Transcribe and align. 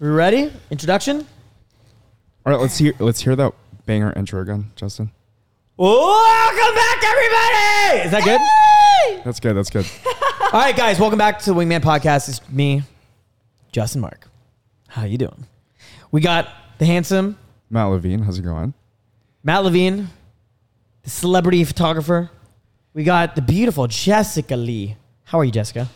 We 0.00 0.06
ready? 0.06 0.52
Introduction? 0.70 1.26
All 2.46 2.52
right, 2.52 2.60
let's 2.60 2.78
hear 2.78 2.92
let's 3.00 3.20
hear 3.20 3.34
that 3.34 3.52
banger 3.84 4.12
intro 4.12 4.40
again, 4.40 4.70
Justin. 4.76 5.10
Welcome 5.76 6.74
back, 6.76 7.02
everybody! 7.02 8.06
Is 8.06 8.10
that 8.12 8.22
good? 8.22 9.24
That's 9.24 9.40
good. 9.40 9.54
That's 9.54 9.70
good. 9.70 9.86
All 10.52 10.60
right, 10.60 10.76
guys, 10.76 11.00
welcome 11.00 11.18
back 11.18 11.40
to 11.40 11.52
the 11.52 11.58
Wingman 11.58 11.80
Podcast. 11.80 12.28
It's 12.28 12.48
me, 12.48 12.84
Justin 13.72 14.00
Mark. 14.00 14.28
How 14.86 15.02
you 15.04 15.18
doing? 15.18 15.46
We 16.12 16.20
got 16.20 16.48
the 16.78 16.86
handsome 16.86 17.36
Matt 17.68 17.86
Levine, 17.88 18.20
how's 18.20 18.38
it 18.38 18.42
going? 18.42 18.74
Matt 19.42 19.64
Levine, 19.64 20.08
the 21.02 21.10
celebrity 21.10 21.64
photographer. 21.64 22.30
We 22.94 23.02
got 23.02 23.34
the 23.34 23.42
beautiful 23.42 23.88
Jessica 23.88 24.54
Lee. 24.54 24.96
How 25.24 25.40
are 25.40 25.44
you, 25.44 25.50
Jessica? 25.50 25.88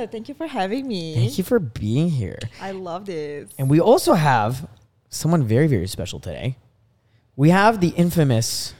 I'm 0.00 0.06
good. 0.06 0.12
Thank 0.12 0.28
you 0.28 0.34
for 0.34 0.46
having 0.46 0.88
me. 0.88 1.14
Thank 1.14 1.36
you 1.38 1.44
for 1.44 1.58
being 1.58 2.08
here. 2.08 2.38
I 2.60 2.70
love 2.72 3.06
this. 3.06 3.50
And 3.58 3.68
we 3.68 3.80
also 3.80 4.14
have 4.14 4.66
someone 5.10 5.44
very, 5.44 5.66
very 5.66 5.86
special 5.86 6.18
today. 6.20 6.56
We 7.36 7.50
have 7.50 7.80
the 7.80 7.88
infamous 7.88 8.74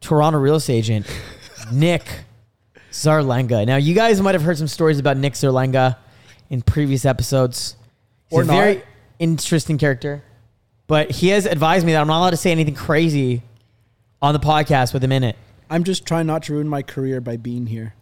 Toronto 0.00 0.38
real 0.38 0.56
estate 0.56 0.74
agent, 0.78 1.06
Nick 1.72 2.06
Zarlenga. 2.90 3.66
Now, 3.66 3.76
you 3.76 3.94
guys 3.94 4.20
might 4.20 4.34
have 4.34 4.42
heard 4.42 4.56
some 4.58 4.66
stories 4.66 4.98
about 4.98 5.16
Nick 5.18 5.34
Zarlenga 5.34 5.96
in 6.48 6.62
previous 6.62 7.04
episodes. 7.04 7.76
He's 8.28 8.38
Or 8.38 8.42
a 8.42 8.46
not. 8.46 8.54
very 8.54 8.82
interesting 9.18 9.76
character, 9.78 10.22
but 10.86 11.10
he 11.10 11.28
has 11.28 11.44
advised 11.46 11.84
me 11.84 11.92
that 11.92 12.00
I'm 12.00 12.06
not 12.08 12.18
allowed 12.18 12.30
to 12.30 12.36
say 12.38 12.50
anything 12.50 12.74
crazy 12.74 13.42
on 14.20 14.32
the 14.32 14.40
podcast 14.40 14.94
with 14.94 15.04
him 15.04 15.12
in 15.12 15.22
it. 15.24 15.36
I'm 15.68 15.84
just 15.84 16.06
trying 16.06 16.26
not 16.26 16.44
to 16.44 16.54
ruin 16.54 16.68
my 16.68 16.82
career 16.82 17.20
by 17.20 17.36
being 17.36 17.66
here. 17.66 17.94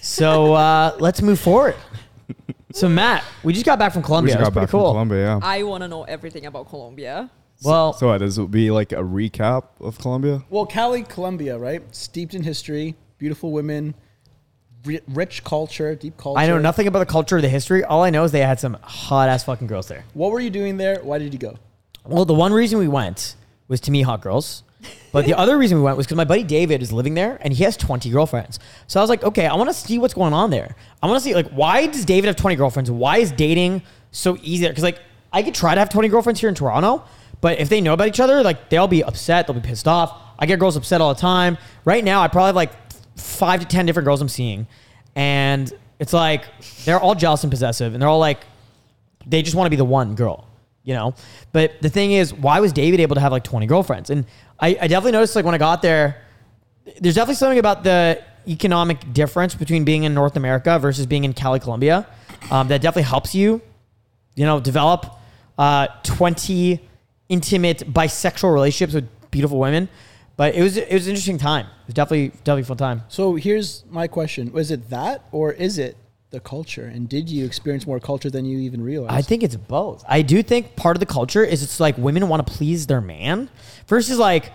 So 0.00 0.54
uh, 0.54 0.96
let's 0.98 1.22
move 1.22 1.38
forward. 1.40 1.76
So, 2.72 2.88
Matt, 2.88 3.24
we 3.42 3.52
just 3.52 3.64
got 3.64 3.78
back 3.78 3.92
from 3.92 4.02
we 4.02 4.06
Colombia. 4.06 4.34
just 4.34 4.44
got 4.44 4.52
pretty 4.52 4.64
back 4.66 4.70
from 4.70 4.80
cool. 4.80 4.90
Colombia, 4.92 5.18
yeah. 5.18 5.40
I 5.42 5.62
want 5.62 5.82
to 5.82 5.88
know 5.88 6.02
everything 6.04 6.44
about 6.46 6.68
Colombia. 6.68 7.30
Well, 7.64 7.94
so 7.94 8.08
what, 8.08 8.18
does 8.18 8.36
it 8.36 8.50
be 8.50 8.70
like 8.70 8.92
a 8.92 8.96
recap 8.96 9.64
of 9.80 9.98
Colombia? 9.98 10.42
Well, 10.50 10.66
Cali, 10.66 11.02
Colombia, 11.02 11.56
right? 11.56 11.82
Steeped 11.94 12.34
in 12.34 12.42
history, 12.42 12.94
beautiful 13.16 13.50
women, 13.50 13.94
ri- 14.84 15.00
rich 15.08 15.42
culture, 15.42 15.94
deep 15.94 16.18
culture. 16.18 16.38
I 16.38 16.46
know 16.46 16.58
nothing 16.58 16.86
about 16.86 16.98
the 16.98 17.06
culture 17.06 17.38
or 17.38 17.40
the 17.40 17.48
history. 17.48 17.82
All 17.82 18.02
I 18.02 18.10
know 18.10 18.24
is 18.24 18.32
they 18.32 18.40
had 18.40 18.60
some 18.60 18.76
hot 18.82 19.30
ass 19.30 19.44
fucking 19.44 19.68
girls 19.68 19.88
there. 19.88 20.04
What 20.12 20.32
were 20.32 20.40
you 20.40 20.50
doing 20.50 20.76
there? 20.76 20.98
Why 21.02 21.16
did 21.16 21.32
you 21.32 21.38
go? 21.38 21.56
Well, 22.04 22.26
the 22.26 22.34
one 22.34 22.52
reason 22.52 22.78
we 22.78 22.88
went 22.88 23.36
was 23.68 23.80
to 23.82 23.90
meet 23.90 24.02
hot 24.02 24.20
girls. 24.20 24.62
But 25.12 25.24
the 25.24 25.34
other 25.34 25.56
reason 25.56 25.78
we 25.78 25.84
went 25.84 25.96
was 25.96 26.06
because 26.06 26.16
my 26.16 26.24
buddy 26.24 26.42
David 26.42 26.82
is 26.82 26.92
living 26.92 27.14
there 27.14 27.38
and 27.40 27.52
he 27.52 27.64
has 27.64 27.76
20 27.76 28.10
girlfriends. 28.10 28.58
So 28.86 29.00
I 29.00 29.02
was 29.02 29.08
like, 29.08 29.24
okay, 29.24 29.46
I 29.46 29.54
want 29.54 29.70
to 29.70 29.74
see 29.74 29.98
what's 29.98 30.14
going 30.14 30.34
on 30.34 30.50
there. 30.50 30.76
I 31.02 31.06
want 31.06 31.22
to 31.22 31.24
see, 31.24 31.34
like, 31.34 31.48
why 31.50 31.86
does 31.86 32.04
David 32.04 32.26
have 32.26 32.36
20 32.36 32.56
girlfriends? 32.56 32.90
Why 32.90 33.18
is 33.18 33.32
dating 33.32 33.82
so 34.10 34.36
easy? 34.42 34.68
Because, 34.68 34.82
like, 34.82 35.00
I 35.32 35.42
could 35.42 35.54
try 35.54 35.74
to 35.74 35.78
have 35.78 35.88
20 35.88 36.08
girlfriends 36.08 36.40
here 36.40 36.48
in 36.48 36.54
Toronto, 36.54 37.04
but 37.40 37.58
if 37.58 37.68
they 37.68 37.80
know 37.80 37.92
about 37.94 38.08
each 38.08 38.20
other, 38.20 38.42
like, 38.42 38.68
they'll 38.68 38.88
be 38.88 39.02
upset. 39.02 39.46
They'll 39.46 39.54
be 39.54 39.66
pissed 39.66 39.88
off. 39.88 40.20
I 40.38 40.46
get 40.46 40.58
girls 40.58 40.76
upset 40.76 41.00
all 41.00 41.14
the 41.14 41.20
time. 41.20 41.56
Right 41.84 42.04
now, 42.04 42.20
I 42.22 42.28
probably 42.28 42.48
have 42.48 42.56
like 42.56 42.72
five 43.16 43.60
to 43.60 43.66
10 43.66 43.86
different 43.86 44.04
girls 44.04 44.20
I'm 44.20 44.28
seeing. 44.28 44.66
And 45.14 45.72
it's 45.98 46.12
like, 46.12 46.44
they're 46.84 47.00
all 47.00 47.14
jealous 47.14 47.42
and 47.42 47.50
possessive. 47.50 47.94
And 47.94 48.02
they're 48.02 48.08
all 48.08 48.18
like, 48.18 48.40
they 49.26 49.42
just 49.42 49.56
want 49.56 49.66
to 49.66 49.70
be 49.70 49.76
the 49.76 49.84
one 49.84 50.14
girl, 50.14 50.46
you 50.84 50.94
know? 50.94 51.14
But 51.52 51.80
the 51.80 51.88
thing 51.88 52.12
is, 52.12 52.34
why 52.34 52.60
was 52.60 52.72
David 52.72 53.00
able 53.00 53.14
to 53.14 53.20
have 53.20 53.32
like 53.32 53.44
20 53.44 53.66
girlfriends? 53.66 54.10
And 54.10 54.26
I, 54.58 54.68
I 54.68 54.86
definitely 54.86 55.12
noticed 55.12 55.36
like 55.36 55.44
when 55.44 55.54
I 55.54 55.58
got 55.58 55.82
there, 55.82 56.22
there's 57.00 57.14
definitely 57.14 57.34
something 57.34 57.58
about 57.58 57.84
the 57.84 58.22
economic 58.48 59.12
difference 59.12 59.54
between 59.54 59.84
being 59.84 60.04
in 60.04 60.14
North 60.14 60.36
America 60.36 60.78
versus 60.78 61.06
being 61.06 61.24
in 61.24 61.32
Cali, 61.32 61.60
Colombia, 61.60 62.06
um, 62.50 62.68
that 62.68 62.80
definitely 62.80 63.02
helps 63.02 63.34
you, 63.34 63.60
you 64.34 64.44
know, 64.44 64.60
develop 64.60 65.18
uh, 65.58 65.88
20 66.04 66.80
intimate 67.28 67.92
bisexual 67.92 68.52
relationships 68.52 68.94
with 68.94 69.08
beautiful 69.30 69.58
women. 69.58 69.88
But 70.36 70.54
it 70.54 70.62
was 70.62 70.76
it 70.76 70.92
was 70.92 71.06
an 71.06 71.10
interesting 71.10 71.38
time. 71.38 71.64
It 71.64 71.86
was 71.86 71.94
definitely 71.94 72.28
definitely 72.44 72.64
fun 72.64 72.76
time. 72.76 73.02
So 73.08 73.36
here's 73.36 73.84
my 73.88 74.06
question: 74.06 74.52
Was 74.52 74.70
it 74.70 74.90
that, 74.90 75.24
or 75.32 75.52
is 75.52 75.78
it 75.78 75.96
the 76.36 76.40
culture? 76.40 76.84
And 76.86 77.08
did 77.08 77.28
you 77.30 77.44
experience 77.46 77.86
more 77.86 77.98
culture 77.98 78.30
than 78.30 78.44
you 78.44 78.58
even 78.58 78.82
realized? 78.82 79.12
I 79.14 79.22
think 79.22 79.42
it's 79.42 79.56
both. 79.56 80.04
I 80.06 80.20
do 80.22 80.42
think 80.42 80.76
part 80.76 80.94
of 80.96 81.00
the 81.00 81.06
culture 81.06 81.42
is 81.42 81.62
it's 81.62 81.80
like 81.80 81.96
women 81.96 82.28
want 82.28 82.46
to 82.46 82.52
please 82.52 82.86
their 82.86 83.00
man 83.00 83.48
versus 83.86 84.18
like 84.18 84.52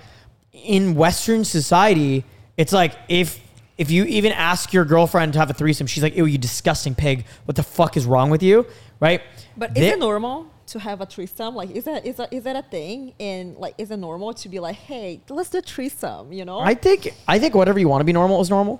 in 0.53 0.95
Western 0.95 1.43
society, 1.43 2.23
it's 2.57 2.71
like 2.71 2.93
if 3.09 3.39
if 3.77 3.89
you 3.89 4.03
even 4.05 4.31
ask 4.31 4.73
your 4.73 4.85
girlfriend 4.85 5.33
to 5.33 5.39
have 5.39 5.49
a 5.49 5.53
threesome, 5.53 5.87
she's 5.87 6.03
like, 6.03 6.15
"Ew, 6.15 6.25
you 6.25 6.37
disgusting 6.37 6.93
pig! 6.93 7.25
What 7.45 7.55
the 7.55 7.63
fuck 7.63 7.97
is 7.97 8.05
wrong 8.05 8.29
with 8.29 8.43
you?" 8.43 8.67
Right? 8.99 9.21
But 9.57 9.73
They- 9.73 9.87
is 9.87 9.93
it 9.93 9.99
normal 9.99 10.45
to 10.67 10.79
have 10.79 11.01
a 11.01 11.05
threesome? 11.07 11.55
Like, 11.55 11.71
is 11.71 11.85
that 11.85 12.05
is 12.05 12.17
that 12.17 12.31
is 12.31 12.43
that 12.43 12.55
a 12.55 12.61
thing? 12.61 13.13
And 13.19 13.57
like, 13.57 13.73
is 13.79 13.89
it 13.89 13.97
normal 13.97 14.33
to 14.35 14.49
be 14.49 14.59
like, 14.59 14.75
hey, 14.75 15.21
let's 15.29 15.49
do 15.49 15.57
a 15.57 15.61
threesome? 15.61 16.31
You 16.31 16.45
know? 16.45 16.59
I 16.59 16.75
think 16.75 17.11
I 17.27 17.39
think 17.39 17.55
whatever 17.55 17.79
you 17.79 17.87
want 17.87 18.01
to 18.01 18.05
be 18.05 18.13
normal 18.13 18.39
is 18.41 18.49
normal, 18.51 18.79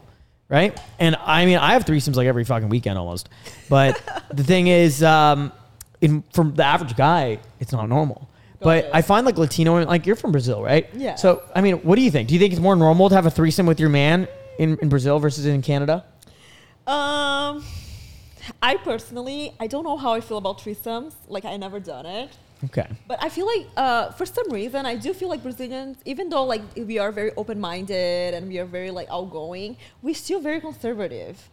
right? 0.52 0.80
And 1.00 1.16
I 1.16 1.46
mean, 1.46 1.58
I 1.58 1.74
have 1.74 1.86
threesomes 1.86 2.16
like 2.16 2.28
every 2.28 2.44
fucking 2.44 2.70
weekend 2.70 3.00
almost. 3.00 3.30
But 3.70 4.00
the 4.34 4.44
thing 4.44 4.68
is, 4.68 5.02
um, 5.02 5.52
in 6.02 6.24
from 6.34 6.54
the 6.54 6.64
average 6.64 6.96
guy, 6.96 7.40
it's 7.60 7.72
not 7.72 7.90
normal. 7.90 8.28
But. 8.60 8.92
I 8.94 9.02
find 9.02 9.26
like 9.26 9.40
Latino, 9.40 9.74
women- 9.74 9.88
like 9.88 10.06
you're 10.06 10.16
from 10.16 10.32
Brazil, 10.32 10.62
right? 10.62 10.88
Yeah. 10.94 11.16
So 11.16 11.42
I 11.56 11.62
mean, 11.62 11.78
what 11.78 11.96
do 11.96 12.04
you 12.04 12.12
think? 12.12 12.28
Do 12.28 12.36
you 12.36 12.40
think 12.40 12.54
it's 12.54 12.62
more 12.62 12.76
normal 12.76 13.10
to 13.10 13.16
have 13.16 13.26
a 13.26 13.32
threesome 13.32 13.66
with 13.66 13.80
your 13.80 13.90
man 13.90 14.28
in, 14.60 14.78
in 14.84 14.90
Brazil 14.90 15.18
versus 15.18 15.48
in 15.48 15.64
Canada? 15.64 16.06
um, 16.86 17.64
I 18.62 18.76
personally, 18.84 19.54
I 19.60 19.68
don't 19.68 19.84
know 19.84 19.98
how 19.98 20.14
I 20.14 20.22
feel 20.22 20.38
about 20.38 20.60
threesomes. 20.60 21.14
Like, 21.28 21.46
I 21.46 21.56
never 21.58 21.80
done 21.80 22.06
it. 22.06 22.30
Okay. 22.66 22.88
But 23.08 23.24
I 23.24 23.30
feel 23.30 23.46
like, 23.46 23.68
uh, 23.76 24.12
for 24.12 24.26
some 24.26 24.50
reason, 24.52 24.86
I 24.86 24.96
do 24.96 25.14
feel 25.14 25.30
like 25.30 25.42
Brazilians, 25.42 25.98
even 26.06 26.30
though 26.30 26.44
like 26.44 26.62
we 26.76 27.00
are 27.00 27.12
very 27.12 27.32
open-minded 27.36 28.34
and 28.34 28.48
we 28.48 28.60
are 28.60 28.66
very 28.66 28.92
like 28.92 29.08
outgoing, 29.10 29.78
we're 30.02 30.16
still 30.16 30.40
very 30.40 30.62
conservative. 30.62 31.50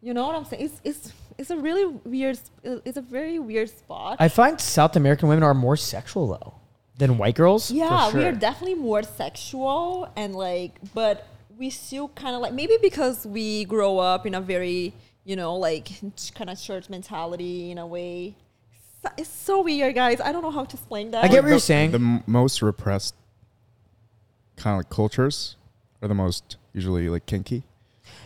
You 0.00 0.14
know 0.14 0.26
what 0.26 0.36
I'm 0.36 0.44
saying? 0.44 0.64
It's 0.64 0.80
it's 0.84 1.12
it's 1.38 1.50
a 1.50 1.56
really 1.56 1.86
weird. 2.04 2.38
It's 2.62 2.96
a 2.96 3.02
very 3.02 3.38
weird 3.38 3.70
spot. 3.70 4.16
I 4.20 4.28
find 4.28 4.60
South 4.60 4.94
American 4.94 5.28
women 5.28 5.42
are 5.42 5.54
more 5.54 5.76
sexual 5.76 6.28
though 6.28 6.54
than 6.98 7.18
white 7.18 7.34
girls. 7.34 7.70
yeah, 7.70 8.12
we 8.12 8.24
are 8.24 8.32
definitely 8.32 8.74
more 8.74 9.02
sexual 9.02 10.08
and 10.16 10.34
like, 10.34 10.78
but 10.94 11.26
we 11.56 11.70
still 11.70 12.08
kind 12.08 12.34
of 12.36 12.42
like 12.42 12.52
maybe 12.52 12.76
because 12.80 13.26
we 13.26 13.64
grow 13.64 13.98
up 13.98 14.26
in 14.26 14.34
a 14.34 14.40
very 14.40 14.94
you 15.24 15.34
know 15.34 15.56
like 15.56 15.88
kind 16.34 16.50
of 16.50 16.60
church 16.60 16.88
mentality 16.88 17.70
in 17.72 17.78
a 17.78 17.86
way. 17.86 18.36
So- 19.08 19.14
It's 19.16 19.28
so 19.30 19.62
weird, 19.62 19.94
guys. 19.94 20.20
I 20.20 20.32
don't 20.32 20.42
know 20.42 20.50
how 20.50 20.64
to 20.64 20.76
explain 20.76 21.10
that. 21.12 21.24
I 21.24 21.28
get 21.28 21.36
what 21.38 21.44
the, 21.44 21.50
you're 21.50 21.58
saying. 21.58 21.90
The 21.92 21.98
m- 21.98 22.22
most 22.26 22.62
repressed 22.62 23.14
kind 24.56 24.74
of 24.74 24.78
like 24.80 24.90
cultures 24.90 25.56
are 26.02 26.08
the 26.08 26.14
most 26.14 26.56
usually 26.72 27.08
like 27.08 27.26
kinky. 27.26 27.62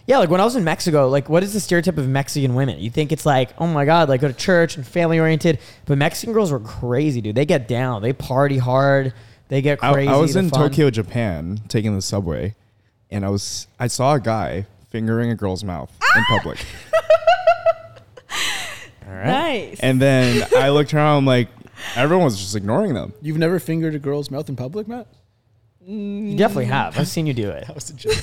Yeah, 0.07 0.19
like 0.19 0.31
when 0.31 0.41
I 0.41 0.45
was 0.45 0.57
in 0.57 0.65
Mexico, 0.65 1.09
like 1.09 1.29
what 1.29 1.43
is 1.43 1.53
the 1.53 1.61
stereotype 1.61 1.99
of 1.99 2.09
Mexican 2.09 2.55
women? 2.55 2.79
You 2.81 2.91
think 2.91 3.13
it's 3.13 3.25
like, 3.27 3.51
oh 3.59 3.67
my 3.67 3.85
god, 3.85 4.09
like 4.09 4.21
go 4.21 4.29
to 4.29 4.35
church 4.35 4.77
and 4.77 4.87
family 4.87 5.19
oriented, 5.19 5.59
but 5.87 5.97
Mexican 5.99 6.33
girls 6.33 6.51
were 6.51 6.61
crazy, 6.61 7.21
dude. 7.21 7.35
They 7.37 7.47
get 7.47 7.69
down, 7.69 8.03
they 8.03 8.13
party 8.13 8.59
hard, 8.59 9.15
they 9.49 9.63
get 9.63 9.79
crazy. 9.79 10.09
I 10.09 10.17
was 10.17 10.35
in 10.37 10.51
fun. 10.51 10.71
Tokyo, 10.71 10.91
Japan, 10.91 11.61
taking 11.69 11.95
the 11.95 12.03
subway, 12.03 12.55
and 13.11 13.25
I 13.25 13.29
was 13.29 13.67
I 13.79 13.87
saw 13.87 14.15
a 14.15 14.21
guy 14.21 14.67
fingering 14.91 15.31
a 15.31 15.35
girl's 15.37 15.63
mouth 15.65 15.91
in 16.17 16.25
public, 16.25 16.59
All 19.13 19.19
right. 19.19 19.27
nice. 19.27 19.81
and 19.81 20.01
then 20.01 20.47
I 20.57 20.71
looked 20.71 20.95
around, 20.95 21.19
I'm 21.19 21.27
like, 21.27 21.49
everyone 21.97 22.25
was 22.25 22.39
just 22.39 22.57
ignoring 22.57 22.95
them. 22.95 23.13
You've 23.21 23.39
never 23.39 23.59
fingered 23.59 23.95
a 23.95 23.99
girl's 23.99 24.31
mouth 24.31 24.49
in 24.49 24.57
public, 24.57 24.89
Matt? 24.89 25.07
Mm. 25.87 26.31
You 26.31 26.37
definitely 26.37 26.67
have. 26.67 26.99
I've 26.99 27.09
seen 27.09 27.27
you 27.27 27.35
do 27.35 27.51
it. 27.51 27.65
That 27.67 27.75
was 27.75 27.91
a 27.91 27.95
joke. 27.95 28.15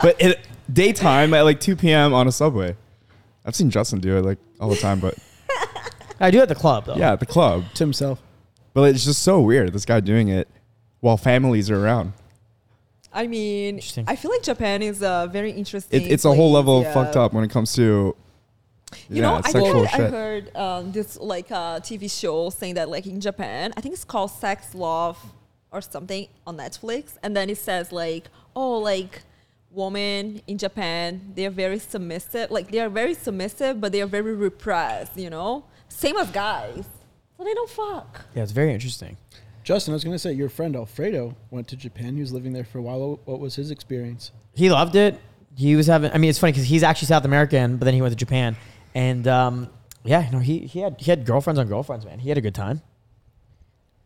But 0.00 0.20
it, 0.20 0.40
daytime 0.72 1.34
at 1.34 1.42
like 1.42 1.60
2 1.60 1.76
p.m. 1.76 2.14
on 2.14 2.26
a 2.26 2.32
subway, 2.32 2.76
I've 3.44 3.54
seen 3.54 3.70
Justin 3.70 4.00
do 4.00 4.16
it 4.16 4.24
like 4.24 4.38
all 4.60 4.68
the 4.70 4.76
time. 4.76 4.98
But 4.98 5.16
I 6.20 6.30
do 6.30 6.40
at 6.40 6.48
the 6.48 6.54
club 6.54 6.86
though. 6.86 6.96
yeah, 6.96 7.12
at 7.12 7.20
the 7.20 7.26
club. 7.26 7.64
to 7.74 7.84
himself. 7.84 8.20
But 8.74 8.94
it's 8.94 9.04
just 9.04 9.22
so 9.22 9.40
weird. 9.40 9.72
This 9.72 9.84
guy 9.84 10.00
doing 10.00 10.28
it 10.28 10.48
while 11.00 11.16
families 11.16 11.70
are 11.70 11.84
around. 11.84 12.14
I 13.12 13.26
mean, 13.26 13.74
Interesting. 13.74 14.06
I 14.08 14.16
feel 14.16 14.30
like 14.30 14.42
Japan 14.42 14.82
is 14.82 15.02
a 15.02 15.28
very 15.30 15.52
interesting. 15.52 16.00
It, 16.00 16.10
it's 16.10 16.24
a 16.24 16.28
whole 16.28 16.50
place, 16.50 16.54
level 16.54 16.78
of 16.78 16.84
yeah. 16.84 16.94
fucked 16.94 17.16
up 17.16 17.32
when 17.32 17.44
it 17.44 17.50
comes 17.50 17.74
to 17.74 18.16
You 19.08 19.16
yeah, 19.16 19.22
know, 19.22 19.34
I 19.36 19.50
sexual 19.50 19.86
think 19.86 19.94
I 19.94 20.08
heard 20.10 20.56
um, 20.56 20.92
this 20.92 21.18
like 21.18 21.50
uh, 21.50 21.80
TV 21.80 22.10
show 22.10 22.50
saying 22.50 22.74
that 22.74 22.88
like 22.88 23.06
in 23.06 23.20
Japan, 23.20 23.72
I 23.76 23.80
think 23.80 23.94
it's 23.94 24.04
called 24.04 24.30
Sex 24.30 24.74
Love 24.74 25.18
or 25.70 25.80
something 25.80 26.28
on 26.46 26.56
Netflix, 26.58 27.16
and 27.22 27.36
then 27.36 27.48
it 27.50 27.58
says 27.58 27.92
like, 27.92 28.28
oh, 28.54 28.78
like 28.78 29.22
women 29.70 30.42
in 30.46 30.58
Japan, 30.58 31.32
they 31.34 31.46
are 31.46 31.50
very 31.50 31.78
submissive. 31.78 32.50
Like 32.50 32.70
they 32.70 32.80
are 32.80 32.88
very 32.90 33.14
submissive, 33.14 33.80
but 33.80 33.92
they 33.92 34.02
are 34.02 34.06
very 34.06 34.34
repressed. 34.34 35.16
You 35.16 35.30
know, 35.30 35.64
same 35.88 36.16
as 36.16 36.30
guys, 36.30 36.84
so 37.36 37.44
they 37.44 37.54
don't 37.54 37.70
fuck. 37.70 38.26
Yeah, 38.34 38.42
it's 38.42 38.52
very 38.52 38.72
interesting. 38.72 39.16
Justin, 39.64 39.92
I 39.92 39.94
was 39.94 40.02
going 40.04 40.14
to 40.14 40.18
say 40.18 40.32
your 40.32 40.48
friend 40.48 40.74
Alfredo 40.74 41.36
went 41.50 41.68
to 41.68 41.76
Japan. 41.76 42.14
He 42.16 42.20
was 42.20 42.32
living 42.32 42.52
there 42.52 42.64
for 42.64 42.78
a 42.78 42.82
while. 42.82 42.98
What- 43.10 43.26
What 43.26 43.40
was 43.40 43.54
his 43.54 43.70
experience? 43.70 44.32
He 44.54 44.68
loved 44.70 44.96
it. 44.96 45.18
He 45.54 45.76
was 45.76 45.86
having. 45.86 46.10
I 46.12 46.18
mean, 46.18 46.30
it's 46.30 46.38
funny 46.38 46.52
because 46.52 46.66
he's 46.66 46.82
actually 46.82 47.06
South 47.08 47.24
American, 47.24 47.76
but 47.76 47.84
then 47.84 47.94
he 47.94 48.00
went 48.02 48.12
to 48.12 48.16
Japan, 48.16 48.56
and 48.94 49.26
um, 49.26 49.68
yeah, 50.04 50.28
no, 50.32 50.38
he 50.38 50.60
he 50.60 50.80
had 50.80 51.00
he 51.00 51.10
had 51.10 51.24
girlfriends 51.24 51.58
on 51.58 51.68
girlfriends, 51.68 52.04
man. 52.04 52.18
He 52.18 52.28
had 52.28 52.38
a 52.38 52.40
good 52.40 52.54
time. 52.54 52.82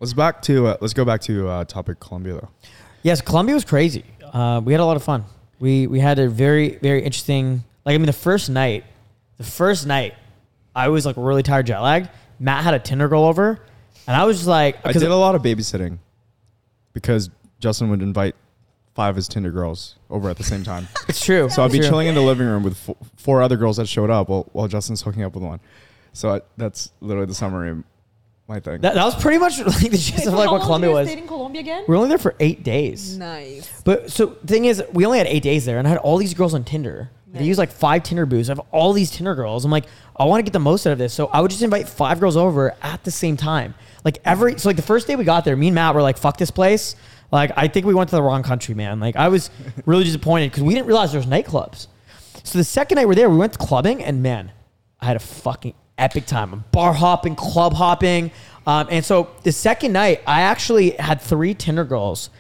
Let's 0.01 0.13
back 0.13 0.43
to 0.43 0.69
uh, 0.69 0.77
let's 0.81 0.95
go 0.95 1.05
back 1.05 1.21
to 1.23 1.49
uh, 1.49 1.65
topic 1.65 2.01
Colombia 2.01 2.35
though. 2.35 2.49
Yes, 3.03 3.21
Colombia 3.21 3.55
was 3.55 3.65
crazy. 3.65 4.05
Uh, 4.23 4.61
we 4.65 4.73
had 4.73 4.81
a 4.81 4.85
lot 4.85 4.97
of 4.97 5.03
fun. 5.03 5.25
We 5.59 5.87
we 5.87 6.01
had 6.01 6.19
a 6.19 6.29
very 6.29 6.77
very 6.77 7.03
interesting. 7.03 7.65
Like 7.85 7.95
I 7.95 7.99
mean, 7.99 8.07
the 8.07 8.13
first 8.13 8.51
night, 8.51 8.85
the 9.39 9.45
first 9.45 9.87
night, 9.87 10.15
I 10.75 10.89
was 10.89 11.07
like 11.07 11.17
really 11.17 11.43
tired, 11.43 11.67
jet 11.67 11.81
lagged. 11.81 12.11
Matt 12.39 12.65
had 12.65 12.75
a 12.75 12.79
Tinder 12.79 13.09
girl 13.09 13.25
over, 13.25 13.59
and 14.07 14.17
I 14.17 14.25
was 14.25 14.37
just 14.37 14.49
like, 14.49 14.77
I 14.85 14.93
did 14.93 15.05
a 15.05 15.17
lot 15.17 15.35
of 15.35 15.43
babysitting 15.43 15.99
because 16.93 17.31
Justin 17.59 17.89
would 17.91 18.03
invite 18.03 18.35
five 18.97 19.11
of 19.11 19.17
his 19.17 19.29
Tinder 19.29 19.51
girls 19.53 19.95
over 20.11 20.29
at 20.29 20.37
the 20.37 20.43
same 20.43 20.65
time. 20.65 20.89
it's 21.09 21.25
true. 21.25 21.49
so 21.49 21.63
I'd 21.63 21.71
be 21.71 21.79
true. 21.79 21.89
chilling 21.89 22.09
in 22.09 22.15
the 22.15 22.21
living 22.23 22.47
room 22.47 22.63
with 22.65 22.77
f- 22.89 22.97
four 23.17 23.43
other 23.43 23.57
girls 23.57 23.77
that 23.77 23.87
showed 23.89 24.11
up 24.11 24.29
while, 24.29 24.49
while 24.53 24.67
Justin's 24.67 25.03
hooking 25.03 25.23
up 25.23 25.35
with 25.35 25.45
one. 25.45 25.61
So 26.13 26.31
I, 26.35 26.41
that's 26.57 26.91
literally 27.01 27.27
the 27.27 27.35
summary 27.35 27.71
of 27.71 27.85
my 28.49 28.59
thing. 28.59 28.81
That, 28.81 28.95
that 28.95 29.05
was 29.05 29.15
pretty 29.15 29.39
much 29.39 29.59
like 29.67 29.91
the 29.91 29.99
gist 29.99 30.27
of 30.27 30.33
like 30.35 30.51
what 30.51 30.63
Colombia 30.63 30.91
was. 30.91 31.11
in 31.13 31.27
Colombia 31.27 31.61
again? 31.61 31.85
We 31.87 31.93
were 31.93 31.97
only 31.97 32.09
there 32.09 32.19
for 32.19 32.35
eight 32.41 32.63
days. 32.65 33.17
Nice. 33.19 33.71
But 33.83 34.11
so 34.11 34.37
the 34.43 34.47
thing 34.47 34.65
is, 34.65 34.83
we 34.93 35.05
only 35.05 35.19
had 35.19 35.27
eight 35.27 35.43
days 35.43 35.67
there, 35.67 35.79
and 35.79 35.87
I 35.87 35.91
had 35.91 35.99
all 35.99 36.17
these 36.17 36.33
girls 36.35 36.55
on 36.55 36.65
Tinder. 36.65 37.11
They 37.27 37.41
Nice. 37.41 37.49
use 37.49 37.59
like 37.59 37.71
five 37.73 38.03
Tinder 38.03 38.25
booths. 38.25 38.49
I 38.49 38.53
have 38.53 38.63
all 38.73 38.95
these 38.95 39.11
Tinder 39.11 39.35
girls. 39.35 39.65
I'm 39.67 39.71
like, 39.71 39.85
I 40.17 40.25
want 40.25 40.39
to 40.39 40.43
get 40.45 40.55
the 40.55 40.59
most 40.61 40.87
out 40.87 40.93
of 40.93 40.99
this, 40.99 41.13
so 41.13 41.27
I 41.27 41.41
would 41.43 41.51
just 41.51 41.63
invite 41.63 41.87
five 41.87 42.19
girls 42.19 42.37
over 42.37 42.75
at 42.81 43.05
the 43.05 43.11
same 43.11 43.37
time. 43.37 43.75
Like 44.05 44.19
every 44.25 44.59
so 44.59 44.69
like 44.71 44.77
the 44.77 44.83
first 44.83 45.07
day 45.07 45.17
we 45.17 45.25
got 45.25 45.45
there, 45.45 45.55
me 45.57 45.67
and 45.69 45.75
Matt 45.75 45.95
were 45.95 46.01
like, 46.03 46.17
"Fuck 46.17 46.39
this 46.39 46.51
place." 46.53 46.95
Like 47.33 47.53
I 47.57 47.69
think 47.69 47.87
we 47.87 47.95
went 47.95 48.11
to 48.11 48.17
the 48.17 48.23
wrong 48.23 48.43
country, 48.43 48.75
man. 48.75 49.01
Like 49.01 49.17
I 49.17 49.29
was 49.29 49.51
really 49.85 50.05
disappointed 50.11 50.51
because 50.51 50.63
we 50.63 50.75
didn't 50.75 50.87
realize 50.87 51.13
there 51.13 51.21
was 51.21 51.29
nightclubs. 51.29 51.89
So 52.45 52.59
the 52.59 52.65
second 52.65 52.97
night 52.97 53.09
we're 53.09 53.15
there, 53.15 53.29
we 53.29 53.37
went 53.37 53.55
to 53.55 53.59
clubbing, 53.59 54.03
and 54.05 54.23
man, 54.23 54.53
I 55.01 55.07
had 55.07 55.17
a 55.17 55.21
fucking 55.21 55.75
epic 55.99 56.27
time. 56.27 56.53
I'm 56.53 56.65
bar 56.71 56.93
hopping, 56.93 57.35
club 57.35 57.73
hopping, 57.73 58.31
um, 58.67 58.89
and 58.91 59.05
so 59.05 59.31
the 59.43 59.53
second 59.53 59.93
night, 59.93 60.23
I 60.27 60.43
actually 60.43 60.91
had 60.91 61.21
three 61.21 61.55
Tinder 61.55 61.85
girls 61.85 62.31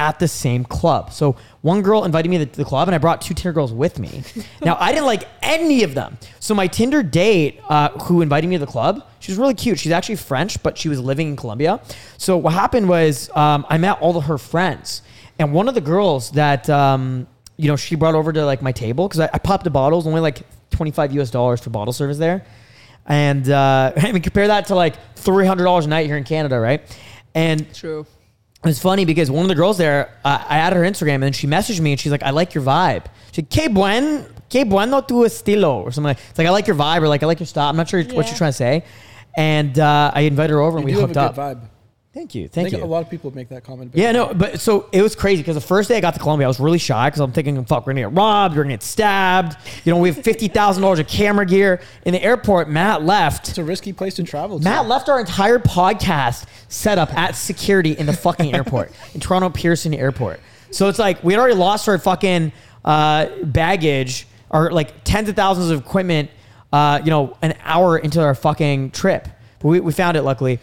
at 0.00 0.18
the 0.18 0.26
same 0.26 0.64
club. 0.64 1.12
So 1.12 1.36
one 1.60 1.82
girl 1.82 2.04
invited 2.04 2.30
me 2.30 2.38
to 2.38 2.46
the 2.46 2.64
club, 2.64 2.88
and 2.88 2.94
I 2.94 2.98
brought 2.98 3.20
two 3.20 3.34
Tinder 3.34 3.52
girls 3.52 3.70
with 3.70 3.98
me. 3.98 4.22
now 4.64 4.78
I 4.80 4.92
didn't 4.92 5.04
like 5.04 5.28
any 5.42 5.82
of 5.82 5.94
them. 5.94 6.16
So 6.40 6.54
my 6.54 6.66
Tinder 6.66 7.02
date, 7.02 7.60
uh, 7.68 7.90
who 7.90 8.22
invited 8.22 8.48
me 8.48 8.56
to 8.56 8.64
the 8.64 8.70
club, 8.70 9.06
she 9.18 9.30
was 9.30 9.38
really 9.38 9.52
cute. 9.52 9.78
She's 9.78 9.92
actually 9.92 10.16
French, 10.16 10.60
but 10.62 10.78
she 10.78 10.88
was 10.88 10.98
living 10.98 11.28
in 11.28 11.36
Colombia. 11.36 11.80
So 12.16 12.38
what 12.38 12.54
happened 12.54 12.88
was 12.88 13.28
um, 13.36 13.66
I 13.68 13.76
met 13.76 14.00
all 14.00 14.16
of 14.16 14.24
her 14.24 14.38
friends, 14.38 15.02
and 15.38 15.52
one 15.52 15.68
of 15.68 15.74
the 15.74 15.82
girls 15.82 16.30
that 16.30 16.68
um, 16.70 17.26
you 17.58 17.68
know 17.68 17.76
she 17.76 17.94
brought 17.94 18.14
over 18.14 18.32
to 18.32 18.46
like 18.46 18.62
my 18.62 18.72
table 18.72 19.06
because 19.06 19.20
I, 19.20 19.28
I 19.34 19.38
popped 19.38 19.64
the 19.64 19.70
bottles, 19.70 20.06
only 20.06 20.22
like 20.22 20.46
twenty 20.70 20.92
five 20.92 21.12
US 21.12 21.30
dollars 21.30 21.60
for 21.60 21.68
bottle 21.68 21.92
service 21.92 22.16
there. 22.16 22.46
And 23.04 23.50
uh, 23.50 23.92
I 23.96 24.12
mean, 24.12 24.22
compare 24.22 24.46
that 24.46 24.68
to 24.68 24.74
like 24.74 24.96
three 25.14 25.44
hundred 25.44 25.64
dollars 25.64 25.84
a 25.84 25.90
night 25.90 26.06
here 26.06 26.16
in 26.16 26.24
Canada, 26.24 26.58
right? 26.58 26.80
And 27.34 27.72
True. 27.74 28.06
It 28.62 28.66
was 28.66 28.78
funny 28.80 29.04
because 29.04 29.30
one 29.30 29.42
of 29.44 29.48
the 29.48 29.54
girls 29.54 29.78
there, 29.78 30.10
uh, 30.24 30.44
I 30.48 30.58
added 30.58 30.76
her 30.76 30.82
Instagram 30.82 31.14
and 31.14 31.22
then 31.24 31.32
she 31.32 31.46
messaged 31.46 31.80
me 31.80 31.92
and 31.92 32.00
she's 32.00 32.12
like, 32.12 32.22
I 32.22 32.30
like 32.30 32.54
your 32.54 32.62
vibe. 32.64 33.06
She's 33.32 33.38
like, 33.44 33.50
que 33.50 33.68
buen, 33.70 34.26
que 34.50 34.64
bueno 34.66 35.00
tu 35.00 35.24
estilo, 35.24 35.76
or 35.82 35.90
something 35.92 36.08
like 36.08 36.18
It's 36.28 36.38
like, 36.38 36.46
I 36.46 36.50
like 36.50 36.66
your 36.66 36.76
vibe 36.76 37.00
or 37.02 37.08
like, 37.08 37.22
I 37.22 37.26
like 37.26 37.40
your 37.40 37.46
style. 37.46 37.70
I'm 37.70 37.76
not 37.76 37.88
sure 37.88 38.00
what 38.02 38.08
Yeah. 38.12 38.22
you're 38.26 38.36
trying 38.36 38.50
to 38.50 38.56
say. 38.56 38.84
And 39.36 39.78
uh, 39.78 40.10
I 40.14 40.22
invited 40.22 40.52
her 40.52 40.60
over 40.60 40.76
and 40.78 40.84
we 40.84 40.92
hooked 40.92 41.16
up. 41.16 41.36
vibe. 41.36 41.60
Thank 42.12 42.34
you. 42.34 42.48
Thank 42.48 42.72
you. 42.72 42.82
a 42.82 42.84
lot 42.84 43.04
of 43.04 43.08
people 43.08 43.32
make 43.32 43.50
that 43.50 43.62
comment. 43.62 43.92
Yeah, 43.94 44.10
no, 44.10 44.34
but 44.34 44.58
so 44.58 44.88
it 44.90 45.00
was 45.00 45.14
crazy 45.14 45.42
because 45.42 45.54
the 45.54 45.60
first 45.60 45.88
day 45.88 45.96
I 45.96 46.00
got 46.00 46.14
to 46.14 46.18
Colombia, 46.20 46.46
I 46.46 46.48
was 46.48 46.58
really 46.58 46.78
shy 46.78 47.08
because 47.08 47.20
I'm 47.20 47.30
thinking, 47.30 47.64
fuck, 47.64 47.86
we're 47.86 47.92
gonna 47.92 48.08
get 48.08 48.16
robbed, 48.16 48.56
we're 48.56 48.64
gonna 48.64 48.74
get 48.74 48.82
stabbed. 48.82 49.56
You 49.84 49.92
know, 49.92 49.98
we 50.00 50.10
have 50.10 50.24
fifty 50.24 50.48
thousand 50.48 50.82
dollars 50.82 50.98
of 50.98 51.06
camera 51.06 51.46
gear 51.46 51.80
in 52.04 52.12
the 52.12 52.20
airport. 52.20 52.68
Matt 52.68 53.04
left. 53.04 53.50
It's 53.50 53.58
a 53.58 53.64
risky 53.64 53.92
place 53.92 54.14
to 54.14 54.24
travel 54.24 54.58
to. 54.58 54.64
Matt 54.64 54.88
left 54.88 55.08
our 55.08 55.20
entire 55.20 55.60
podcast 55.60 56.46
set 56.68 56.98
up 56.98 57.14
at 57.16 57.36
security 57.36 57.92
in 57.92 58.06
the 58.06 58.12
fucking 58.12 58.54
airport 58.56 58.90
in 59.14 59.20
Toronto 59.20 59.48
Pearson 59.48 59.94
Airport. 59.94 60.40
So 60.72 60.88
it's 60.88 60.98
like 60.98 61.22
we 61.22 61.32
had 61.32 61.38
already 61.38 61.54
lost 61.54 61.88
our 61.88 61.96
fucking 61.96 62.50
uh, 62.84 63.26
baggage, 63.44 64.26
or 64.50 64.72
like 64.72 65.04
tens 65.04 65.28
of 65.28 65.36
thousands 65.36 65.70
of 65.70 65.78
equipment. 65.78 66.28
Uh, 66.72 67.00
you 67.04 67.10
know, 67.10 67.36
an 67.42 67.54
hour 67.62 67.98
into 67.98 68.20
our 68.20 68.34
fucking 68.34 68.90
trip, 68.90 69.28
but 69.60 69.68
we, 69.68 69.78
we 69.78 69.92
found 69.92 70.16
it 70.16 70.22
luckily. 70.22 70.58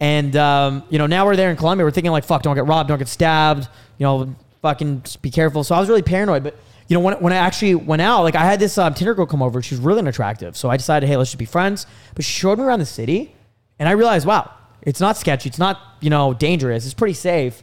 And 0.00 0.36
um, 0.36 0.84
you 0.90 0.98
know, 0.98 1.06
now 1.06 1.24
we're 1.26 1.36
there 1.36 1.50
in 1.50 1.56
Colombia. 1.56 1.84
We're 1.84 1.90
thinking 1.90 2.12
like, 2.12 2.24
fuck, 2.24 2.42
don't 2.42 2.54
get 2.54 2.66
robbed, 2.66 2.88
don't 2.88 2.98
get 2.98 3.08
stabbed. 3.08 3.68
You 3.98 4.04
know, 4.04 4.36
fucking 4.62 5.04
be 5.22 5.30
careful. 5.30 5.64
So 5.64 5.74
I 5.74 5.80
was 5.80 5.88
really 5.88 6.02
paranoid, 6.02 6.44
but. 6.44 6.56
You 6.88 6.94
know, 6.94 7.00
when, 7.00 7.14
when 7.14 7.32
I 7.32 7.36
actually 7.38 7.74
went 7.74 8.00
out, 8.00 8.22
like 8.22 8.36
I 8.36 8.44
had 8.44 8.60
this 8.60 8.78
um, 8.78 8.94
Tinder 8.94 9.12
girl 9.12 9.26
come 9.26 9.42
over. 9.42 9.60
She 9.60 9.74
was 9.74 9.80
really 9.80 9.98
unattractive. 9.98 10.56
So 10.56 10.70
I 10.70 10.76
decided, 10.76 11.08
hey, 11.08 11.16
let's 11.16 11.30
just 11.30 11.38
be 11.40 11.44
friends. 11.44 11.84
But 12.14 12.24
she 12.24 12.30
showed 12.30 12.60
me 12.60 12.64
around 12.64 12.78
the 12.78 12.86
city. 12.86 13.34
And 13.80 13.88
I 13.88 13.92
realized, 13.92 14.24
wow, 14.24 14.52
it's 14.82 15.00
not 15.00 15.16
sketchy. 15.16 15.48
It's 15.48 15.58
not, 15.58 15.80
you 16.00 16.10
know, 16.10 16.32
dangerous. 16.32 16.84
It's 16.84 16.94
pretty 16.94 17.14
safe. 17.14 17.60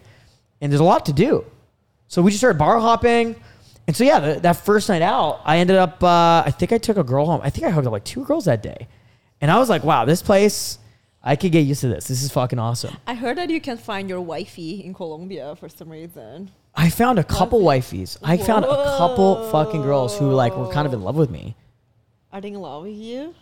And 0.59 0.69
there's 0.69 0.81
a 0.81 0.83
lot 0.83 1.05
to 1.05 1.13
do. 1.13 1.45
So 2.09 2.21
we 2.21 2.31
just 2.31 2.41
started 2.41 2.59
bar 2.59 2.77
hopping. 2.79 3.37
And 3.87 3.95
so, 3.95 4.03
yeah, 4.03 4.19
th- 4.19 4.41
that 4.41 4.57
first 4.57 4.89
night 4.89 5.01
out, 5.01 5.39
I 5.45 5.59
ended 5.59 5.77
up, 5.77 6.03
uh, 6.03 6.43
I 6.45 6.51
think 6.51 6.73
I 6.73 6.77
took 6.77 6.97
a 6.97 7.03
girl 7.03 7.25
home. 7.25 7.39
I 7.43 7.49
think 7.49 7.65
I 7.65 7.71
hooked 7.71 7.87
up 7.87 7.93
like 7.93 8.03
two 8.03 8.25
girls 8.25 8.43
that 8.43 8.61
day. 8.61 8.89
And 9.39 9.49
I 9.49 9.57
was 9.57 9.69
like, 9.69 9.85
wow, 9.85 10.03
this 10.03 10.21
place, 10.21 10.79
I 11.23 11.35
could 11.37 11.51
get 11.53 11.61
used 11.61 11.81
to 11.81 11.87
this. 11.87 12.07
This 12.07 12.21
is 12.21 12.31
fucking 12.31 12.59
awesome. 12.59 12.97
I 13.07 13.13
heard 13.13 13.37
that 13.37 13.49
you 13.49 13.61
can 13.61 13.77
find 13.77 14.09
your 14.09 14.19
wifey 14.21 14.83
in 14.83 14.93
Colombia 14.93 15.55
for 15.55 15.69
some 15.69 15.89
reason. 15.89 16.51
I 16.75 16.89
found 16.89 17.17
a 17.19 17.23
couple 17.23 17.61
wifeys. 17.61 18.17
I 18.23 18.35
found 18.37 18.65
a 18.65 18.67
couple 18.97 19.49
fucking 19.49 19.81
girls 19.83 20.17
who 20.17 20.31
like 20.31 20.55
were 20.57 20.69
kind 20.71 20.85
of 20.85 20.93
in 20.93 21.01
love 21.01 21.15
with 21.15 21.29
me. 21.29 21.55
Are 22.33 22.41
they 22.41 22.49
in 22.49 22.55
love 22.55 22.83
with 22.83 22.95
you? 22.95 23.33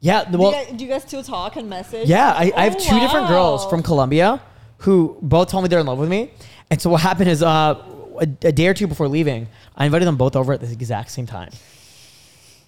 Yeah, 0.00 0.24
the- 0.24 0.32
do, 0.32 0.38
well, 0.38 0.50
you 0.50 0.66
guys, 0.66 0.76
do 0.76 0.84
you 0.84 0.90
guys 0.90 1.02
still 1.02 1.22
talk 1.22 1.56
and 1.56 1.70
message? 1.70 2.08
Yeah, 2.08 2.30
I, 2.32 2.52
I 2.54 2.64
have 2.64 2.76
Oh, 2.76 2.78
two 2.78 3.00
different 3.00 3.28
girls 3.28 3.64
wow. 3.64 3.70
from 3.70 3.82
Colombia 3.82 4.42
who 4.78 5.16
both 5.22 5.48
told 5.48 5.62
me 5.64 5.68
they're 5.68 5.80
in 5.80 5.86
love 5.86 5.98
with 5.98 6.10
me. 6.10 6.30
And 6.70 6.82
so 6.82 6.90
what 6.90 7.00
happened 7.00 7.30
is 7.30 7.42
uh, 7.42 7.80
a, 8.18 8.22
a 8.42 8.52
day 8.52 8.66
or 8.66 8.74
two 8.74 8.86
before 8.86 9.08
leaving, 9.08 9.48
I 9.76 9.86
invited 9.86 10.04
them 10.04 10.16
both 10.16 10.36
over 10.36 10.52
at 10.52 10.60
the 10.60 10.70
exact 10.70 11.10
same 11.10 11.26
time. 11.26 11.50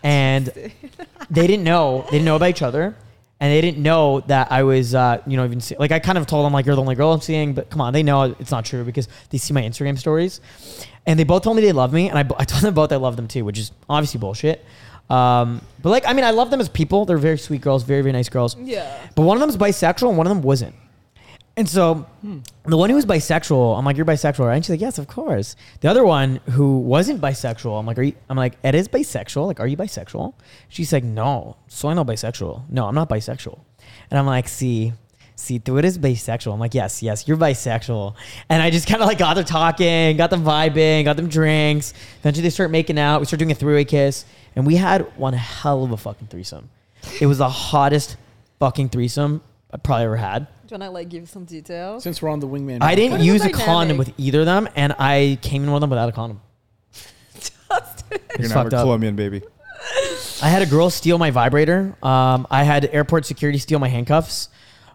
And 0.02 0.46
they 1.30 1.46
didn't 1.46 1.64
know, 1.64 2.02
they 2.06 2.12
didn't 2.12 2.24
know 2.24 2.36
about 2.36 2.48
each 2.50 2.62
other. 2.62 2.96
And 3.38 3.52
they 3.52 3.60
didn't 3.60 3.82
know 3.82 4.20
that 4.28 4.50
I 4.50 4.62
was, 4.62 4.94
uh, 4.94 5.20
you 5.26 5.36
know, 5.36 5.44
even 5.44 5.60
see, 5.60 5.76
like 5.78 5.92
I 5.92 5.98
kind 5.98 6.16
of 6.16 6.26
told 6.26 6.46
them 6.46 6.54
like 6.54 6.64
you're 6.64 6.74
the 6.74 6.80
only 6.80 6.94
girl 6.94 7.12
I'm 7.12 7.20
seeing, 7.20 7.52
but 7.52 7.68
come 7.68 7.82
on, 7.82 7.92
they 7.92 8.02
know 8.02 8.34
it's 8.38 8.50
not 8.50 8.64
true 8.64 8.82
because 8.82 9.08
they 9.28 9.36
see 9.36 9.52
my 9.52 9.60
Instagram 9.62 9.98
stories, 9.98 10.40
and 11.04 11.18
they 11.18 11.24
both 11.24 11.42
told 11.42 11.56
me 11.56 11.62
they 11.62 11.72
love 11.72 11.92
me, 11.92 12.08
and 12.08 12.18
I, 12.18 12.22
I 12.38 12.44
told 12.44 12.62
them 12.62 12.72
both 12.72 12.92
I 12.92 12.96
love 12.96 13.16
them 13.16 13.28
too, 13.28 13.44
which 13.44 13.58
is 13.58 13.72
obviously 13.90 14.20
bullshit. 14.20 14.64
Um, 15.10 15.60
but 15.82 15.90
like, 15.90 16.06
I 16.06 16.14
mean, 16.14 16.24
I 16.24 16.30
love 16.30 16.50
them 16.50 16.60
as 16.60 16.68
people. 16.68 17.04
They're 17.04 17.18
very 17.18 17.38
sweet 17.38 17.60
girls, 17.60 17.84
very 17.84 18.02
very 18.02 18.12
nice 18.12 18.28
girls. 18.28 18.56
Yeah. 18.56 18.90
But 19.14 19.22
one 19.22 19.36
of 19.36 19.40
them 19.40 19.50
is 19.50 19.56
bisexual 19.56 20.08
and 20.08 20.18
one 20.18 20.26
of 20.26 20.30
them 20.30 20.42
wasn't. 20.42 20.74
And 21.58 21.66
so 21.66 22.06
hmm. 22.20 22.40
the 22.66 22.76
one 22.76 22.90
who 22.90 22.96
was 22.96 23.06
bisexual, 23.06 23.78
I'm 23.78 23.84
like, 23.86 23.96
you're 23.96 24.04
bisexual, 24.04 24.46
right? 24.46 24.56
And 24.56 24.64
she's 24.64 24.70
like, 24.70 24.80
yes, 24.80 24.98
of 24.98 25.06
course. 25.06 25.56
The 25.80 25.88
other 25.88 26.04
one 26.04 26.36
who 26.50 26.80
wasn't 26.80 27.22
bisexual, 27.22 27.80
I'm 27.80 27.86
like, 27.86 27.98
are 27.98 28.02
you? 28.02 28.12
I'm 28.28 28.36
like, 28.36 28.58
Ed 28.62 28.74
is 28.74 28.88
bisexual. 28.88 29.46
Like, 29.46 29.58
are 29.58 29.66
you 29.66 29.76
bisexual? 29.76 30.34
She's 30.68 30.92
like, 30.92 31.02
no, 31.02 31.56
soy 31.66 31.94
no 31.94 32.04
bisexual. 32.04 32.68
No, 32.68 32.86
I'm 32.86 32.94
not 32.94 33.08
bisexual. 33.08 33.58
And 34.10 34.18
I'm 34.18 34.26
like, 34.26 34.48
see, 34.48 34.92
see, 35.34 35.58
tú 35.58 35.78
eres 35.78 35.96
bisexual. 35.96 36.52
I'm 36.52 36.60
like, 36.60 36.74
yes, 36.74 37.02
yes, 37.02 37.26
you're 37.26 37.38
bisexual. 37.38 38.14
And 38.50 38.62
I 38.62 38.68
just 38.68 38.86
kind 38.86 39.00
of 39.00 39.08
like 39.08 39.16
got 39.16 39.34
them 39.34 39.46
talking, 39.46 40.18
got 40.18 40.28
them 40.28 40.44
vibing, 40.44 41.04
got 41.04 41.16
them 41.16 41.28
drinks. 41.28 41.94
Eventually 42.18 42.42
they 42.42 42.50
start 42.50 42.70
making 42.70 42.98
out. 42.98 43.20
We 43.20 43.24
start 43.24 43.38
doing 43.38 43.52
a 43.52 43.54
three-way 43.54 43.86
kiss. 43.86 44.26
And 44.56 44.66
we 44.66 44.76
had 44.76 45.02
one 45.16 45.32
hell 45.32 45.84
of 45.84 45.90
a 45.90 45.96
fucking 45.96 46.26
threesome. 46.26 46.68
It 47.18 47.26
was 47.26 47.38
the 47.38 47.48
hottest 47.48 48.18
fucking 48.58 48.90
threesome 48.90 49.40
I 49.76 49.78
probably 49.78 50.04
ever 50.06 50.16
had. 50.16 50.46
Do 50.46 50.74
you 50.74 50.78
want 50.80 50.82
to 50.84 50.90
like 50.90 51.10
give 51.10 51.28
some 51.28 51.44
details? 51.44 52.02
Since 52.02 52.22
we're 52.22 52.30
on 52.30 52.40
the 52.40 52.48
wingman, 52.48 52.82
I 52.82 52.94
didn't 52.94 53.10
What 53.12 53.20
is 53.20 53.26
the 53.26 53.32
use 53.32 53.44
a 53.44 53.50
condom 53.50 53.98
with 53.98 54.10
either 54.16 54.40
of 54.40 54.46
them, 54.46 54.70
and 54.74 54.94
I 54.98 55.38
came 55.42 55.62
in 55.64 55.70
with 55.70 55.82
them 55.82 55.90
without 55.90 56.08
a 56.08 56.12
condom. 56.12 56.40
You're 57.70 57.80
It's 58.38 58.52
fucked 58.52 58.72
a 58.72 58.76
up. 58.78 58.84
Colombian 58.84 59.16
baby. 59.16 59.42
I 60.42 60.48
had 60.48 60.62
a 60.62 60.66
girl 60.66 60.88
steal 60.88 61.18
my 61.18 61.30
vibrator. 61.30 61.94
Um, 62.02 62.46
I 62.50 62.62
had 62.64 62.86
airport 62.86 63.26
security 63.26 63.58
steal 63.58 63.78
my 63.78 63.88
handcuffs. 63.88 64.48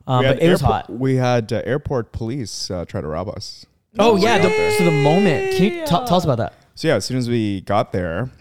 Um, 0.07 0.19
We 0.21 0.25
had 0.25 0.37
but 0.37 0.43
it 0.43 0.49
was 0.49 0.61
airport- 0.63 0.81
hot. 0.87 0.89
We 0.89 1.15
had 1.17 1.53
uh, 1.53 1.61
airport 1.63 2.11
police 2.11 2.71
uh, 2.71 2.85
try 2.85 3.01
to 3.01 3.07
rob 3.07 3.29
us. 3.29 3.67
Oh 3.99 4.15
yeah. 4.15 4.39
The, 4.39 4.47
way. 4.47 4.75
so 4.79 4.85
the 4.85 4.91
moment. 4.91 5.53
Can 5.57 5.63
you 5.63 5.69
t- 5.81 5.85
tell 5.85 6.15
us 6.15 6.23
about 6.23 6.39
that? 6.39 6.53
So 6.73 6.87
yeah, 6.87 6.95
as 6.95 7.05
soon 7.05 7.17
as 7.17 7.29
we 7.29 7.61
got 7.61 7.91
there, 7.91 8.31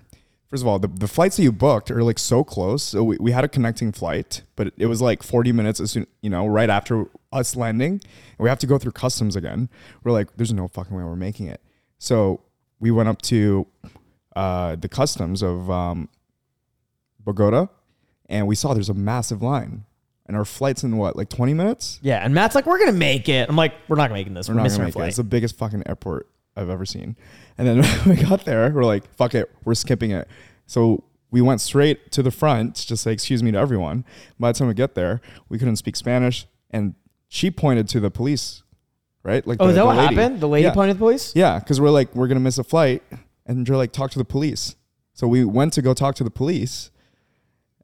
first 0.50 0.62
of 0.62 0.66
all, 0.66 0.78
the, 0.78 0.88
the 0.88 1.08
flights 1.08 1.36
that 1.36 1.44
you 1.44 1.52
booked 1.52 1.90
are 1.90 2.02
like 2.02 2.18
so 2.18 2.42
close. 2.42 2.82
So 2.82 3.04
we, 3.04 3.16
we 3.18 3.32
had 3.32 3.44
a 3.44 3.48
connecting 3.48 3.92
flight, 3.92 4.42
but 4.56 4.72
it, 4.76 4.86
was 4.86 5.00
like 5.00 5.22
40 5.22 5.52
minutes 5.52 5.80
as 5.80 5.92
soon, 5.92 6.06
you 6.20 6.28
know, 6.28 6.46
right 6.46 6.68
after 6.68 7.06
us 7.32 7.54
landing. 7.54 7.92
And 7.92 8.38
we 8.38 8.48
have 8.48 8.58
to 8.58 8.66
go 8.66 8.76
through 8.76 8.92
customs 8.92 9.36
again. 9.36 9.68
We're 10.02 10.12
like, 10.12 10.36
there's 10.36 10.52
no 10.52 10.66
fucking 10.68 10.94
way 10.94 11.04
we're 11.04 11.16
making 11.16 11.46
it. 11.46 11.62
So 11.98 12.40
we 12.80 12.90
went 12.90 13.08
up 13.08 13.22
to 13.22 13.66
uh, 14.34 14.76
the 14.76 14.88
customs 14.88 15.42
of 15.42 15.70
um, 15.70 16.08
Bogota 17.20 17.68
and 18.28 18.46
we 18.46 18.56
saw 18.56 18.74
there's 18.74 18.88
a 18.88 18.94
massive 18.94 19.42
line. 19.42 19.84
And 20.26 20.36
our 20.36 20.44
flight's 20.44 20.84
in 20.84 20.96
what, 20.96 21.16
like 21.16 21.28
20 21.28 21.54
minutes? 21.54 21.98
Yeah. 22.02 22.24
And 22.24 22.32
Matt's 22.32 22.54
like, 22.54 22.64
we're 22.64 22.78
gonna 22.78 22.92
make 22.92 23.28
it. 23.28 23.48
I'm 23.48 23.56
like, 23.56 23.74
we're 23.88 23.96
not 23.96 24.12
making 24.12 24.34
this. 24.34 24.48
We're, 24.48 24.54
We're 24.54 24.58
not 24.58 24.62
missing 24.64 24.78
gonna 24.78 24.92
our 24.94 24.98
make 25.00 25.06
it. 25.06 25.08
It's 25.08 25.16
the 25.16 25.24
biggest 25.24 25.58
fucking 25.58 25.82
airport 25.86 26.28
I've 26.56 26.68
ever 26.70 26.84
seen. 26.84 27.16
And 27.58 27.66
then 27.66 27.84
we 28.06 28.16
got 28.22 28.44
there, 28.44 28.70
we're 28.70 28.84
like, 28.84 29.12
fuck 29.14 29.34
it, 29.34 29.50
we're 29.64 29.74
skipping 29.74 30.10
it. 30.10 30.28
So 30.66 31.04
we 31.30 31.40
went 31.40 31.60
straight 31.60 32.10
to 32.12 32.22
the 32.22 32.30
front 32.30 32.74
to 32.76 32.96
say 32.96 33.12
excuse 33.12 33.42
me 33.42 33.50
to 33.52 33.58
everyone. 33.58 34.04
By 34.38 34.52
the 34.52 34.58
time 34.58 34.68
we 34.68 34.74
get 34.74 34.94
there, 34.94 35.20
we 35.48 35.58
couldn't 35.58 35.76
speak 35.76 35.96
Spanish, 35.96 36.46
and 36.70 36.94
she 37.28 37.50
pointed 37.50 37.88
to 37.90 38.00
the 38.00 38.10
police, 38.10 38.62
right? 39.22 39.46
Like, 39.46 39.58
Oh, 39.60 39.64
the, 39.64 39.70
is 39.70 39.76
that 39.76 39.82
the 39.82 39.86
what 39.86 39.96
lady. 39.96 40.14
happened? 40.16 40.40
The 40.40 40.48
lady 40.48 40.64
yeah. 40.66 40.74
pointed 40.74 40.94
to 40.94 40.98
the 40.98 41.04
police? 41.04 41.34
Yeah, 41.36 41.58
because 41.58 41.80
we're 41.80 41.90
like, 41.90 42.14
we're 42.14 42.26
gonna 42.28 42.40
miss 42.40 42.58
a 42.58 42.64
flight, 42.64 43.02
and 43.46 43.64
they're 43.66 43.76
like, 43.76 43.92
talk 43.92 44.10
to 44.12 44.18
the 44.18 44.24
police. 44.24 44.74
So 45.14 45.28
we 45.28 45.44
went 45.44 45.72
to 45.74 45.82
go 45.82 45.94
talk 45.94 46.14
to 46.16 46.24
the 46.24 46.30
police, 46.30 46.90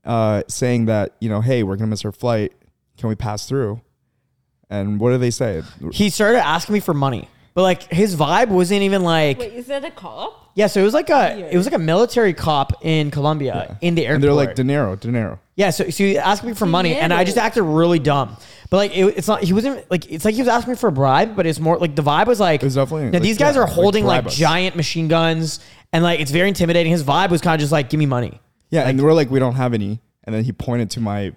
uh, 0.05 0.43
saying 0.49 0.87
that 0.87 1.15
you 1.21 1.29
know, 1.29 1.41
hey, 1.41 1.63
we're 1.63 1.77
gonna 1.77 1.89
miss 1.89 2.05
our 2.05 2.13
flight. 2.13 2.53
Can 2.97 3.09
we 3.09 3.15
pass 3.15 3.47
through? 3.47 3.81
And 4.71 4.99
what 4.99 5.11
did 5.11 5.21
they 5.21 5.31
say? 5.31 5.63
He 5.93 6.11
started 6.11 6.45
asking 6.45 6.73
me 6.73 6.81
for 6.81 6.95
money. 6.95 7.29
But 7.57 7.63
like 7.63 7.91
his 7.91 8.15
vibe 8.15 8.49
wasn't 8.49 8.83
even 8.83 9.03
like 9.03 9.39
Wait, 9.39 9.55
is 9.55 9.67
that 9.69 9.83
a 9.83 9.91
cop? 9.91 10.51
Yeah, 10.55 10.67
so 10.67 10.83
it 10.83 10.85
was 10.85 10.93
like 10.93 11.09
a 11.09 11.51
it 11.51 11.57
was 11.57 11.65
like 11.65 11.75
a 11.75 11.79
military 11.79 12.35
cop 12.35 12.85
in 12.85 13.11
Colombia 13.11 13.79
in 13.81 13.95
the 13.95 14.03
airport. 14.03 14.15
And 14.17 14.25
they're 14.25 14.33
like 14.35 14.55
dinero, 14.55 14.95
dinero. 14.95 15.41
Yeah, 15.55 15.71
so, 15.71 15.85
so 15.89 16.05
he 16.05 16.19
asked 16.19 16.45
me 16.45 16.53
for 16.53 16.67
money, 16.67 16.95
and 16.97 17.15
I 17.15 17.25
just 17.25 17.39
acted 17.39 17.63
really 17.63 17.99
dumb. 17.99 18.37
But 18.69 18.77
like, 18.77 18.95
it, 18.95 19.05
it's 19.17 19.27
not. 19.27 19.43
He 19.43 19.55
wasn't 19.55 19.91
like. 19.91 20.11
It's 20.13 20.27
like 20.27 20.35
he 20.35 20.43
was 20.43 20.49
asking 20.49 20.73
me 20.73 20.77
for 20.77 20.89
a 20.89 20.93
bribe, 20.93 21.35
but 21.35 21.47
it's 21.47 21.59
more 21.59 21.79
like 21.79 21.97
the 21.97 22.03
vibe 22.03 22.27
was 22.27 22.41
like. 22.41 22.63
It 22.63 22.67
was 22.67 22.75
definitely, 22.75 23.07
Now 23.07 23.13
like, 23.13 23.23
these 23.23 23.39
guys 23.39 23.55
yeah, 23.55 23.63
are 23.63 23.65
like, 23.65 23.73
holding 23.73 24.05
like, 24.05 24.25
bribe 24.25 24.33
us. 24.33 24.37
giant 24.37 24.77
machine 24.77 25.09
guns, 25.09 25.61
and 25.95 26.05
like 26.05 26.21
it's 26.21 26.31
very 26.31 26.49
intimidating. 26.49 26.93
His 26.93 27.05
vibe 27.05 27.31
was 27.31 27.41
kind 27.41 27.55
of 27.55 27.61
just 27.61 27.73
like, 27.73 27.89
"Give 27.89 27.99
me 27.99 28.05
money." 28.05 28.39
Yeah, 28.69 28.87
and 28.87 29.03
we're 29.03 29.15
like, 29.15 29.31
we 29.31 29.39
don't 29.39 29.55
have 29.55 29.73
any. 29.73 30.03
And 30.25 30.35
then 30.35 30.45
he 30.45 30.53
pointed 30.53 30.91
to 30.91 31.01
my 31.01 31.33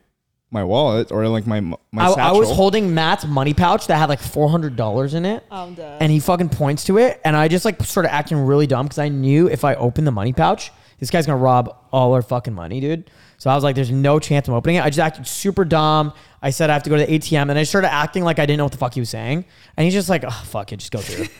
my 0.51 0.63
wallet 0.63 1.11
or 1.11 1.27
like 1.27 1.45
my 1.45 1.59
my 1.59 1.77
I, 1.95 2.11
I 2.11 2.31
was 2.31 2.49
holding 2.49 2.93
Matt's 2.93 3.25
money 3.25 3.53
pouch 3.53 3.87
that 3.87 3.97
had 3.97 4.09
like 4.09 4.19
four 4.19 4.49
hundred 4.49 4.75
dollars 4.75 5.13
in 5.13 5.25
it, 5.25 5.43
I'm 5.51 5.75
dead. 5.75 6.01
and 6.01 6.11
he 6.11 6.19
fucking 6.19 6.49
points 6.49 6.85
to 6.85 6.97
it, 6.97 7.21
and 7.23 7.35
I 7.35 7.47
just 7.47 7.65
like 7.65 7.81
started 7.83 8.11
acting 8.13 8.37
really 8.39 8.67
dumb 8.67 8.85
because 8.85 8.99
I 8.99 9.09
knew 9.09 9.47
if 9.47 9.63
I 9.63 9.75
opened 9.75 10.07
the 10.07 10.11
money 10.11 10.33
pouch, 10.33 10.71
this 10.99 11.09
guy's 11.11 11.25
gonna 11.25 11.37
rob 11.37 11.75
all 11.91 12.13
our 12.13 12.21
fucking 12.21 12.53
money, 12.53 12.79
dude. 12.79 13.11
So 13.37 13.49
I 13.49 13.55
was 13.55 13.63
like, 13.63 13.75
"There's 13.75 13.91
no 13.91 14.19
chance 14.19 14.47
I'm 14.47 14.53
opening 14.55 14.77
it." 14.77 14.83
I 14.83 14.89
just 14.89 14.99
acted 14.99 15.25
super 15.27 15.63
dumb. 15.65 16.13
I 16.41 16.49
said 16.49 16.69
I 16.69 16.73
have 16.73 16.83
to 16.83 16.89
go 16.89 16.97
to 16.97 17.05
the 17.05 17.11
ATM, 17.19 17.49
and 17.49 17.57
I 17.59 17.63
started 17.63 17.91
acting 17.93 18.23
like 18.23 18.39
I 18.39 18.45
didn't 18.45 18.57
know 18.57 18.65
what 18.65 18.71
the 18.73 18.77
fuck 18.79 18.93
he 18.95 18.99
was 18.99 19.09
saying, 19.09 19.45
and 19.77 19.85
he's 19.85 19.93
just 19.93 20.09
like, 20.09 20.23
"Oh 20.25 20.41
fuck 20.45 20.73
it, 20.73 20.77
just 20.77 20.91
go 20.91 20.99
through." 20.99 21.25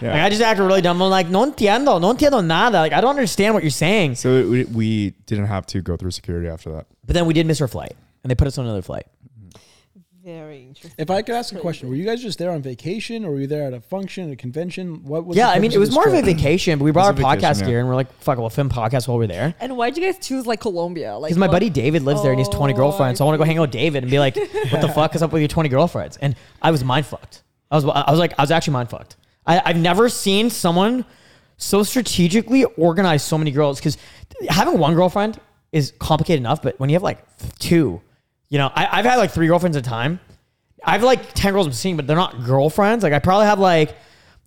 Yeah. 0.00 0.14
Like 0.14 0.22
I 0.22 0.28
just 0.30 0.42
acted 0.42 0.64
really 0.64 0.80
dumb. 0.80 1.00
I'm 1.00 1.10
like, 1.10 1.28
"No 1.28 1.48
entiendo, 1.48 2.00
no 2.00 2.12
entiendo 2.12 2.44
nada." 2.44 2.78
Like 2.78 2.92
I 2.92 3.00
don't 3.00 3.10
understand 3.10 3.54
what 3.54 3.62
you're 3.62 3.70
saying. 3.70 4.16
So 4.16 4.48
we, 4.48 4.64
we 4.64 5.10
didn't 5.26 5.46
have 5.46 5.64
to 5.66 5.80
go 5.80 5.96
through 5.96 6.10
security 6.10 6.48
after 6.48 6.72
that. 6.72 6.86
But 7.06 7.14
then 7.14 7.24
we 7.24 7.34
did 7.34 7.46
miss 7.46 7.60
our 7.60 7.68
flight, 7.68 7.94
and 8.22 8.30
they 8.30 8.34
put 8.34 8.46
us 8.46 8.58
on 8.58 8.64
another 8.64 8.82
flight. 8.82 9.06
Very 10.24 10.62
interesting. 10.62 10.92
If 10.98 11.10
I 11.10 11.20
could 11.22 11.34
ask 11.34 11.52
a 11.52 11.58
question, 11.58 11.88
were 11.88 11.96
you 11.96 12.04
guys 12.04 12.22
just 12.22 12.38
there 12.38 12.52
on 12.52 12.62
vacation, 12.62 13.24
or 13.24 13.32
were 13.32 13.40
you 13.40 13.48
there 13.48 13.64
at 13.66 13.72
a 13.74 13.80
function, 13.80 14.30
a 14.30 14.36
convention? 14.36 15.02
What 15.02 15.24
was? 15.26 15.36
Yeah, 15.36 15.46
the 15.46 15.52
I 15.52 15.58
mean, 15.58 15.70
purpose 15.72 15.74
it 15.74 15.78
was 15.80 15.88
this 15.88 15.94
more 15.96 16.06
of 16.06 16.14
a 16.14 16.22
trip? 16.22 16.36
vacation, 16.36 16.78
but 16.78 16.84
we 16.84 16.92
brought 16.92 17.06
our 17.06 17.10
a 17.10 17.14
vacation, 17.14 17.40
podcast 17.40 17.60
yeah. 17.62 17.66
gear, 17.66 17.78
and 17.80 17.88
we're 17.88 17.96
like, 17.96 18.12
"Fuck, 18.20 18.38
we'll 18.38 18.48
film 18.48 18.68
podcast 18.68 19.08
while 19.08 19.18
we're 19.18 19.26
there." 19.26 19.52
And 19.58 19.76
why'd 19.76 19.96
you 19.96 20.04
guys 20.04 20.24
choose 20.24 20.46
like 20.46 20.60
Colombia? 20.60 21.16
Like 21.18 21.30
Because 21.30 21.38
my 21.38 21.46
what- 21.48 21.52
buddy 21.54 21.70
David 21.70 22.02
lives 22.04 22.22
there 22.22 22.30
and 22.30 22.38
he's 22.38 22.48
20 22.50 22.72
Oh, 22.72 22.76
girlfriends. 22.76 23.18
So 23.18 23.24
I 23.24 23.26
I 23.26 23.30
want 23.30 23.34
to 23.34 23.38
go 23.38 23.44
hang 23.48 23.58
out 23.58 23.62
with 23.62 23.72
David 23.72 24.04
and 24.04 24.10
be 24.12 24.20
like, 24.20 24.36
what 24.70 24.80
the 24.80 24.92
fuck 24.94 25.16
is 25.16 25.22
up 25.24 25.32
with 25.32 25.40
your 25.42 25.48
20 25.48 25.68
girlfriends? 25.68 26.18
And 26.18 26.36
I 26.60 26.70
was 26.70 26.84
mind 26.84 27.04
fucked. 27.06 27.42
I 27.72 27.74
was, 27.74 27.84
I 27.84 28.08
was 28.08 28.20
like, 28.20 28.34
I 28.38 28.42
was 28.44 28.52
actually 28.52 28.74
mind 28.74 28.90
fucked. 28.90 29.16
I, 29.44 29.60
I've 29.64 29.76
never 29.76 30.08
seen 30.08 30.50
someone 30.50 31.04
so 31.56 31.82
strategically 31.82 32.62
organize 32.64 33.24
so 33.24 33.36
many 33.38 33.50
girls 33.50 33.80
because 33.80 33.98
having 34.48 34.78
one 34.78 34.94
girlfriend 34.94 35.40
is 35.72 35.92
complicated 35.98 36.38
enough. 36.42 36.62
But 36.62 36.78
when 36.78 36.90
you 36.90 36.94
have 36.94 37.02
like 37.02 37.24
two, 37.58 38.00
you 38.52 38.58
know, 38.58 38.70
I, 38.74 38.98
I've 38.98 39.06
had 39.06 39.16
like 39.16 39.30
three 39.30 39.46
girlfriends 39.46 39.78
at 39.78 39.86
a 39.86 39.88
time. 39.88 40.20
I 40.84 40.92
have 40.92 41.02
like 41.02 41.32
10 41.32 41.54
girls 41.54 41.66
I'm 41.66 41.72
seeing, 41.72 41.96
but 41.96 42.06
they're 42.06 42.16
not 42.16 42.44
girlfriends. 42.44 43.02
Like 43.02 43.14
I 43.14 43.18
probably 43.18 43.46
have 43.46 43.58
like, 43.58 43.96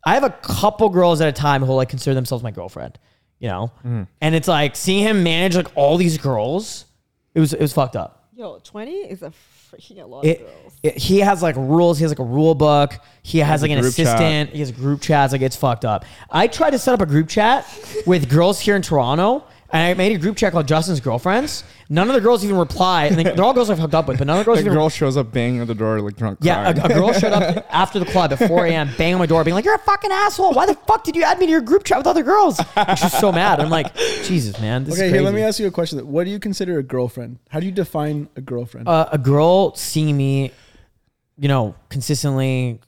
I 0.06 0.14
have 0.14 0.24
a 0.24 0.30
couple 0.30 0.90
girls 0.90 1.22
at 1.22 1.28
a 1.28 1.32
time 1.32 1.64
who 1.64 1.74
like 1.74 1.90
consider 1.90 2.14
themselves 2.14 2.44
my 2.44 2.52
girlfriend, 2.52 3.00
you 3.40 3.48
know? 3.50 3.72
Mm-hmm. 3.80 4.04
And 4.22 4.36
it's 4.36 4.48
like 4.48 4.76
seeing 4.76 5.02
him 5.04 5.24
manage 5.24 5.56
like 5.56 5.70
all 5.76 5.98
these 5.98 6.20
girls, 6.20 6.86
it 7.34 7.40
was, 7.40 7.54
it 7.54 7.60
was 7.62 7.74
fucked 7.74 7.96
up. 7.96 8.30
Yo, 8.36 8.60
20 8.60 8.92
is 8.92 9.24
a 9.24 9.32
freaking 9.72 10.04
a 10.04 10.06
lot 10.06 10.24
It, 10.24 10.42
of 10.42 10.46
girls. 10.48 10.74
it- 10.84 10.98
he 10.98 11.20
has 11.22 11.42
like 11.42 11.56
rules. 11.56 11.98
He 11.98 12.04
has 12.04 12.12
like 12.12 12.20
a 12.20 12.24
rule 12.24 12.54
book. 12.54 12.94
He 13.24 13.40
has 13.40 13.64
like 13.64 13.72
an 13.72 13.80
group 13.82 13.96
chat. 13.96 14.06
assistant. 14.06 14.50
He 14.52 14.60
has 14.60 14.72
group 14.72 15.02
chats. 15.02 15.34
Like 15.34 15.42
it's 15.42 15.56
fucked 15.56 15.84
up. 15.84 16.06
I 16.30 16.46
tried 16.48 16.72
to 16.72 16.80
set 16.80 16.94
up 16.94 17.02
a 17.02 17.08
group 17.08 17.28
chat 17.28 17.66
with 18.06 18.30
girls 18.38 18.60
here 18.60 18.76
in 18.76 18.84
Toronto, 18.84 19.46
and 19.72 19.82
I 19.82 19.94
made 19.96 20.16
a 20.16 20.20
group 20.20 20.38
chat 20.38 20.52
called 20.52 20.68
Justin's 20.68 21.00
Girlfriends. 21.00 21.64
None 21.88 22.08
of 22.10 22.16
the 22.16 22.22
girls 22.22 22.44
even 22.44 22.58
reply. 22.58 23.06
And 23.06 23.16
they, 23.18 23.24
they're 23.36 23.44
all 23.44 23.54
girls 23.54 23.70
I've 23.70 23.78
hooked 23.78 23.94
up 23.94 24.08
with, 24.08 24.18
but 24.18 24.26
none 24.28 24.38
of 24.40 24.46
the 24.46 24.46
girls 24.46 24.58
The 24.60 24.66
even 24.66 24.74
girl 24.74 24.90
shows 24.90 25.18
up 25.18 25.32
banging 25.32 25.62
at 25.62 25.68
the 25.68 25.76
door 25.76 26.02
like 26.02 26.16
drunk. 26.16 26.40
yeah, 26.42 26.74
crying. 26.74 26.80
a, 26.92 26.96
a 26.96 26.98
girl 27.00 27.14
showed 27.14 27.32
up 27.34 27.66
after 27.72 28.00
the 28.00 28.06
club 28.06 28.34
at 28.34 28.40
4 28.48 28.66
a.m., 28.66 28.90
banging 28.98 29.14
on 29.16 29.20
my 29.20 29.26
door, 29.28 29.44
being 29.44 29.54
like, 29.56 29.66
"You're 29.66 29.76
a 29.76 29.80
fucking 29.80 30.12
asshole. 30.12 30.54
Why 30.54 30.66
the 30.66 30.74
fuck 30.74 31.04
did 31.04 31.16
you 31.16 31.24
add 31.24 31.38
me 31.40 31.46
to 31.46 31.52
your 31.52 31.62
group 31.62 31.84
chat 31.84 31.98
with 32.00 32.08
other 32.08 32.24
girls?" 32.24 32.60
And 32.76 32.98
she's 32.98 33.14
so 33.18 33.32
mad. 33.32 33.60
I'm 33.60 33.70
like, 33.70 33.96
Jesus, 34.24 34.60
man. 34.60 34.84
This 34.84 34.96
Okay, 34.96 35.06
is 35.06 35.12
here, 35.12 35.22
crazy. 35.22 35.26
let 35.26 35.34
me 35.36 35.44
ask 35.44 35.60
you 35.60 35.68
a 35.68 35.72
question. 35.72 36.00
What 36.12 36.24
do 36.24 36.32
you 36.32 36.40
consider 36.40 36.80
a 36.80 36.84
girlfriend? 36.84 37.38
How 37.50 37.60
do 37.60 37.66
you 37.66 37.72
define 37.72 38.30
a 38.36 38.42
girlfriend? 38.42 38.88
uh, 38.88 39.08
a 39.12 39.18
girl 39.18 39.76
seeing 39.76 40.18
me, 40.18 40.52
you 41.38 41.48
know, 41.48 41.76
consistently, 41.90 42.80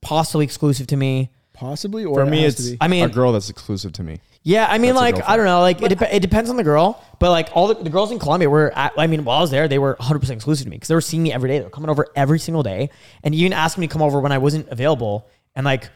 possibly 0.00 0.44
exclusive 0.44 0.86
to 0.88 0.96
me. 0.96 1.30
Possibly, 1.52 2.04
or 2.04 2.16
For 2.16 2.22
it 2.22 2.30
me, 2.30 2.42
has 2.42 2.54
to 2.56 2.62
it's 2.62 2.70
be? 2.72 2.78
I 2.80 2.88
mean- 2.88 3.04
a 3.04 3.08
girl 3.08 3.32
that's 3.32 3.50
exclusive 3.50 3.92
to 3.94 4.02
me. 4.02 4.18
Yeah, 4.46 4.66
I 4.68 4.76
mean, 4.76 4.94
That's 4.94 5.16
like 5.16 5.28
I 5.28 5.38
don't 5.38 5.46
know, 5.46 5.60
like 5.62 5.80
it, 5.80 5.88
dep- 5.88 6.12
it 6.12 6.20
depends 6.20 6.50
on 6.50 6.58
the 6.58 6.62
girl, 6.62 7.02
but 7.18 7.30
like 7.30 7.48
all 7.54 7.68
the, 7.68 7.82
the 7.82 7.88
girls 7.88 8.12
in 8.12 8.18
Colombia 8.18 8.50
were, 8.50 8.70
at, 8.76 8.92
I 8.98 9.06
mean, 9.06 9.24
while 9.24 9.38
I 9.38 9.40
was 9.40 9.50
there, 9.50 9.68
they 9.68 9.78
were 9.78 9.94
100 9.94 10.18
percent 10.18 10.36
exclusive 10.36 10.64
to 10.66 10.70
me 10.70 10.76
because 10.76 10.88
they 10.88 10.94
were 10.94 11.00
seeing 11.00 11.22
me 11.22 11.32
every 11.32 11.48
day. 11.48 11.58
They 11.60 11.64
were 11.64 11.70
coming 11.70 11.88
over 11.88 12.08
every 12.14 12.38
single 12.38 12.62
day, 12.62 12.90
and 13.22 13.34
even 13.34 13.54
asking 13.54 13.80
me 13.80 13.86
to 13.86 13.92
come 13.92 14.02
over 14.02 14.20
when 14.20 14.32
I 14.32 14.38
wasn't 14.38 14.68
available. 14.68 15.26
And 15.56 15.64
like, 15.64 15.88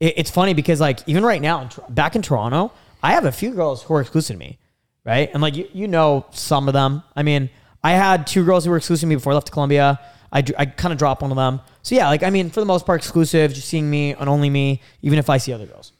it, 0.00 0.14
it's 0.16 0.30
funny 0.30 0.54
because 0.54 0.80
like 0.80 1.00
even 1.06 1.24
right 1.24 1.42
now, 1.42 1.60
in, 1.60 1.68
back 1.94 2.16
in 2.16 2.22
Toronto, 2.22 2.72
I 3.02 3.12
have 3.12 3.26
a 3.26 3.32
few 3.32 3.52
girls 3.52 3.82
who 3.82 3.92
are 3.92 4.00
exclusive 4.00 4.36
to 4.36 4.40
me, 4.40 4.58
right? 5.04 5.28
And 5.34 5.42
like 5.42 5.54
you, 5.54 5.68
you 5.74 5.86
know 5.86 6.24
some 6.30 6.68
of 6.68 6.72
them. 6.72 7.02
I 7.14 7.22
mean, 7.22 7.50
I 7.82 7.92
had 7.92 8.26
two 8.26 8.46
girls 8.46 8.64
who 8.64 8.70
were 8.70 8.78
exclusive 8.78 9.02
to 9.02 9.06
me 9.08 9.16
before 9.16 9.32
I 9.32 9.34
left 9.34 9.48
to 9.48 9.52
Colombia. 9.52 10.00
I, 10.32 10.42
I 10.58 10.64
kind 10.64 10.90
of 10.90 10.98
dropped 10.98 11.20
one 11.20 11.30
of 11.30 11.36
them. 11.36 11.60
So 11.82 11.94
yeah, 11.94 12.08
like 12.08 12.22
I 12.22 12.30
mean, 12.30 12.48
for 12.48 12.60
the 12.60 12.66
most 12.66 12.86
part, 12.86 12.98
exclusive, 12.98 13.52
just 13.52 13.68
seeing 13.68 13.90
me 13.90 14.14
and 14.14 14.26
only 14.26 14.48
me, 14.48 14.80
even 15.02 15.18
if 15.18 15.28
I 15.28 15.36
see 15.36 15.52
other 15.52 15.66
girls. 15.66 15.92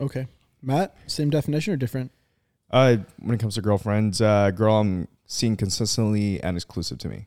okay. 0.00 0.28
Matt, 0.62 0.96
same 1.06 1.30
definition 1.30 1.72
or 1.72 1.76
different? 1.76 2.10
Uh, 2.70 2.96
when 3.20 3.34
it 3.36 3.40
comes 3.40 3.54
to 3.54 3.62
girlfriends, 3.62 4.20
uh, 4.20 4.50
girl 4.50 4.76
I'm 4.80 5.08
seeing 5.26 5.56
consistently 5.56 6.40
and 6.42 6.56
exclusive 6.56 6.98
to 6.98 7.08
me. 7.08 7.26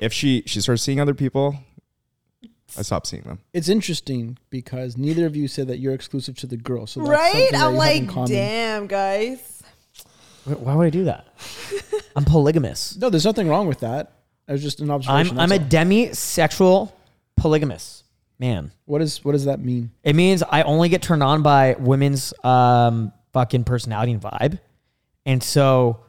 If 0.00 0.12
she 0.12 0.42
she 0.46 0.60
starts 0.60 0.82
seeing 0.82 1.00
other 1.00 1.14
people, 1.14 1.56
I 2.76 2.82
stop 2.82 3.06
seeing 3.06 3.22
them. 3.22 3.38
It's 3.52 3.68
interesting 3.68 4.38
because 4.50 4.96
neither 4.96 5.26
of 5.26 5.34
you 5.36 5.48
said 5.48 5.66
that 5.68 5.78
you're 5.78 5.94
exclusive 5.94 6.36
to 6.38 6.46
the 6.46 6.56
girl. 6.56 6.86
So 6.86 7.00
that's 7.00 7.10
Right? 7.10 7.48
that 7.52 7.60
I'm 7.62 7.74
you 7.74 7.80
have 7.80 7.96
in 7.96 8.06
like, 8.14 8.28
damn, 8.28 8.86
guys. 8.86 9.62
Wh- 10.44 10.60
Why 10.62 10.74
would 10.74 10.86
I 10.86 10.90
do 10.90 11.04
that? 11.04 11.26
I'm 12.16 12.24
polygamous. 12.24 12.96
No, 12.96 13.10
there's 13.10 13.24
nothing 13.24 13.48
wrong 13.48 13.66
with 13.68 13.80
that. 13.80 14.12
It 14.48 14.52
was 14.52 14.62
just 14.62 14.80
an 14.80 14.90
observation. 14.90 15.38
I'm 15.38 15.44
I'm 15.44 15.52
a 15.52 15.58
that's 15.58 15.74
all. 15.74 15.84
demisexual 15.84 16.92
polygamous 17.36 18.02
man. 18.38 18.72
what 18.84 19.02
is 19.02 19.24
what 19.24 19.32
does 19.32 19.44
that 19.46 19.60
mean? 19.60 19.90
It 20.02 20.14
means 20.16 20.42
I 20.42 20.62
only 20.62 20.88
get 20.88 21.02
turned 21.02 21.22
on 21.22 21.42
by 21.42 21.76
women's 21.78 22.32
um 22.44 23.12
fucking 23.32 23.64
personality 23.64 24.12
and 24.12 24.22
vibe. 24.22 24.58
And 25.26 25.42
so 25.42 26.00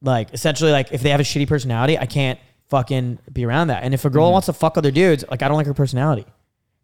like 0.00 0.32
essentially 0.32 0.72
like 0.72 0.92
if 0.92 1.02
they 1.02 1.10
have 1.10 1.20
a 1.20 1.24
shitty 1.24 1.48
personality, 1.48 1.98
I 1.98 2.06
can't 2.06 2.38
fucking 2.68 3.18
be 3.32 3.44
around 3.44 3.68
that. 3.68 3.82
And 3.84 3.94
if 3.94 4.04
a 4.04 4.10
girl 4.10 4.26
Mm-hmm. 4.26 4.32
wants 4.32 4.46
to 4.46 4.52
fuck 4.52 4.76
other 4.78 4.90
dudes, 4.90 5.24
like 5.30 5.42
I 5.42 5.48
don't 5.48 5.56
like 5.56 5.66
her 5.66 5.74
personality. 5.74 6.26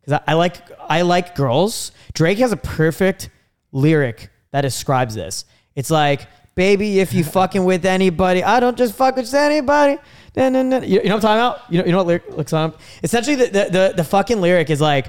Cuz 0.05 0.13
I, 0.13 0.21
I 0.27 0.35
like 0.35 0.63
I 0.89 1.03
like 1.03 1.35
girls. 1.35 1.93
Drake 2.15 2.39
has 2.39 2.53
a 2.53 2.57
perfect 2.57 3.31
lyric 3.73 4.31
that 4.51 4.63
describes 4.63 5.15
this. 5.15 5.45
It's 5.75 5.91
like, 5.91 6.27
baby, 6.59 6.99
if 6.99 7.15
you 7.15 7.23
fucking 7.23 7.65
with 7.65 7.87
anybody, 7.87 8.43
I 8.43 8.59
don't 8.59 8.77
just 8.77 8.95
fuck 8.97 9.15
with 9.15 9.33
anybody. 9.33 9.97
Na, 10.37 10.49
na, 10.49 10.63
na. 10.65 10.79
You, 10.79 11.01
you 11.01 11.09
know 11.09 11.15
what 11.15 11.25
I'm 11.25 11.39
talking 11.39 11.39
about? 11.39 11.73
You 11.73 11.79
know, 11.79 11.85
you 11.87 11.93
know 11.93 11.99
what 11.99 12.07
lyric 12.09 12.37
looks 12.37 12.53
on? 12.53 12.75
Essentially, 13.05 13.37
the, 13.37 13.47
the, 13.47 13.65
the, 13.71 13.93
the 13.99 14.05
fucking 14.05 14.41
lyric 14.41 14.69
is 14.69 14.81
like, 14.81 15.07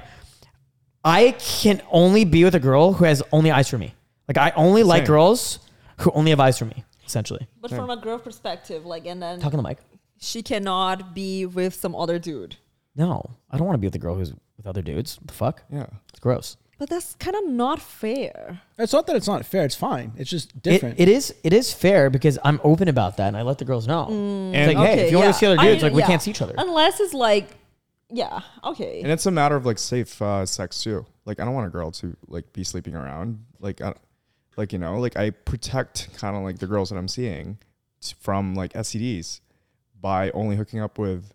I 1.04 1.32
can 1.40 1.82
only 1.90 2.24
be 2.24 2.44
with 2.44 2.54
a 2.54 2.60
girl 2.60 2.92
who 2.92 3.04
has 3.04 3.20
only 3.32 3.50
eyes 3.50 3.68
for 3.68 3.78
me. 3.78 3.94
Like, 4.28 4.38
I 4.38 4.52
only 4.54 4.84
like 4.84 5.00
Same. 5.00 5.06
girls 5.08 5.58
who 5.98 6.12
only 6.12 6.30
have 6.30 6.38
eyes 6.38 6.56
for 6.56 6.66
me, 6.66 6.84
essentially. 7.04 7.48
But 7.60 7.70
from 7.72 7.90
a 7.90 7.96
girl 7.96 8.20
perspective, 8.20 8.86
like, 8.86 9.06
and 9.06 9.20
then 9.20 9.40
Talking 9.40 9.58
to 9.58 9.62
the 9.62 9.68
mic. 9.68 9.78
she 10.20 10.42
cannot 10.44 11.14
be 11.16 11.46
with 11.46 11.74
some 11.74 11.96
other 11.96 12.20
dude. 12.20 12.56
No, 12.94 13.28
I 13.50 13.56
don't 13.56 13.66
want 13.66 13.74
to 13.74 13.80
be 13.80 13.88
with 13.88 13.94
a 13.96 13.98
girl 13.98 14.14
who's 14.14 14.32
with 14.56 14.66
other 14.68 14.82
dudes. 14.82 15.18
What 15.18 15.26
the 15.26 15.34
fuck? 15.34 15.62
Yeah. 15.68 15.86
It's 16.10 16.20
gross. 16.20 16.56
But 16.80 16.88
that's 16.88 17.14
kind 17.16 17.36
of 17.36 17.46
not 17.46 17.78
fair. 17.80 18.62
It's 18.78 18.94
not 18.94 19.06
that 19.06 19.14
it's 19.14 19.28
not 19.28 19.44
fair. 19.44 19.66
It's 19.66 19.74
fine. 19.74 20.12
It's 20.16 20.30
just 20.30 20.52
It, 20.56 20.62
different. 20.62 20.98
it 20.98 21.08
is 21.08 21.34
it 21.44 21.52
is 21.52 21.74
fair 21.74 22.08
because 22.08 22.38
I'm 22.42 22.58
open 22.64 22.88
about 22.88 23.18
that 23.18 23.28
and 23.28 23.36
I 23.36 23.42
let 23.42 23.58
the 23.58 23.66
girls 23.66 23.86
know. 23.86 24.04
it's 24.54 24.66
like, 24.74 24.76
hey, 24.78 24.92
Okay, 24.94 25.00
if 25.04 25.10
you 25.10 25.18
want 25.18 25.26
yeah. 25.26 25.32
to 25.32 25.38
see 25.38 25.46
other 25.46 25.60
I 25.60 25.64
dudes, 25.64 25.82
mean, 25.82 25.92
like 25.92 25.96
we 25.96 26.00
yeah. 26.00 26.06
can't 26.06 26.22
see 26.22 26.30
each 26.30 26.40
other. 26.40 26.54
Unless 26.56 27.00
it's 27.00 27.12
like, 27.12 27.50
yeah, 28.08 28.40
okay. 28.64 29.02
And 29.02 29.12
it's 29.12 29.26
a 29.26 29.30
matter 29.30 29.56
of 29.56 29.66
like 29.66 29.78
safe 29.78 30.22
uh, 30.22 30.46
sex 30.46 30.82
too. 30.82 31.04
Like 31.26 31.38
I 31.38 31.44
don't 31.44 31.52
want 31.52 31.66
a 31.66 31.70
girl 31.70 31.90
to 31.92 32.16
like 32.28 32.50
be 32.54 32.64
sleeping 32.64 32.94
around. 32.96 33.44
Like 33.60 33.82
I, 33.82 33.92
like 34.56 34.72
you 34.72 34.78
know, 34.78 34.98
like 34.98 35.18
I 35.18 35.30
protect 35.30 36.08
kind 36.16 36.34
of 36.34 36.42
like 36.42 36.60
the 36.60 36.66
girls 36.66 36.88
that 36.88 36.96
I'm 36.96 37.08
seeing 37.08 37.58
t- 38.00 38.14
from 38.20 38.54
like 38.54 38.72
STDs 38.72 39.40
by 40.00 40.30
only 40.30 40.56
hooking 40.56 40.80
up 40.80 40.98
with 40.98 41.34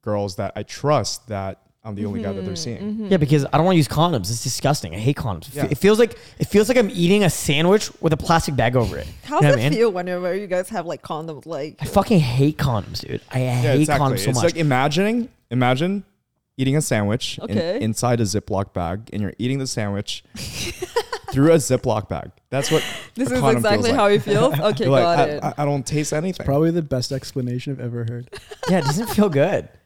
girls 0.00 0.36
that 0.36 0.54
I 0.56 0.62
trust 0.62 1.28
that 1.28 1.60
I'm 1.86 1.94
the 1.94 2.04
only 2.04 2.20
guy 2.22 2.32
that 2.32 2.44
they're 2.44 2.56
seeing. 2.56 2.78
Mm-hmm. 2.82 3.06
Yeah, 3.06 3.16
because 3.16 3.44
I 3.46 3.56
don't 3.56 3.64
want 3.64 3.74
to 3.74 3.78
use 3.78 3.88
condoms. 3.88 4.28
It's 4.30 4.42
disgusting. 4.42 4.94
I 4.94 4.98
hate 4.98 5.16
condoms. 5.16 5.54
Yeah. 5.54 5.66
It 5.70 5.78
feels 5.78 5.98
like 5.98 6.18
it 6.38 6.46
feels 6.48 6.68
like 6.68 6.76
I'm 6.76 6.90
eating 6.90 7.22
a 7.24 7.30
sandwich 7.30 7.90
with 8.00 8.12
a 8.12 8.16
plastic 8.16 8.56
bag 8.56 8.74
over 8.76 8.98
it. 8.98 9.06
How 9.24 9.36
You 9.36 9.42
know 9.42 9.48
does 9.52 9.56
it 9.56 9.60
I 9.66 9.68
mean? 9.70 9.78
feel 9.78 9.92
whenever 9.92 10.34
you 10.34 10.46
guys 10.48 10.68
have 10.70 10.84
like 10.86 11.02
condoms? 11.02 11.46
Like, 11.46 11.76
I 11.80 11.84
fucking 11.84 12.18
hate 12.20 12.58
condoms, 12.58 13.06
dude. 13.06 13.20
I 13.30 13.38
Yeah, 13.40 13.60
hate 13.62 13.80
exactly. 13.82 14.06
condoms 14.16 14.18
so 14.24 14.30
it's 14.30 14.36
much. 14.42 14.44
like 14.44 14.56
imagining, 14.56 15.28
imagine 15.50 16.04
eating 16.58 16.76
a 16.76 16.82
sandwich 16.82 17.38
in- 17.38 17.44
Okay. 17.58 17.80
inside 17.80 18.18
a 18.20 18.24
Ziploc 18.24 18.72
bag, 18.72 19.08
and 19.12 19.22
you're 19.22 19.34
eating 19.38 19.58
the 19.58 19.66
sandwich 19.66 20.24
through 21.30 21.52
a 21.52 21.56
Ziploc 21.56 22.08
bag. 22.08 22.30
That's 22.50 22.70
what 22.70 22.82
this 23.14 23.30
a 23.30 23.34
is 23.34 23.40
condom 23.40 23.56
exactly 23.58 23.90
feels 23.90 23.96
how 23.96 24.04
like. 24.04 24.14
it 24.14 24.22
feels. 24.22 24.54
Okay, 24.72 24.84
You're 24.84 24.92
like, 24.92 25.02
got 25.02 25.18
I, 25.18 25.22
it. 25.32 25.44
I, 25.44 25.54
I 25.58 25.64
don't 25.64 25.86
taste 25.86 26.12
anything. 26.12 26.44
Probably 26.46 26.70
the 26.70 26.82
best 26.82 27.12
explanation 27.12 27.74
I've 27.74 27.80
ever 27.84 28.04
heard. 28.08 28.30
yeah, 28.70 28.78
it 28.78 28.84
doesn't 28.86 29.08
feel 29.10 29.28
good. 29.28 29.68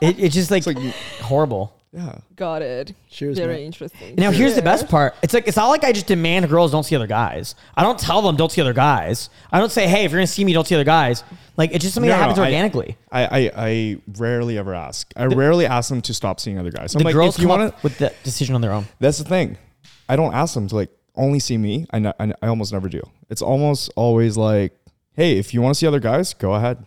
It, 0.00 0.18
it's 0.18 0.34
just 0.34 0.50
like, 0.50 0.58
It's 0.58 0.66
like 0.66 0.78
you- 0.80 0.92
horrible. 1.22 1.72
yeah. 1.92 2.18
got 2.34 2.60
it. 2.62 2.94
Cheers, 3.10 3.38
Very 3.38 3.54
man. 3.54 3.62
interesting. 3.64 4.14
Now 4.16 4.30
here's 4.30 4.54
the 4.54 4.62
best 4.62 4.88
part. 4.88 5.14
It's 5.22 5.32
like 5.32 5.46
it's 5.48 5.56
not 5.56 5.68
like 5.68 5.84
I 5.84 5.92
just 5.92 6.06
demand 6.06 6.48
girls 6.48 6.70
don't 6.72 6.82
see 6.82 6.94
other 6.96 7.06
guys. 7.06 7.54
I 7.76 7.82
don't 7.82 7.98
tell 7.98 8.20
them 8.22 8.36
don't 8.36 8.52
see 8.52 8.60
other 8.60 8.74
guys. 8.74 9.30
I 9.50 9.58
don't 9.58 9.72
say, 9.72 9.86
hey, 9.88 10.04
if 10.04 10.10
you're 10.12 10.18
gonna 10.20 10.26
see 10.26 10.44
me, 10.44 10.52
don't 10.52 10.66
see 10.66 10.74
other 10.74 10.84
guys. 10.84 11.24
Like 11.56 11.70
it's 11.72 11.82
just 11.82 11.94
something 11.94 12.08
No, 12.10 12.14
that 12.16 12.20
happens 12.20 12.36
no, 12.38 12.42
I- 12.42 12.46
organically. 12.46 12.96
I, 13.10 13.24
I, 13.24 13.52
I 13.56 13.96
rarely 14.18 14.58
ever 14.58 14.74
ask. 14.74 15.10
I 15.16 15.24
rarely 15.26 15.64
ask 15.66 15.88
them 15.88 16.02
to 16.02 16.12
stop 16.12 16.40
seeing 16.40 16.58
other 16.58 16.70
guys. 16.70 16.94
I'm 16.94 16.98
the 16.98 17.04
like, 17.06 17.14
girls 17.14 17.36
if 17.36 17.42
you 17.42 17.48
come 17.48 17.60
want 17.60 17.72
up 17.74 17.82
with 17.82 17.96
the 17.98 18.12
decision 18.24 18.54
on 18.54 18.60
their 18.60 18.72
own. 18.72 18.86
That's 19.00 19.18
the 19.18 19.24
thing. 19.24 19.56
I 20.08 20.16
don't 20.16 20.34
ask 20.34 20.52
them 20.54 20.68
to 20.68 20.74
like 20.74 20.90
only 21.14 21.38
see 21.38 21.56
me. 21.56 21.86
I, 21.92 22.12
I, 22.20 22.32
I 22.42 22.46
almost 22.48 22.72
never 22.74 22.88
do. 22.90 23.00
It's 23.30 23.40
almost 23.42 23.90
always 23.96 24.36
like, 24.36 24.76
hey, 25.14 25.38
if 25.38 25.54
you 25.54 25.62
want 25.62 25.74
to 25.74 25.78
see 25.78 25.86
other 25.86 26.00
guys, 26.00 26.34
go 26.34 26.52
ahead. 26.54 26.84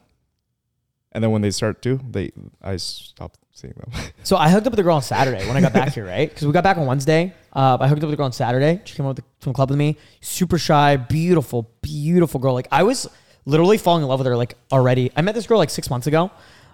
And 1.12 1.24
then 1.24 1.32
when 1.32 1.42
they 1.42 1.52
start 1.52 1.82
to, 1.84 2.00
they 2.10 2.32
I 2.62 2.78
stop 2.78 3.38
seeing 3.52 3.74
them. 3.74 3.92
So 4.24 4.38
I 4.38 4.50
hooked 4.50 4.68
up 4.68 4.72
with 4.74 4.80
a 4.80 4.84
girl 4.84 4.96
on 4.96 5.02
Saturday 5.02 5.48
when 5.48 5.58
I 5.58 5.62
got 5.62 5.74
back 5.74 5.94
here, 5.94 6.06
right? 6.06 6.30
Because 6.30 6.46
we 6.46 6.54
got 6.54 6.64
back 6.64 6.78
on 6.78 6.86
Wednesday. 6.86 7.34
Uh, 7.52 7.78
I 7.80 7.88
hooked 7.88 8.04
up 8.04 8.08
with 8.08 8.14
a 8.14 8.18
girl 8.18 8.28
on 8.28 8.32
Saturday. 8.32 8.80
She 8.86 8.96
came 8.96 9.08
out 9.08 9.16
the, 9.16 9.24
from 9.40 9.54
the 9.54 9.56
club 9.56 9.70
with 9.70 9.80
me. 9.80 9.98
Super 10.22 10.60
shy, 10.60 10.98
beautiful, 10.98 11.72
beautiful 11.82 12.40
girl. 12.40 12.54
Like 12.54 12.68
I 12.72 12.84
was 12.84 13.10
literally 13.46 13.78
falling 13.78 14.04
in 14.04 14.10
love 14.10 14.20
with 14.20 14.28
her 14.28 14.38
like 14.38 14.56
already. 14.72 15.12
I 15.16 15.22
met 15.22 15.34
this 15.34 15.48
girl 15.48 15.58
like 15.58 15.72
six 15.72 15.90
months 15.90 16.06
ago. 16.06 16.30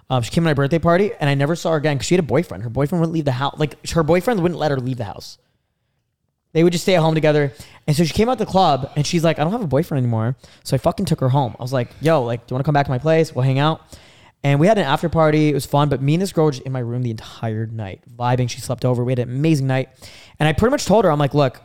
Um, 0.10 0.22
she 0.22 0.32
came 0.32 0.44
to 0.44 0.50
my 0.50 0.54
birthday 0.54 0.80
party 0.80 1.12
and 1.20 1.30
I 1.30 1.34
never 1.34 1.56
saw 1.56 1.72
her 1.72 1.77
again 1.77 1.98
because 1.98 2.08
she 2.08 2.15
had 2.15 2.24
a 2.24 2.27
boyfriend. 2.27 2.63
Her 2.63 2.70
boyfriend 2.70 3.00
wouldn't 3.01 3.13
leave 3.13 3.25
the 3.25 3.32
house. 3.32 3.58
Like 3.58 3.88
her 3.89 4.04
boyfriend 4.04 4.42
wouldn't 4.42 4.60
let 4.60 4.72
her 4.72 4.77
leave 4.77 4.98
the 4.98 5.06
house. 5.06 5.38
They 6.51 6.63
would 6.63 6.72
just 6.72 6.84
stay 6.84 6.96
at 6.96 7.01
home 7.01 7.15
together. 7.15 7.51
And 7.88 7.96
so 7.96 8.04
she 8.04 8.13
came 8.13 8.30
out 8.30 8.38
the 8.38 8.46
club 8.46 8.92
and 8.96 9.06
she's 9.06 9.24
like, 9.24 9.39
I 9.39 9.44
don't 9.44 9.51
have 9.51 9.63
a 9.63 9.68
boyfriend 9.68 10.04
anymore. 10.04 10.36
So 10.63 10.75
I 10.75 10.77
fucking 10.77 11.06
took 11.06 11.20
her 11.20 11.30
home. 11.30 11.56
I 11.60 11.62
was 11.63 11.74
like, 11.74 11.89
yo, 12.01 12.24
like, 12.24 12.48
do 12.48 12.54
you 12.54 12.56
want 12.56 12.63
to 12.63 12.68
come 12.68 12.74
back 12.74 12.86
to 12.86 12.92
my 12.92 12.98
place? 12.98 13.34
We'll 13.34 13.44
hang 13.44 13.60
out. 13.60 13.82
And 14.46 14.60
we 14.60 14.68
had 14.68 14.78
an 14.78 14.84
after 14.84 15.10
party. 15.10 15.50
It 15.50 15.56
was 15.56 15.66
fun. 15.66 15.90
But 15.90 16.04
me 16.04 16.14
and 16.14 16.22
this 16.22 16.32
girl 16.32 16.46
were 16.46 16.52
just 16.52 16.62
in 16.68 16.72
my 16.72 16.78
room 16.78 17.02
the 17.02 17.10
entire 17.10 17.66
night, 17.66 18.04
vibing. 18.16 18.48
She 18.48 18.62
slept 18.62 18.86
over. 18.86 19.04
We 19.04 19.12
had 19.12 19.18
an 19.18 19.28
amazing 19.28 19.66
night. 19.66 19.90
And 20.38 20.48
I 20.48 20.54
pretty 20.54 20.70
much 20.70 20.86
told 20.86 21.04
her, 21.04 21.12
I'm 21.12 21.18
like, 21.18 21.34
look, 21.34 21.64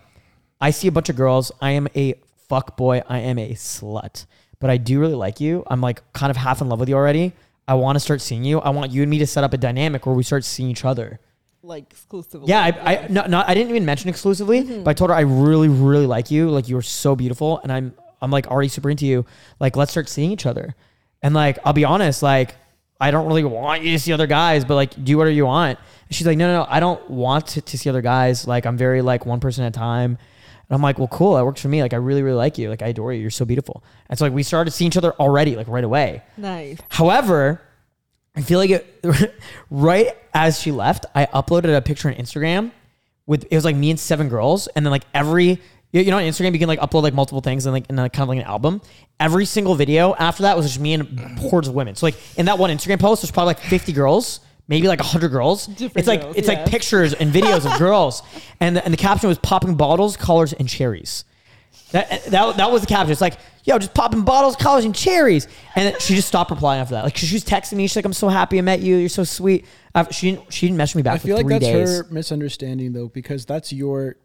I 0.62 0.70
see 0.70 0.88
a 0.88 0.92
bunch 0.92 1.10
of 1.10 1.16
girls. 1.16 1.52
I 1.60 1.72
am 1.72 1.88
a 1.94 2.14
fuck 2.49 2.78
boy. 2.78 3.02
I 3.06 3.18
am 3.18 3.38
a 3.38 3.50
slut. 3.50 4.25
But 4.60 4.70
I 4.70 4.78
do 4.78 4.99
really 4.99 5.14
like 5.14 5.40
you. 5.40 5.62
I'm 5.66 5.82
like 5.82 6.10
kind 6.14 6.30
of 6.30 6.38
half 6.38 6.62
in 6.62 6.70
love 6.70 6.80
with 6.80 6.88
you 6.88 6.94
already. 6.94 7.34
I 7.68 7.75
want 7.75 7.96
to 7.96 8.00
start 8.00 8.22
seeing 8.22 8.44
you. 8.44 8.60
I 8.60 8.70
want 8.70 8.92
you 8.92 9.02
and 9.02 9.10
me 9.10 9.18
to 9.18 9.26
set 9.26 9.44
up 9.44 9.52
a 9.52 9.58
dynamic 9.58 10.06
where 10.06 10.14
we 10.14 10.22
start 10.22 10.44
seeing 10.44 10.70
each 10.70 10.87
other. 10.87 11.20
Like 11.62 11.84
exclusively. 11.90 12.49
Yeah, 12.49 12.62
I, 12.62 12.94
I 12.96 13.06
no, 13.10 13.26
no, 13.26 13.44
I 13.46 13.52
didn't 13.52 13.68
even 13.68 13.84
mention 13.84 14.08
exclusively, 14.08 14.62
mm-hmm. 14.62 14.84
but 14.84 14.92
I 14.92 14.94
told 14.94 15.10
her 15.10 15.16
I 15.16 15.20
really, 15.20 15.68
really 15.68 16.06
like 16.06 16.30
you. 16.30 16.49
Like 16.49 16.66
you 16.70 16.78
are 16.78 16.82
so 16.82 17.14
beautiful, 17.14 17.58
and 17.58 17.70
I'm, 17.70 17.94
I'm 18.22 18.30
like 18.30 18.46
already 18.46 18.70
super 18.70 18.88
into 18.88 19.04
you. 19.04 19.26
Like 19.58 19.76
let's 19.76 19.90
start 19.90 20.08
seeing 20.08 20.30
each 20.30 20.46
other. 20.46 20.75
And 21.22 21.34
like 21.34 21.58
I'll 21.62 21.75
be 21.75 21.84
honest, 21.84 22.22
like 22.22 22.54
I 23.00 23.11
don't 23.11 23.26
really 23.26 23.45
want 23.45 23.83
you 23.83 23.92
to 23.92 23.99
see 23.99 24.12
other 24.12 24.26
guys, 24.26 24.64
but 24.64 24.75
like 24.75 25.02
do 25.02 25.16
whatever 25.16 25.33
you 25.33 25.47
want. 25.47 25.78
And 26.09 26.14
she's 26.14 26.26
like, 26.26 26.37
no, 26.37 26.47
no, 26.47 26.62
no, 26.62 26.66
I 26.69 26.80
don't 26.80 27.09
want 27.09 27.47
to, 27.49 27.61
to 27.62 27.78
see 27.78 27.88
other 27.88 28.02
guys. 28.02 28.47
Like 28.47 28.66
I'm 28.66 28.76
very 28.76 29.00
like 29.02 29.25
one 29.25 29.40
person 29.40 29.64
at 29.64 29.69
a 29.69 29.78
time. 29.78 30.19
And 30.69 30.75
I'm 30.76 30.83
like, 30.83 30.99
well, 30.99 31.09
cool. 31.09 31.35
That 31.35 31.45
works 31.45 31.61
for 31.61 31.69
me. 31.69 31.83
Like 31.83 31.95
I 31.95 31.97
really, 31.97 32.23
really 32.23 32.37
like 32.37 32.59
you. 32.59 32.69
Like 32.69 32.83
I 32.83 32.88
adore 32.88 33.12
you. 33.12 33.21
You're 33.21 33.30
so 33.30 33.45
beautiful. 33.45 33.83
And 34.09 34.19
so 34.19 34.26
like 34.26 34.33
we 34.33 34.42
started 34.42 34.71
seeing 34.73 34.88
each 34.88 34.97
other 34.97 35.12
already, 35.14 35.57
like 35.57 35.69
right 35.69 35.85
away. 35.85 36.23
Nice. 36.37 36.78
However, 36.90 37.62
I 38.37 38.42
feel 38.42 38.59
like 38.59 38.71
it, 38.71 39.35
right 39.71 40.16
as 40.35 40.61
she 40.61 40.71
left, 40.71 41.07
I 41.14 41.26
uploaded 41.26 41.75
a 41.75 41.80
picture 41.80 42.08
on 42.08 42.15
Instagram 42.15 42.71
with 43.26 43.47
it 43.50 43.54
was 43.54 43.65
like 43.65 43.76
me 43.76 43.91
and 43.91 43.99
seven 44.00 44.28
girls, 44.28 44.67
and 44.69 44.84
then 44.84 44.91
like 44.91 45.04
every 45.15 45.60
you 45.92 46.02
you 46.02 46.10
know 46.10 46.18
on 46.18 46.22
Instagram 46.24 46.52
you 46.52 46.58
can 46.58 46.68
like 46.68 46.80
upload 46.80 47.02
like 47.02 47.14
multiple 47.14 47.40
things 47.40 47.66
and 47.66 47.72
like 47.72 47.86
and 47.88 47.98
then 47.98 48.08
kind 48.10 48.22
of 48.22 48.28
like 48.28 48.38
an 48.38 48.44
album. 48.44 48.80
Every 49.18 49.44
single 49.44 49.74
video 49.74 50.14
after 50.14 50.44
that 50.44 50.56
was 50.56 50.66
just 50.66 50.80
me 50.80 50.94
and 50.94 51.38
hordes 51.38 51.68
of 51.68 51.74
women. 51.74 51.94
So 51.94 52.06
like 52.06 52.16
in 52.36 52.46
that 52.46 52.58
one 52.58 52.70
Instagram 52.70 53.00
post, 53.00 53.22
there's 53.22 53.30
probably 53.30 53.54
like 53.54 53.60
50 53.60 53.92
girls. 53.92 54.40
Maybe 54.68 54.86
like 54.86 55.00
100 55.00 55.30
girls. 55.30 55.66
Different 55.66 55.96
it's 55.96 56.06
like 56.06 56.20
girls, 56.22 56.36
it's 56.36 56.48
yeah. 56.48 56.60
like 56.60 56.70
pictures 56.70 57.12
and 57.12 57.32
videos 57.32 57.70
of 57.70 57.76
girls, 57.76 58.22
and 58.60 58.76
the, 58.76 58.84
and 58.84 58.94
the 58.94 58.98
caption 58.98 59.28
was 59.28 59.36
popping 59.36 59.74
bottles, 59.74 60.16
colors, 60.16 60.52
and 60.52 60.68
cherries. 60.68 61.24
That, 61.90 62.24
that, 62.26 62.56
that 62.56 62.70
was 62.70 62.82
the 62.82 62.86
caption. 62.86 63.10
It's 63.10 63.20
like, 63.20 63.36
yo, 63.64 63.78
just 63.78 63.94
popping 63.94 64.22
bottles, 64.22 64.54
collars, 64.54 64.84
and 64.84 64.94
cherries. 64.94 65.48
And 65.74 66.00
she 66.00 66.14
just 66.14 66.28
stopped 66.28 66.52
replying 66.52 66.80
after 66.80 66.94
that. 66.94 67.04
Like, 67.04 67.16
she 67.16 67.34
was 67.34 67.44
texting 67.44 67.74
me. 67.74 67.88
She's 67.88 67.96
like, 67.96 68.04
I'm 68.04 68.12
so 68.12 68.28
happy 68.28 68.58
I 68.58 68.62
met 68.62 68.80
you. 68.80 68.96
You're 68.96 69.08
so 69.08 69.24
sweet. 69.24 69.66
After, 69.92 70.12
she 70.12 70.30
didn't, 70.30 70.52
she 70.52 70.66
didn't 70.66 70.78
message 70.78 70.96
me 70.96 71.02
back 71.02 71.14
I 71.14 71.18
for 71.18 71.26
feel 71.26 71.36
like 71.36 71.48
that's 71.48 71.64
days. 71.64 71.98
her 71.98 72.06
misunderstanding 72.10 72.92
though, 72.92 73.08
because 73.08 73.44
that's 73.44 73.72
your 73.72 74.16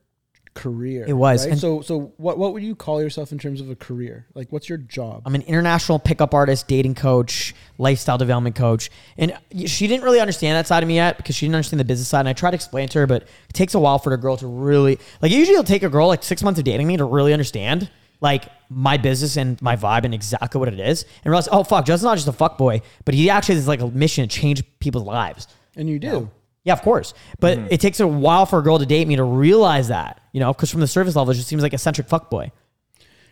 career. 0.55 1.05
It 1.07 1.13
was, 1.13 1.43
right? 1.45 1.51
and- 1.51 1.61
so 1.61 1.81
so 1.81 2.13
what 2.17 2.37
what 2.39 2.53
would 2.53 2.63
you 2.63 2.75
call 2.75 3.01
yourself 3.01 3.31
in 3.31 3.37
terms 3.37 3.61
of 3.61 3.69
a 3.69 3.75
career? 3.75 4.25
Like 4.33 4.51
what's 4.51 4.67
your 4.67 4.79
job? 4.79 5.21
I'm 5.25 5.35
an 5.35 5.43
international 5.43 5.99
pickup 5.99 6.33
artist, 6.33 6.67
dating 6.67 6.95
coach, 6.95 7.53
lifestyle 7.77 8.17
development 8.17 8.55
coach. 8.55 8.89
And 9.17 9.37
she 9.67 9.85
didn't 9.87 10.03
really 10.03 10.19
understand 10.19 10.55
that 10.57 10.65
side 10.65 10.81
of 10.81 10.87
me 10.87 10.95
yet 10.95 11.17
because 11.17 11.35
she 11.35 11.45
didn't 11.45 11.55
understand 11.55 11.79
the 11.79 11.85
business 11.85 12.07
side. 12.07 12.21
And 12.21 12.29
I 12.29 12.33
tried 12.33 12.51
to 12.51 12.55
explain 12.55 12.87
to 12.89 12.99
her, 12.99 13.05
but 13.07 13.23
it 13.23 13.53
takes 13.53 13.75
a 13.75 13.79
while 13.79 13.99
for 13.99 14.09
the 14.09 14.17
girl 14.17 14.37
to 14.37 14.47
really, 14.47 14.97
like, 15.21 15.31
usually 15.31 15.53
it'll 15.53 15.63
take 15.65 15.83
a 15.83 15.89
girl 15.89 16.07
like 16.07 16.23
six 16.23 16.41
months 16.41 16.57
of 16.57 16.63
dating 16.65 16.87
me 16.87 16.97
to 16.97 17.05
really 17.05 17.33
understand, 17.33 17.89
like, 18.21 18.45
my 18.69 18.97
business 18.97 19.35
and 19.37 19.61
my 19.61 19.75
vibe 19.75 20.05
and 20.05 20.13
exactly 20.13 20.57
what 20.57 20.69
it 20.69 20.79
is. 20.79 21.03
And 21.23 21.31
realize, 21.31 21.47
oh, 21.51 21.63
fuck, 21.63 21.85
Justin's 21.85 22.05
not 22.05 22.15
just 22.15 22.27
a 22.27 22.33
fuck 22.33 22.57
boy, 22.57 22.81
but 23.03 23.13
he 23.13 23.29
actually 23.29 23.55
has 23.55 23.67
like 23.67 23.81
a 23.81 23.87
mission 23.87 24.27
to 24.27 24.35
change 24.35 24.63
people's 24.79 25.03
lives. 25.03 25.47
and 25.75 25.89
you 25.89 25.99
do. 25.99 26.07
Yeah, 26.07 26.25
of 26.73 26.81
course. 26.81 27.13
But 27.39 27.57
mm-hmm. 27.57 27.67
it 27.71 27.81
takes 27.81 27.99
a 27.99 28.07
while 28.07 28.45
for 28.45 28.59
a 28.59 28.63
girl 28.63 28.79
to 28.79 28.85
date 28.85 29.07
me 29.07 29.15
to 29.17 29.23
realize 29.23 29.89
that, 29.89 30.21
you 30.31 30.39
know, 30.39 30.53
because 30.53 30.71
from 30.71 30.81
the 30.81 30.87
surface 30.87 31.15
level, 31.15 31.31
it 31.31 31.35
just 31.35 31.47
seems 31.47 31.61
like 31.61 31.73
eccentric 31.73 32.07
fuckboy. 32.07 32.51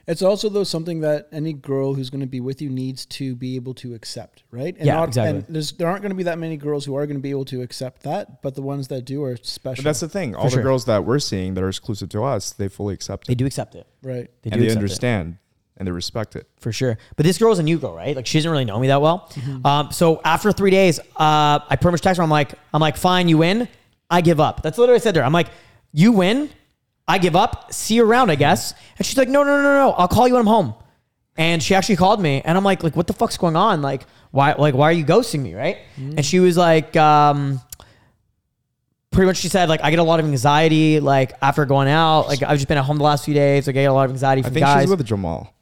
It's 0.06 0.22
also 0.22 0.50
though 0.50 0.66
something 0.66 1.00
that 1.02 1.30
any 1.32 1.54
girl 1.54 1.94
who's 1.94 2.10
going 2.10 2.22
to 2.22 2.28
be 2.28 2.42
with 2.42 2.62
you 2.62 2.70
needs 2.70 3.06
to 3.06 3.36
be 3.36 3.56
able 3.56 3.74
to 3.76 3.94
accept, 3.94 4.44
right? 4.52 4.76
And 4.76 4.86
Yeah, 4.86 5.04
exactly. 5.04 5.40
And 5.40 5.46
there's, 5.48 5.72
there 5.72 5.88
aren't 5.88 6.02
going 6.02 6.10
to 6.10 6.16
be 6.16 6.24
that 6.24 6.38
many 6.38 6.58
girls 6.58 6.84
who 6.84 6.96
are 6.96 7.08
going 7.08 7.16
to 7.16 7.22
be 7.22 7.30
able 7.30 7.46
to 7.46 7.62
accept 7.62 8.04
that, 8.04 8.42
but 8.42 8.56
the 8.56 8.62
ones 8.62 8.90
that 8.90 9.06
do 9.06 9.24
are 9.24 9.38
special, 9.38 9.82
But 9.82 9.90
that's 9.90 10.02
the 10.02 10.10
thing. 10.10 10.36
All 10.36 10.44
For 10.44 10.50
the 10.50 10.56
sure. 10.56 10.64
girls 10.64 10.86
that 10.86 11.06
we're 11.06 11.20
seeing 11.20 11.54
that 11.54 11.64
are 11.64 11.70
exclusive 11.70 12.10
to 12.10 12.24
us, 12.24 12.52
they 12.52 12.68
fully 12.68 12.94
accept 12.94 13.26
it. 13.26 13.28
They 13.30 13.36
do 13.36 13.46
accept 13.46 13.76
it. 13.76 13.88
right? 14.02 14.30
They 14.42 14.50
do 14.50 14.56
and 14.56 14.62
they 14.62 14.66
accept 14.66 14.84
it. 14.84 15.38
Understand 15.76 15.78
and 15.78 15.88
they 15.88 15.92
respect 15.92 16.36
it. 16.36 16.48
for 16.60 16.72
sure. 16.72 16.98
But 17.16 17.26
this 17.26 17.38
girl's 17.38 17.60
a 17.60 17.64
new 17.64 17.78
girl, 17.80 17.96
right? 17.96 18.16
Like 18.16 18.26
she 18.28 18.38
doesn't 18.38 18.52
really 18.52 18.66
know 18.66 18.80
me 18.80 18.88
that 18.88 19.02
well. 19.02 19.30
Um, 19.66 19.92
so 19.92 20.22
after 20.24 20.52
three 20.52 20.72
days, 20.72 21.00
uh, 21.00 21.60
I 21.70 21.78
pretty 21.82 21.94
much 21.94 22.02
text 22.02 22.18
her. 22.18 22.24
I'm 22.24 22.30
like, 22.30 22.54
I'm 22.74 22.82
like, 22.82 22.98
fine, 22.98 23.28
you 23.28 23.38
win. 23.40 23.68
I 24.10 24.22
give 24.22 24.40
up. 24.40 24.62
That's 24.62 24.78
literally 24.78 24.98
what 24.98 25.02
I 25.02 25.04
said 25.04 25.14
to 25.16 25.22
her. 25.22 25.26
I'm 25.26 25.34
like, 25.34 25.48
you 25.92 26.12
win. 26.12 26.50
I 27.08 27.18
give 27.18 27.36
up. 27.36 27.74
See 27.74 27.96
you 27.96 28.06
around, 28.06 28.30
I 28.30 28.36
guess. 28.36 28.74
And 28.98 29.06
she's 29.06 29.18
like, 29.18 29.28
no, 29.30 29.44
no, 29.44 29.58
no, 29.58 29.64
no, 29.64 29.74
no. 29.88 29.92
I'll 29.94 30.08
call 30.08 30.28
you 30.28 30.34
when 30.36 30.42
I'm 30.42 30.48
home. 30.48 30.74
And 31.36 31.62
she 31.64 31.74
actually 31.74 31.96
called 31.96 32.22
me, 32.22 32.42
and 32.46 32.56
I'm 32.56 32.64
like, 32.64 32.84
like, 32.84 32.96
what 32.96 33.08
the 33.08 33.14
fuck's 33.14 33.38
going 33.38 33.56
on? 33.56 33.82
Like, 33.82 34.04
why, 34.30 34.54
like, 34.54 34.76
why 34.76 34.90
are 34.90 34.92
you 34.92 35.04
ghosting 35.04 35.42
me, 35.42 35.56
right? 35.56 35.78
And 35.98 36.24
she 36.24 36.40
was 36.40 36.56
like, 36.58 36.96
um, 36.96 37.60
pretty 39.12 39.26
much 39.28 39.38
she 39.38 39.48
said 39.50 39.70
like 39.70 39.80
I 39.84 39.90
get 39.92 40.00
a 40.00 40.04
lot 40.04 40.20
of 40.20 40.26
anxiety 40.26 41.00
like 41.00 41.34
after 41.42 41.66
going 41.66 41.88
out. 41.88 42.28
Like 42.28 42.42
I've 42.44 42.58
just 42.58 42.68
been 42.68 42.78
at 42.80 42.84
home 42.84 42.98
the 42.98 43.04
last 43.04 43.26
few 43.26 43.34
days. 43.34 43.68
Like, 43.68 43.76
I 43.76 43.82
get 43.82 43.86
a 43.86 43.94
lot 43.94 44.06
of 44.06 44.12
anxiety 44.12 44.42
I 44.42 44.44
from 44.46 44.54
think 44.54 44.66
guys. 44.66 44.84
she's 44.84 44.90
with 44.90 45.06
Jamal. 45.06 45.53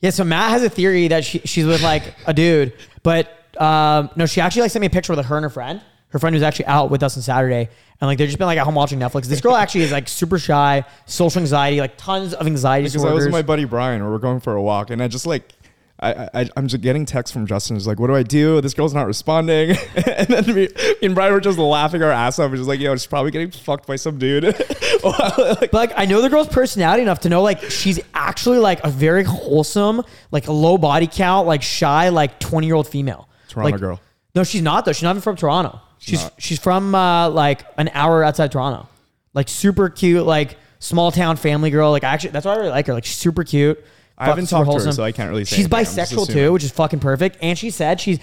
Yeah, 0.00 0.10
so 0.10 0.22
Matt 0.24 0.50
has 0.50 0.62
a 0.62 0.70
theory 0.70 1.08
that 1.08 1.24
she, 1.24 1.40
she's 1.40 1.66
with 1.66 1.82
like 1.82 2.14
a 2.26 2.32
dude, 2.32 2.72
but 3.02 3.28
um, 3.60 4.10
no, 4.14 4.26
she 4.26 4.40
actually 4.40 4.62
like 4.62 4.70
sent 4.70 4.80
me 4.82 4.86
a 4.86 4.90
picture 4.90 5.12
with 5.14 5.24
her 5.26 5.36
and 5.36 5.42
her 5.44 5.50
friend. 5.50 5.80
Her 6.10 6.18
friend 6.18 6.32
was 6.34 6.42
actually 6.42 6.66
out 6.66 6.90
with 6.90 7.02
us 7.02 7.16
on 7.16 7.22
Saturday, 7.22 7.68
and 8.00 8.08
like 8.08 8.16
they've 8.16 8.28
just 8.28 8.38
been 8.38 8.46
like 8.46 8.58
at 8.58 8.64
home 8.64 8.76
watching 8.76 8.98
Netflix. 8.98 9.26
This 9.26 9.40
girl 9.40 9.54
actually 9.56 9.82
is 9.82 9.92
like 9.92 10.08
super 10.08 10.38
shy, 10.38 10.84
social 11.06 11.40
anxiety, 11.40 11.80
like 11.80 11.96
tons 11.98 12.32
of 12.32 12.46
anxiety 12.46 12.84
Because 12.88 12.94
I 13.04 13.12
was 13.12 13.24
disorders. 13.24 13.24
with 13.26 13.32
my 13.32 13.42
buddy 13.42 13.64
Brian, 13.64 14.00
where 14.02 14.10
we're 14.10 14.18
going 14.18 14.40
for 14.40 14.54
a 14.54 14.62
walk, 14.62 14.90
and 14.90 15.02
I 15.02 15.08
just 15.08 15.26
like, 15.26 15.52
I, 16.00 16.28
I 16.32 16.48
I'm 16.56 16.68
just 16.68 16.80
getting 16.82 17.04
texts 17.06 17.32
from 17.32 17.46
Justin. 17.46 17.74
He's 17.76 17.86
like, 17.86 17.98
"What 17.98 18.06
do 18.06 18.14
I 18.14 18.22
do? 18.22 18.60
This 18.60 18.72
girl's 18.74 18.94
not 18.94 19.06
responding." 19.06 19.70
and 20.06 20.28
then 20.28 20.54
me, 20.54 20.68
and 21.02 21.14
Brian 21.14 21.32
were 21.32 21.40
just 21.40 21.58
laughing 21.58 22.02
our 22.02 22.10
ass 22.12 22.38
off. 22.38 22.50
We're 22.50 22.56
just 22.56 22.68
like, 22.68 22.78
"Yo, 22.80 22.94
she's 22.94 23.06
probably 23.06 23.30
getting 23.32 23.50
fucked 23.50 23.86
by 23.86 23.96
some 23.96 24.18
dude." 24.18 24.44
like, 25.04 25.58
but 25.58 25.72
like 25.72 25.92
I 25.96 26.04
know 26.06 26.22
the 26.22 26.28
girl's 26.30 26.48
personality 26.48 27.02
enough 27.02 27.20
to 27.20 27.28
know 27.28 27.42
like 27.42 27.62
she's 27.70 27.98
actually 28.14 28.58
like 28.58 28.82
a 28.84 28.90
very 28.90 29.24
wholesome, 29.24 30.02
like 30.30 30.46
a 30.46 30.52
low 30.52 30.78
body 30.78 31.08
count, 31.10 31.46
like 31.48 31.62
shy, 31.62 32.10
like 32.10 32.38
twenty 32.38 32.66
year 32.68 32.76
old 32.76 32.86
female. 32.88 33.28
Toronto 33.48 33.72
Like- 33.72 33.80
girl. 33.80 34.00
No, 34.34 34.44
she's 34.44 34.62
not 34.62 34.84
though. 34.84 34.92
She's 34.92 35.02
not 35.02 35.10
even 35.10 35.22
from 35.22 35.34
Toronto. 35.36 35.80
She's 35.98 36.22
not. 36.22 36.34
she's 36.38 36.60
from 36.60 36.94
uh, 36.94 37.28
like 37.30 37.64
an 37.76 37.90
hour 37.92 38.22
outside 38.22 38.52
Toronto. 38.52 38.86
Like 39.34 39.48
super 39.48 39.88
cute, 39.88 40.24
like 40.24 40.56
small 40.78 41.10
town 41.10 41.36
family 41.36 41.70
girl. 41.70 41.90
Like 41.90 42.04
actually, 42.04 42.30
that's 42.30 42.46
why 42.46 42.52
I 42.52 42.56
really 42.58 42.70
like 42.70 42.86
her. 42.86 42.92
Like 42.94 43.04
she's 43.04 43.16
super 43.16 43.42
cute, 43.42 43.84
I 44.18 44.26
haven't 44.26 44.46
super 44.46 44.64
talked 44.64 44.66
to 44.66 44.72
her, 44.72 44.78
wholesome. 44.80 44.92
so 44.92 45.04
I 45.04 45.12
can't 45.12 45.30
really 45.30 45.44
say 45.44 45.56
She's 45.56 45.66
anything. 45.66 45.78
I'm 45.78 45.84
just 45.84 45.96
bisexual 46.12 46.22
assuming. 46.22 46.44
too, 46.44 46.52
which 46.52 46.64
is 46.64 46.70
fucking 46.72 47.00
perfect. 47.00 47.38
And 47.40 47.56
she 47.58 47.70
said 47.70 48.00
she's 48.00 48.18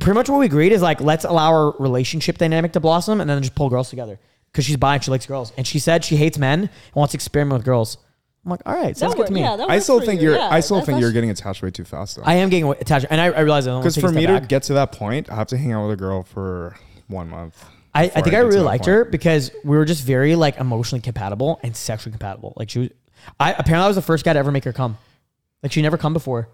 pretty 0.00 0.14
much 0.14 0.28
what 0.28 0.38
we 0.38 0.46
agreed 0.46 0.72
is 0.72 0.82
like 0.82 1.00
let's 1.00 1.24
allow 1.24 1.52
our 1.52 1.74
relationship 1.78 2.38
dynamic 2.38 2.72
to 2.72 2.80
blossom 2.80 3.20
and 3.20 3.30
then 3.30 3.40
just 3.42 3.54
pull 3.54 3.70
girls 3.70 3.88
together 3.90 4.18
because 4.52 4.64
she's 4.64 4.76
bi 4.76 4.94
and 4.94 5.04
she 5.04 5.10
likes 5.10 5.26
girls. 5.26 5.52
And 5.56 5.66
she 5.66 5.78
said 5.78 6.04
she 6.04 6.16
hates 6.16 6.38
men 6.38 6.60
and 6.62 6.70
wants 6.94 7.12
to 7.12 7.16
experiment 7.16 7.58
with 7.58 7.64
girls. 7.64 7.98
I'm 8.44 8.50
like, 8.52 8.60
all 8.66 8.74
right, 8.74 8.96
sounds 8.96 9.14
good 9.14 9.26
to 9.26 9.32
me. 9.32 9.40
yeah, 9.40 9.66
I 9.68 9.78
still 9.78 10.00
think 10.00 10.20
you. 10.20 10.28
you're. 10.30 10.38
Yeah, 10.38 10.48
I 10.50 10.60
still 10.60 10.80
think 10.80 11.00
you're 11.00 11.12
getting 11.12 11.28
attached 11.30 11.62
way 11.62 11.70
too 11.70 11.84
fast 11.84 12.16
though. 12.16 12.22
I 12.24 12.34
am 12.34 12.48
getting 12.48 12.68
attached, 12.70 13.06
and 13.10 13.20
I, 13.20 13.26
I 13.26 13.40
realize 13.40 13.66
I 13.66 13.72
don't 13.72 13.82
Because 13.82 13.98
for 13.98 14.10
me 14.10 14.22
to 14.26 14.40
back. 14.40 14.48
get 14.48 14.62
to 14.64 14.74
that 14.74 14.92
point, 14.92 15.30
I 15.30 15.34
have 15.34 15.48
to 15.48 15.58
hang 15.58 15.72
out 15.72 15.86
with 15.86 15.94
a 15.94 16.00
girl 16.00 16.22
for 16.22 16.76
one 17.08 17.28
month. 17.28 17.62
I, 17.94 18.04
I 18.04 18.06
before 18.06 18.22
think 18.22 18.26
I 18.26 18.30
get 18.30 18.40
to 18.40 18.46
really 18.46 18.58
that 18.60 18.64
liked 18.64 18.84
point. 18.84 18.94
her 18.94 19.04
because 19.06 19.50
we 19.64 19.76
were 19.76 19.84
just 19.84 20.02
very 20.04 20.34
like 20.34 20.56
emotionally 20.58 21.02
compatible 21.02 21.58
and 21.62 21.76
sexually 21.76 22.12
compatible. 22.12 22.54
Like 22.56 22.70
she 22.70 22.78
was, 22.78 22.88
I 23.40 23.52
apparently 23.52 23.84
I 23.84 23.86
was 23.88 23.96
the 23.96 24.02
first 24.02 24.24
guy 24.24 24.32
to 24.32 24.38
ever 24.38 24.52
make 24.52 24.64
her 24.64 24.72
come. 24.72 24.96
Like 25.62 25.72
she 25.72 25.82
never 25.82 25.96
come 25.96 26.12
before. 26.12 26.48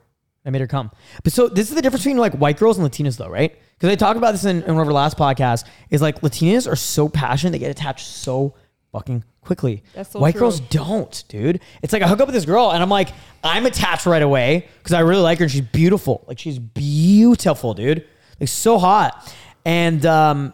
I 0.47 0.51
made 0.51 0.61
her 0.61 0.67
come. 0.67 0.91
But 1.23 1.33
so 1.33 1.49
this 1.49 1.71
is 1.71 1.75
the 1.75 1.81
difference 1.83 2.03
between 2.03 2.19
like 2.19 2.35
white 2.35 2.59
girls 2.59 2.79
and 2.79 2.91
Latinas 2.91 3.17
though, 3.17 3.29
right? 3.29 3.57
Because 3.77 3.91
I 3.91 3.97
talked 3.97 4.19
about 4.19 4.33
this 4.33 4.45
in, 4.45 4.63
in 4.63 4.75
one 4.75 4.83
of 4.83 4.89
our 4.89 4.93
last 4.93 5.17
podcasts. 5.17 5.65
Is 5.91 6.03
like 6.03 6.21
Latinas 6.21 6.71
are 6.71 6.77
so 6.77 7.09
passionate, 7.09 7.53
they 7.53 7.59
get 7.59 7.71
attached 7.71 8.07
so 8.07 8.55
fucking 8.93 9.25
quickly. 9.41 9.83
That's 9.95 10.11
so 10.11 10.19
white 10.19 10.33
true. 10.33 10.41
girls 10.41 10.61
don't, 10.61 11.25
dude. 11.29 11.61
It's 11.83 11.93
like 11.93 12.03
I 12.03 12.09
hook 12.09 12.21
up 12.21 12.29
with 12.29 12.35
this 12.35 12.45
girl 12.45 12.73
and 12.73 12.83
I'm 12.83 12.91
like, 12.91 13.09
I'm 13.43 13.67
attached 13.67 14.07
right 14.07 14.23
away 14.23 14.69
because 14.79 14.93
I 14.93 15.01
really 15.01 15.23
like 15.23 15.39
her 15.39 15.45
and 15.45 15.53
she's 15.53 15.63
beautiful. 15.63 16.25
Like 16.29 16.39
she's 16.39 16.59
beautiful, 16.59 17.75
dude. 17.75 18.07
Like 18.39 18.49
so 18.49 18.79
hot. 18.79 19.35
And 19.65 20.05
um, 20.05 20.53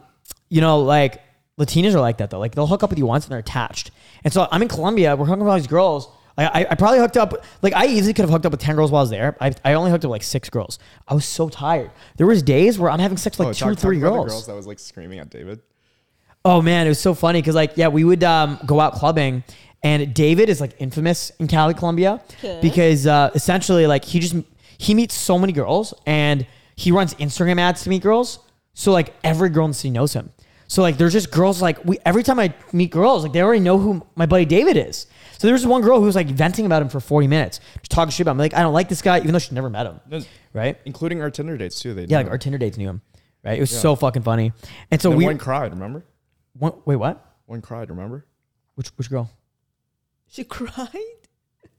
you 0.49 0.61
know, 0.61 0.81
like 0.81 1.21
Latinas 1.59 1.93
are 1.95 1.99
like 1.99 2.17
that 2.17 2.29
though. 2.29 2.39
Like 2.39 2.55
they'll 2.55 2.67
hook 2.67 2.83
up 2.83 2.89
with 2.89 2.99
you 2.99 3.05
once 3.05 3.25
and 3.25 3.31
they're 3.31 3.39
attached. 3.39 3.91
And 4.23 4.31
so 4.33 4.47
I'm 4.51 4.61
in 4.61 4.67
Colombia. 4.67 5.15
We're 5.15 5.25
hooking 5.25 5.41
up 5.41 5.45
with 5.45 5.51
all 5.51 5.57
these 5.57 5.67
girls. 5.67 6.07
I, 6.41 6.61
I, 6.61 6.67
I 6.71 6.75
probably 6.75 6.99
hooked 6.99 7.17
up 7.17 7.43
like 7.61 7.73
I 7.73 7.85
easily 7.87 8.13
could 8.13 8.23
have 8.23 8.29
hooked 8.29 8.45
up 8.45 8.51
with 8.51 8.61
ten 8.61 8.75
girls 8.75 8.91
while 8.91 8.99
I 8.99 9.03
was 9.03 9.09
there. 9.09 9.37
I, 9.39 9.53
I 9.63 9.73
only 9.73 9.91
hooked 9.91 10.03
up 10.05 10.09
with 10.09 10.15
like 10.15 10.23
six 10.23 10.49
girls. 10.49 10.79
I 11.07 11.13
was 11.13 11.25
so 11.25 11.49
tired. 11.49 11.91
There 12.17 12.27
was 12.27 12.41
days 12.43 12.77
where 12.79 12.89
I'm 12.91 12.99
having 12.99 13.17
sex 13.17 13.37
with 13.37 13.47
like 13.47 13.55
Oh, 13.55 13.59
two, 13.69 13.75
talk- 13.75 13.79
three 13.79 13.99
talk 13.99 14.07
about 14.07 14.13
girls. 14.15 14.25
The 14.27 14.31
girls 14.33 14.47
that 14.47 14.55
was 14.55 14.67
like 14.67 14.79
screaming 14.79 15.19
at 15.19 15.29
David. 15.29 15.61
Oh 16.43 16.61
man, 16.61 16.85
it 16.87 16.89
was 16.89 16.99
so 16.99 17.13
funny 17.13 17.41
because 17.41 17.55
like 17.55 17.73
yeah, 17.77 17.87
we 17.87 18.03
would 18.03 18.23
um, 18.23 18.57
go 18.65 18.79
out 18.79 18.93
clubbing, 18.93 19.43
and 19.83 20.13
David 20.13 20.49
is 20.49 20.59
like 20.59 20.73
infamous 20.79 21.31
in 21.39 21.47
Cali, 21.47 21.73
Colombia, 21.73 22.21
Okay. 22.39 22.59
because 22.61 23.05
uh, 23.05 23.29
essentially 23.35 23.85
like 23.87 24.03
he 24.03 24.19
just 24.19 24.35
he 24.77 24.93
meets 24.95 25.13
so 25.13 25.37
many 25.37 25.53
girls 25.53 25.93
and 26.07 26.47
he 26.75 26.91
runs 26.91 27.13
Instagram 27.15 27.59
ads 27.59 27.83
to 27.83 27.89
meet 27.89 28.01
girls. 28.01 28.39
So 28.73 28.91
like 28.91 29.13
every 29.23 29.49
girl 29.49 29.65
in 29.65 29.71
the 29.71 29.75
city 29.75 29.91
knows 29.91 30.13
him. 30.13 30.31
So 30.67 30.81
like 30.81 30.97
there's 30.97 31.13
just 31.13 31.29
girls 31.31 31.61
like 31.61 31.83
we 31.85 31.99
every 32.05 32.23
time 32.23 32.39
I 32.39 32.53
meet 32.73 32.89
girls 32.89 33.21
like 33.23 33.33
they 33.33 33.41
already 33.43 33.59
know 33.59 33.77
who 33.77 34.01
my 34.15 34.25
buddy 34.25 34.45
David 34.45 34.77
is. 34.77 35.05
So 35.41 35.47
there 35.47 35.53
was 35.55 35.65
one 35.65 35.81
girl 35.81 35.99
who 35.99 36.05
was 36.05 36.15
like 36.15 36.27
venting 36.27 36.67
about 36.67 36.83
him 36.83 36.89
for 36.89 36.99
40 36.99 37.25
minutes, 37.25 37.59
just 37.79 37.89
talking 37.89 38.11
shit 38.11 38.21
about 38.21 38.33
him. 38.33 38.37
Like 38.37 38.53
I 38.53 38.61
don't 38.61 38.73
like 38.75 38.89
this 38.89 39.01
guy, 39.01 39.17
even 39.17 39.31
though 39.31 39.39
she 39.39 39.55
never 39.55 39.71
met 39.71 39.87
him, 39.87 39.99
No, 40.07 40.21
right? 40.53 40.77
Including 40.85 41.19
our 41.19 41.31
Tinder 41.31 41.57
dates 41.57 41.79
too. 41.79 41.95
They 41.95 42.03
Yeah, 42.03 42.19
knew 42.19 42.25
like 42.25 42.27
our. 42.27 42.37
Tinder 42.37 42.59
dates 42.59 42.77
knew 42.77 42.87
him, 42.87 43.01
right? 43.43 43.57
It 43.57 43.59
was 43.59 43.71
so 43.75 43.95
fucking 43.95 44.21
funny. 44.21 44.53
And 44.91 45.01
so 45.01 45.09
Then 45.09 45.17
we 45.17 45.25
one 45.25 45.39
cried. 45.39 45.71
Remember? 45.71 46.05
one, 46.53 46.73
wait 46.85 46.97
what? 46.97 47.25
One 47.47 47.59
cried. 47.59 47.89
Remember? 47.89 48.27
Which 48.75 48.89
which 48.89 49.09
girl? 49.09 49.31
She 50.27 50.43
cried. 50.43 50.87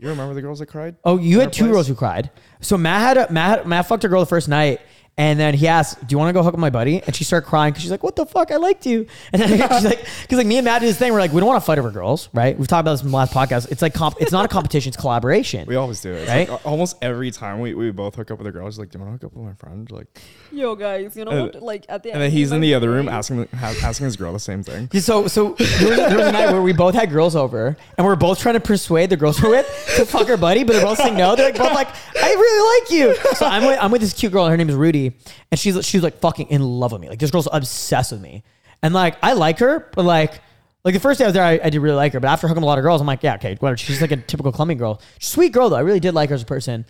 You 0.01 0.09
remember 0.09 0.35
the 0.35 0.43
girls 0.43 0.59
that 0.59 0.67
cried? 0.67 0.97
Oh, 1.05 1.17
you 1.21 1.39
had 1.39 1.53
two 1.53 1.63
place? 1.63 1.73
girls 1.73 1.87
who 1.87 1.95
cried. 1.95 2.33
So 2.63 2.77
Matt 2.77 3.17
had 3.17 3.31
a, 3.31 3.33
Matt 3.33 3.69
Matt 3.69 3.87
fucked 3.87 4.03
a 4.03 4.09
girl 4.09 4.19
the 4.19 4.27
first 4.27 4.49
night, 4.49 4.81
and 5.19 5.39
then 5.39 5.55
he 5.55 5.69
asked, 5.69 6.01
"Do 6.07 6.13
you 6.15 6.19
want 6.19 6.31
to 6.31 6.33
go 6.33 6.41
hook 6.43 6.49
up 6.49 6.55
with 6.55 6.61
my 6.61 6.71
buddy?" 6.71 7.03
And 7.03 7.15
she 7.15 7.25
started 7.25 7.47
crying 7.47 7.73
because 7.73 7.83
she's 7.83 7.91
like, 7.91 8.03
"What 8.03 8.17
the 8.17 8.25
fuck? 8.27 8.51
I 8.51 8.57
liked 8.57 8.87
you." 8.87 9.07
And 9.33 9.43
then 9.43 9.49
she's 9.73 9.85
like, 9.85 10.07
"Because 10.23 10.39
like 10.39 10.47
me 10.47 10.57
and 10.59 10.65
Matt 10.65 10.81
did 10.81 10.89
this 10.89 10.99
thing. 10.99 11.13
We're 11.13 11.21
like, 11.21 11.33
we 11.33 11.41
don't 11.41 11.49
want 11.49 11.61
to 11.63 11.67
fight 11.67 11.79
over 11.79 11.91
girls, 11.91 12.29
right? 12.33 12.59
We've 12.59 12.67
talked 12.69 12.81
about 12.81 12.93
this 12.93 13.03
in 13.03 13.11
the 13.11 13.17
last 13.17 13.33
podcast. 13.35 13.71
It's 13.71 13.83
like 13.83 13.95
comp- 13.95 14.21
it's 14.21 14.33
not 14.33 14.45
a 14.45 14.49
competition. 14.49 14.89
It's 14.89 14.97
collaboration. 14.97 15.67
We 15.69 15.77
always 15.77 16.01
do 16.01 16.13
it. 16.13 16.23
It's 16.23 16.31
Right? 16.31 16.49
like, 16.49 16.67
almost 16.67 16.97
every 17.03 17.31
time 17.31 17.61
we, 17.61 17.75
we 17.75 17.91
both 17.91 18.15
hook 18.15 18.31
up 18.31 18.39
with 18.39 18.47
a 18.47 18.53
girl, 18.53 18.69
she's 18.71 18.79
like, 18.79 18.91
"Do 18.91 18.99
you 18.99 19.05
want 19.05 19.21
to 19.21 19.27
hook 19.27 19.33
up 19.33 19.39
with 19.39 19.47
my 19.47 19.55
friend?" 19.55 19.91
Like, 19.91 20.07
Yo, 20.55 20.75
guys, 20.75 21.17
you 21.17 21.25
know 21.25 21.31
Uh, 21.31 21.43
what? 21.47 21.63
Like 21.63 21.87
at 21.89 22.03
the 22.03 22.11
end. 22.11 22.17
and 22.17 22.23
then 22.25 22.31
he's 22.31 22.53
in 22.53 22.61
the 22.61 22.75
other 22.75 22.91
room 22.91 23.09
asking 23.09 23.49
asking 23.61 24.05
his 24.05 24.17
girl 24.17 24.33
the 24.33 24.39
same 24.39 24.63
thing. 24.63 24.89
Yeah, 24.93 25.01
So, 25.01 25.27
so 25.27 25.51
there 25.59 25.89
was, 25.89 25.97
there 25.99 26.19
was 26.19 26.27
a 26.27 26.33
night 26.33 26.53
where 26.53 26.61
we 26.63 26.73
both 26.73 26.95
had 26.95 27.11
girls 27.11 27.35
over, 27.35 27.77
and 27.97 28.07
we 28.07 28.13
are 28.13 28.17
both 28.17 28.39
trying 28.39 28.55
to 28.55 28.61
persuade 28.61 29.11
the 29.11 29.17
girls 29.17 29.41
we're 29.43 29.51
with 29.51 29.93
to 29.97 30.05
fuck 30.05 30.29
our 30.29 30.37
buddy, 30.37 30.65
but 30.65 30.75
they're 30.75 30.85
both 30.85 30.99
saying 30.99 31.17
no. 31.17 31.35
They're 31.35 31.47
like 31.53 31.59
both 31.59 31.73
like, 31.73 31.89
"I 32.17 32.31
really 32.33 32.81
like 32.81 32.91
you." 32.93 33.35
So 33.37 33.47
I'm 33.47 33.65
with, 33.65 33.79
I'm 33.81 33.91
with 33.91 34.01
this 34.03 34.13
cute 34.13 34.33
girl. 34.33 34.47
Her 34.49 34.57
name 34.57 34.69
is 34.69 34.77
Rudy, 34.77 35.17
and 35.51 35.59
she's 35.59 35.85
she's 35.87 36.03
like 36.03 36.19
fucking 36.21 36.49
in 36.49 36.63
love 36.63 36.93
with 36.93 37.01
me. 37.01 37.09
Like 37.09 37.19
this 37.19 37.31
girl's 37.31 37.49
obsessed 37.51 38.13
with 38.13 38.21
me, 38.21 38.43
and 38.83 38.93
like 38.95 39.17
I 39.23 39.33
like 39.33 39.59
her, 39.61 39.91
but 39.95 40.05
like. 40.05 40.41
Like 40.85 40.95
the 40.95 41.01
first 41.01 41.19
day 41.19 41.25
I 41.25 41.29
was 41.29 41.35
there, 41.35 41.45
I, 41.45 41.61
I 41.63 41.71
did 41.71 41.79
really 41.79 41.95
like 41.95 42.13
her, 42.13 42.19
but 42.19 42.27
after 42.27 42.49
hooking 42.49 42.65
a 42.65 42.67
lot 42.67 42.77
of 42.77 42.83
girls, 42.83 43.01
I'm 43.01 43.07
like, 43.07 43.23
yeah, 43.23 43.37
okay, 43.37 43.55
whatever. 43.61 43.77
She's 43.77 44.01
like 44.01 44.11
a 44.11 44.17
typical 44.17 44.51
Colombian 44.51 44.79
girl, 44.79 45.01
sweet 45.21 45.53
girl 45.53 45.69
though. 45.71 45.77
I 45.77 45.81
really 45.83 46.01
did 46.01 46.13
like 46.13 46.31
her 46.31 46.35
as 46.35 46.43
a 46.43 46.45
person, 46.45 46.87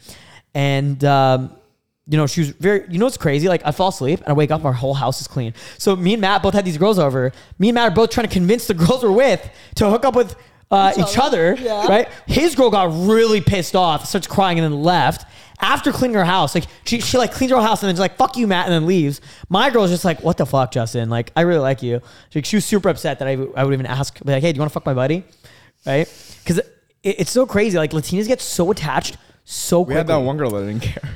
and 0.55 1.05
um, 1.05 1.55
you 2.12 2.18
know, 2.18 2.27
she 2.27 2.40
was 2.42 2.51
very, 2.51 2.85
you 2.90 2.98
know 2.98 3.07
what's 3.07 3.16
crazy? 3.16 3.48
Like, 3.48 3.62
I 3.64 3.70
fall 3.72 3.88
asleep 3.88 4.20
and 4.20 4.29
I 4.29 4.33
wake 4.35 4.51
up, 4.51 4.64
our 4.64 4.72
whole 4.75 4.94
house 4.94 5.20
is 5.20 5.27
clean. 5.27 5.55
So, 5.79 5.96
me 5.96 6.12
and 6.12 6.20
Matt 6.20 6.42
both 6.42 6.55
had 6.55 6.64
these 6.64 6.77
girls 6.79 6.98
over. 6.98 7.33
Me 7.59 7.70
and 7.70 7.75
Matt 7.75 7.90
are 7.92 7.94
both 7.94 8.11
trying 8.11 8.29
to 8.29 8.33
convince 8.33 8.66
the 8.66 8.75
girls 8.83 9.03
we're 9.03 9.11
with 9.11 9.48
to 9.77 9.88
hook 9.90 10.05
up 10.05 10.14
with 10.14 10.37
uh, 10.70 10.92
each, 10.96 11.05
Each 11.09 11.18
other, 11.18 11.53
other. 11.53 11.62
Yeah. 11.62 11.87
right? 11.87 12.09
His 12.27 12.55
girl 12.55 12.70
got 12.70 12.90
really 12.92 13.40
pissed 13.40 13.75
off, 13.77 14.07
starts 14.07 14.27
crying, 14.27 14.59
and 14.59 14.64
then 14.72 14.83
left. 14.83 15.27
After 15.61 15.92
cleaning 15.92 16.16
her 16.16 16.25
house, 16.25 16.55
like 16.57 16.64
she, 16.85 17.01
she 17.01 17.16
like 17.18 17.33
cleans 17.33 17.53
her 17.53 17.61
house 17.61 17.83
and 17.83 17.88
then 17.88 17.94
she's 17.94 18.01
like, 18.01 18.16
fuck 18.16 18.37
you, 18.37 18.46
Matt, 18.46 18.64
and 18.66 18.72
then 18.75 18.85
leaves. 18.87 19.20
My 19.48 19.70
girl's 19.70 19.90
just 19.90 20.05
like, 20.05 20.20
what 20.22 20.37
the 20.37 20.44
fuck, 20.46 20.72
Justin? 20.72 21.09
Like, 21.09 21.31
I 21.37 21.42
really 21.42 21.61
like 21.61 21.83
you. 21.83 22.01
She, 22.31 22.42
she 22.42 22.57
was 22.57 22.64
super 22.64 22.88
upset 22.88 23.18
that 23.20 23.29
I, 23.29 23.33
I 23.57 23.64
would 23.64 23.72
even 23.72 23.87
ask, 23.87 24.18
like, 24.25 24.42
hey, 24.42 24.51
do 24.53 24.57
you 24.57 24.61
want 24.61 24.70
to 24.70 24.75
fuck 24.75 24.85
my 24.87 24.94
buddy? 24.94 25.25
Right? 25.87 26.09
Because 26.42 26.59
it, 26.59 26.66
it's 27.05 27.31
so 27.31 27.46
crazy. 27.46 27.79
Like, 27.79 27.92
Latinas 27.92 28.27
get 28.27 28.40
so 28.40 28.70
attached 28.70 29.16
so 29.44 29.81
We 29.81 29.85
quickly. 29.87 29.98
had 29.98 30.07
that 30.09 30.16
one 30.18 30.37
girl 30.37 30.51
that 30.51 30.66
didn't 30.66 30.81
care. 30.83 31.11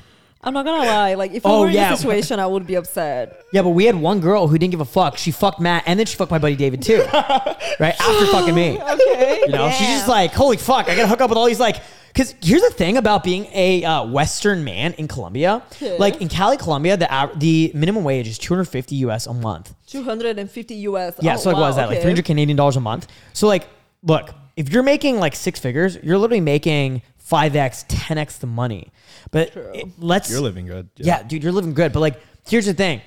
I'm 0.47 0.55
not 0.55 0.65
gonna 0.65 0.87
lie. 0.87 1.15
Like 1.15 1.33
if 1.33 1.45
Oh, 1.45 1.57
I 1.59 1.61
were 1.61 1.69
in 1.69 1.75
yeah. 1.75 1.91
this 1.91 2.01
situation, 2.01 2.39
I 2.41 2.47
would 2.47 2.67
be 2.67 2.77
upset. 2.77 3.43
Yeah, 3.53 3.63
but 3.63 3.71
we 3.71 3.85
had 3.85 3.97
one 3.97 4.21
girl 4.21 4.47
who 4.47 4.57
didn't 4.57 4.71
give 4.71 4.81
a 4.81 4.85
fuck. 4.85 5.19
She 5.19 5.33
fucked 5.33 5.61
Matt, 5.61 5.83
and 5.87 5.99
then 5.99 6.07
she 6.07 6.17
fucked 6.17 6.31
my 6.31 6.39
buddy 6.39 6.55
David 6.57 6.83
too. 6.83 6.99
right 7.13 7.95
after 8.01 8.27
fucking 8.29 8.55
me, 8.55 8.79
Okay. 8.81 9.41
you 9.47 9.53
know, 9.53 9.69
she's 9.71 9.89
just 9.89 10.09
like, 10.09 10.33
"Holy 10.33 10.57
fuck, 10.57 10.89
I 10.89 10.95
gotta 10.95 11.09
hook 11.09 11.21
up 11.21 11.29
with 11.31 11.37
all 11.39 11.47
these 11.47 11.61
like." 11.61 11.77
Because 12.09 12.35
here's 12.43 12.63
the 12.63 12.71
thing 12.71 12.97
about 12.97 13.23
being 13.25 13.45
a 13.53 13.85
uh, 13.85 14.07
Western 14.07 14.65
man 14.65 14.95
in 14.95 15.07
Colombia. 15.07 15.63
Like 15.99 16.23
in 16.23 16.29
Cali, 16.31 16.57
Colombia, 16.57 16.97
the 16.97 17.31
the 17.37 17.73
minimum 17.75 18.05
wage 18.05 18.27
is 18.27 18.39
250 18.39 18.97
US 19.05 19.27
a 19.27 19.35
month. 19.35 19.75
250 19.89 20.75
US. 20.77 21.15
Yeah, 21.21 21.35
Oh, 21.35 21.37
so 21.37 21.51
like 21.51 21.57
what 21.57 21.63
wow, 21.65 21.69
is 21.69 21.77
that? 21.77 21.89
Like 21.89 21.97
okay. 21.99 22.03
300 22.05 22.25
Canadian 22.25 22.57
dollars 22.57 22.77
a 22.77 22.81
month. 22.81 23.07
So 23.35 23.47
like, 23.47 23.67
look, 24.03 24.31
if 24.57 24.71
you're 24.71 24.83
making 24.83 25.19
like 25.19 25.35
six 25.37 25.61
figures, 25.61 25.99
you're 26.03 26.17
literally 26.17 26.41
making 26.41 27.03
5x, 27.31 27.87
10x 27.89 28.39
the 28.39 28.47
money. 28.47 28.93
But 29.31 29.57
it- 29.57 29.89
let's 29.99 30.31
You're 30.31 30.41
living 30.41 30.67
good. 30.67 30.89
yeah. 30.97 31.23
dude, 31.23 31.43
you're 31.43 31.53
living 31.53 31.75
good. 31.75 31.93
But 31.93 32.01
like, 32.01 32.21
here's 32.49 32.67
the 32.67 32.75
thing. 32.75 33.01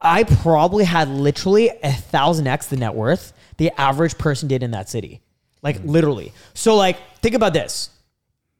I 0.00 0.22
probably 0.24 0.84
had 0.84 1.08
literally 1.08 1.70
a 1.82 1.92
thousand 1.92 2.46
X 2.46 2.68
the 2.68 2.76
net 2.76 2.94
worth 2.94 3.32
the 3.56 3.72
average 3.78 4.16
person 4.16 4.48
did 4.48 4.62
in 4.62 4.70
that 4.70 4.88
city. 4.88 5.20
Like 5.62 5.78
mm-hmm. 5.78 5.88
literally. 5.88 6.32
So 6.54 6.76
like, 6.76 6.98
think 7.20 7.34
about 7.34 7.52
this. 7.52 7.90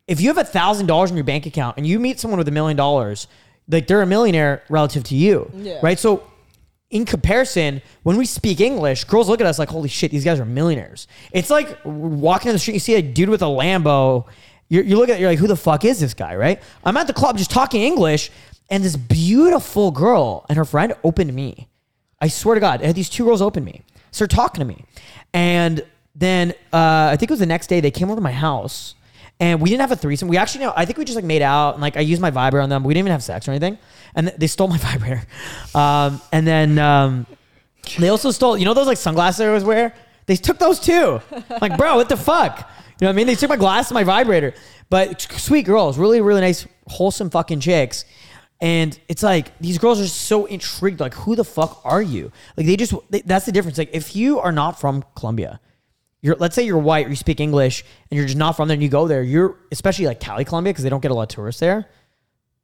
If 0.06 0.20
you 0.20 0.28
have 0.28 0.38
a 0.38 0.44
thousand 0.44 0.86
dollars 0.86 1.10
in 1.10 1.16
your 1.16 1.24
bank 1.24 1.46
account 1.46 1.76
and 1.76 1.86
you 1.86 2.00
meet 2.00 2.18
someone 2.18 2.38
with 2.38 2.48
a 2.48 2.52
million 2.52 2.76
dollars, 2.76 3.28
like 3.68 3.86
they're 3.86 4.02
a 4.02 4.06
millionaire 4.06 4.62
relative 4.68 5.04
to 5.04 5.14
you. 5.14 5.50
Yeah. 5.54 5.78
Right. 5.82 5.98
So 5.98 6.24
in 6.90 7.04
comparison, 7.04 7.82
when 8.02 8.16
we 8.16 8.24
speak 8.24 8.60
English, 8.60 9.04
girls 9.04 9.28
look 9.28 9.40
at 9.40 9.46
us 9.46 9.58
like, 9.58 9.68
holy 9.68 9.88
shit, 9.88 10.10
these 10.10 10.24
guys 10.24 10.40
are 10.40 10.44
millionaires. 10.44 11.06
It's 11.32 11.50
like 11.50 11.78
walking 11.84 12.48
down 12.48 12.54
the 12.54 12.58
street, 12.58 12.74
you 12.74 12.80
see 12.80 12.94
a 12.94 13.02
dude 13.02 13.28
with 13.28 13.42
a 13.42 13.46
Lambo. 13.46 14.26
You're, 14.68 14.84
you 14.84 14.96
look 14.96 15.08
at 15.08 15.18
you're 15.18 15.30
like, 15.30 15.38
who 15.38 15.46
the 15.46 15.56
fuck 15.56 15.84
is 15.84 16.00
this 16.00 16.14
guy, 16.14 16.36
right? 16.36 16.62
I'm 16.84 16.96
at 16.96 17.06
the 17.06 17.12
club 17.12 17.38
just 17.38 17.50
talking 17.50 17.82
English, 17.82 18.30
and 18.70 18.84
this 18.84 18.96
beautiful 18.96 19.90
girl 19.90 20.44
and 20.48 20.58
her 20.58 20.64
friend 20.64 20.94
opened 21.02 21.32
me. 21.32 21.68
I 22.20 22.28
swear 22.28 22.54
to 22.54 22.60
God, 22.60 22.82
I 22.82 22.86
had 22.86 22.96
these 22.96 23.08
two 23.08 23.24
girls 23.24 23.40
open 23.40 23.64
me, 23.64 23.82
start 24.10 24.30
talking 24.30 24.60
to 24.60 24.66
me. 24.66 24.84
And 25.32 25.84
then 26.14 26.50
uh, 26.72 27.10
I 27.12 27.16
think 27.16 27.30
it 27.30 27.32
was 27.32 27.40
the 27.40 27.46
next 27.46 27.68
day, 27.68 27.80
they 27.80 27.90
came 27.90 28.08
over 28.08 28.16
to 28.16 28.22
my 28.22 28.32
house. 28.32 28.94
And 29.40 29.60
we 29.60 29.70
didn't 29.70 29.82
have 29.82 29.92
a 29.92 29.96
threesome. 29.96 30.26
We 30.26 30.36
actually, 30.36 30.64
no, 30.64 30.72
I 30.74 30.84
think 30.84 30.98
we 30.98 31.04
just 31.04 31.14
like 31.14 31.24
made 31.24 31.42
out 31.42 31.74
and 31.74 31.80
like 31.80 31.96
I 31.96 32.00
used 32.00 32.20
my 32.20 32.30
vibrator 32.30 32.60
on 32.60 32.70
them. 32.70 32.82
We 32.82 32.92
didn't 32.92 33.06
even 33.06 33.12
have 33.12 33.22
sex 33.22 33.46
or 33.46 33.52
anything. 33.52 33.78
And 34.16 34.26
th- 34.26 34.38
they 34.38 34.48
stole 34.48 34.66
my 34.66 34.78
vibrator. 34.78 35.22
Um, 35.76 36.20
and 36.32 36.44
then 36.44 36.78
um, 36.80 37.26
they 38.00 38.08
also 38.08 38.32
stole, 38.32 38.58
you 38.58 38.64
know, 38.64 38.74
those 38.74 38.88
like 38.88 38.98
sunglasses 38.98 39.40
I 39.42 39.46
always 39.46 39.62
wear? 39.62 39.94
They 40.26 40.34
took 40.34 40.58
those 40.58 40.80
too. 40.80 41.20
Like, 41.60 41.76
bro, 41.78 41.94
what 41.94 42.08
the 42.08 42.16
fuck? 42.16 42.68
You 43.00 43.04
know 43.04 43.08
what 43.08 43.14
I 43.14 43.16
mean? 43.16 43.26
They 43.28 43.34
took 43.36 43.48
my 43.48 43.56
glass 43.56 43.90
and 43.90 43.94
my 43.94 44.04
vibrator. 44.04 44.54
But 44.90 45.20
sweet 45.20 45.66
girls, 45.66 45.98
really, 45.98 46.20
really 46.20 46.40
nice, 46.40 46.66
wholesome 46.86 47.30
fucking 47.30 47.60
chicks. 47.60 48.04
And 48.60 48.98
it's 49.08 49.22
like 49.22 49.56
these 49.58 49.78
girls 49.78 50.00
are 50.00 50.08
so 50.08 50.46
intrigued. 50.46 50.98
Like, 50.98 51.14
who 51.14 51.36
the 51.36 51.44
fuck 51.44 51.80
are 51.84 52.02
you? 52.02 52.32
Like, 52.56 52.66
they 52.66 52.76
just 52.76 52.92
they, 53.08 53.20
that's 53.20 53.46
the 53.46 53.52
difference. 53.52 53.78
Like, 53.78 53.90
if 53.92 54.16
you 54.16 54.40
are 54.40 54.50
not 54.50 54.80
from 54.80 55.04
Colombia, 55.14 55.60
you're 56.20 56.34
let's 56.36 56.56
say 56.56 56.64
you're 56.64 56.78
white 56.78 57.06
or 57.06 57.10
you 57.10 57.16
speak 57.16 57.38
English 57.38 57.84
and 58.10 58.16
you're 58.16 58.26
just 58.26 58.36
not 58.36 58.56
from 58.56 58.66
there 58.66 58.74
and 58.74 58.82
you 58.82 58.88
go 58.88 59.06
there, 59.06 59.22
you're 59.22 59.56
especially 59.70 60.06
like 60.06 60.18
Cali, 60.18 60.44
Colombia, 60.44 60.72
because 60.72 60.82
they 60.82 60.90
don't 60.90 61.00
get 61.00 61.12
a 61.12 61.14
lot 61.14 61.22
of 61.22 61.28
tourists 61.28 61.60
there. 61.60 61.88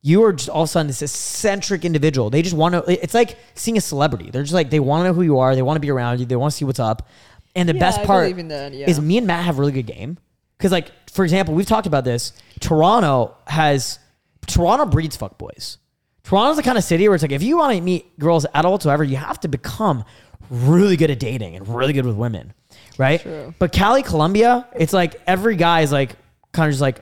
You 0.03 0.25
are 0.25 0.33
just 0.33 0.51
all 0.51 0.64
of 0.64 0.68
a 0.68 0.73
sudden 0.73 0.88
this 0.88 1.01
eccentric 1.01 1.85
individual. 1.85 2.29
They 2.29 2.42
just 2.42 2.57
want 2.57 2.75
to. 2.75 3.03
It's 3.03 3.14
like 3.14 3.38
seeing 3.55 3.79
a 3.79 3.81
celebrity. 3.81 4.31
They're 4.31 4.42
just 4.42 4.53
like 4.53 4.70
they 4.70 4.81
want 4.81 5.03
to 5.03 5.09
know 5.09 5.14
who 5.14 5.23
you 5.23 5.38
are. 5.38 5.55
They 5.55 5.62
want 5.62 5.77
to 5.77 5.81
be 5.81 5.90
around 5.90 6.18
you. 6.18 6.27
They 6.27 6.37
want 6.37 6.51
to 6.51 6.57
see 6.57 6.64
what's 6.64 6.81
up. 6.81 7.09
And 7.55 7.69
the 7.69 7.75
Yeah, 7.75 7.81
best 7.81 8.01
I 8.01 8.07
part 8.07 8.25
believe 8.25 8.38
in 8.38 8.49
that, 8.49 8.73
yeah. 8.73 8.88
is 8.90 9.01
me 9.01 9.19
and 9.19 9.27
Matt 9.27 9.45
have 9.45 9.59
a 9.59 9.61
really 9.61 9.73
good 9.73 9.87
game 9.87 10.19
because 10.59 10.73
like 10.73 10.90
for 11.11 11.25
example, 11.25 11.55
we've 11.55 11.67
talked 11.67 11.87
about 11.87 12.05
this. 12.05 12.33
Toronto 12.61 13.37
has 13.47 13.99
Toronto 14.47 14.87
breeds 14.87 15.17
fuckboys. 15.17 15.77
Toronto's 16.25 16.57
the 16.57 16.62
kind 16.62 16.79
of 16.79 16.85
city 16.85 17.07
where 17.09 17.14
it's 17.14 17.23
like 17.23 17.33
if 17.33 17.43
you 17.43 17.59
want 17.59 17.75
to 17.77 17.81
meet 17.81 18.19
girls 18.19 18.47
at 18.55 18.64
all 18.64 18.73
whatsoever, 18.73 19.05
you 19.05 19.17
have 19.17 19.38
to 19.40 19.49
become 19.49 20.05
really 20.51 20.97
good 20.97 21.11
at 21.11 21.19
dating 21.21 21.55
and 21.57 21.69
really 21.69 21.93
good 21.93 22.05
with 22.07 22.17
women, 22.17 22.53
right? 22.99 23.21
True. 23.21 23.55
But 23.59 23.73
Cali, 23.73 24.03
Colombia, 24.03 24.67
it's 24.75 24.93
like 24.93 25.21
every 25.27 25.57
guy 25.57 25.83
is 25.83 25.93
like 25.93 26.17
kind 26.53 26.67
of 26.69 26.73
just 26.73 26.81
like, 26.83 26.99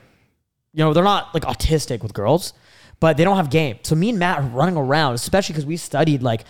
you 0.73 0.83
know, 0.83 0.93
they're 0.93 1.03
not 1.03 1.33
like 1.33 1.43
autistic 1.43 2.01
with 2.03 2.13
girls, 2.13 2.53
but 2.99 3.17
they 3.17 3.23
don't 3.23 3.35
have 3.37 3.49
game. 3.49 3.77
So 3.83 3.95
me 3.95 4.09
and 4.09 4.19
Matt 4.19 4.39
are 4.39 4.43
running 4.43 4.77
around, 4.77 5.13
especially 5.15 5.53
because 5.53 5.65
we 5.65 5.77
studied 5.77 6.21
like 6.23 6.43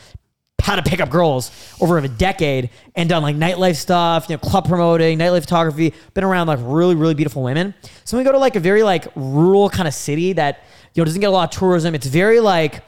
how 0.64 0.78
to 0.78 0.82
pick 0.82 1.02
up 1.02 1.10
girls 1.10 1.52
over 1.82 1.98
a 1.98 2.08
decade 2.08 2.70
and 2.96 3.10
done 3.10 3.22
like 3.22 3.36
nightlife 3.36 3.76
stuff, 3.76 4.30
you 4.30 4.36
know, 4.36 4.40
club 4.40 4.66
promoting, 4.66 5.20
nightlife 5.20 5.42
photography, 5.42 5.94
been 6.14 6.24
around 6.24 6.48
like 6.48 6.60
really, 6.62 6.96
really 6.96 7.14
beautiful 7.14 7.44
women. 7.44 7.74
So 8.06 8.18
we 8.18 8.24
go 8.24 8.32
to 8.32 8.38
like 8.38 8.56
a 8.56 8.62
very 8.62 8.82
like 8.82 9.08
rural 9.16 9.70
kind 9.70 9.90
of 9.90 9.94
city 9.94 10.32
that, 10.34 10.64
you 10.94 11.02
know, 11.02 11.06
doesn't 11.06 11.20
get 11.20 11.28
a 11.28 11.32
lot 11.32 11.54
of 11.54 11.60
tourism, 11.60 11.94
it's 11.94 12.08
very 12.08 12.40
like, 12.40 12.82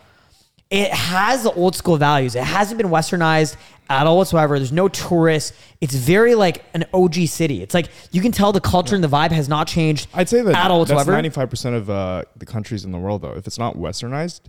it 0.71 0.91
has 0.91 1.43
the 1.43 1.51
old 1.51 1.75
school 1.75 1.97
values. 1.97 2.33
It 2.33 2.43
hasn't 2.43 2.77
been 2.77 2.89
westernized 2.89 3.57
at 3.89 4.07
all 4.07 4.17
whatsoever. 4.17 4.57
There's 4.57 4.71
no 4.71 4.87
tourists. 4.87 5.53
It's 5.81 5.93
very 5.93 6.33
like 6.33 6.63
an 6.73 6.85
OG 6.93 7.27
city. 7.27 7.61
It's 7.61 7.73
like 7.73 7.89
you 8.11 8.21
can 8.21 8.31
tell 8.31 8.51
the 8.51 8.61
culture 8.61 8.95
and 8.95 9.03
the 9.03 9.07
vibe 9.07 9.31
has 9.31 9.47
not 9.47 9.67
changed. 9.67 10.07
I'd 10.13 10.29
say 10.29 10.41
that 10.41 10.55
at 10.55 10.71
all 10.71 10.79
that's 10.79 10.95
whatsoever. 10.95 11.11
ninety 11.11 11.29
five 11.29 11.49
percent 11.49 11.75
of 11.75 11.89
uh, 11.89 12.23
the 12.35 12.45
countries 12.45 12.83
in 12.83 12.91
the 12.91 12.97
world 12.97 13.21
though. 13.21 13.33
If 13.33 13.45
it's 13.45 13.59
not 13.59 13.75
westernized, 13.75 14.41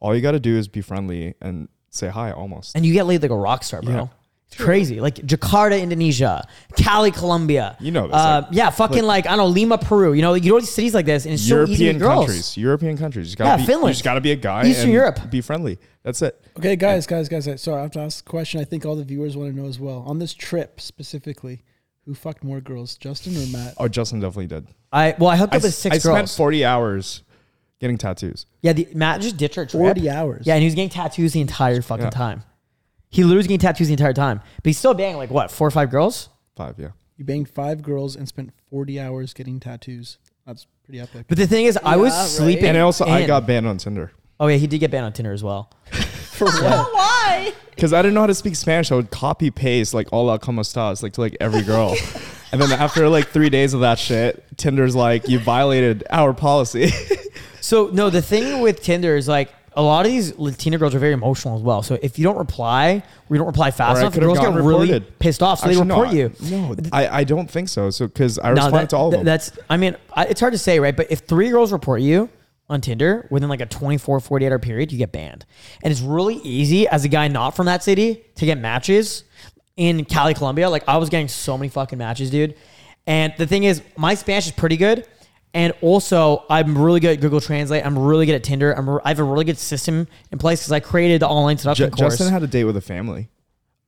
all 0.00 0.14
you 0.14 0.22
got 0.22 0.32
to 0.32 0.40
do 0.40 0.56
is 0.56 0.66
be 0.66 0.80
friendly 0.80 1.34
and 1.40 1.68
say 1.94 2.08
hi. 2.08 2.32
Almost. 2.32 2.76
and 2.76 2.84
you 2.84 2.92
get 2.92 3.06
laid 3.06 3.22
like 3.22 3.30
a 3.30 3.36
rock 3.36 3.64
star, 3.64 3.82
bro. 3.82 3.94
Yeah. 3.94 4.06
It's 4.46 4.62
crazy. 4.62 5.00
Like 5.00 5.16
Jakarta, 5.16 5.80
Indonesia, 5.80 6.46
Cali, 6.76 7.10
Colombia. 7.10 7.76
You 7.80 7.90
know 7.90 8.06
this, 8.06 8.14
Uh, 8.14 8.42
like- 8.44 8.48
yeah, 8.52 8.70
fucking 8.70 9.02
like, 9.04 9.26
I 9.26 9.30
don't 9.30 9.38
know, 9.38 9.46
Lima, 9.46 9.78
Peru. 9.78 10.12
You 10.12 10.22
know, 10.22 10.34
you 10.34 10.52
know 10.52 10.60
to 10.60 10.66
cities 10.66 10.94
like 10.94 11.06
this, 11.06 11.24
and 11.24 11.34
it's 11.34 11.42
so 11.42 11.64
easy 11.64 11.76
to 11.76 11.82
European 11.84 11.98
girls. 11.98 12.26
countries. 12.26 12.56
European 12.56 12.96
countries. 12.98 13.30
You 13.30 13.36
Yeah, 13.40 13.46
gotta 13.46 13.62
be, 13.62 13.66
Finland. 13.66 13.88
You 13.88 13.94
just 13.94 14.04
got 14.04 14.14
to 14.14 14.20
be 14.20 14.32
a 14.32 14.36
guy. 14.36 14.66
Eastern 14.66 14.84
and 14.84 14.92
Europe. 14.92 15.18
Be 15.30 15.40
friendly. 15.40 15.78
That's 16.04 16.20
it. 16.22 16.40
Okay, 16.58 16.76
guys, 16.76 17.06
guys, 17.06 17.28
guys. 17.28 17.46
guys. 17.46 17.62
Sorry, 17.62 17.78
I 17.80 17.82
have 17.82 17.90
to 17.92 18.00
ask 18.00 18.24
a 18.24 18.28
question. 18.30 18.60
I 18.60 18.64
think 18.64 18.84
all 18.84 18.94
the 18.94 19.02
viewers 19.04 19.36
want 19.36 19.52
to 19.54 19.60
know 19.60 19.66
as 19.66 19.80
well. 19.80 20.04
On 20.06 20.18
this 20.18 20.34
trip 20.34 20.80
specifically, 20.80 21.62
who 22.04 22.14
fucked 22.14 22.44
more 22.44 22.60
girls, 22.60 22.96
Justin 22.96 23.34
or 23.36 23.46
Matt? 23.46 23.74
Oh, 23.78 23.88
Justin 23.88 24.20
definitely 24.20 24.46
did. 24.48 24.68
I 24.92 25.16
well, 25.18 25.30
I 25.30 25.36
hooked 25.36 25.54
I, 25.54 25.56
up 25.56 25.62
with 25.62 25.72
s- 25.72 25.78
six 25.78 25.96
I 25.96 25.98
spent 25.98 26.28
forty 26.30 26.64
hours 26.64 27.23
getting 27.84 27.98
tattoos. 27.98 28.46
yeah, 28.62 28.72
the, 28.72 28.88
Matt 28.94 29.20
just 29.20 29.36
ditched 29.36 29.58
our 29.58 29.66
trip. 29.66 29.80
Forty 29.80 30.08
hours. 30.10 30.46
Yeah, 30.46 30.54
and 30.54 30.62
he 30.62 30.66
was 30.66 30.74
getting 30.74 30.88
tattoos 30.90 31.32
the 31.34 31.40
entire 31.40 31.82
fucking 31.82 32.06
Yeah. 32.06 32.10
time. 32.10 32.42
He 33.10 33.22
literally 33.22 33.36
was 33.36 33.46
getting 33.46 33.60
tattoos 33.60 33.86
the 33.88 33.92
entire 33.92 34.12
time, 34.14 34.38
but 34.56 34.64
he's 34.70 34.78
still 34.78 34.94
banging 34.94 35.18
like 35.18 35.30
what 35.30 35.50
four 35.50 35.68
or 35.68 35.70
five 35.70 35.90
girls. 35.90 36.28
Five, 36.56 36.74
yeah. 36.78 36.88
You 37.16 37.24
banged 37.24 37.48
five 37.48 37.82
girls 37.82 38.16
and 38.16 38.26
spent 38.26 38.50
forty 38.70 38.98
hours 38.98 39.32
getting 39.34 39.60
tattoos. 39.60 40.18
That's 40.46 40.66
pretty 40.84 41.00
epic. 41.00 41.26
But 41.28 41.38
the 41.38 41.46
thing 41.46 41.66
is, 41.66 41.78
I 41.84 41.96
was 41.96 42.12
Yeah, 42.12 42.20
right. 42.20 42.28
sleeping. 42.28 42.64
And 42.66 42.78
also, 42.78 43.04
I 43.04 43.20
in. 43.20 43.26
got 43.26 43.46
banned 43.46 43.66
on 43.66 43.78
Tinder 43.78 44.10
Oh 44.40 44.48
yeah, 44.48 44.56
he 44.56 44.66
did 44.66 44.78
get 44.80 44.90
banned 44.90 45.04
on 45.06 45.12
Tinder 45.12 45.32
as 45.32 45.44
well. 45.44 45.70
For 45.92 46.46
what? 46.46 46.92
Why? 46.94 47.52
because 47.74 47.92
I 47.92 48.02
didn't 48.02 48.14
know 48.14 48.20
how 48.22 48.26
to 48.26 48.34
speak 48.34 48.56
Spanish. 48.56 48.90
I 48.90 48.96
would 48.96 49.10
copy 49.10 49.50
paste 49.52 49.94
like 49.94 50.08
"Hola, 50.10 50.38
cómo 50.40 50.60
estás" 50.60 51.02
like 51.02 51.12
to 51.14 51.20
like 51.20 51.36
every 51.40 51.62
girl. 51.62 51.94
and 52.52 52.60
then 52.60 52.72
after 52.72 53.08
like 53.08 53.28
three 53.28 53.48
days 53.50 53.74
of 53.74 53.80
that 53.82 53.98
shit, 54.00 54.44
Tinder's 54.56 54.96
like, 54.96 55.28
"You 55.28 55.38
violated 55.38 56.02
our 56.10 56.32
policy." 56.34 56.90
So 57.64 57.86
no, 57.86 58.10
the 58.10 58.20
thing 58.20 58.60
with 58.60 58.82
Tinder 58.82 59.16
is 59.16 59.26
like 59.26 59.50
a 59.72 59.80
lot 59.80 60.04
of 60.04 60.12
these 60.12 60.38
Latina 60.38 60.76
girls 60.76 60.94
are 60.94 60.98
very 60.98 61.14
emotional 61.14 61.56
as 61.56 61.62
well. 61.62 61.82
So 61.82 61.98
if 62.02 62.18
you 62.18 62.24
don't 62.24 62.36
reply, 62.36 63.02
or 63.30 63.34
you 63.34 63.38
don't 63.38 63.46
reply 63.46 63.70
fast 63.70 63.96
Or 63.96 64.00
enough, 64.00 64.12
the 64.12 64.20
girls 64.20 64.38
get 64.38 64.48
gotten 64.50 64.62
really 64.66 65.00
pissed 65.00 65.42
off, 65.42 65.60
so 65.60 65.66
Actually, 65.70 65.76
they 65.76 65.88
report 65.88 66.08
no, 66.08 66.12
you. 66.12 66.32
No, 66.42 66.76
I, 66.92 67.20
I 67.20 67.24
don't 67.24 67.50
think 67.50 67.70
so. 67.70 67.88
So 67.88 68.06
because 68.06 68.38
I 68.38 68.48
No, 68.48 68.56
responded 68.56 68.82
that- 68.82 68.90
to 68.90 68.96
all 68.98 69.06
of 69.06 69.12
them. 69.12 69.24
That's, 69.24 69.50
I 69.70 69.78
mean, 69.78 69.96
I, 70.12 70.26
it's 70.26 70.40
hard 70.40 70.52
to 70.52 70.58
say, 70.58 70.78
right? 70.78 70.94
But 70.94 71.10
if 71.10 71.20
three 71.20 71.48
girls 71.48 71.72
report 71.72 72.02
you 72.02 72.28
on 72.68 72.82
Tinder 72.82 73.26
within 73.30 73.48
like 73.48 73.62
a 73.62 73.66
24, 73.66 74.20
48 74.20 74.52
hour 74.52 74.58
period, 74.58 74.92
you 74.92 74.98
get 74.98 75.10
banned. 75.10 75.46
And 75.82 75.90
it's 75.90 76.02
really 76.02 76.36
easy 76.44 76.86
as 76.86 77.06
a 77.06 77.08
guy 77.08 77.28
not 77.28 77.56
from 77.56 77.64
that 77.64 77.82
city 77.82 78.24
to 78.34 78.44
get 78.44 78.58
matches 78.58 79.24
in 79.78 80.04
Cali, 80.04 80.34
Colombia. 80.34 80.68
Like 80.68 80.84
I 80.86 80.98
was 80.98 81.08
getting 81.08 81.28
so 81.28 81.56
many 81.56 81.70
fucking 81.70 81.98
matches, 81.98 82.30
dude. 82.30 82.56
And 83.06 83.34
the 83.38 83.46
thing 83.46 83.64
is, 83.64 83.82
my 83.96 84.14
Spanish 84.14 84.46
is 84.46 84.52
pretty 84.52 84.76
good. 84.76 85.06
And 85.54 85.72
also, 85.82 86.44
I'm 86.50 86.76
really 86.76 86.98
good 87.00 87.12
at 87.12 87.20
Google 87.20 87.40
Translate. 87.40 87.86
I'm 87.86 87.96
really 87.98 88.26
good 88.26 88.34
at 88.34 88.42
Tinder. 88.42 88.72
I'm, 88.72 88.90
re- 88.90 89.00
I 89.04 89.08
have 89.10 89.20
a 89.20 89.24
really 89.24 89.44
good 89.44 89.56
system 89.58 90.08
in 90.32 90.38
place 90.38 90.60
because 90.60 90.72
I 90.72 90.80
created 90.80 91.22
the 91.22 91.28
online 91.28 91.58
seduction 91.58 91.90
Ju- 91.90 91.96
course. 91.96 92.14
Justin 92.18 92.32
had 92.32 92.42
a 92.42 92.48
date 92.48 92.64
with 92.64 92.76
a 92.76 92.80
family. 92.80 93.28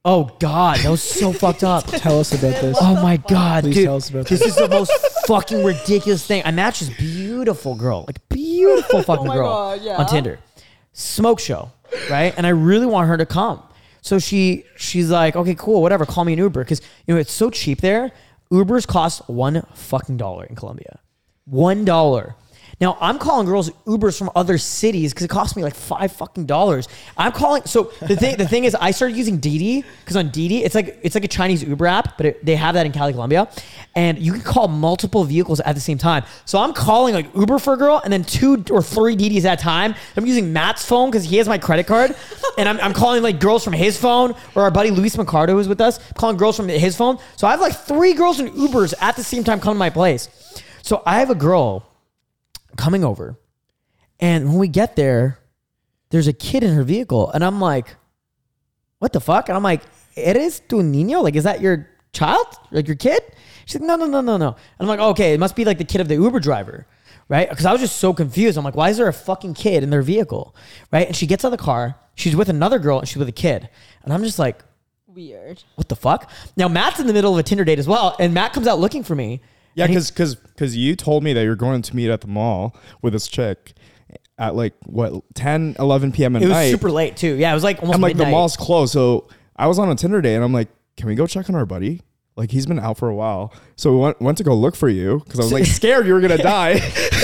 oh 0.04 0.30
God, 0.38 0.78
that 0.78 0.90
was 0.90 1.02
so 1.02 1.32
fucked 1.42 1.64
up. 1.64 1.84
Tell 1.86 2.20
us 2.20 2.32
about 2.32 2.60
this. 2.62 2.78
Oh 2.80 2.94
my 3.02 3.16
god, 3.16 3.64
Please 3.64 3.74
dude! 3.74 3.84
tell 3.86 3.96
us 3.96 4.08
about 4.10 4.26
this 4.28 4.42
is 4.42 4.54
the 4.54 4.68
most 4.68 4.92
fucking 5.26 5.64
ridiculous 5.64 6.24
thing. 6.24 6.42
I 6.44 6.52
matched 6.52 6.78
this 6.80 6.90
beautiful 6.96 7.74
girl, 7.74 8.04
like 8.06 8.26
beautiful 8.28 9.00
oh 9.00 9.02
fucking 9.02 9.26
my 9.26 9.34
girl 9.34 9.48
God, 9.48 9.82
yeah. 9.82 9.96
on 9.96 10.06
Tinder, 10.06 10.38
smoke 10.92 11.40
show, 11.40 11.72
right? 12.08 12.32
And 12.36 12.46
I 12.46 12.50
really 12.50 12.86
want 12.86 13.08
her 13.08 13.16
to 13.16 13.26
come. 13.26 13.60
So 14.02 14.20
she 14.20 14.62
she's 14.76 15.10
like, 15.10 15.34
okay, 15.34 15.56
cool, 15.56 15.82
whatever. 15.82 16.06
Call 16.06 16.24
me 16.24 16.34
an 16.34 16.38
Uber 16.38 16.62
because 16.62 16.80
you 17.08 17.14
know 17.14 17.20
it's 17.20 17.32
so 17.32 17.50
cheap 17.50 17.80
there. 17.80 18.12
Ubers 18.52 18.86
cost 18.86 19.28
one 19.28 19.66
fucking 19.74 20.16
dollar 20.16 20.44
in 20.44 20.54
Colombia, 20.54 21.00
one 21.46 21.84
dollar. 21.84 22.34
Now 22.78 22.98
I'm 23.00 23.18
calling 23.18 23.46
girls 23.46 23.70
Ubers 23.86 24.18
from 24.18 24.30
other 24.36 24.58
cities 24.58 25.14
because 25.14 25.24
it 25.24 25.28
cost 25.28 25.56
me 25.56 25.62
like 25.62 25.74
five 25.74 26.12
fucking 26.12 26.44
dollars. 26.44 26.88
I'm 27.16 27.32
calling. 27.32 27.62
So 27.64 27.90
the 28.02 28.16
thing, 28.16 28.36
the 28.36 28.46
thing 28.46 28.64
is, 28.64 28.74
I 28.74 28.90
started 28.90 29.16
using 29.16 29.38
Didi 29.38 29.82
because 30.00 30.16
on 30.16 30.28
Didi, 30.28 30.62
it's 30.62 30.74
like 30.74 30.98
it's 31.02 31.14
like 31.14 31.24
a 31.24 31.28
Chinese 31.28 31.64
Uber 31.64 31.86
app, 31.86 32.18
but 32.18 32.26
it, 32.26 32.44
they 32.44 32.54
have 32.54 32.74
that 32.74 32.84
in 32.84 32.92
Cali, 32.92 33.14
Colombia, 33.14 33.48
and 33.94 34.18
you 34.18 34.32
can 34.32 34.42
call 34.42 34.68
multiple 34.68 35.24
vehicles 35.24 35.60
at 35.60 35.74
the 35.74 35.80
same 35.80 35.96
time. 35.96 36.24
So 36.44 36.58
I'm 36.58 36.74
calling 36.74 37.14
like 37.14 37.34
Uber 37.34 37.58
for 37.60 37.74
a 37.74 37.76
girl, 37.78 38.02
and 38.04 38.12
then 38.12 38.24
two 38.24 38.62
or 38.70 38.82
three 38.82 39.16
Didis 39.16 39.46
at 39.46 39.58
a 39.58 39.62
time. 39.62 39.94
I'm 40.14 40.26
using 40.26 40.52
Matt's 40.52 40.84
phone 40.84 41.10
because 41.10 41.24
he 41.24 41.38
has 41.38 41.48
my 41.48 41.56
credit 41.56 41.86
card, 41.86 42.14
and 42.58 42.68
I'm, 42.68 42.78
I'm 42.80 42.92
calling 42.92 43.22
like 43.22 43.40
girls 43.40 43.64
from 43.64 43.72
his 43.72 43.98
phone 43.98 44.34
or 44.54 44.64
our 44.64 44.70
buddy 44.70 44.90
Luis 44.90 45.16
Mercado 45.16 45.54
who's 45.54 45.68
with 45.68 45.80
us, 45.80 45.98
calling 46.12 46.36
girls 46.36 46.58
from 46.58 46.68
his 46.68 46.94
phone. 46.94 47.16
So 47.36 47.46
I 47.46 47.52
have 47.52 47.60
like 47.60 47.74
three 47.74 48.12
girls 48.12 48.38
in 48.38 48.50
Ubers 48.50 48.92
at 49.00 49.16
the 49.16 49.24
same 49.24 49.44
time 49.44 49.60
coming 49.60 49.76
to 49.76 49.78
my 49.78 49.88
place. 49.88 50.28
So 50.86 51.02
I 51.04 51.18
have 51.18 51.30
a 51.30 51.34
girl 51.34 51.84
coming 52.76 53.02
over. 53.02 53.36
And 54.20 54.48
when 54.48 54.58
we 54.58 54.68
get 54.68 54.94
there, 54.94 55.40
there's 56.10 56.28
a 56.28 56.32
kid 56.32 56.62
in 56.62 56.72
her 56.74 56.84
vehicle. 56.84 57.28
And 57.32 57.44
I'm 57.44 57.60
like, 57.60 57.96
what 59.00 59.12
the 59.12 59.20
fuck? 59.20 59.48
And 59.48 59.56
I'm 59.56 59.64
like, 59.64 59.82
eres 60.14 60.60
tu 60.60 60.76
niño? 60.76 61.24
Like, 61.24 61.34
is 61.34 61.42
that 61.42 61.60
your 61.60 61.90
child? 62.12 62.46
Like 62.70 62.86
your 62.86 62.94
kid? 62.94 63.20
She's 63.64 63.80
like, 63.80 63.88
no, 63.88 63.96
no, 63.96 64.06
no, 64.06 64.20
no, 64.20 64.36
no. 64.36 64.50
And 64.50 64.56
I'm 64.78 64.86
like, 64.86 65.00
okay, 65.00 65.34
it 65.34 65.40
must 65.40 65.56
be 65.56 65.64
like 65.64 65.78
the 65.78 65.84
kid 65.84 66.00
of 66.00 66.06
the 66.06 66.14
Uber 66.14 66.38
driver. 66.38 66.86
Right? 67.28 67.50
Because 67.50 67.66
I 67.66 67.72
was 67.72 67.80
just 67.80 67.96
so 67.96 68.14
confused. 68.14 68.56
I'm 68.56 68.64
like, 68.64 68.76
why 68.76 68.90
is 68.90 68.96
there 68.96 69.08
a 69.08 69.12
fucking 69.12 69.54
kid 69.54 69.82
in 69.82 69.90
their 69.90 70.02
vehicle? 70.02 70.54
Right? 70.92 71.08
And 71.08 71.16
she 71.16 71.26
gets 71.26 71.44
out 71.44 71.52
of 71.52 71.58
the 71.58 71.64
car. 71.64 71.96
She's 72.14 72.36
with 72.36 72.48
another 72.48 72.78
girl 72.78 73.00
and 73.00 73.08
she's 73.08 73.16
with 73.16 73.28
a 73.28 73.32
kid. 73.32 73.68
And 74.04 74.12
I'm 74.12 74.22
just 74.22 74.38
like, 74.38 74.62
Weird. 75.08 75.64
what 75.74 75.88
the 75.88 75.96
fuck? 75.96 76.30
Now 76.56 76.68
Matt's 76.68 77.00
in 77.00 77.08
the 77.08 77.12
middle 77.12 77.32
of 77.32 77.40
a 77.40 77.42
Tinder 77.42 77.64
date 77.64 77.80
as 77.80 77.88
well. 77.88 78.14
And 78.20 78.32
Matt 78.32 78.52
comes 78.52 78.68
out 78.68 78.78
looking 78.78 79.02
for 79.02 79.16
me. 79.16 79.40
Yeah, 79.76 79.86
because 79.86 80.10
because 80.10 80.34
because 80.34 80.74
you 80.74 80.96
told 80.96 81.22
me 81.22 81.34
that 81.34 81.42
you're 81.42 81.54
going 81.54 81.82
to 81.82 81.94
meet 81.94 82.10
at 82.10 82.22
the 82.22 82.26
mall 82.26 82.74
with 83.02 83.12
this 83.12 83.28
chick 83.28 83.74
at 84.38 84.54
like 84.54 84.72
what 84.86 85.22
10, 85.34 85.76
11 85.78 86.12
p.m. 86.12 86.34
at 86.34 86.42
it 86.42 86.46
was 86.46 86.54
night. 86.54 86.70
super 86.70 86.90
late 86.90 87.16
too. 87.16 87.34
Yeah, 87.34 87.50
it 87.50 87.54
was 87.54 87.62
like 87.62 87.80
almost 87.80 87.96
I'm 87.96 88.00
like 88.00 88.16
midnight. 88.16 88.30
the 88.30 88.30
mall's 88.30 88.56
closed, 88.56 88.94
so 88.94 89.28
I 89.54 89.66
was 89.66 89.78
on 89.78 89.90
a 89.90 89.94
Tinder 89.94 90.22
day, 90.22 90.34
and 90.34 90.42
I'm 90.42 90.52
like, 90.52 90.68
can 90.96 91.08
we 91.08 91.14
go 91.14 91.26
check 91.26 91.50
on 91.50 91.54
our 91.54 91.66
buddy? 91.66 92.00
Like 92.36 92.50
he's 92.50 92.64
been 92.64 92.78
out 92.80 92.96
for 92.96 93.10
a 93.10 93.14
while, 93.14 93.52
so 93.76 93.92
we 93.92 93.98
went, 93.98 94.20
went 94.22 94.38
to 94.38 94.44
go 94.44 94.54
look 94.54 94.76
for 94.76 94.88
you 94.88 95.20
because 95.24 95.40
I 95.40 95.42
was 95.42 95.52
like 95.52 95.66
scared 95.66 96.06
you 96.06 96.14
were 96.14 96.20
gonna 96.20 96.38
die. 96.38 96.70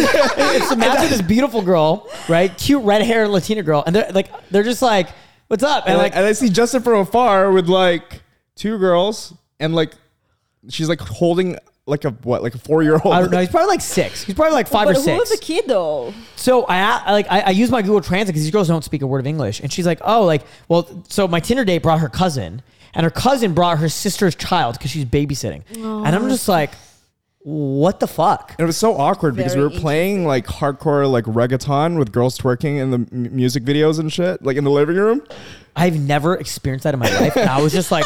a 0.70 0.76
match 0.76 1.08
this 1.08 1.22
beautiful 1.22 1.62
girl, 1.62 2.06
right? 2.28 2.56
Cute 2.58 2.82
red 2.84 3.00
hair 3.02 3.28
Latina 3.28 3.62
girl, 3.62 3.82
and 3.86 3.96
they're 3.96 4.10
like, 4.12 4.28
they're 4.50 4.62
just 4.62 4.82
like, 4.82 5.08
"What's 5.48 5.62
up?" 5.62 5.84
And 5.86 5.96
like, 5.96 6.14
and 6.14 6.24
I 6.26 6.32
see 6.32 6.50
Justin 6.50 6.82
from 6.82 7.00
afar 7.00 7.50
with 7.50 7.68
like 7.68 8.22
two 8.56 8.78
girls, 8.78 9.34
and 9.58 9.74
like 9.74 9.94
she's 10.68 10.88
like 10.88 11.00
holding 11.00 11.56
like 11.86 12.04
a 12.04 12.10
what, 12.10 12.42
like 12.42 12.54
a 12.54 12.58
four 12.58 12.82
year 12.82 12.94
old. 13.04 13.12
I 13.14 13.20
don't 13.20 13.30
know. 13.30 13.40
He's 13.40 13.48
probably 13.48 13.68
like 13.68 13.80
six. 13.80 14.22
He's 14.22 14.34
probably 14.34 14.54
like 14.54 14.68
five 14.68 14.86
but 14.86 14.92
or 14.96 14.98
who 14.98 15.04
six. 15.04 15.18
was 15.18 15.30
the 15.30 15.44
kid 15.44 15.64
though? 15.66 16.14
So 16.36 16.64
I 16.64 17.10
like 17.12 17.26
I, 17.30 17.40
I 17.40 17.50
use 17.50 17.70
my 17.70 17.82
Google 17.82 18.00
Translate 18.00 18.28
because 18.28 18.42
these 18.42 18.52
girls 18.52 18.68
don't 18.68 18.84
speak 18.84 19.02
a 19.02 19.06
word 19.06 19.20
of 19.20 19.26
English, 19.26 19.60
and 19.60 19.72
she's 19.72 19.86
like, 19.86 20.00
"Oh, 20.04 20.24
like 20.24 20.42
well." 20.68 21.04
So 21.08 21.26
my 21.26 21.40
Tinder 21.40 21.64
date 21.64 21.78
brought 21.82 22.00
her 22.00 22.08
cousin, 22.08 22.62
and 22.94 23.04
her 23.04 23.10
cousin 23.10 23.52
brought 23.52 23.78
her 23.78 23.88
sister's 23.88 24.34
child 24.34 24.78
because 24.78 24.90
she's 24.90 25.04
babysitting, 25.04 25.62
and 25.74 26.06
I'm 26.14 26.28
just 26.28 26.48
like, 26.48 26.70
"What 27.40 27.98
the 27.98 28.06
fuck?" 28.06 28.50
And 28.52 28.60
it 28.60 28.66
was 28.66 28.76
so 28.76 28.96
awkward 28.96 29.34
because 29.34 29.56
we 29.56 29.62
Very 29.62 29.74
were 29.74 29.80
playing 29.80 30.24
like 30.24 30.46
hardcore 30.46 31.10
like 31.10 31.24
reggaeton 31.24 31.98
with 31.98 32.12
girls 32.12 32.38
twerking 32.38 32.78
in 32.78 32.90
the 32.92 33.08
m- 33.12 33.34
music 33.34 33.64
videos 33.64 33.98
and 33.98 34.12
shit, 34.12 34.42
like 34.44 34.56
in 34.56 34.62
the 34.62 34.70
living 34.70 34.96
room. 34.96 35.22
I've 35.74 35.98
never 35.98 36.34
experienced 36.36 36.84
that 36.84 36.92
in 36.92 37.00
my 37.00 37.08
life, 37.18 37.34
and 37.34 37.48
I 37.48 37.60
was 37.62 37.72
just 37.72 37.90
like, 37.90 38.04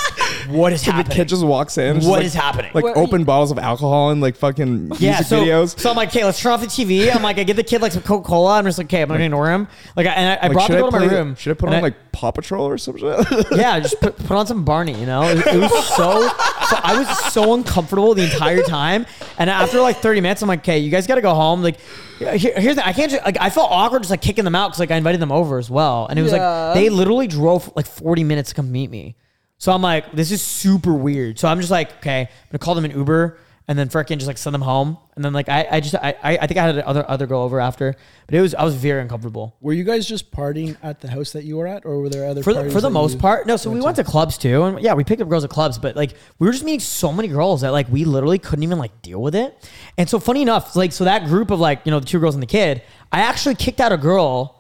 "What 0.49 0.73
is 0.73 0.83
The 0.85 0.93
happening?" 0.93 1.17
kid 1.17 1.29
just 1.29 1.45
walks 1.45 1.77
in. 1.79 1.97
What 1.97 2.05
What 2.07 2.21
is 2.21 2.27
is 2.29 2.35
happening? 2.35 2.71
Like 2.73 2.85
Where- 2.85 2.97
open 2.97 3.25
bottles 3.25 3.51
of 3.51 3.59
alcohol 3.59 4.11
and 4.11 4.21
like 4.21 4.37
fucking 4.37 4.93
Yeah, 4.99 5.11
music 5.15 5.27
so, 5.27 5.43
videos. 5.45 5.79
so 5.79 5.91
I'm 5.91 5.97
like, 5.97 6.11
okay, 6.11 6.25
let's 6.25 6.41
turn 6.41 6.53
off 6.53 6.61
the 6.61 6.69
TV. 6.69 7.13
I'm 7.15 7.23
like, 7.23 7.39
I 7.39 7.43
get 7.43 7.57
the 7.57 7.65
kid 7.65 7.83
like 7.83 7.91
some 7.91 8.03
Coca 8.03 8.27
Cola. 8.27 8.59
I'm 8.59 8.65
just 8.67 8.79
like, 8.79 8.87
okay, 8.87 9.03
I'm 9.03 9.09
not 9.09 9.15
gonna 9.17 9.25
ignore 9.25 9.51
him. 9.51 9.67
Like, 9.97 10.07
I, 10.07 10.11
and 10.11 10.29
I, 10.41 10.45
I 10.45 10.47
Like, 10.47 10.53
brought 10.53 10.69
the 10.69 10.75
should 10.75 10.81
girl 10.83 10.91
to 10.93 10.99
my 11.01 11.07
room. 11.07 11.35
Should 11.35 11.51
I 11.51 11.55
put 11.55 11.67
and 11.71 11.77
on 11.77 11.83
like 11.83 12.13
Paw 12.13 12.31
Patrol 12.31 12.67
or 12.69 12.79
some 12.79 12.97
shit? 12.99 13.27
yeah, 13.51 13.81
just 13.81 14.01
put, 14.01 14.17
put 14.17 14.37
on 14.37 14.47
some 14.47 14.65
Barney. 14.65 14.99
You 14.99 15.07
know, 15.07 15.23
it, 15.25 15.45
it 15.45 15.59
was 15.61 15.73
so, 15.97 16.21
so. 16.23 16.77
I 16.85 16.95
was 16.97 17.33
so 17.33 17.53
uncomfortable 17.55 18.15
the 18.15 18.25
entire 18.33 18.63
time, 18.63 19.07
And 19.39 19.51
after 19.51 19.81
like 19.81 19.97
30 19.97 20.21
minutes, 20.21 20.41
I'm 20.41 20.49
like, 20.49 20.61
okay, 20.61 20.79
you 20.79 20.91
guys 20.91 21.09
got 21.09 21.17
to 21.17 21.21
go 21.21 21.35
home. 21.35 21.63
Like, 21.65 21.79
here, 22.19 22.53
here's 22.57 22.77
the, 22.77 22.87
I 22.87 22.93
can't 22.93 23.11
just, 23.11 23.25
like, 23.25 23.37
I 23.41 23.51
felt 23.51 23.71
awkward 23.71 24.01
just 24.03 24.11
like 24.11 24.23
kicking 24.23 24.45
them 24.45 24.55
out 24.55 24.69
because 24.69 24.81
like 24.81 24.91
I 24.91 24.97
invited 24.97 25.21
them 25.21 25.33
over 25.33 25.59
as 25.59 25.69
well. 25.71 26.07
And 26.09 26.19
it 26.19 26.23
was 26.23 26.33
Yeah. 26.33 26.69
like, 26.69 26.75
they 26.75 26.89
literally 26.91 27.27
drove 27.27 27.71
like 27.77 27.87
40 27.87 28.25
minutes 28.25 28.51
to 28.51 28.55
come 28.55 28.71
meet 28.73 28.91
me. 28.91 29.17
So 29.59 29.73
I'm 29.73 29.83
like, 29.83 30.13
this 30.13 30.31
is 30.33 30.43
super 30.43 30.93
weird. 30.95 31.39
So 31.39 31.49
I'm 31.49 31.59
just 31.61 31.71
like, 31.71 31.91
okay, 31.99 32.21
I'm 32.23 32.29
gonna 32.51 32.59
call 32.59 32.75
them 32.75 32.85
an 32.85 32.91
Uber 32.93 33.39
and 33.69 33.79
then 33.79 33.89
freaking 33.89 34.17
just 34.17 34.27
like 34.27 34.39
send 34.39 34.55
them 34.55 34.63
home. 34.63 34.97
And 35.17 35.25
then 35.25 35.33
like 35.33 35.49
I, 35.49 35.67
I 35.71 35.81
just 35.81 35.95
I, 35.97 36.15
I 36.23 36.39
I 36.39 36.47
think 36.47 36.59
I 36.59 36.67
had 36.67 36.79
other 36.81 37.09
other 37.09 37.27
girl 37.27 37.41
over 37.41 37.61
after, 37.61 37.95
but 38.27 38.35
it 38.35 38.41
was 38.41 38.55
I 38.55 38.65
was 38.65 38.75
very 38.75 39.01
uncomfortable. 39.01 39.57
Were 39.61 39.73
you 39.73 39.83
guys 39.83 40.07
just 40.07 40.31
partying 40.31 40.77
at 40.83 41.01
the 41.01 41.09
house 41.09 41.33
that 41.33 41.45
you 41.45 41.57
were 41.57 41.67
at, 41.67 41.85
or 41.85 42.01
were 42.01 42.09
there 42.09 42.27
other 42.27 42.43
For 42.43 42.55
the, 42.55 42.71
for 42.71 42.81
the 42.81 42.91
most 42.91 43.19
part, 43.19 43.47
no. 43.47 43.57
So 43.57 43.71
we 43.71 43.77
went 43.77 43.85
went 43.85 43.97
to 43.97 44.05
clubs 44.05 44.39
too, 44.39 44.63
and 44.63 44.81
yeah, 44.81 44.95
we 44.95 45.05
picked 45.05 45.21
up 45.21 45.29
girls 45.29 45.45
at 45.45 45.51
clubs. 45.51 45.79
But 45.79 45.97
like, 45.97 46.15
we 46.39 46.47
were 46.47 46.53
just 46.53 46.65
meeting 46.65 46.81
so 46.81 47.13
many 47.13 47.29
girls 47.29 47.63
that 47.63 47.71
like 47.71 47.89
we 47.89 48.05
literally 48.05 48.39
couldn't 48.39 48.63
even 48.63 48.79
like 48.79 49.03
deal 49.03 49.21
with 49.21 49.35
it. 49.35 49.69
And 49.99 50.09
so 50.09 50.19
funny 50.21 50.43
enough, 50.43 50.77
like 50.77 50.93
so 50.93 51.05
that 51.05 51.27
group 51.27 51.51
of 51.51 51.59
like 51.59 51.81
you 51.85 51.91
know 51.91 52.01
the 52.01 52.07
two 52.07 52.21
girls 52.21 52.35
and 52.35 52.43
the 52.43 52.49
kid, 52.49 52.83
I 53.11 53.21
actually 53.21 53.57
kicked 53.57 53.81
out 53.81 53.93
a 53.93 53.97
girl 53.97 54.53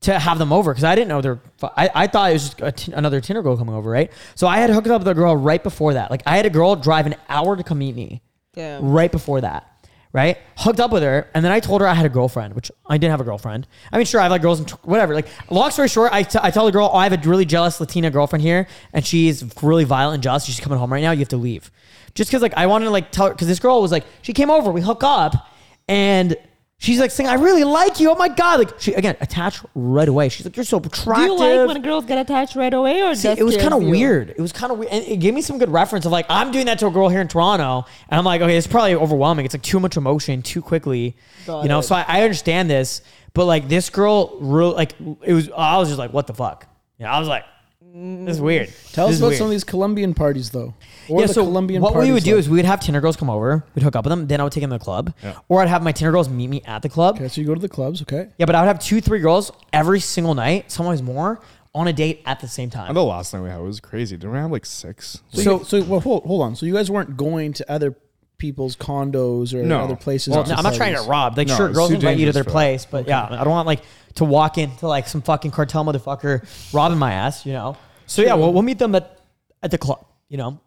to 0.00 0.18
have 0.18 0.38
them 0.38 0.52
over 0.52 0.72
because 0.72 0.84
I 0.84 0.94
didn't 0.94 1.08
know 1.08 1.20
they're. 1.20 1.40
I, 1.62 1.90
I 1.94 2.06
thought 2.06 2.30
it 2.30 2.32
was 2.32 2.54
just 2.54 2.76
t- 2.78 2.92
another 2.92 3.20
Tinder 3.20 3.42
girl 3.42 3.56
coming 3.56 3.74
over, 3.74 3.90
right? 3.90 4.10
So 4.34 4.46
I 4.46 4.56
had 4.56 4.70
hooked 4.70 4.88
up 4.88 5.02
with 5.02 5.08
a 5.08 5.14
girl 5.14 5.36
right 5.36 5.62
before 5.62 5.94
that. 5.94 6.10
Like 6.10 6.22
I 6.26 6.36
had 6.36 6.46
a 6.46 6.50
girl 6.50 6.74
drive 6.74 7.06
an 7.06 7.14
hour 7.28 7.54
to 7.54 7.62
come 7.62 7.78
meet 7.78 7.94
me 7.94 8.22
Yeah. 8.54 8.78
right 8.82 9.10
before 9.10 9.40
that. 9.40 9.66
Right, 10.12 10.38
hooked 10.56 10.80
up 10.80 10.90
with 10.90 11.04
her, 11.04 11.30
and 11.34 11.44
then 11.44 11.52
I 11.52 11.60
told 11.60 11.82
her 11.82 11.86
I 11.86 11.94
had 11.94 12.04
a 12.04 12.08
girlfriend, 12.08 12.54
which 12.54 12.68
I 12.84 12.98
didn't 12.98 13.12
have 13.12 13.20
a 13.20 13.24
girlfriend. 13.24 13.68
I 13.92 13.96
mean, 13.96 14.06
sure, 14.06 14.18
I 14.18 14.24
have 14.24 14.32
like 14.32 14.42
girls 14.42 14.58
and 14.58 14.68
whatever. 14.82 15.14
Like, 15.14 15.28
long 15.50 15.70
story 15.70 15.86
short, 15.86 16.12
I, 16.12 16.24
t- 16.24 16.40
I 16.42 16.50
tell 16.50 16.66
the 16.66 16.72
girl, 16.72 16.90
oh, 16.92 16.96
I 16.96 17.08
have 17.08 17.12
a 17.12 17.28
really 17.28 17.44
jealous 17.44 17.78
Latina 17.78 18.10
girlfriend 18.10 18.42
here, 18.42 18.66
and 18.92 19.06
she's 19.06 19.44
really 19.62 19.84
violent 19.84 20.14
and 20.14 20.22
jealous. 20.24 20.46
She's 20.46 20.58
coming 20.58 20.80
home 20.80 20.92
right 20.92 21.00
now. 21.00 21.12
You 21.12 21.20
have 21.20 21.28
to 21.28 21.36
leave, 21.36 21.70
just 22.16 22.28
because 22.28 22.42
like 22.42 22.54
I 22.56 22.66
wanted 22.66 22.86
to 22.86 22.90
like 22.90 23.12
tell 23.12 23.26
her 23.26 23.32
because 23.32 23.46
this 23.46 23.60
girl 23.60 23.80
was 23.80 23.92
like 23.92 24.04
she 24.22 24.32
came 24.32 24.50
over, 24.50 24.72
we 24.72 24.80
hook 24.80 25.04
up, 25.04 25.46
and 25.86 26.34
she's 26.80 26.98
like 26.98 27.12
saying, 27.12 27.28
"I 27.28 27.34
really 27.34 27.62
like 27.62 28.00
you." 28.00 28.10
Oh 28.10 28.16
my 28.16 28.28
god! 28.28 28.58
Like 28.58 28.80
she 28.80 28.92
again 28.94 29.16
attached 29.20 29.64
right 29.76 30.08
away. 30.08 30.28
She's 30.28 30.44
like, 30.44 30.56
"You're 30.56 30.64
so 30.64 30.78
attractive." 30.78 31.16
Do 31.16 31.22
you 31.22 31.38
like 31.38 31.68
when 31.68 31.82
girls 31.82 32.04
get 32.06 32.18
attached 32.18 32.56
right 32.56 32.74
away, 32.74 33.02
or 33.02 33.14
See, 33.14 33.28
it 33.28 33.44
was 33.44 33.56
kind 33.56 33.72
of 33.72 33.82
weird. 33.84 34.30
It 34.30 34.40
was 34.40 34.50
kind 34.50 34.72
of 34.72 34.78
weird. 34.78 34.90
And 34.90 35.04
it 35.04 35.18
gave 35.18 35.32
me 35.32 35.42
some 35.42 35.58
good 35.58 35.70
reference 35.70 36.04
of 36.06 36.12
like, 36.12 36.26
I'm 36.28 36.50
doing 36.50 36.66
that 36.66 36.80
to 36.80 36.88
a 36.88 36.90
girl 36.90 37.08
here 37.08 37.20
in 37.20 37.28
Toronto. 37.28 37.84
And 38.08 38.18
I'm 38.18 38.24
like, 38.24 38.40
okay, 38.40 38.56
it's 38.56 38.66
probably 38.66 38.94
overwhelming. 38.94 39.44
It's 39.44 39.54
like 39.54 39.62
too 39.62 39.78
much 39.78 39.96
emotion 39.96 40.42
too 40.42 40.62
quickly. 40.62 41.16
Got 41.46 41.62
you 41.62 41.68
know, 41.68 41.78
it. 41.78 41.84
so 41.84 41.94
I, 41.94 42.04
I 42.08 42.22
understand 42.22 42.68
this. 42.68 43.02
But 43.32 43.44
like 43.44 43.68
this 43.68 43.90
girl, 43.90 44.38
real 44.40 44.72
like, 44.72 44.94
it 45.24 45.32
was, 45.32 45.50
I 45.50 45.78
was 45.78 45.88
just 45.88 45.98
like, 45.98 46.12
what 46.12 46.26
the 46.26 46.34
fuck? 46.34 46.66
Yeah, 46.98 47.14
I 47.14 47.20
was 47.20 47.28
like, 47.28 47.44
this 47.92 48.36
is 48.36 48.40
weird. 48.40 48.72
Tell 48.92 49.06
This 49.08 49.16
us 49.16 49.20
about 49.20 49.28
weird. 49.28 49.38
some 49.38 49.44
of 49.46 49.50
these 49.50 49.64
Colombian 49.64 50.14
parties, 50.14 50.50
though. 50.50 50.74
Or 51.08 51.20
yeah, 51.20 51.26
the 51.26 51.34
so 51.34 51.44
Colombian 51.44 51.82
what 51.82 51.96
we 51.96 52.12
would 52.12 52.22
do 52.22 52.32
like. 52.34 52.40
is 52.40 52.48
we 52.48 52.56
would 52.56 52.64
have 52.64 52.80
Tinder 52.80 53.00
girls 53.00 53.16
come 53.16 53.28
over, 53.30 53.64
we'd 53.74 53.82
hook 53.82 53.96
up 53.96 54.04
with 54.04 54.10
them, 54.10 54.26
then 54.28 54.40
I 54.40 54.44
would 54.44 54.52
take 54.52 54.62
them 54.62 54.70
to 54.70 54.78
the 54.78 54.84
club, 54.84 55.12
or 55.48 55.60
I'd 55.62 55.68
have 55.68 55.82
my 55.82 55.92
Tinder 55.92 56.12
girls 56.12 56.28
meet 56.28 56.48
me 56.48 56.62
at 56.66 56.82
the 56.82 56.88
club. 56.88 57.16
Okay, 57.16 57.28
so 57.28 57.40
you 57.40 57.46
go 57.46 57.54
to 57.54 57.60
the 57.60 57.68
clubs, 57.68 58.00
okay? 58.02 58.28
Yeah, 58.38 58.46
but 58.46 58.54
I 58.54 58.60
would 58.60 58.68
have 58.68 58.78
two, 58.78 59.00
three 59.00 59.18
girls 59.18 59.50
every 59.72 60.00
single 60.00 60.34
night, 60.34 60.70
sometimes 60.70 61.02
more, 61.02 61.40
on 61.74 61.88
a 61.88 61.92
date 61.92 62.22
at 62.26 62.40
the 62.40 62.48
same 62.48 62.68
time. 62.70 62.88
And 62.88 62.96
the 62.96 63.02
last 63.04 63.32
night 63.32 63.42
we 63.42 63.48
had 63.48 63.60
was 63.60 63.80
crazy. 63.80 64.16
Didn't 64.16 64.32
we 64.32 64.38
have 64.38 64.50
like 64.50 64.66
six? 64.66 65.22
So, 65.32 65.42
So- 65.42 65.62
so 65.64 65.82
well, 65.84 66.00
hold, 66.00 66.24
hold 66.24 66.42
on. 66.42 66.56
So 66.56 66.66
you 66.66 66.74
guys 66.74 66.90
weren't 66.90 67.16
going 67.16 67.52
to 67.54 67.70
other 67.70 67.94
people's 68.40 68.74
condos 68.74 69.54
or 69.54 69.62
No. 69.62 69.82
other 69.84 69.94
places? 69.94 70.34
Well, 70.34 70.44
no, 70.44 70.54
I'm 70.56 70.64
not 70.64 70.74
trying 70.74 70.96
to 70.96 71.02
rob. 71.02 71.36
Like, 71.38 71.46
No, 71.46 71.56
sure, 71.56 71.68
it's 71.68 71.76
girls 71.76 71.90
too 71.90 71.94
invite 71.96 72.18
you 72.18 72.26
to 72.26 72.32
dangerous 72.32 72.34
their 72.34 72.42
for 72.44 72.50
that. 72.50 72.54
place, 72.54 72.86
but 72.90 73.06
yeah, 73.06 73.24
I 73.30 73.44
don't 73.44 73.50
want 73.50 73.66
like 73.68 73.82
to 74.16 74.24
walk 74.24 74.58
into 74.58 74.88
like 74.88 75.06
some 75.06 75.22
fucking 75.22 75.52
cartel 75.52 75.84
motherfucker 75.84 76.44
robbing 76.74 76.98
my 76.98 77.12
ass, 77.12 77.46
you 77.46 77.52
know. 77.52 77.76
So 78.06 78.22
yeah, 78.22 78.34
we'll, 78.34 78.52
we'll 78.52 78.62
meet 78.62 78.78
them 78.80 78.96
at 78.96 79.20
at 79.62 79.70
the 79.70 79.78
club, 79.78 80.04
you 80.28 80.36
know. 80.38 80.58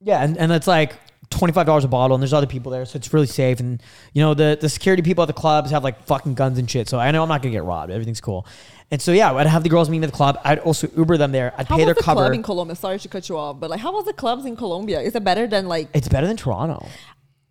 Yeah, 0.00 0.22
and, 0.22 0.36
and 0.38 0.52
it's 0.52 0.68
like 0.68 0.94
twenty 1.30 1.52
five 1.52 1.66
dollars 1.66 1.84
a 1.84 1.88
bottle, 1.88 2.14
and 2.14 2.22
there's 2.22 2.32
other 2.32 2.46
people 2.46 2.70
there, 2.72 2.84
so 2.86 2.96
it's 2.96 3.12
really 3.12 3.26
safe. 3.26 3.60
And 3.60 3.82
you 4.12 4.22
know, 4.22 4.34
the 4.34 4.56
the 4.60 4.68
security 4.68 5.02
people 5.02 5.22
at 5.22 5.26
the 5.26 5.32
clubs 5.32 5.70
have 5.70 5.84
like 5.84 6.02
fucking 6.04 6.34
guns 6.34 6.58
and 6.58 6.70
shit, 6.70 6.88
so 6.88 6.98
I 6.98 7.10
know 7.10 7.22
I'm 7.22 7.28
not 7.28 7.42
gonna 7.42 7.52
get 7.52 7.64
robbed. 7.64 7.90
Everything's 7.92 8.20
cool. 8.20 8.46
And 8.90 9.02
so 9.02 9.12
yeah, 9.12 9.32
I'd 9.34 9.46
have 9.46 9.62
the 9.62 9.68
girls 9.68 9.90
meet 9.90 9.98
me 9.98 10.04
at 10.06 10.10
the 10.12 10.16
club. 10.16 10.38
I'd 10.44 10.60
also 10.60 10.88
Uber 10.96 11.18
them 11.18 11.30
there. 11.32 11.52
I'd 11.58 11.66
How 11.68 11.76
pay 11.76 11.82
was 11.82 11.86
their 11.88 11.94
the 11.94 12.02
cover. 12.02 12.20
club 12.22 12.32
in 12.32 12.42
Colombia? 12.42 12.74
Sorry 12.74 12.98
to 12.98 13.08
cut 13.08 13.28
you 13.28 13.36
off, 13.36 13.60
but 13.60 13.68
like, 13.68 13.80
how 13.80 13.92
was 13.92 14.06
the 14.06 14.14
clubs 14.14 14.46
in 14.46 14.56
Colombia? 14.56 15.00
Is 15.00 15.14
it 15.14 15.22
better 15.22 15.46
than 15.46 15.68
like? 15.68 15.88
It's 15.92 16.08
better 16.08 16.26
than 16.26 16.36
Toronto. 16.38 16.86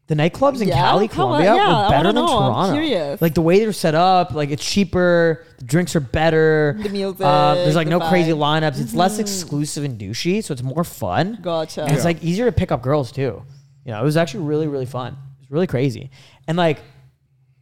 The 0.08 0.16
nightclubs 0.16 0.62
in 0.62 0.70
Yeah? 0.70 0.76
Cali, 0.78 1.10
Colombia, 1.10 1.54
yeah, 1.54 1.84
were 1.84 1.90
better 1.90 2.14
than 2.14 2.16
know. 2.16 2.38
I'm 2.38 2.54
Toronto. 2.54 2.74
curious. 2.76 3.22
Like 3.22 3.34
the 3.34 3.42
way 3.42 3.60
they're 3.60 3.74
set 3.74 3.94
up, 3.94 4.32
like 4.32 4.50
it's 4.52 4.64
cheaper. 4.66 5.46
The 5.60 5.66
drinks 5.66 5.98
are 5.98 6.00
better. 6.00 6.78
The 6.82 6.88
music, 6.90 7.20
Um, 7.26 7.58
there's 7.58 7.76
like 7.76 7.88
the 7.88 8.00
no 8.00 8.08
crazy 8.08 8.32
lineups. 8.32 8.80
It's 8.80 8.94
less 8.94 9.20
exclusive 9.20 9.84
and 9.84 10.00
douchey, 10.00 10.42
so 10.44 10.54
it's 10.54 10.64
more 10.64 10.86
fun. 10.86 11.40
Gotcha. 11.42 11.84
And 11.84 11.92
it's 11.94 12.06
like 12.06 12.24
easier 12.24 12.46
to 12.46 12.54
pick 12.54 12.72
up 12.72 12.82
girls 12.82 13.12
too. 13.12 13.44
You 13.88 13.94
know, 13.94 14.02
it 14.02 14.04
was 14.04 14.18
actually 14.18 14.44
really, 14.44 14.68
really 14.68 14.86
fun. 14.86 15.14
It 15.14 15.40
was 15.44 15.50
really 15.52 15.66
crazy. 15.66 16.12
And 16.48 16.58
like, 16.58 16.80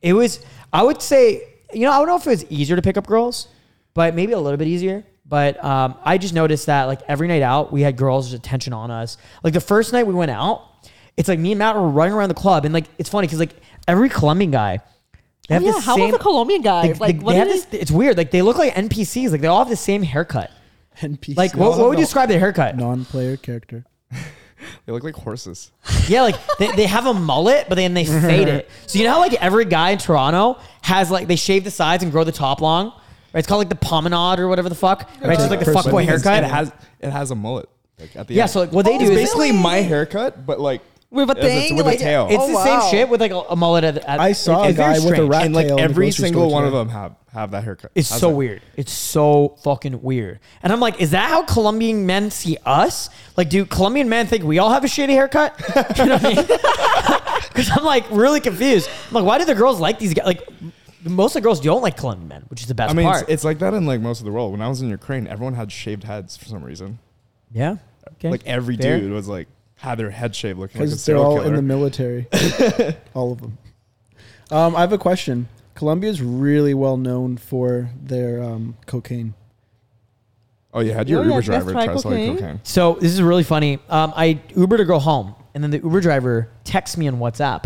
it 0.02 0.12
was, 0.14 0.44
I 0.74 0.84
would 0.84 1.02
say, 1.02 1.44
you 1.72 1.82
know, 1.82 1.92
I 1.92 1.98
don't 2.00 2.08
know 2.08 2.16
if 2.18 2.26
it 2.26 2.32
was 2.32 2.46
easier 2.52 2.76
to 2.76 2.82
pick 2.82 2.98
up 2.98 3.06
girls, 3.08 3.48
but 3.94 4.14
maybe 4.16 4.34
a 4.34 4.40
little 4.40 4.58
bit 4.58 4.68
easier. 4.68 5.04
But 5.28 5.64
um, 5.64 5.96
I 6.04 6.18
just 6.18 6.34
noticed 6.34 6.66
that 6.66 6.86
like 6.86 7.02
every 7.08 7.28
night 7.28 7.42
out, 7.44 7.72
we 7.72 7.82
had 7.82 7.96
girls' 7.96 8.34
attention 8.34 8.74
on 8.74 8.90
us. 8.92 9.18
Like 9.44 9.54
the 9.54 9.62
first 9.62 9.94
night 9.94 10.06
we 10.08 10.14
went 10.14 10.32
out, 10.32 10.64
it's 11.16 11.30
like 11.30 11.40
me 11.40 11.52
and 11.52 11.60
Matt 11.60 11.76
were 11.76 11.88
running 11.88 12.14
around 12.14 12.30
the 12.30 12.36
club, 12.36 12.66
and 12.66 12.74
like 12.74 12.86
it's 12.98 13.10
funny 13.10 13.26
because 13.28 13.40
like 13.40 13.56
every 13.88 14.10
Colombian 14.10 14.52
guy, 14.52 14.80
they 15.48 15.56
Oh, 15.56 15.60
have 15.60 15.64
yeah, 15.64 15.72
the 15.74 15.80
how 15.82 15.96
same. 15.96 16.06
was 16.06 16.14
the 16.14 16.20
Colombian 16.20 16.62
guys? 16.64 16.94
they- 16.94 17.00
like, 17.00 17.18
they- 17.20 17.24
what 17.24 17.32
they 17.34 17.38
have 17.40 17.48
this, 17.48 17.68
it's 17.72 17.92
weird. 17.92 18.18
Like 18.18 18.32
they 18.32 18.42
look 18.42 18.58
like 18.58 18.74
NPCs. 18.76 19.32
Like 19.32 19.42
they 19.42 19.48
all 19.48 19.60
have 19.60 19.70
the 19.70 19.76
same 19.76 20.02
haircut. 20.04 20.52
NPC. 21.02 21.38
Like 21.38 21.56
what, 21.56 21.78
what 21.78 21.90
would 21.90 21.98
you 22.00 22.04
describe 22.04 22.30
their 22.30 22.40
haircut? 22.40 22.76
Non-player 22.78 23.38
character. 23.38 23.86
They 24.86 24.92
look 24.94 25.04
like 25.04 25.16
horses. 25.16 25.72
Yeah, 26.08 26.22
like 26.22 26.36
they, 26.58 26.72
they 26.76 26.86
have 26.86 27.06
a 27.06 27.14
mullet, 27.14 27.68
but 27.68 27.76
then 27.76 27.94
they 27.94 28.06
fade 28.06 28.48
it. 28.48 28.70
So 28.88 28.98
you 29.00 29.06
know 29.06 29.12
how 29.14 29.20
like 29.20 29.34
every 29.34 29.66
guy 29.66 29.90
in 29.92 29.98
Toronto 29.98 30.60
has 30.82 31.12
like 31.12 31.28
they 31.28 31.36
shave 31.36 31.64
the 31.64 31.72
sides 31.72 32.04
and 32.04 32.12
grow 32.12 32.24
the 32.24 32.32
top 32.32 32.62
long. 32.62 32.88
Right? 33.34 33.40
It's 33.40 33.48
called 33.48 33.60
like 33.60 33.70
the 33.70 33.76
promenade 33.76 34.40
or 34.40 34.48
whatever 34.48 34.70
the 34.70 34.76
fuck. 34.76 35.10
Right? 35.22 35.32
It's 35.32 35.40
just 35.40 35.50
like 35.50 35.60
the 35.60 35.66
Person. 35.66 35.92
fuckboy 35.92 36.06
Because 36.06 36.24
haircut. 36.24 36.44
It 36.44 36.50
has 36.50 36.72
it 37.02 37.10
has 37.12 37.32
a 37.32 37.36
mullet. 37.36 37.68
Like 38.00 38.16
at 38.16 38.28
the 38.28 38.34
yeah. 38.34 38.44
end. 38.44 38.52
So 38.52 38.62
like 38.62 38.72
what 38.72 38.86
they 38.86 38.96
oh, 38.96 39.00
do 39.00 39.06
it's 39.06 39.12
is 39.12 39.18
basically 39.18 39.52
my 39.52 39.78
haircut, 39.78 40.46
but 40.46 40.60
like 40.60 40.82
With 41.10 41.30
a 41.30 41.38
as 41.38 41.46
it's 41.46 41.68
thing, 41.68 41.78
with 41.78 41.86
like- 41.86 41.96
a 42.00 42.04
tail. 42.04 42.28
it's 42.30 42.38
Oh, 42.42 42.48
the 42.48 42.54
wow. 42.54 42.64
same 42.82 42.92
shit 42.92 43.10
with 43.10 43.20
like 43.22 43.32
a, 43.32 43.40
a 43.40 43.56
mullet. 43.56 43.84
At, 43.84 43.98
at, 43.98 44.20
I 44.20 44.32
saw 44.32 44.64
it's 44.64 44.76
a 44.76 44.78
guy 44.78 44.94
very 44.94 45.00
with 45.06 45.14
a 45.14 45.16
strange. 45.16 45.30
rat 45.32 45.46
and 45.46 45.56
like 45.56 45.68
tail 45.68 45.76
in 45.78 45.78
the 45.78 45.84
every 45.84 46.06
grocery 46.08 46.24
single 46.26 46.50
one 46.50 46.64
of 46.64 46.72
today. 46.72 46.78
them 46.80 46.90
have 46.90 47.16
have 47.36 47.52
that 47.52 47.64
haircut. 47.64 47.92
It's 47.94 48.10
Has 48.10 48.20
so 48.20 48.32
it. 48.32 48.34
weird. 48.36 48.62
It's 48.76 48.92
so 48.92 49.56
fucking 49.64 50.02
weird. 50.02 50.40
And 50.64 50.74
I'm 50.74 50.80
like, 50.80 51.00
is 51.00 51.12
that 51.12 51.30
how 51.30 51.44
Colombian 51.44 52.06
men 52.08 52.32
see 52.32 52.58
us? 52.66 53.10
Like, 53.38 53.50
do 53.50 53.66
Colombian 53.66 54.10
men 54.10 54.26
think 54.26 54.44
we 54.44 54.58
all 54.58 54.72
have 54.72 54.84
a 54.84 54.88
shitty 54.88 55.10
haircut? 55.10 55.60
you 56.00 56.06
know 56.06 56.18
what 56.18 56.26
I 56.26 56.34
mean? 56.34 56.60
Because 57.56 57.70
I'm 57.72 57.86
like 57.86 58.04
really 58.12 58.42
confused. 58.42 58.90
I'm 59.08 59.14
like, 59.14 59.24
why 59.24 59.38
do 59.38 59.46
the 59.46 59.56
girls 59.56 59.80
like 59.80 59.98
these 59.98 60.14
guys? 60.14 60.26
Like, 60.26 60.42
most 61.06 61.38
of 61.38 61.42
the 61.42 61.46
girls 61.48 61.62
don't 61.62 61.82
like 61.82 61.96
Colombian 61.96 62.28
men, 62.28 62.44
which 62.50 62.60
is 62.62 62.68
the 62.68 62.76
best 62.76 62.92
I 62.92 62.94
mean, 62.94 63.08
it's, 63.08 63.20
part. 63.20 63.30
it's 63.30 63.44
like 63.46 63.60
that 63.60 63.74
in 63.74 63.86
like 63.86 64.02
most 64.02 64.20
of 64.20 64.26
the 64.26 64.32
world. 64.34 64.52
When 64.52 64.62
I 64.62 64.68
was 64.68 64.82
in 64.82 64.90
Ukraine, 64.90 65.26
everyone 65.28 65.54
had 65.54 65.72
shaved 65.72 66.04
heads 66.04 66.36
for 66.36 66.46
some 66.46 66.64
reason. 66.64 67.00
yeah. 67.54 67.78
Okay. 68.14 68.30
Like 68.30 68.46
every 68.46 68.76
Fair. 68.76 69.00
dude 69.00 69.12
was 69.14 69.28
like 69.30 69.48
had 69.78 69.98
their 70.00 70.10
head 70.10 70.36
shaved, 70.36 70.60
looking 70.60 70.80
like 70.82 70.88
a 70.88 70.90
Because 70.92 71.06
they're 71.06 71.16
all 71.18 71.36
killer. 71.38 71.48
in 71.48 71.56
the 71.56 71.62
military. 71.62 72.28
all 73.14 73.32
of 73.32 73.40
them. 73.42 73.58
Um, 74.52 74.76
I 74.76 74.82
have 74.82 74.92
a 74.94 74.98
question. 74.98 75.48
Colombia 75.76 76.10
is 76.10 76.22
really 76.22 76.74
well 76.74 76.98
known 76.98 77.38
for 77.38 77.90
their 78.02 78.42
um, 78.42 78.78
cocaine. 78.88 79.34
oh, 80.74 80.80
you 80.80 80.92
had 80.94 81.08
your 81.10 81.20
Oh, 81.20 81.22
yeah, 81.22 81.28
Uber 81.28 81.36
let's 81.36 81.46
driver 81.48 81.72
try 81.74 81.86
try 81.86 81.96
selling 81.98 82.18
cocaine. 82.28 82.38
cocaine. 82.38 82.60
So 82.64 82.94
this 83.00 83.12
is 83.14 83.22
really 83.22 83.44
funny. 83.44 83.80
Um, 83.90 84.14
I 84.16 84.40
Uber 84.56 84.78
to 84.78 84.86
go 84.86 85.00
home, 85.00 85.36
and 85.54 85.64
then 85.64 85.72
the 85.72 85.78
Uber 85.80 86.02
driver 86.02 86.50
texts 86.64 86.98
me 86.98 87.08
on 87.08 87.20
WhatsApp, 87.20 87.66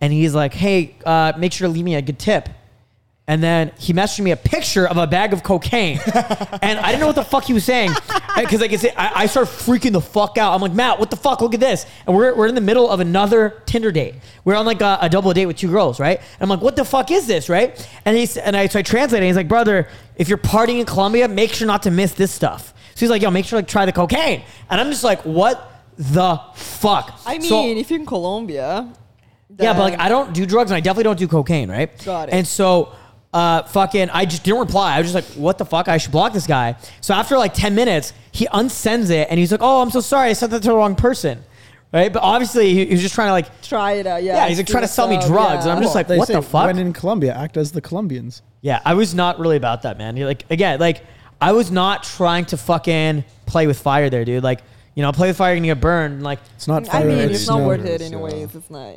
and 0.00 0.12
he's 0.12 0.34
like, 0.34 0.54
"Hey, 0.54 0.96
uh, 1.04 1.32
make 1.38 1.52
sure 1.52 1.66
to 1.68 1.72
leave 1.72 1.84
me 1.84 1.94
a 1.96 2.02
good 2.02 2.18
tip." 2.18 2.48
And 3.28 3.42
then 3.42 3.72
he 3.78 3.92
messaged 3.92 4.20
me 4.20 4.30
a 4.30 4.36
picture 4.36 4.88
of 4.88 4.96
a 4.96 5.06
bag 5.06 5.34
of 5.34 5.42
cocaine, 5.42 6.00
and 6.62 6.78
I 6.78 6.86
didn't 6.86 7.00
know 7.00 7.06
what 7.08 7.14
the 7.14 7.22
fuck 7.22 7.44
he 7.44 7.52
was 7.52 7.62
saying 7.62 7.92
because 8.38 8.62
like 8.62 8.72
I 8.72 8.76
said, 8.76 8.94
I, 8.96 9.12
I 9.22 9.26
started 9.26 9.50
freaking 9.52 9.92
the 9.92 10.00
fuck 10.00 10.38
out. 10.38 10.54
I'm 10.54 10.62
like, 10.62 10.72
Matt, 10.72 10.98
what 10.98 11.10
the 11.10 11.16
fuck? 11.16 11.42
Look 11.42 11.52
at 11.52 11.60
this, 11.60 11.84
and 12.06 12.16
we're, 12.16 12.34
we're 12.34 12.46
in 12.46 12.54
the 12.54 12.62
middle 12.62 12.88
of 12.88 13.00
another 13.00 13.62
Tinder 13.66 13.92
date. 13.92 14.14
We're 14.46 14.54
on 14.56 14.64
like 14.64 14.80
a, 14.80 14.96
a 15.02 15.10
double 15.10 15.34
date 15.34 15.44
with 15.44 15.58
two 15.58 15.68
girls, 15.68 16.00
right? 16.00 16.18
And 16.18 16.40
I'm 16.40 16.48
like, 16.48 16.62
what 16.62 16.74
the 16.74 16.86
fuck 16.86 17.10
is 17.10 17.26
this, 17.26 17.50
right? 17.50 17.86
And 18.06 18.16
he's 18.16 18.38
and 18.38 18.56
I 18.56 18.66
so 18.66 18.78
I 18.78 18.82
translate, 18.82 19.20
and 19.20 19.26
he's 19.26 19.36
like, 19.36 19.46
brother, 19.46 19.88
if 20.16 20.30
you're 20.30 20.38
partying 20.38 20.80
in 20.80 20.86
Colombia, 20.86 21.28
make 21.28 21.52
sure 21.52 21.66
not 21.66 21.82
to 21.82 21.90
miss 21.90 22.12
this 22.14 22.32
stuff. 22.32 22.72
So 22.94 23.00
he's 23.00 23.10
like, 23.10 23.20
yo, 23.20 23.30
make 23.30 23.44
sure 23.44 23.58
like 23.58 23.68
try 23.68 23.84
the 23.84 23.92
cocaine, 23.92 24.42
and 24.70 24.80
I'm 24.80 24.88
just 24.90 25.04
like, 25.04 25.20
what 25.26 25.70
the 25.98 26.40
fuck? 26.54 27.20
I 27.26 27.36
mean, 27.38 27.48
So- 27.48 27.62
if 27.66 27.90
you're 27.90 28.00
in 28.00 28.06
Colombia, 28.06 28.90
yeah, 29.58 29.74
but 29.74 29.80
like 29.80 29.98
I 30.00 30.08
don't 30.08 30.32
do 30.32 30.46
drugs 30.46 30.70
and 30.70 30.76
I 30.76 30.80
definitely 30.80 31.04
don't 31.04 31.18
do 31.18 31.28
cocaine, 31.28 31.70
right? 31.70 31.90
Got 32.06 32.28
it. 32.30 32.34
And 32.34 32.46
so 32.46 32.92
uh 33.38 33.62
fucking 33.64 34.10
I 34.10 34.24
just 34.24 34.42
didn't 34.44 34.60
reply. 34.60 34.96
I 34.96 34.98
was 35.00 35.12
just 35.12 35.14
like, 35.14 35.36
what 35.36 35.58
the 35.58 35.64
fuck? 35.64 35.86
I 35.88 35.98
should 35.98 36.12
block 36.12 36.32
this 36.32 36.46
guy. 36.46 36.76
So 37.00 37.14
after 37.14 37.36
like 37.38 37.54
10 37.54 37.74
minutes, 37.74 38.12
he 38.32 38.46
unsends 38.52 39.10
it 39.10 39.28
and 39.30 39.38
he's 39.38 39.52
like, 39.52 39.62
Oh, 39.62 39.80
I'm 39.82 39.90
so 39.90 40.00
sorry, 40.00 40.30
I 40.30 40.32
sent 40.32 40.50
that 40.52 40.62
to 40.62 40.68
the 40.68 40.74
wrong 40.74 40.94
person. 40.96 41.44
Right? 41.92 42.12
But 42.12 42.22
obviously 42.22 42.74
he, 42.74 42.84
he 42.86 42.92
was 42.92 43.00
just 43.00 43.14
trying 43.14 43.28
to 43.28 43.32
like 43.32 43.62
try 43.62 43.92
it 43.92 44.06
out. 44.06 44.22
Yeah, 44.22 44.34
Yeah, 44.36 44.48
he's 44.48 44.58
like 44.58 44.66
trying 44.66 44.82
to 44.84 44.88
sell 44.88 45.08
me 45.08 45.16
up, 45.16 45.26
drugs, 45.26 45.64
and 45.64 45.72
I'm 45.72 45.80
just 45.82 45.94
yeah. 45.94 45.98
like, 46.00 46.08
They 46.08 46.18
what 46.18 46.28
say 46.28 46.34
the 46.34 46.42
fuck? 46.42 46.66
When 46.66 46.78
in 46.78 46.92
Colombia, 46.92 47.34
act 47.34 47.56
as 47.56 47.72
the 47.72 47.80
Colombians. 47.80 48.42
Yeah, 48.60 48.80
I 48.84 48.94
was 48.94 49.14
not 49.14 49.38
really 49.38 49.56
about 49.56 49.82
that, 49.82 49.96
man. 49.98 50.16
You're 50.16 50.26
like 50.26 50.44
again, 50.50 50.80
like 50.80 51.02
I 51.40 51.52
was 51.52 51.70
not 51.70 52.02
trying 52.02 52.44
to 52.46 52.56
fucking 52.56 53.24
play 53.46 53.66
with 53.66 53.78
fire 53.78 54.10
there, 54.10 54.24
dude. 54.24 54.42
Like, 54.42 54.60
you 54.96 55.02
know, 55.02 55.12
play 55.12 55.28
with 55.28 55.36
fire, 55.36 55.52
you're 55.52 55.58
gonna 55.60 55.68
get 55.74 55.80
burned. 55.80 56.22
Like, 56.22 56.40
It's 56.56 56.66
not 56.66 56.92
I 56.92 57.04
mean, 57.04 57.18
it's 57.18 57.40
it's 57.40 57.48
not 57.48 57.60
worth 57.60 57.84
it 57.84 58.00
Yeah. 58.00 58.06
anyways. 58.08 58.54
It's 58.54 58.70
not. 58.70 58.96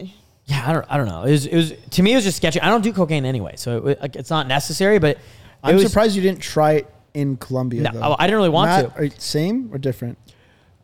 Yeah, 0.52 0.70
I 0.70 0.74
don't, 0.74 0.86
I 0.90 0.98
don't 0.98 1.08
know. 1.08 1.24
It 1.24 1.32
was, 1.32 1.46
it 1.46 1.56
was 1.56 1.74
to 1.92 2.04
me, 2.04 2.12
it 2.12 2.16
was 2.16 2.26
just 2.26 2.38
sketchy. 2.38 2.60
I 2.60 2.68
don't 2.70 2.82
do 2.84 2.92
cocaine 2.92 3.24
anyway, 3.26 3.54
so 3.56 3.88
it, 3.88 4.02
like, 4.02 4.16
it's 4.18 4.30
not 4.30 4.48
necessary. 4.48 5.00
But 5.00 5.18
I'm 5.64 5.76
was, 5.76 5.86
surprised 5.86 6.16
you 6.16 6.22
didn't 6.22 6.42
try 6.42 6.74
it 6.74 6.94
in 7.14 7.38
Colombia. 7.38 7.84
No, 7.84 7.92
though. 7.94 8.16
I 8.20 8.28
didn't 8.28 8.38
really 8.38 8.50
want 8.50 8.70
Matt, 8.70 8.94
to. 8.94 9.00
Are 9.00 9.04
you 9.06 9.12
same 9.18 9.70
or 9.74 9.78
different? 9.78 10.18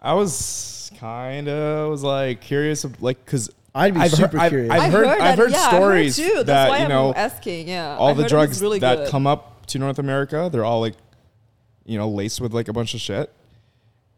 I 0.02 0.14
was 0.14 0.90
kind 1.00 1.50
of 1.50 1.90
was 1.90 2.02
like 2.04 2.40
curious, 2.42 2.86
of, 2.86 3.02
like 3.02 3.24
because 3.26 3.50
I'd 3.76 3.94
be 3.94 4.00
I've 4.00 4.12
heard- 4.12 4.18
super 4.18 4.40
I've- 4.40 4.50
curious. 4.54 4.72
I've 4.72 4.92
heard- 4.92 5.06
that, 5.06 5.22
I've 5.22 5.38
heard 5.38 5.52
yeah, 5.52 5.68
stories 5.68 6.18
I 6.20 6.24
heard 6.24 6.30
too. 6.30 6.36
That's 6.38 6.48
that, 6.48 6.70
why 6.70 6.78
you 6.78 6.84
I'm 6.86 6.90
know, 6.90 7.14
asking. 7.14 7.68
Yeah, 7.68 7.98
all 7.98 8.10
I 8.10 8.14
the 8.14 8.22
heard 8.24 8.30
drugs 8.30 8.62
really 8.62 8.80
that 8.80 8.96
good. 8.96 9.10
come 9.10 9.28
up 9.28 9.66
to 9.68 9.80
North 9.80 10.00
America, 10.00 10.50
they're 10.52 10.64
all 10.64 10.80
like, 10.80 10.96
you 11.86 11.98
know, 11.98 12.08
laced 12.08 12.40
with 12.40 12.54
like 12.54 12.68
a 12.70 12.74
bunch 12.74 12.94
of 12.94 13.02
shit. 13.02 13.34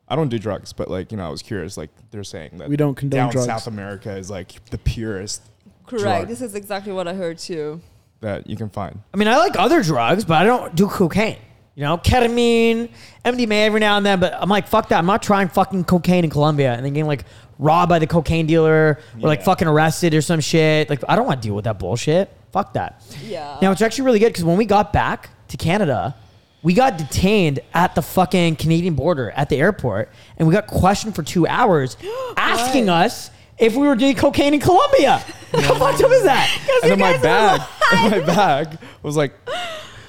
I 0.10 0.16
don't 0.16 0.30
do 0.30 0.40
drugs, 0.40 0.74
but 0.74 0.90
like 0.90 1.12
you 1.12 1.18
know, 1.18 1.26
I 1.26 1.30
was 1.30 1.42
curious. 1.42 1.78
Like 1.78 1.90
they're 2.12 2.24
saying 2.24 2.58
that 2.58 2.70
We 2.70 2.78
don't 2.78 2.96
condone 2.96 3.26
down 3.26 3.32
drugs. 3.32 3.46
South 3.46 3.68
America 3.68 4.16
is 4.16 4.30
like 4.30 4.64
the 4.72 4.78
purest 4.80 5.42
Correct. 5.86 6.04
drug. 6.04 6.28
This 6.28 6.42
is 6.42 6.56
exactly 6.56 6.92
what 6.92 7.08
I 7.08 7.14
heard 7.14 7.38
too. 7.38 7.82
that 8.22 8.50
you 8.50 8.56
can 8.58 8.70
find. 8.70 9.00
I 9.14 9.18
mean, 9.18 9.28
I 9.28 9.38
like 9.38 9.58
other 9.58 9.84
drugs, 9.84 10.26
but 10.26 10.36
I 10.36 10.44
don't 10.44 10.76
do 10.76 10.88
cocaine. 10.88 11.38
You 11.76 11.86
know, 11.86 11.98
ketamine, 11.98 12.90
MDMA 13.24 13.66
every 13.66 13.80
now 13.80 13.96
and 13.96 14.06
then. 14.06 14.20
But 14.20 14.34
I'm 14.34 14.50
like, 14.50 14.68
fuck 14.68 14.90
that. 14.90 14.98
I'm 14.98 15.06
not 15.06 15.24
trying 15.24 15.48
fucking 15.48 15.86
cocaine 15.86 16.26
in 16.26 16.30
Colombia 16.30 16.74
and 16.74 16.84
then 16.86 16.92
getting 16.94 17.08
like 17.08 17.24
robbed 17.58 17.90
by 17.90 18.00
the 18.00 18.08
cocaine 18.08 18.48
dealer 18.48 19.00
or 19.22 19.28
like 19.28 19.44
fucking 19.44 19.68
arrested 19.68 20.14
or 20.14 20.22
some 20.22 20.42
shit. 20.42 20.90
Like, 20.90 21.02
I 21.08 21.16
don't 21.16 21.26
want 21.26 21.42
to 21.42 21.48
deal 21.48 21.56
with 21.56 21.64
that 21.66 21.80
bullshit. 21.80 22.30
Fuck 22.52 22.74
that. 22.74 23.02
Yeah. 23.24 23.58
Now 23.62 23.72
it's 23.72 23.82
actually 23.82 24.06
really 24.06 24.20
good 24.20 24.28
because 24.30 24.44
when 24.44 24.58
we 24.58 24.66
got 24.66 24.92
back 24.92 25.30
to 25.50 25.56
Canada, 25.58 26.16
we 26.62 26.74
got 26.74 26.98
detained 26.98 27.60
at 27.74 27.96
the 27.96 28.02
fucking 28.02 28.58
Canadian 28.58 28.94
border 28.96 29.32
at 29.32 29.50
the 29.50 29.58
airport, 29.58 30.10
and 30.38 30.48
we 30.48 30.54
got 30.54 30.68
questioned 30.68 31.16
for 31.16 31.24
two 31.24 31.48
hours, 31.48 31.96
asking 32.38 32.90
us 32.90 33.32
if 33.58 33.76
we 33.76 33.88
were 33.88 33.96
doing 33.96 34.16
cocaine 34.16 34.54
in 34.54 34.60
Colombia. 34.60 35.18
How 35.54 35.76
fucked 35.76 36.02
up 36.04 36.12
is 36.12 36.24
that? 36.24 36.50
And 36.84 36.92
then 36.92 37.00
my 37.00 37.18
bag, 37.18 37.62
and 37.92 38.12
my 38.12 38.26
bag 38.26 38.78
was 39.04 39.18
like 39.18 39.34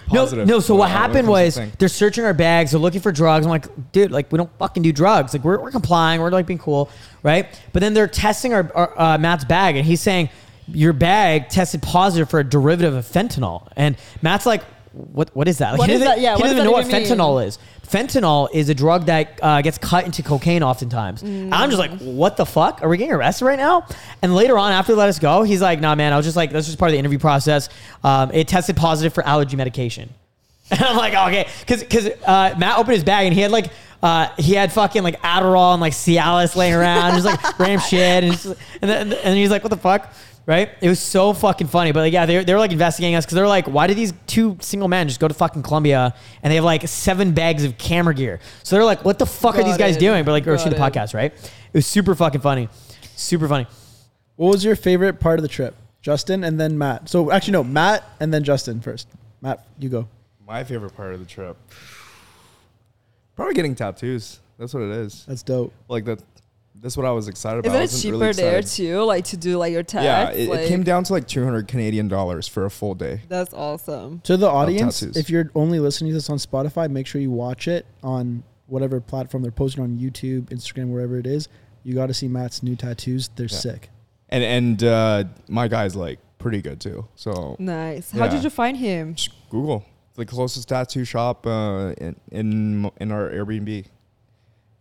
positive. 0.07 0.47
No, 0.47 0.55
no. 0.55 0.61
So 0.61 0.75
uh, 0.75 0.79
what 0.79 0.89
when 0.89 0.97
happened 0.97 1.27
comes 1.27 1.27
to 1.27 1.31
was 1.31 1.57
thing. 1.57 1.73
they're 1.79 1.89
searching 1.89 2.25
our 2.25 2.35
bags. 2.35 2.71
They're 2.71 2.81
looking 2.81 3.01
for 3.01 3.11
drugs. 3.11 3.45
I'm 3.45 3.51
like, 3.51 3.67
dude, 3.93 4.13
like 4.13 4.31
we 4.31 4.37
don't 4.37 4.51
fucking 4.59 4.83
do 4.83 4.93
drugs. 4.93 5.33
Like 5.33 5.43
we're, 5.43 5.61
we're 5.61 5.73
complying. 5.73 6.21
We're 6.21 6.31
like 6.31 6.47
being 6.47 6.59
cool, 6.59 6.91
right? 7.25 7.47
But 7.73 7.81
then 7.81 7.95
they're 7.95 8.07
testing 8.07 8.55
our, 8.55 8.71
our 8.75 9.01
uh, 9.01 9.19
Matt's 9.19 9.45
bag, 9.45 9.77
and 9.77 9.85
he's 9.85 10.01
saying 10.01 10.31
your 10.69 10.93
bag 10.93 11.49
tested 11.49 11.83
positive 11.83 12.31
for 12.31 12.39
a 12.39 12.45
derivative 12.45 12.95
of 12.95 13.05
fentanyl. 13.05 13.69
And 13.77 13.97
Matt's 14.23 14.47
like, 14.47 14.63
what? 14.93 15.31
What 15.35 15.49
is 15.49 15.59
that? 15.59 15.71
Like, 15.73 15.79
What 15.79 15.89
he 15.89 15.95
is 15.97 16.01
doesn't- 16.01 16.17
that? 16.17 16.21
Yeah, 16.21 16.31
he 16.37 16.41
what 16.43 16.49
doesn't 16.49 16.57
even 16.59 16.65
know 16.65 16.73
what 16.73 16.87
even 16.87 17.03
fentanyl 17.03 17.45
is. 17.47 17.59
Fentanyl 17.87 18.49
is 18.53 18.69
a 18.69 18.75
drug 18.75 19.07
that 19.07 19.39
uh, 19.43 19.63
gets 19.63 19.79
cut 19.79 20.05
into 20.05 20.23
cocaine 20.23 20.63
oftentimes. 20.63 21.23
And 21.23 21.53
I'm 21.53 21.71
just 21.71 21.81
like, 21.81 21.99
what 22.01 22.37
the 22.37 22.47
fuck? 22.47 22.83
Are 22.83 22.89
we 22.89 22.97
getting 22.97 23.13
arrested 23.13 23.45
right 23.47 23.59
now? 23.59 23.87
And 24.23 24.35
later 24.35 24.57
on, 24.59 24.71
after 24.73 24.93
they 24.93 24.99
let 24.99 25.09
us 25.09 25.19
go, 25.19 25.43
he's 25.43 25.61
like, 25.61 25.81
nah, 25.81 25.95
man, 25.97 26.13
I 26.13 26.17
was 26.17 26.25
just 26.25 26.37
like, 26.37 26.53
that's 26.53 26.67
just 26.67 26.79
part 26.79 26.91
of 26.91 26.93
the 26.93 26.99
interview 26.99 27.19
process. 27.19 27.69
Um, 28.05 28.31
it 28.33 28.47
tested 28.47 28.77
positive 28.77 29.13
for 29.13 29.25
allergy 29.25 29.57
medication. 29.57 30.11
And 30.73 30.81
I'm 30.85 30.97
like, 30.97 31.15
okay, 31.15 31.49
because 31.61 31.83
because 31.83 32.07
uh, 32.25 32.55
Matt 32.57 32.79
opened 32.79 32.95
his 32.95 33.03
bag 33.03 33.27
and 33.27 33.35
he 33.35 33.41
had 33.41 33.51
like 33.51 33.73
uh, 34.05 34.29
he 34.39 34.55
had 34.55 34.73
fucking 34.73 35.03
like 35.03 35.21
Adderall 35.21 35.73
and 35.73 35.81
like 35.81 35.93
Cialis 35.95 36.55
laying 36.55 36.75
around, 36.75 37.15
just 37.21 37.27
like 37.27 37.59
random 37.59 37.81
shit, 37.89 38.23
and, 38.23 38.33
just, 38.33 38.47
and 38.81 38.89
then 38.89 39.13
and 39.13 39.37
he's 39.37 39.51
like, 39.51 39.65
what 39.65 39.71
the 39.71 39.77
fuck, 39.77 40.13
right? 40.51 40.69
It 40.81 40.89
was 40.89 40.99
so 40.99 41.33
fucking 41.33 41.69
funny, 41.69 41.93
but 41.93 42.01
like, 42.01 42.13
yeah, 42.13 42.27
they 42.27 42.43
they 42.43 42.53
were 42.53 42.59
like 42.59 42.73
investigating 42.73 43.15
us 43.15 43.25
because 43.25 43.37
they're 43.37 43.47
like, 43.47 43.67
why 43.67 43.87
did 43.87 43.97
these 43.97 44.13
two 44.27 44.57
single 44.61 44.89
men 44.89 45.07
just 45.07 45.21
go 45.21 45.29
to 45.29 45.35
fucking 45.35 45.63
Colombia 45.63 46.13
and 46.43 46.51
they 46.51 46.57
have 46.57 46.65
like 46.65 46.87
seven 46.89 47.33
bags 47.33 47.63
of 47.63 47.79
camera 47.79 48.13
gear? 48.13 48.41
So 48.65 48.75
they're 48.75 48.85
like, 48.85 49.05
what 49.05 49.21
the 49.21 49.27
fuck 49.27 49.55
are 49.55 49.63
these 49.63 49.77
guys 49.79 49.97
it. 49.97 50.01
doing? 50.01 50.25
But 50.25 50.33
like, 50.33 50.47
or 50.49 50.59
shoot 50.59 50.71
the 50.71 50.77
Got 50.77 50.97
it. 50.97 50.99
podcast, 50.99 51.15
right? 51.15 51.33
It 51.33 51.79
was 51.79 51.87
super 51.87 52.17
fucking 52.17 52.41
funny, 52.41 52.69
super 53.15 53.47
funny. 53.47 53.69
What 54.35 54.49
was 54.49 54.65
your 54.65 54.75
favorite 54.75 55.21
part 55.21 55.39
of 55.39 55.43
the 55.43 55.49
trip? 55.49 55.77
Justin 56.03 56.43
and 56.43 56.59
then 56.59 56.77
Matt. 56.77 57.09
So 57.09 57.31
actually, 57.31 57.53
no, 57.53 57.63
Matt 57.63 58.03
and 58.19 58.35
then 58.35 58.43
Justin 58.43 58.81
first. 58.81 59.07
Matt, 59.41 59.65
you 59.79 59.89
go. 59.89 60.09
my 60.45 60.65
favorite 60.65 60.97
part 60.97 61.15
of 61.15 61.21
the 61.21 61.27
trip, 61.27 61.57
probably 63.37 63.55
getting 63.55 63.77
tattoos. 63.77 64.41
That's 64.59 64.75
what 64.75 64.83
it 64.83 64.91
is. 64.91 65.25
That's 65.27 65.43
dope. 65.45 65.73
Like 65.89 66.05
that. 66.07 66.23
That's 66.83 66.97
what 66.97 67.05
I 67.07 67.11
was 67.11 67.29
excited 67.29 67.59
about. 67.67 67.77
I 67.79 67.83
Isn't 67.83 68.11
it 68.11 68.15
wasn't 68.17 68.35
cheaper 68.35 68.43
really 68.43 68.51
there 68.53 68.63
too? 68.63 69.03
Like 69.03 69.25
to 69.27 69.37
do 69.37 69.59
like 69.59 69.73
your 69.73 69.83
tax? 69.83 70.05
Yeah, 70.05 70.31
it, 70.31 70.49
like, 70.49 70.61
it 70.61 70.69
came 70.69 70.83
down 70.83 71.05
to 71.05 71.13
like 71.13 71.29
200 71.29 71.69
Canadian 71.69 72.09
dollars 72.09 72.49
for 72.49 72.65
a 72.65 72.71
full 72.71 72.95
day. 72.95 73.21
That's 73.29 73.53
awesome. 73.53 74.21
To 74.25 74.37
the 74.37 74.49
audience, 74.49 75.03
if 75.03 75.29
you're 75.29 75.51
only 75.55 75.79
listening 75.79 76.11
to 76.11 76.15
this 76.15 76.31
on 76.31 76.39
Spotify, 76.39 76.91
make 76.91 77.07
sure 77.07 77.21
you 77.21 77.31
watch 77.31 77.69
it 77.69 77.87
on 78.03 78.43
whatever 78.67 79.01
platform 79.01 79.43
they're 79.43 79.53
posting 79.53 79.83
on 79.83 79.99
YouTube, 79.99 80.45
Instagram, 80.51 80.91
wherever 80.91 81.19
it 81.19 81.27
is. 81.27 81.49
You 81.83 81.95
got 81.95 82.07
to 82.07 82.15
see 82.15 82.29
Matt's 82.29 82.63
new 82.63 82.77
tattoos. 82.77 83.29
They're 83.37 83.47
Yeah. 83.51 83.59
sick. 83.59 83.91
And 84.29 84.45
and 84.45 84.83
uh, 84.85 85.25
my 85.49 85.69
guy's 85.69 85.97
like 85.97 86.19
pretty 86.39 86.63
good 86.63 86.81
too. 86.81 87.07
So 87.15 87.57
Nice. 87.59 88.11
How 88.13 88.25
Yeah. 88.25 88.31
did 88.31 88.45
you 88.45 88.51
find 88.51 88.77
him? 88.77 89.15
just 89.17 89.31
Google 89.51 89.85
the 90.15 90.25
closest 90.25 90.69
tattoo 90.69 91.05
shop 91.05 91.47
uh, 91.47 91.95
in, 91.99 92.17
in 92.31 92.91
in 93.01 93.11
our 93.13 93.29
Airbnb. 93.31 93.87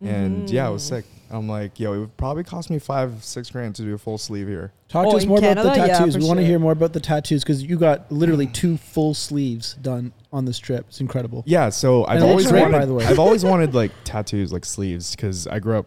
And 0.02 0.48
yeah, 0.50 0.68
it 0.68 0.72
was 0.72 0.84
Mm-hmm. 0.84 0.94
sick. 0.96 1.04
I'm 1.32 1.48
like, 1.48 1.78
yo, 1.78 1.92
it 1.92 1.98
would 2.00 2.16
probably 2.16 2.42
cost 2.42 2.70
me 2.70 2.80
five, 2.80 3.22
six 3.22 3.50
grand 3.50 3.76
to 3.76 3.82
do 3.82 3.94
a 3.94 3.98
full 3.98 4.18
sleeve 4.18 4.48
here. 4.48 4.72
Talk 4.88 5.06
Oh, 5.06 5.10
to 5.12 5.16
us 5.18 5.22
in 5.22 5.28
more 5.28 5.38
about 5.38 5.54
the 5.56 5.62
Canada? 5.62 5.86
Yeah, 5.86 5.98
tattoos. 5.98 6.18
we 6.18 6.24
want 6.24 6.38
to 6.38 6.42
sure. 6.42 6.48
hear 6.48 6.58
more 6.58 6.72
about 6.72 6.92
the 6.92 6.98
tattoos 6.98 7.44
because 7.44 7.62
you 7.62 7.76
got 7.76 8.10
literally 8.10 8.48
two 8.48 8.76
full 8.76 9.14
sleeves 9.14 9.74
done 9.74 10.12
on 10.32 10.44
this 10.44 10.58
trip. 10.58 10.86
It's 10.88 11.00
incredible. 11.00 11.44
Yeah, 11.46 11.68
so 11.68 12.04
I've 12.06 12.16
And 12.22 12.24
always 12.30 12.50
great, 12.50 12.62
wanted. 12.62 12.78
by 12.80 12.84
the 12.86 12.94
way. 12.94 13.04
I've 13.06 13.20
always 13.20 13.44
wanted 13.44 13.74
like 13.74 13.92
tattoos, 14.02 14.52
like 14.52 14.64
sleeves, 14.64 15.14
because 15.14 15.46
I 15.46 15.60
grew 15.60 15.78
up, 15.78 15.86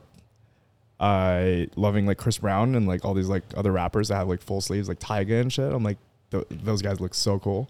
uh, 0.99 1.65
loving 1.75 2.05
like 2.05 2.17
Chris 2.17 2.37
Brown 2.37 2.75
and 2.75 2.87
like 2.87 3.03
all 3.03 3.13
these 3.13 3.27
like 3.27 3.43
other 3.57 3.71
rappers 3.73 4.07
that 4.07 4.15
have 4.15 4.27
like 4.29 4.41
full 4.41 4.61
sleeves, 4.61 4.87
like 4.87 4.99
Tyga 4.99 5.41
and 5.41 5.51
shit. 5.51 5.71
I'm 5.73 5.83
like, 5.83 5.97
th- 6.31 6.45
those 6.49 6.81
guys 6.81 6.99
look 7.01 7.13
so 7.13 7.39
cool. 7.39 7.69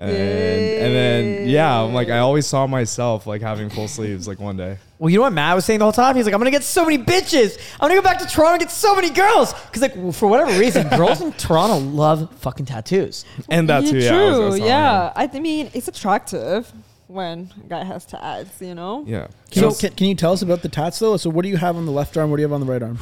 And 0.00 0.10
and 0.10 0.94
then 0.94 1.48
yeah, 1.48 1.82
I'm 1.82 1.92
like, 1.92 2.08
I 2.08 2.18
always 2.18 2.46
saw 2.46 2.66
myself 2.68 3.26
like 3.26 3.42
having 3.42 3.68
full 3.68 3.88
sleeves 3.88 4.28
like 4.28 4.38
one 4.38 4.56
day. 4.56 4.78
Well, 5.00 5.10
you 5.10 5.16
know 5.18 5.22
what 5.22 5.32
Matt 5.32 5.56
was 5.56 5.64
saying 5.64 5.80
the 5.80 5.84
whole 5.84 5.92
time? 5.92 6.14
He's 6.14 6.24
like, 6.24 6.34
I'm 6.34 6.40
gonna 6.40 6.52
get 6.52 6.62
so 6.62 6.84
many 6.84 6.98
bitches. 6.98 7.58
I'm 7.80 7.88
gonna 7.88 8.00
go 8.00 8.02
back 8.04 8.18
to 8.20 8.26
Toronto 8.26 8.54
and 8.54 8.60
get 8.60 8.70
so 8.70 8.94
many 8.94 9.10
girls. 9.10 9.52
Because 9.54 9.82
like 9.82 9.94
for 10.14 10.28
whatever 10.28 10.56
reason, 10.58 10.88
girls 10.96 11.20
in 11.20 11.32
Toronto 11.32 11.78
love 11.78 12.32
fucking 12.38 12.66
tattoos. 12.66 13.24
And 13.48 13.68
that 13.68 13.82
Yeah, 13.84 13.90
too, 13.90 13.98
yeah. 13.98 14.12
I 14.14 14.38
was- 14.38 14.54
I 14.54 14.58
True. 14.58 14.66
yeah. 14.68 15.12
I 15.16 15.26
th- 15.26 15.42
mean, 15.42 15.70
it's 15.74 15.88
attractive 15.88 16.72
when 17.08 17.50
a 17.64 17.68
guy 17.68 17.82
has 17.84 18.04
tags. 18.04 18.50
You 18.60 18.76
know. 18.76 19.00
him. 19.00 19.08
Yeah. 19.08 19.26
So 19.50 19.70
So- 19.70 19.88
can, 19.88 19.96
can 19.96 20.06
you 20.06 20.14
tell 20.14 20.32
us 20.32 20.42
about 20.42 20.62
the 20.62 20.68
tats 20.68 21.00
though? 21.00 21.16
So 21.16 21.28
what 21.28 21.42
do 21.42 21.48
you 21.48 21.56
have 21.56 21.76
on 21.76 21.86
the 21.86 21.92
left 21.92 22.16
arm? 22.16 22.30
What 22.30 22.36
do 22.36 22.42
you 22.42 22.46
have 22.48 22.52
on 22.52 22.60
the 22.64 22.70
right 22.72 22.82
arm? 22.82 22.98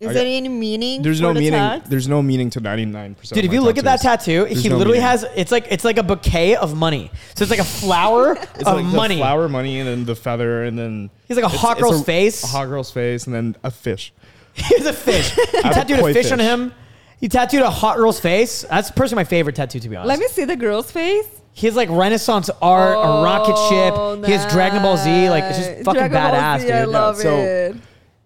Is 0.00 0.08
I 0.08 0.12
there 0.14 0.22
got- 0.24 0.28
any 0.30 0.48
meaning? 0.48 1.02
To 1.02 1.02
that? 1.02 1.04
There's 1.04 1.18
for 1.18 1.22
no 1.24 1.32
the 1.34 1.40
meaning. 1.40 1.52
tags? 1.52 1.88
There's 1.90 2.08
no 2.08 2.22
meaning 2.22 2.50
to 2.50 2.60
99. 2.60 3.14
percent 3.16 3.34
Dude, 3.36 3.44
if 3.44 3.52
you 3.52 3.60
look 3.60 3.76
at 3.76 3.84
that 3.84 4.00
tattoo, 4.00 4.46
There's 4.46 4.62
he 4.62 4.68
no 4.70 4.76
literally 4.78 4.98
meaning. 4.98 5.10
has 5.10 5.26
it's 5.36 5.52
like 5.52 5.66
it's 5.70 5.84
like 5.84 5.98
a 5.98 6.02
bouquet 6.02 6.56
of 6.56 6.74
money. 6.74 7.10
So 7.34 7.42
it's 7.42 7.50
like 7.50 7.60
a 7.60 7.64
flower 7.64 8.32
It's 8.54 8.64
of 8.66 8.76
like 8.76 8.84
money. 8.86 9.16
the 9.16 9.20
flower 9.20 9.46
money 9.48 9.78
and 9.78 9.86
then 9.86 10.04
the 10.06 10.16
feather 10.16 10.64
and 10.64 10.78
then 10.78 11.10
He's 11.28 11.36
like 11.36 11.44
a 11.44 11.48
it's- 11.48 11.60
hot 11.60 11.78
it's 11.78 11.82
girl's 11.82 12.04
face. 12.04 12.42
a 12.44 12.46
hot 12.46 12.64
girl's 12.66 12.90
face 12.90 13.26
and 13.26 13.34
then 13.34 13.56
a 13.62 13.70
fish. 13.70 14.12
He's 14.54 14.86
a 14.86 14.92
fish. 14.94 15.32
He 15.36 15.56
have 15.62 15.72
a 15.72 15.74
tattooed 15.74 15.98
a 15.98 16.02
koi 16.02 16.12
fish, 16.14 16.32
on 16.32 16.38
him. 16.38 16.72
He 17.20 17.28
tattooed 17.28 17.60
a 17.62 17.70
hot 17.70 17.98
girl's 17.98 18.18
face. 18.18 18.62
That's 18.62 18.90
personally 18.90 19.20
my 19.20 19.28
favorite 19.28 19.54
tattoo, 19.54 19.80
to 19.80 19.88
be 19.90 19.96
honest. 19.96 20.08
Let 20.08 20.18
me 20.18 20.28
see 20.28 20.46
the 20.46 20.56
girl's 20.56 20.90
face. 20.90 21.26
he 21.52 21.66
has 21.66 21.76
like 21.76 21.90
Renaissance 21.90 22.48
art, 22.62 22.96
a 22.96 23.22
rocket 23.22 23.52
Oh, 23.54 24.16
ship. 24.16 24.24
He 24.26 24.32
has 24.32 24.50
Dragon 24.50 24.80
Ball 24.80 24.96
Z. 24.96 25.28
Like 25.28 25.44
it's 25.44 25.58
just 25.58 25.84
fucking 25.84 26.08
Dragon 26.08 26.16
badass, 26.16 26.60
Z, 26.60 26.66
dude. 26.68 26.74
I 26.74 26.84
love 26.84 27.18
so- 27.18 27.36
it. 27.36 27.76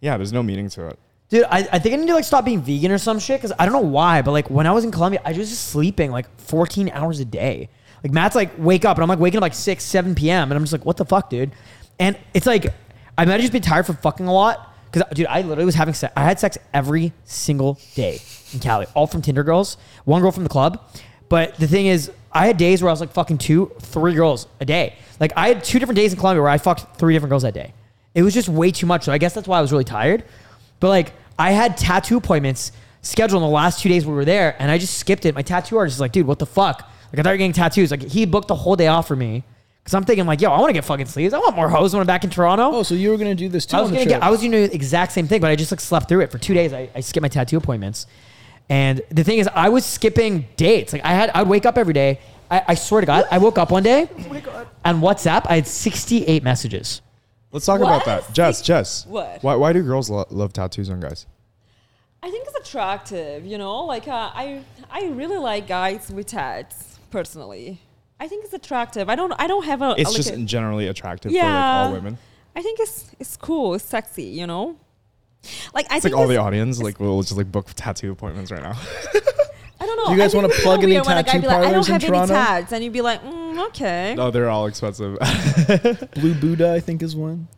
Yeah, 0.01 0.16
there's 0.16 0.33
no 0.33 0.43
meaning 0.45 0.68
to 0.68 0.87
it. 0.87 0.99
Dude, 1.35 1.43
I, 1.51 1.66
I 1.72 1.78
think 1.80 1.95
I 1.95 1.97
need 1.97 2.07
to 2.07 2.14
like 2.14 2.22
stop 2.22 2.45
being 2.45 2.62
vegan 2.62 2.93
or 2.93 2.99
some 2.99 3.18
shit 3.18 3.41
because 3.41 3.53
I 3.59 3.64
don't 3.64 3.72
know 3.72 3.80
why, 3.80 4.22
but 4.22 4.30
like 4.30 4.49
when 4.51 4.68
I 4.68 4.70
was 4.70 4.85
in 4.85 4.93
Colombia, 4.93 5.20
I 5.24 5.32
was 5.32 5.51
just 5.51 5.66
sleeping 5.66 6.12
like 6.12 6.28
14 6.39 6.91
hours 6.91 7.18
a 7.18 7.24
day. 7.24 7.70
Like 8.05 8.12
Matt's 8.12 8.37
like 8.37 8.53
wake 8.57 8.85
up 8.85 8.99
and 8.99 9.03
I'm 9.03 9.09
like 9.09 9.18
waking 9.18 9.39
up 9.39 9.43
like 9.43 9.53
6, 9.53 9.82
7 9.82 10.14
p.m. 10.14 10.53
and 10.53 10.57
I'm 10.57 10.62
just 10.62 10.72
like, 10.72 10.85
what 10.85 10.97
the 10.97 11.05
fuck, 11.05 11.30
dude? 11.30 11.51
And 11.99 12.16
it's 12.35 12.47
like 12.47 12.72
I 13.18 13.24
might 13.24 13.32
have 13.32 13.41
just 13.41 13.53
been 13.53 13.62
tired 13.62 13.85
from 13.85 13.97
fucking 13.97 14.28
a 14.28 14.32
lot 14.32 14.76
because 14.93 15.03
uh, 15.03 15.12
dude, 15.12 15.26
I 15.26 15.43
literally 15.43 15.64
was 15.64 15.74
having 15.74 15.93
sex. 15.93 16.12
I 16.16 16.22
had 16.22 16.39
sex 16.39 16.57
every 16.72 17.12
single 17.24 17.80
day 17.97 18.20
in 18.53 18.61
Cali, 18.61 18.87
all 18.95 19.09
from 19.09 19.20
Tinder 19.20 19.43
girls, 19.43 19.76
one 20.05 20.22
girl 20.22 20.30
from 20.30 20.45
the 20.45 20.49
club. 20.49 20.89
But 21.28 21.57
the 21.57 21.66
thing 21.66 21.87
is, 21.87 22.12
I 22.30 22.47
had 22.47 22.59
days 22.59 22.80
where 22.80 22.91
I 22.91 22.93
was 22.93 23.01
like 23.01 23.11
fucking 23.11 23.39
two, 23.39 23.72
three 23.80 24.14
girls 24.14 24.47
a 24.61 24.64
day. 24.64 24.95
Like 25.18 25.32
I 25.35 25.49
had 25.49 25.64
two 25.64 25.80
different 25.80 25.97
days 25.97 26.12
in 26.12 26.18
Colombia 26.20 26.43
where 26.43 26.51
I 26.53 26.59
fucked 26.59 26.97
three 26.97 27.12
different 27.12 27.30
girls 27.30 27.43
that 27.43 27.55
day. 27.55 27.74
It 28.14 28.22
was 28.22 28.35
just 28.35 28.49
way 28.49 28.70
too 28.70 28.87
much. 28.87 29.03
So 29.03 29.11
I 29.11 29.18
guess 29.18 29.35
that's 29.35 29.49
why 29.49 29.59
I 29.59 29.62
was 29.62 29.72
really 29.72 29.82
tired. 29.82 30.22
But 30.78 30.91
like 30.91 31.12
I 31.39 31.53
had 31.53 31.76
tattoo 31.76 32.16
appointments 32.16 32.72
scheduled 33.03 33.43
in 33.43 33.49
the 33.49 33.55
last 33.55 33.80
two 33.80 33.89
days 33.89 34.07
we 34.07 34.14
were 34.14 34.24
there, 34.24 34.57
and 34.59 34.70
I 34.70 34.78
just 34.78 34.99
skipped 34.99 35.26
it. 35.26 35.35
My 35.35 35.43
tattoo 35.43 35.76
artist 35.76 35.97
is 35.97 36.01
like, 36.01 36.12
dude, 36.12 36.26
what 36.26 36.39
the 36.39 36.47
fuck? 36.47 36.89
Like 37.12 37.18
I 37.18 37.22
thought 37.22 37.30
you 37.30 37.35
were 37.35 37.39
getting 37.39 37.53
tattoos. 37.53 37.91
Like 37.91 38.03
he 38.03 38.24
booked 38.26 38.49
the 38.49 38.55
whole 38.55 38.76
day 38.76 38.89
off 38.89 39.07
for 39.07 39.16
me. 39.16 39.45
Cause 39.85 39.93
I'm 39.93 40.05
thinking 40.05 40.24
like, 40.24 40.41
yo, 40.41 40.51
I 40.51 40.59
want 40.61 40.70
to 40.70 40.72
get 40.72 40.85
fucking 40.87 41.05
sleeves. 41.07 41.35
I 41.35 41.39
want 41.39 41.57
more 41.57 41.68
hoes 41.68 41.93
when 41.93 42.01
I'm 42.01 42.07
back 42.07 42.24
in 42.24 42.30
Toronto. 42.30 42.70
Oh, 42.72 42.82
so 42.82 42.95
you 42.95 43.11
were 43.11 43.18
gonna 43.18 43.35
do 43.35 43.51
this 43.51 43.66
too 43.66 43.76
I 43.76 43.80
was 43.82 43.91
on 43.91 43.93
the 43.93 43.99
gonna 43.99 44.09
get, 44.09 44.22
I 44.22 44.30
was 44.30 44.41
gonna 44.41 44.62
do 44.62 44.68
the 44.68 44.74
exact 44.74 45.12
same 45.12 45.28
thing, 45.28 45.43
but 45.43 45.51
I 45.51 45.57
just 45.57 45.70
like 45.70 45.80
slept 45.80 46.09
through 46.09 46.20
it 46.20 46.32
for 46.32 46.39
two 46.39 46.55
days. 46.55 46.72
I, 46.72 46.89
I 46.95 47.01
skipped 47.01 47.20
my 47.20 47.28
tattoo 47.28 47.59
appointments, 47.59 48.07
and 48.70 49.03
the 49.11 49.22
thing 49.22 49.41
is, 49.41 49.49
I 49.55 49.68
was 49.68 49.85
skipping 49.85 50.47
dates. 50.57 50.95
Like 50.95 51.05
I 51.05 51.12
had, 51.12 51.30
I'd 51.35 51.49
wake 51.49 51.66
up 51.66 51.76
every 51.76 51.93
day. 51.93 52.18
I, 52.51 52.62
I 52.68 52.74
swear 52.74 53.03
to 53.03 53.07
God, 53.07 53.26
I 53.30 53.37
woke 53.37 53.59
up 53.59 53.70
one 53.70 53.82
day, 53.82 54.09
oh 54.11 54.66
on 54.87 55.01
WhatsApp, 55.03 55.45
I 55.51 55.57
had 55.57 55.66
68 55.66 56.43
messages. 56.43 57.03
Let's 57.55 57.67
talk 57.67 57.81
about 57.81 58.05
that. 58.07 58.33
Jess, 58.33 58.61
Jess. 58.63 59.07
What? 59.07 59.41
Why, 59.43 59.55
why 59.55 59.73
do 59.73 59.81
girls 59.85 60.11
lo- 60.11 60.27
love 60.31 60.53
tattoos 60.53 60.91
on 60.91 60.99
guys? 60.99 61.25
I 62.21 62.29
think 62.29 62.49
it's 62.49 62.69
attractive, 62.69 63.47
you 63.47 63.59
know. 63.59 63.85
Like 63.85 64.09
uh, 64.09 64.31
I, 64.35 64.63
I 64.91 65.07
really 65.07 65.37
like 65.39 65.69
guys 65.69 66.11
with 66.11 66.27
tats. 66.27 66.99
Personally, 67.13 67.81
I 68.19 68.27
think 68.27 68.45
it's 68.45 68.55
attractive. 68.55 69.09
I 69.09 69.15
don't, 69.15 69.33
I 69.39 69.47
don't 69.47 69.65
have 69.67 69.83
a. 69.83 69.95
It's 69.97 70.09
like 70.11 70.17
just 70.17 70.31
a- 70.33 70.37
generally 70.45 70.89
attractive 70.89 71.31
for 71.31 71.39
like 71.39 71.45
all 71.47 71.93
women. 71.93 72.19
I 72.57 72.63
think 72.63 72.81
it's 72.81 73.13
it's 73.21 73.37
cool, 73.37 73.75
it's 73.75 73.85
sexy, 73.85 74.25
you 74.25 74.49
know. 74.49 74.77
Like 75.75 75.87
I 75.93 75.97
It's 75.97 76.03
think 76.05 76.15
like 76.17 76.21
all 76.23 76.27
the 76.27 76.39
audience 76.39 76.83
like 76.83 76.99
will 76.99 77.23
just 77.23 77.37
like 77.37 77.53
book 77.53 77.69
tattoo 77.77 78.11
appointments 78.11 78.51
right 78.51 78.63
now. 78.63 78.77
I 79.85 79.87
don't 79.87 79.97
know. 79.99 80.07
Do 80.07 80.12
you 80.12 80.18
guys 80.18 80.35
wanna 80.35 80.49
plug 80.49 80.80
kinda 80.80 80.87
any 80.87 80.95
weird 80.95 81.07
when 81.07 81.16
a 81.18 81.22
guy 81.22 81.32
tattoo 81.32 81.41
be 81.43 81.47
like, 81.49 81.57
I 81.57 81.61
don't 81.61 81.70
parlors 81.70 81.87
in 81.89 81.93
have 81.93 82.03
any 82.03 82.09
Toronto? 82.11 82.35
tats, 82.35 82.72
and 82.72 82.82
you'd 82.85 82.93
be 82.93 83.01
like, 83.03 83.22
mm, 83.22 83.66
okay. 83.68 84.14
no, 84.16 84.30
they're 84.30 84.49
all 84.49 84.66
expensive. 84.66 85.18
Blue 86.14 86.35
Buddha, 86.35 86.72
I 86.72 86.80
think, 86.80 87.03
is 87.03 87.14
one. 87.14 87.49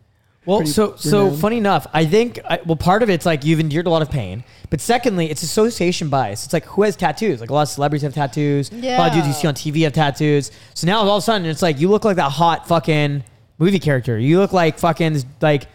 Well, 0.45 0.59
Pretty 0.59 0.71
so 0.73 0.95
so 0.97 1.25
renowned. 1.25 1.41
funny 1.41 1.57
enough, 1.59 1.87
I 1.93 2.05
think 2.07 2.39
I, 2.49 2.61
well 2.65 2.77
part 2.77 3.03
of 3.03 3.11
it's 3.11 3.27
like 3.27 3.45
you've 3.45 3.59
endured 3.59 3.87
a 3.89 3.91
lot 3.91 4.03
of 4.03 4.11
pain, 4.11 4.45
but 4.71 4.81
secondly, 4.81 5.29
it's 5.29 5.43
association 5.43 6.09
bias. 6.09 6.45
It's 6.45 6.53
like 6.53 6.65
who 6.67 6.83
has 6.83 6.95
tattoos? 6.95 7.41
Like 7.41 7.51
a 7.51 7.53
lot 7.55 7.63
of 7.63 7.69
celebrities 7.69 8.03
have 8.03 8.15
tattoos. 8.15 8.71
Yeah. 8.73 8.97
A 8.97 8.99
lot 8.99 9.09
of 9.09 9.15
dudes 9.15 9.27
you 9.27 9.33
see 9.35 9.49
on 9.49 9.55
TV 9.55 9.83
have 9.83 9.93
tattoos. 9.93 10.53
So 10.75 10.87
now 10.87 10.99
all 11.01 11.17
of 11.17 11.19
a 11.19 11.23
sudden 11.23 11.47
it's 11.49 11.63
like 11.63 11.81
you 11.81 11.89
look 11.89 12.05
like 12.05 12.17
that 12.17 12.31
hot 12.31 12.69
fucking 12.69 13.25
movie 13.59 13.81
character. 13.81 14.19
You 14.19 14.39
look 14.39 14.53
like 14.53 14.79
fucking 14.79 15.21
like 15.41 15.67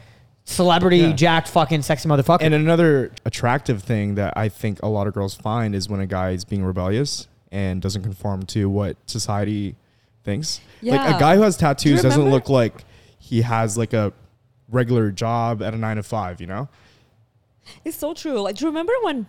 celebrity 0.52 0.98
Yeah. 0.98 1.14
jacked 1.14 1.48
fucking 1.48 1.82
sexy 1.82 2.08
motherfucker. 2.10 2.40
and 2.42 2.54
another 2.54 3.12
attractive 3.26 3.84
thing 3.84 4.16
that 4.16 4.34
I 4.38 4.50
think 4.50 4.80
a 4.84 4.88
lot 4.88 5.08
of 5.08 5.14
girls 5.14 5.34
find 5.36 5.74
is 5.76 5.90
when 5.90 6.00
a 6.00 6.08
guy 6.08 6.32
is 6.32 6.46
being 6.46 6.64
rebellious 6.64 7.28
and 7.52 7.82
doesn't 7.82 8.04
conform 8.04 8.44
to 8.48 8.70
what 8.70 8.98
society 9.08 9.76
thinks. 10.24 10.62
Yeah. 10.82 10.98
Like 11.04 11.16
a 11.16 11.20
guy 11.20 11.36
who 11.36 11.42
has 11.42 11.58
tattoos 11.58 12.02
doesn't 12.02 12.30
look 12.30 12.48
like 12.50 12.84
he 13.18 13.42
has 13.42 13.78
like 13.78 13.94
a 13.94 14.14
regular 14.70 15.12
job 15.12 15.62
at 15.62 15.74
a 15.74 15.78
nine 15.78 15.98
to 15.98 16.04
five, 16.04 16.40
you 16.40 16.48
know? 16.48 16.70
It's 17.86 17.98
so 17.98 18.14
true. 18.14 18.40
Like, 18.42 18.56
do 18.58 18.66
you 18.66 18.70
remember 18.70 18.94
when, 19.04 19.28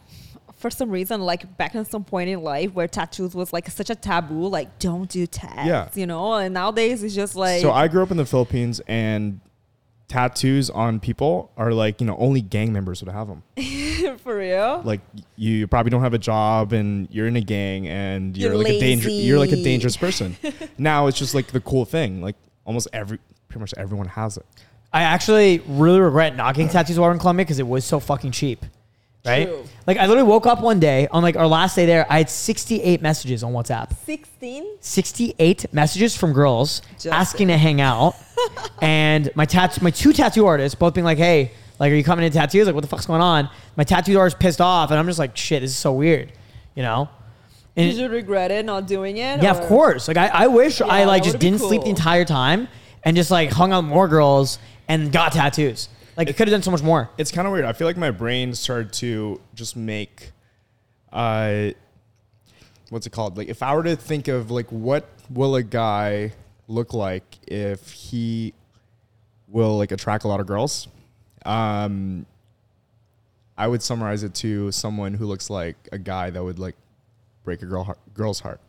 for 0.57 0.71
some 0.71 0.91
reason, 0.91 1.21
like 1.21 1.57
back 1.57 1.75
in 1.75 1.85
some 1.85 2.05
point 2.05 2.31
in 2.31 2.43
life, 2.43 2.73
where 2.73 2.87
tattoos 2.89 3.35
was 3.35 3.53
like 3.53 3.69
such 3.71 3.91
a 3.91 3.95
taboo, 3.95 4.47
like 4.49 4.79
don't 4.79 5.09
do 5.11 5.27
tats, 5.27 5.67
Yeah. 5.67 5.89
you 5.95 6.07
know? 6.07 6.35
And 6.35 6.55
nowadays 6.55 7.03
it's 7.03 7.15
just 7.15 7.35
like, 7.37 7.61
so 7.61 7.73
I 7.73 7.89
grew 7.89 8.03
up 8.03 8.11
in 8.11 8.17
the 8.17 8.25
Philippines 8.27 8.81
and 8.87 9.41
tattoos 10.13 10.69
on 10.69 11.01
people 11.01 11.51
are 11.57 11.73
like, 11.73 12.01
you 12.01 12.07
know, 12.07 12.17
only 12.19 12.43
gang 12.43 12.71
members 12.71 13.03
would 13.03 13.11
have 13.13 13.29
them. 13.29 13.43
for 14.19 14.37
real. 14.37 14.83
Like 14.85 15.01
you 15.37 15.67
probably 15.67 15.89
don't 15.89 16.03
have 16.03 16.13
a 16.13 16.19
job 16.19 16.75
and 16.75 17.09
you're 17.11 17.27
in 17.27 17.37
a 17.37 17.41
gang 17.41 17.89
and 17.89 18.37
you're, 18.37 18.53
You're 18.53 18.63
like 18.63 18.73
a 18.73 18.79
danger 18.79 19.09
you're 19.09 19.39
like 19.39 19.53
a 19.53 19.63
dangerous 19.63 19.97
person. 20.05 20.37
now 20.77 21.07
it's 21.07 21.19
just 21.19 21.35
like 21.35 21.47
the 21.47 21.61
cool 21.61 21.87
thing. 21.87 22.21
Like 22.21 22.37
almost 22.67 22.89
every 22.93 23.19
pretty 23.49 23.61
much 23.61 23.73
everyone 23.79 24.09
has 24.09 24.37
it. 24.37 24.45
I 24.93 25.05
actually 25.05 25.63
really 25.67 26.01
regret 26.01 26.37
not 26.37 26.55
getting 26.55 26.69
tattoos 26.69 26.99
while 26.99 27.09
we 27.09 27.13
we're 27.13 27.15
in 27.15 27.21
Colombia 27.21 27.47
because 27.47 27.59
it 27.59 27.67
was 27.67 27.85
so 27.87 27.99
fucking 27.99 28.33
cheap. 28.33 28.67
Right? 29.25 29.47
True. 29.47 29.65
Like 29.87 29.99
I 29.99 30.07
literally 30.07 30.29
woke 30.29 30.47
up 30.47 30.61
one 30.61 30.81
day 30.81 31.07
on 31.11 31.23
like 31.23 31.37
our 31.37 31.47
last 31.47 31.77
day 31.77 31.87
there, 31.87 32.07
I 32.11 32.19
had 32.19 32.31
68 32.31 33.01
messages 33.03 33.45
on 33.45 33.53
WhatsApp. 33.53 33.95
16? 34.05 34.79
68 34.81 35.73
messages 35.73 36.17
from 36.17 36.33
girls 36.33 36.83
Justin. 36.95 37.13
asking 37.13 37.49
to 37.49 37.57
hang 37.57 37.81
out. 37.81 38.15
and 38.83 39.31
my 39.37 39.45
tat- 39.45 39.81
my 39.81 39.91
two 39.91 40.13
tattoo 40.13 40.47
artists 40.47 40.75
both 40.75 40.95
being 40.95 41.05
like, 41.05 41.19
hey, 41.19 41.53
like, 41.79 41.93
are 41.93 41.95
you 41.95 42.05
coming 42.05 42.25
in 42.25 42.33
tattoos? 42.33 42.67
Like, 42.67 42.75
what 42.75 42.83
the 42.83 42.89
fuck's 42.89 43.07
going 43.07 43.21
on? 43.21 43.49
My 43.77 43.85
tattoo 43.85 44.19
artist 44.19 44.39
pissed 44.39 44.61
off, 44.61 44.91
and 44.91 44.99
I'm 44.99 45.07
just 45.07 45.19
like, 45.19 45.37
shit, 45.37 45.63
this 45.63 45.71
is 45.71 45.77
so 45.77 45.93
weird, 45.93 46.33
you 46.75 46.83
know? 46.83 47.09
And 47.77 47.91
Did 47.91 47.99
you 48.01 48.09
regret 48.09 48.51
it 48.51 48.65
not 48.65 48.87
doing 48.87 49.17
it? 49.17 49.43
yeah, 49.43 49.51
of 49.51 49.61
course. 49.63 50.07
Like, 50.07 50.17
I, 50.17 50.27
I 50.29 50.47
wish 50.49 50.81
I 50.81 51.05
like 51.05 51.23
just 51.23 51.39
didn't 51.39 51.61
sleep 51.61 51.83
the 51.83 51.89
entire 51.89 52.25
time 52.25 52.69
and 53.03 53.17
just 53.17 53.31
like 53.31 53.51
hung 53.51 53.73
out 53.73 53.85
with 53.85 53.91
more 53.91 54.09
girls 54.09 54.59
and 54.89 55.11
got 55.11 55.33
tattoos. 55.33 55.89
Like, 56.17 56.29
it 56.29 56.37
could 56.37 56.49
have 56.49 56.53
done 56.53 56.63
so 56.63 56.71
much 56.71 56.83
more. 56.83 57.09
It's 57.17 57.31
kind 57.31 57.47
of 57.47 57.53
weird. 57.53 57.65
I 57.65 57.73
feel 57.73 57.87
like 57.87 57.97
my 57.97 58.11
brain 58.11 58.55
started 58.55 58.93
to 58.95 59.41
just 59.55 59.77
make 59.77 60.33
uh 61.13 61.71
what's 62.91 63.07
it 63.07 63.11
called? 63.11 63.37
Like 63.37 63.49
if 63.49 63.63
I 63.63 63.75
were 63.75 63.83
to 63.83 63.97
think 63.97 64.29
of 64.29 64.51
like 64.51 64.69
what 64.69 65.09
will 65.31 65.57
a 65.57 65.63
guy 65.63 66.33
look 66.69 66.95
like 66.95 67.39
if 67.47 67.91
he 67.91 68.55
will 69.49 69.77
like 69.79 69.93
attract 69.93 70.25
a 70.25 70.29
lot 70.29 70.41
of 70.41 70.47
girls? 70.47 70.89
Um 71.45 72.27
I 73.57 73.69
would 73.69 73.83
summarize 73.83 74.23
it 74.23 74.35
to 74.37 74.73
someone 74.73 75.15
who 75.15 75.27
looks 75.27 75.51
like 75.51 75.77
a 75.93 75.99
guy 75.99 76.31
that 76.31 76.43
would 76.43 76.59
like 76.59 76.77
break 77.45 77.63
a 77.63 77.67
girl 77.67 77.85
heart, 77.85 77.99
girl's 78.15 78.41
heart. 78.41 78.61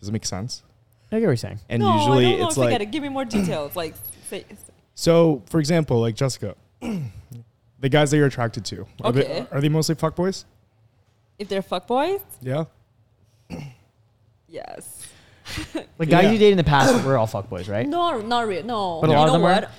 Does 0.00 0.08
it 0.08 0.12
make 0.12 0.26
sense? 0.26 0.62
I 1.10 1.16
get 1.16 1.26
what 1.26 1.30
you're 1.30 1.36
saying. 1.36 1.60
And 1.68 1.82
no, 1.82 1.94
usually 1.96 2.26
I 2.26 2.30
don't 2.30 2.40
know 2.40 2.46
it's 2.46 2.56
if 2.56 2.58
I 2.58 2.64
like 2.64 2.70
get 2.72 2.80
it. 2.82 2.90
Give 2.90 3.02
me 3.02 3.10
more 3.10 3.26
details. 3.26 3.76
like, 3.76 3.94
say, 4.28 4.46
so 4.94 5.42
for 5.46 5.58
example, 5.60 6.00
like 6.00 6.14
Jessica, 6.14 6.54
the 6.80 7.88
guys 7.88 8.10
that 8.10 8.16
you're 8.16 8.26
attracted 8.26 8.64
to, 8.66 8.82
are, 9.02 9.08
Okay. 9.10 9.22
they, 9.22 9.46
are 9.50 9.60
they 9.60 9.68
mostly 9.68 9.94
fuckboys? 9.94 10.44
if 11.38 11.48
they're 11.48 11.62
fuckboys, 11.62 12.20
Yeah. 12.40 12.64
yes. 14.48 15.06
Like, 15.98 16.08
guys 16.08 16.24
Yeah. 16.24 16.32
you 16.32 16.38
dated 16.38 16.52
in 16.52 16.56
the 16.56 16.64
past 16.64 17.04
were 17.04 17.16
all 17.18 17.26
fuckboys, 17.26 17.68
right? 17.68 17.86
No, 17.88 18.20
not 18.20 18.46
really. 18.46 18.62
No. 18.62 19.00
But 19.00 19.10
a 19.10 19.12
you 19.12 19.18
lot 19.18 19.28
of 19.28 19.34
know 19.40 19.48
them 19.48 19.64
are? 19.64 19.70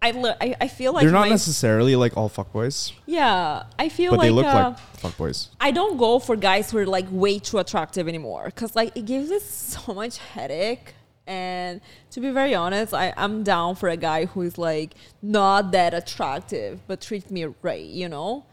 I, 0.00 0.10
le- 0.12 0.36
I 0.40 0.54
I 0.60 0.68
feel 0.68 0.92
like 0.92 1.02
They're 1.02 1.10
not 1.12 1.22
my- 1.26 1.28
necessarily 1.30 1.96
like 1.96 2.16
all 2.16 2.30
fuckboys, 2.30 2.92
Yeah, 3.06 3.64
I 3.78 3.88
feel 3.88 4.12
but 4.12 4.18
like 4.20 4.26
they 4.28 4.30
look 4.30 4.46
uh, 4.46 4.70
like 4.70 5.02
fuckboys. 5.02 5.48
I 5.60 5.72
don't 5.72 5.96
go 5.98 6.18
for 6.20 6.36
guys 6.36 6.70
who 6.70 6.78
are 6.78 6.86
like 6.86 7.06
way 7.10 7.38
too 7.40 7.58
attractive 7.58 8.06
anymore 8.08 8.44
because 8.46 8.76
like 8.76 8.96
it 8.96 9.06
gives 9.06 9.30
us 9.32 9.44
so 9.44 9.92
much 9.94 10.18
headache. 10.18 10.94
And 11.28 11.82
to 12.12 12.20
be 12.20 12.30
very 12.30 12.54
honest, 12.54 12.94
I, 12.94 13.12
I'm 13.16 13.42
down 13.42 13.76
for 13.76 13.90
a 13.90 13.98
guy 13.98 14.24
who 14.24 14.40
is 14.42 14.56
like 14.56 14.94
not 15.20 15.72
that 15.72 15.92
attractive 15.92 16.80
but 16.88 17.02
treats 17.02 17.30
me 17.30 17.44
right, 17.62 17.84
you 17.84 18.08
know? 18.08 18.46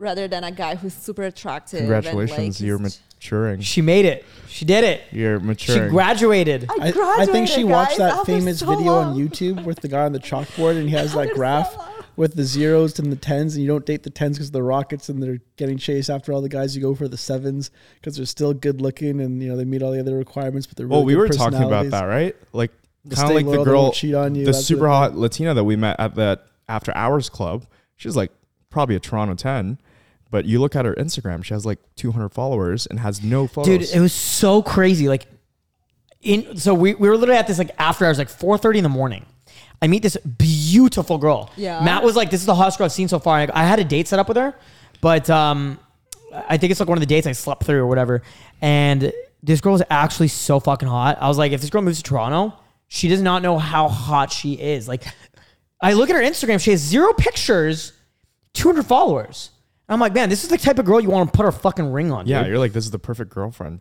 Rather 0.00 0.26
than 0.26 0.42
a 0.44 0.50
guy 0.50 0.74
who's 0.74 0.94
super 0.94 1.22
attractive. 1.22 1.80
and, 1.80 1.88
Congratulations, 1.88 2.60
like, 2.60 2.66
you're 2.66 2.78
maturing. 2.78 3.60
She 3.60 3.82
made 3.82 4.06
it. 4.06 4.24
She 4.48 4.64
did 4.64 4.82
it. 4.82 5.02
You're 5.12 5.38
maturing. 5.38 5.88
She 5.88 5.90
graduated. 5.90 6.68
I, 6.70 6.88
I, 6.88 7.16
I 7.20 7.26
think 7.26 7.46
she 7.46 7.62
graduated, 7.62 7.70
watched 7.70 7.98
guys, 7.98 8.16
that 8.16 8.26
famous 8.26 8.58
so 8.60 8.66
video 8.66 8.94
on. 8.94 9.16
YouTube 9.16 9.64
with 9.64 9.80
the 9.80 9.88
guy 9.88 10.06
on 10.06 10.12
the 10.12 10.18
chalkboard 10.18 10.76
and 10.76 10.88
he 10.88 10.96
has 10.96 11.12
that 11.14 11.20
After 11.20 11.28
so 11.28 11.34
graph 11.36 11.76
long. 11.76 11.99
With 12.20 12.34
the 12.34 12.44
zeros 12.44 12.98
and 12.98 13.10
the 13.10 13.16
tens 13.16 13.54
and 13.54 13.64
you 13.64 13.66
don't 13.68 13.86
date 13.86 14.02
the 14.02 14.10
tens 14.10 14.36
because 14.36 14.50
the 14.50 14.62
rockets 14.62 15.08
and 15.08 15.22
they're 15.22 15.38
getting 15.56 15.78
chased 15.78 16.10
after 16.10 16.34
all 16.34 16.42
the 16.42 16.50
guys 16.50 16.76
you 16.76 16.82
go 16.82 16.94
for 16.94 17.08
the 17.08 17.16
sevens 17.16 17.70
because 17.94 18.14
they're 18.14 18.26
still 18.26 18.52
good 18.52 18.82
looking 18.82 19.22
and 19.22 19.42
you 19.42 19.48
know 19.48 19.56
they 19.56 19.64
meet 19.64 19.82
all 19.82 19.90
the 19.90 19.98
other 19.98 20.18
requirements 20.18 20.66
but 20.66 20.76
they're 20.76 20.84
oh, 20.84 20.90
really 20.90 20.98
well, 20.98 21.06
we 21.06 21.14
good 21.14 21.18
were 21.20 21.28
talking 21.28 21.62
about 21.62 21.88
that, 21.88 22.04
right? 22.04 22.36
Like 22.52 22.72
kind 23.04 23.12
of 23.12 23.18
stay 23.18 23.34
like 23.36 23.46
the 23.46 23.50
loyal, 23.52 23.64
they 23.64 23.70
girl, 23.70 23.92
cheat 23.92 24.14
on 24.14 24.34
you, 24.34 24.44
the 24.44 24.52
super 24.52 24.80
sort 24.80 24.90
of 24.90 24.96
hot 24.96 25.16
Latina 25.16 25.54
that 25.54 25.64
we 25.64 25.76
met 25.76 25.98
at 25.98 26.14
that 26.16 26.44
after 26.68 26.94
hours 26.94 27.30
club. 27.30 27.64
She's 27.96 28.16
like 28.16 28.30
probably 28.68 28.96
a 28.96 29.00
Toronto 29.00 29.34
ten, 29.34 29.78
but 30.30 30.44
you 30.44 30.60
look 30.60 30.76
at 30.76 30.84
her 30.84 30.94
Instagram, 30.96 31.42
she 31.42 31.54
has 31.54 31.64
like 31.64 31.78
200 31.96 32.28
followers 32.28 32.86
and 32.86 33.00
has 33.00 33.22
no 33.22 33.46
photos. 33.46 33.88
Dude, 33.88 33.96
it 33.96 34.00
was 34.00 34.12
so 34.12 34.60
crazy. 34.60 35.08
Like, 35.08 35.26
in 36.20 36.58
so 36.58 36.74
we, 36.74 36.92
we 36.92 37.08
were 37.08 37.16
literally 37.16 37.38
at 37.38 37.46
this 37.46 37.56
like 37.56 37.70
after 37.78 38.04
hours, 38.04 38.18
like 38.18 38.28
four 38.28 38.58
thirty 38.58 38.78
in 38.78 38.82
the 38.82 38.90
morning. 38.90 39.24
I 39.80 39.86
meet 39.86 40.02
this 40.02 40.16
beautiful 40.18 40.59
girl. 41.20 41.50
Yeah. 41.56 41.82
Matt 41.84 42.02
was 42.02 42.16
like, 42.16 42.30
"This 42.30 42.40
is 42.40 42.46
the 42.46 42.54
hottest 42.54 42.78
girl 42.78 42.84
I've 42.86 42.92
seen 42.92 43.08
so 43.08 43.18
far." 43.18 43.36
I, 43.38 43.48
I 43.52 43.64
had 43.64 43.78
a 43.78 43.84
date 43.84 44.08
set 44.08 44.18
up 44.18 44.28
with 44.28 44.36
her, 44.36 44.54
but 45.00 45.28
um, 45.30 45.78
I 46.32 46.56
think 46.56 46.70
it's 46.70 46.80
like 46.80 46.88
one 46.88 46.98
of 46.98 47.00
the 47.00 47.06
dates 47.06 47.26
I 47.26 47.32
slept 47.32 47.64
through 47.64 47.80
or 47.80 47.86
whatever. 47.86 48.22
And 48.62 49.12
this 49.42 49.60
girl 49.60 49.74
is 49.74 49.82
actually 49.90 50.28
so 50.28 50.60
fucking 50.60 50.88
hot. 50.88 51.18
I 51.20 51.28
was 51.28 51.38
like, 51.38 51.52
if 51.52 51.60
this 51.60 51.70
girl 51.70 51.82
moves 51.82 51.98
to 51.98 52.02
Toronto, 52.04 52.54
she 52.88 53.08
does 53.08 53.22
not 53.22 53.42
know 53.42 53.58
how 53.58 53.88
hot 53.88 54.30
she 54.32 54.52
is. 54.54 54.86
Like, 54.88 55.04
I 55.80 55.94
look 55.94 56.10
at 56.10 56.16
her 56.16 56.22
Instagram; 56.22 56.60
she 56.60 56.70
has 56.72 56.80
zero 56.80 57.12
pictures, 57.14 57.92
two 58.54 58.68
hundred 58.68 58.86
followers. 58.86 59.50
I'm 59.88 59.98
like, 59.98 60.14
man, 60.14 60.28
this 60.28 60.44
is 60.44 60.50
the 60.50 60.58
type 60.58 60.78
of 60.78 60.84
girl 60.84 61.00
you 61.00 61.08
want 61.10 61.32
to 61.32 61.36
put 61.36 61.42
her 61.44 61.50
fucking 61.52 61.90
ring 61.90 62.12
on. 62.12 62.26
yeah, 62.28 62.42
dude. 62.42 62.50
you're 62.50 62.58
like 62.60 62.72
this 62.72 62.84
is 62.84 62.90
the 62.92 62.98
perfect 62.98 63.30
girlfriend. 63.30 63.80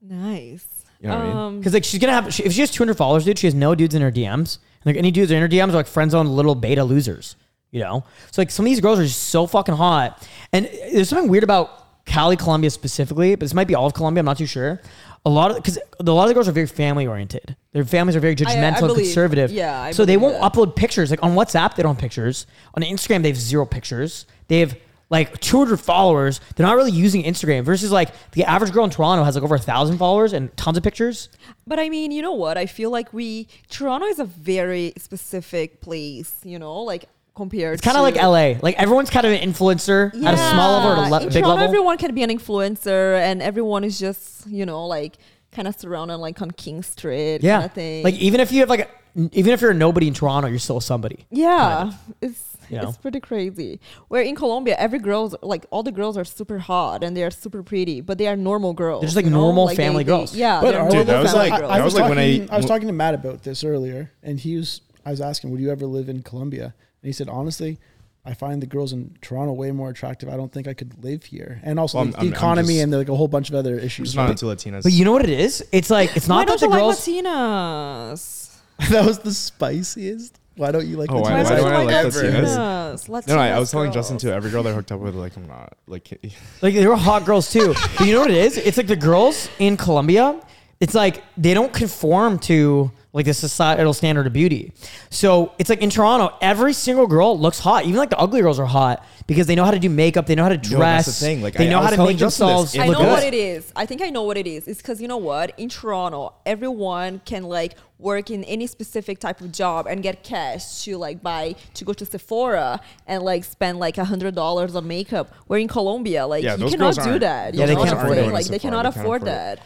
Nice. 0.00 0.66
You 1.00 1.08
know 1.08 1.16
what 1.16 1.24
I 1.24 1.28
mean? 1.28 1.36
um, 1.36 1.58
Because 1.58 1.72
like 1.74 1.84
she's 1.84 2.00
gonna 2.00 2.12
have 2.12 2.32
she, 2.34 2.44
if 2.44 2.52
she 2.52 2.60
has 2.60 2.70
200 2.70 2.94
followers, 2.96 3.24
dude, 3.24 3.38
she 3.38 3.46
has 3.46 3.54
no 3.54 3.74
dudes 3.74 3.94
in 3.94 4.02
her 4.02 4.10
DMs. 4.12 4.58
Like 4.84 4.96
any 4.96 5.10
dudes 5.10 5.30
in 5.30 5.40
her 5.40 5.48
DMs 5.48 5.70
are 5.70 5.76
like 5.76 5.86
friend 5.86 6.10
zone 6.10 6.26
little 6.26 6.54
beta 6.54 6.84
losers. 6.84 7.36
You 7.70 7.80
know, 7.80 8.04
so 8.30 8.42
like 8.42 8.50
some 8.50 8.66
of 8.66 8.70
these 8.70 8.80
girls 8.80 8.98
are 8.98 9.04
just 9.04 9.28
so 9.30 9.46
fucking 9.46 9.74
hot. 9.76 10.28
And 10.52 10.66
there's 10.92 11.08
something 11.08 11.30
weird 11.30 11.42
about 11.42 12.04
Cali, 12.04 12.36
Colombia 12.36 12.68
specifically, 12.68 13.34
but 13.34 13.40
this 13.40 13.54
might 13.54 13.66
be 13.66 13.74
all 13.74 13.86
of 13.86 13.94
Colombia, 13.94 14.20
I'm 14.20 14.26
not 14.26 14.36
too 14.36 14.44
sure. 14.46 14.80
A 15.24 15.30
lot 15.30 15.52
of 15.52 15.56
because 15.56 15.78
a 15.98 16.02
lot 16.02 16.24
of 16.24 16.28
the 16.28 16.34
girls 16.34 16.48
are 16.48 16.52
very 16.52 16.66
family 16.66 17.06
oriented. 17.06 17.56
Their 17.72 17.84
families 17.84 18.14
are 18.16 18.20
very 18.20 18.34
judgmental 18.36 18.62
and 18.62 18.76
believe- 18.88 19.06
conservative. 19.06 19.50
yeah, 19.52 19.80
I 19.80 19.92
so 19.92 20.04
they 20.04 20.16
believe 20.16 20.32
won't 20.38 20.42
that. 20.42 20.52
upload 20.52 20.76
pictures. 20.76 21.10
Like 21.10 21.22
on 21.22 21.34
WhatsApp, 21.34 21.76
they 21.76 21.82
don't 21.82 21.94
have 21.94 22.00
pictures. 22.00 22.46
On 22.74 22.82
Instagram, 22.82 23.22
they 23.22 23.28
have 23.28 23.38
zero 23.38 23.64
pictures. 23.64 24.26
They 24.48 24.58
have 24.60 24.76
like 25.12 25.38
200 25.40 25.76
followers. 25.76 26.40
They're 26.56 26.66
not 26.66 26.74
really 26.74 26.90
using 26.90 27.22
Instagram. 27.22 27.62
Versus 27.62 27.92
like 27.92 28.08
the 28.32 28.44
average 28.44 28.72
girl 28.72 28.82
in 28.84 28.90
Toronto 28.90 29.22
has 29.22 29.36
like 29.36 29.44
over 29.44 29.54
a 29.54 29.58
thousand 29.60 29.98
followers 29.98 30.32
and 30.32 30.54
tons 30.56 30.76
of 30.76 30.82
pictures. 30.82 31.28
But 31.66 31.78
I 31.78 31.88
mean, 31.88 32.10
you 32.10 32.22
know 32.22 32.32
what? 32.32 32.56
I 32.58 32.66
feel 32.66 32.90
like 32.90 33.12
we 33.12 33.46
Toronto 33.70 34.06
is 34.06 34.18
a 34.18 34.24
very 34.24 34.94
specific 34.96 35.80
place. 35.80 36.34
You 36.42 36.58
know, 36.58 36.80
like 36.80 37.04
compared. 37.36 37.74
It's 37.74 37.82
kind 37.84 37.96
of 37.96 38.02
like 38.02 38.16
LA. 38.16 38.58
Like 38.60 38.76
everyone's 38.80 39.10
kind 39.10 39.26
of 39.26 39.32
an 39.32 39.40
influencer 39.48 40.08
at 40.24 40.34
a 40.34 40.36
small 40.50 40.72
level 40.78 40.90
or 40.90 40.94
a 40.94 41.02
Yeah, 41.04 41.08
le- 41.08 41.20
big 41.20 41.30
Toronto, 41.32 41.48
level. 41.48 41.64
Everyone 41.64 41.98
can 41.98 42.14
be 42.14 42.22
an 42.22 42.30
influencer, 42.30 43.18
and 43.20 43.40
everyone 43.42 43.84
is 43.84 43.98
just 44.00 44.46
you 44.46 44.64
know 44.66 44.86
like 44.86 45.16
kind 45.52 45.68
of 45.68 45.78
surrounded 45.78 46.16
like 46.16 46.40
on 46.40 46.50
King 46.50 46.82
Street. 46.82 47.40
yeah. 47.42 47.56
kind 47.56 47.64
of 47.66 47.72
thing. 47.72 48.02
Like 48.04 48.14
even 48.14 48.40
if 48.40 48.50
you 48.50 48.60
have 48.60 48.70
like, 48.70 48.80
a, 49.16 49.28
even 49.32 49.52
if 49.52 49.60
you're 49.60 49.72
a 49.72 49.74
nobody 49.74 50.08
in 50.08 50.14
Toronto, 50.14 50.48
you're 50.48 50.58
still 50.58 50.80
somebody. 50.80 51.26
yeah, 51.30 51.92
it's 52.22 52.51
You 52.72 52.82
know? 52.82 52.88
It's 52.88 52.98
pretty 52.98 53.20
crazy. 53.20 53.80
Where 54.08 54.22
in 54.22 54.34
Colombia, 54.34 54.74
every 54.78 54.98
girl's 54.98 55.34
like 55.42 55.66
all 55.70 55.82
the 55.82 55.92
girls 55.92 56.16
are 56.16 56.24
super 56.24 56.58
hot 56.58 57.04
and 57.04 57.16
they 57.16 57.22
are 57.22 57.30
super 57.30 57.62
pretty, 57.62 58.00
but 58.00 58.18
they 58.18 58.26
are 58.28 58.36
normal 58.36 58.72
girls. 58.72 59.00
They're 59.02 59.08
just 59.08 59.16
like 59.16 59.26
you 59.26 59.30
know? 59.30 59.40
normal 59.40 59.66
they- 59.68 59.76
family 59.76 60.04
they- 60.04 60.08
girls. 60.08 60.34
Yeah, 60.34 60.60
But 60.60 60.90
Dude, 60.90 61.06
that 61.06 61.22
was 61.22 61.34
like- 61.34 61.50
girls. 61.50 61.70
that 61.70 61.70
I 61.70 61.80
was, 61.84 61.92
was 61.92 62.00
like 62.00 62.08
when 62.08 62.18
talking, 62.18 62.50
I- 62.50 62.54
I 62.54 62.56
was 62.56 62.66
talking 62.66 62.86
to 62.88 62.92
Matt 62.94 63.14
about 63.14 63.42
this 63.42 63.62
earlier, 63.62 64.10
and 64.22 64.40
he 64.40 64.56
was. 64.56 64.80
I 65.04 65.10
was 65.10 65.20
asking, 65.20 65.50
would 65.50 65.60
you 65.60 65.70
ever 65.70 65.84
live 65.84 66.08
in 66.08 66.22
Colombia? 66.22 66.66
And 67.02 67.06
he 67.08 67.12
said, 67.12 67.28
honestly, 67.28 67.78
I 68.24 68.34
find 68.34 68.62
the 68.62 68.66
girls 68.68 68.92
in 68.92 69.16
Toronto 69.20 69.52
way 69.52 69.72
more 69.72 69.90
attractive. 69.90 70.28
I 70.28 70.36
don't 70.36 70.52
think 70.52 70.68
I 70.68 70.74
could 70.74 71.02
live 71.02 71.24
here, 71.24 71.60
and 71.64 71.80
also 71.80 71.98
Well, 71.98 72.04
like, 72.06 72.14
I'm- 72.18 72.26
the 72.26 72.30
I'm 72.30 72.34
economy 72.38 72.74
just- 72.74 72.82
and 72.84 72.92
like 72.92 73.08
a 73.08 73.16
whole 73.16 73.26
bunch 73.28 73.48
of 73.50 73.56
other 73.56 73.74
I'm 73.78 73.84
issues. 73.84 74.08
just 74.10 74.16
not 74.16 74.30
into 74.30 74.44
Latinas. 74.46 74.84
But 74.84 74.92
you 74.92 75.04
know 75.04 75.10
what 75.12 75.24
it 75.24 75.30
is? 75.30 75.62
It's 75.72 75.90
like 75.90 76.16
it's 76.16 76.28
Why 76.28 76.36
not 76.36 76.46
that 76.46 76.60
don't 76.60 76.70
the 76.70 76.76
you 76.76 76.82
girls. 76.82 77.06
like 77.08 77.24
Latinas? 77.24 78.48
that 78.90 79.04
was 79.04 79.18
the 79.18 79.34
spiciest. 79.34 80.38
Why 80.56 80.70
don't 80.70 80.86
you 80.86 80.96
like? 80.96 81.10
Oh, 81.10 81.20
why- 81.20 81.32
Latinas? 81.32 81.44
why 81.44 81.56
don't 81.56 81.72
I 81.72 81.82
like 81.84 82.06
Latinas? 82.06 82.42
Latinas? 82.42 83.08
Latinas 83.08 83.28
no, 83.28 83.36
no, 83.36 83.40
I 83.40 83.58
was 83.58 83.70
telling 83.70 83.86
girls. 83.86 83.94
Justin 83.94 84.18
too. 84.18 84.30
Every 84.30 84.50
girl 84.50 84.62
that 84.62 84.70
I 84.70 84.74
hooked 84.74 84.92
up 84.92 85.00
with, 85.00 85.14
like, 85.14 85.36
I'm 85.36 85.46
not 85.46 85.74
like. 85.86 86.08
Like 86.62 86.74
they 86.74 86.86
were 86.86 86.96
hot 86.96 87.24
girls 87.24 87.50
too. 87.50 87.74
but 87.98 88.06
you 88.06 88.12
know 88.12 88.20
what 88.20 88.30
it 88.30 88.36
is? 88.36 88.56
It's 88.56 88.76
like 88.76 88.86
the 88.86 88.96
girls 88.96 89.48
in 89.58 89.76
Colombia. 89.76 90.40
It's 90.80 90.94
like 90.94 91.22
they 91.36 91.54
don't 91.54 91.72
conform 91.72 92.38
to 92.40 92.90
like 93.14 93.26
the 93.26 93.34
societal 93.34 93.92
standard 93.92 94.26
of 94.26 94.32
beauty. 94.32 94.72
So 95.10 95.52
it's 95.58 95.68
like 95.68 95.82
in 95.82 95.90
Toronto, 95.90 96.34
every 96.40 96.72
single 96.72 97.06
girl 97.06 97.38
looks 97.38 97.58
hot. 97.58 97.84
Even 97.84 97.96
like 97.96 98.08
the 98.10 98.18
ugly 98.18 98.40
girls 98.40 98.58
are 98.58 98.64
hot 98.64 99.04
because 99.26 99.46
they 99.46 99.54
know 99.54 99.64
how 99.64 99.70
to 99.70 99.78
do 99.78 99.90
makeup. 99.90 100.26
They 100.26 100.34
know 100.34 100.44
how 100.44 100.48
to 100.48 100.54
Yo, 100.54 100.78
dress. 100.78 101.04
that's 101.06 101.20
the 101.20 101.26
thing. 101.26 101.42
Like, 101.42 101.52
they 101.54 101.66
I- 101.66 101.70
know 101.70 101.80
I 101.80 101.84
how 101.84 101.90
to 101.90 102.04
make 102.06 102.16
Justin 102.16 102.46
this. 102.46 102.72
themselves 102.72 102.78
I 102.78 102.86
know 102.86 102.98
good. 103.00 103.10
what 103.10 103.22
it 103.22 103.34
is. 103.34 103.70
I 103.76 103.84
think 103.84 104.00
I 104.00 104.08
know 104.08 104.22
what 104.22 104.38
it 104.38 104.46
is. 104.46 104.66
It's 104.66 104.80
because 104.80 105.02
you 105.02 105.08
know 105.08 105.18
what? 105.18 105.52
In 105.58 105.68
Toronto, 105.68 106.32
everyone 106.46 107.20
can 107.26 107.42
like 107.44 107.74
work 107.98 108.30
in 108.30 108.42
any 108.44 108.66
specific 108.66 109.18
type 109.20 109.40
of 109.42 109.52
job 109.52 109.86
and 109.86 110.02
get 110.02 110.24
cash 110.24 110.82
to 110.84 110.96
like 110.96 111.22
buy 111.22 111.54
to 111.74 111.84
go 111.84 111.92
to 111.92 112.04
Sephora 112.06 112.80
and 113.06 113.22
like 113.22 113.44
spend 113.44 113.78
like 113.78 113.98
a 113.98 114.04
hundred 114.06 114.34
dollars 114.34 114.74
on 114.74 114.88
makeup. 114.88 115.32
Where 115.48 115.58
in 115.60 115.68
Colombia, 115.68 116.26
like 116.26 116.42
Yeah, 116.44 116.56
you 116.56 116.66
cannot 116.68 116.94
do 116.94 117.18
that. 117.18 117.52
Yeah, 117.54 117.60
You 117.60 117.66
they 117.66 117.74
know 117.74 117.84
can't 117.84 117.96
what 117.96 117.98
I'm 117.98 118.04
afford 118.06 118.16
saying? 118.16 118.30
it. 118.30 118.32
Like 118.32 118.46
they 118.46 118.58
Sephora, 118.58 118.70
cannot 118.70 118.82
they 118.84 118.90
can't 118.94 118.96
afford 119.04 119.22
afford 119.22 119.28
that. 119.28 119.58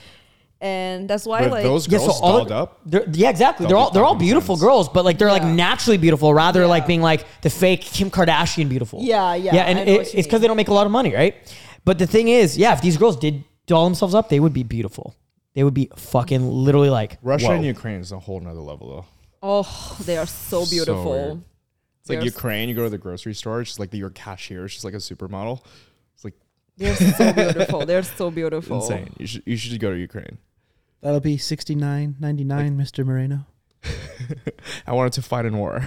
And 0.61 1.09
that's 1.09 1.27
why 1.27 1.43
But 1.43 1.51
like 1.51 1.63
those 1.65 1.87
Yeah, 1.87 1.99
girls 1.99 2.19
so 2.19 2.25
all 2.25 2.39
dolled 2.39 2.53
up. 2.53 2.81
they're- 2.87 3.07
yeah, 3.13 3.29
exactly. 3.29 3.67
They'll 3.67 3.69
They're 3.69 3.77
be 3.77 3.81
all 3.85 3.91
they're 3.91 4.05
all 4.05 4.15
fucking 4.15 4.27
beautiful 4.27 4.55
intense. 4.55 4.67
girls, 4.67 4.89
but 4.89 5.05
like 5.05 5.19
they're 5.19 5.31
like 5.31 5.43
Yeah. 5.43 5.53
naturally 5.55 5.99
beautiful 5.99 6.33
rather 6.33 6.61
Yeah. 6.63 6.67
like 6.67 6.87
being 6.87 7.03
like 7.03 7.27
the 7.43 7.51
fake 7.51 7.83
Kim 7.83 8.11
Kardashian 8.11 8.69
beautiful. 8.69 9.01
Yeah, 9.03 9.35
yeah, 9.35 9.55
yeah. 9.55 9.63
And 9.65 9.79
I 9.79 9.85
know 9.85 9.93
it, 9.93 9.95
you 9.95 10.01
it's 10.01 10.11
because 10.13 10.33
mean. 10.33 10.41
they 10.41 10.47
don't 10.49 10.57
make 10.57 10.69
a 10.69 10.75
lot 10.75 10.87
of 10.87 10.93
money, 10.93 11.15
right? 11.15 11.35
But 11.85 11.99
the 11.99 12.07
thing 12.07 12.29
is, 12.29 12.57
yeah, 12.57 12.73
if 12.73 12.81
these 12.81 12.97
girls 12.97 13.17
did 13.17 13.45
doll 13.67 13.85
themselves 13.85 14.15
up, 14.15 14.29
they 14.31 14.41
would 14.41 14.55
be 14.55 14.63
beautiful. 14.63 15.15
They 15.55 15.63
would 15.63 15.75
be 15.75 15.91
fucking 15.97 16.49
literally 16.51 16.91
like 16.91 17.19
Russia 17.23 17.49
whoa. 17.49 17.53
and 17.55 17.65
Ukraine 17.65 18.01
is 18.01 18.13
a 18.13 18.19
whole 18.19 18.41
nother 18.41 18.61
level 18.61 18.89
though. 18.89 19.05
oh, 19.43 19.97
they 20.05 20.17
are 20.17 20.27
so 20.27 20.65
So 20.65 20.71
beautiful. 20.71 21.11
weird. 21.11 21.43
It's 22.01 22.09
like 22.11 22.19
They're- 22.21 22.27
Ukraine. 22.27 22.69
You 22.71 22.75
go 22.75 22.85
to 22.85 22.91
the 22.91 22.99
grocery 22.99 23.35
store. 23.35 23.61
It's 23.61 23.71
just 23.71 23.81
like 23.81 23.91
the, 23.91 23.99
your 23.99 24.11
cashier. 24.11 24.65
It's 24.65 24.75
just 24.75 24.85
like 24.87 24.95
a 24.95 24.99
supermodel. 24.99 25.61
It's 26.15 26.25
like 26.25 26.35
They're 26.79 26.95
so 26.97 27.33
beautiful. 27.33 27.85
They're 27.87 28.03
so 28.03 28.31
beautiful. 28.41 28.77
insane. 28.81 29.13
You 29.19 29.27
should 29.27 29.43
you 29.45 29.57
should 29.57 29.79
go 29.81 29.91
to 29.91 29.99
Ukraine. 29.99 30.39
That'll 31.03 31.21
be 31.21 31.37
sixty 31.37 31.75
nine 31.75 32.17
ninety 32.19 32.45
nine, 32.45 32.77
Mr. 32.77 33.05
Moreno. 33.05 33.47
I 34.87 34.93
wanted 34.93 35.13
to 35.15 35.23
fight 35.23 35.45
in 35.47 35.57
war. 35.57 35.83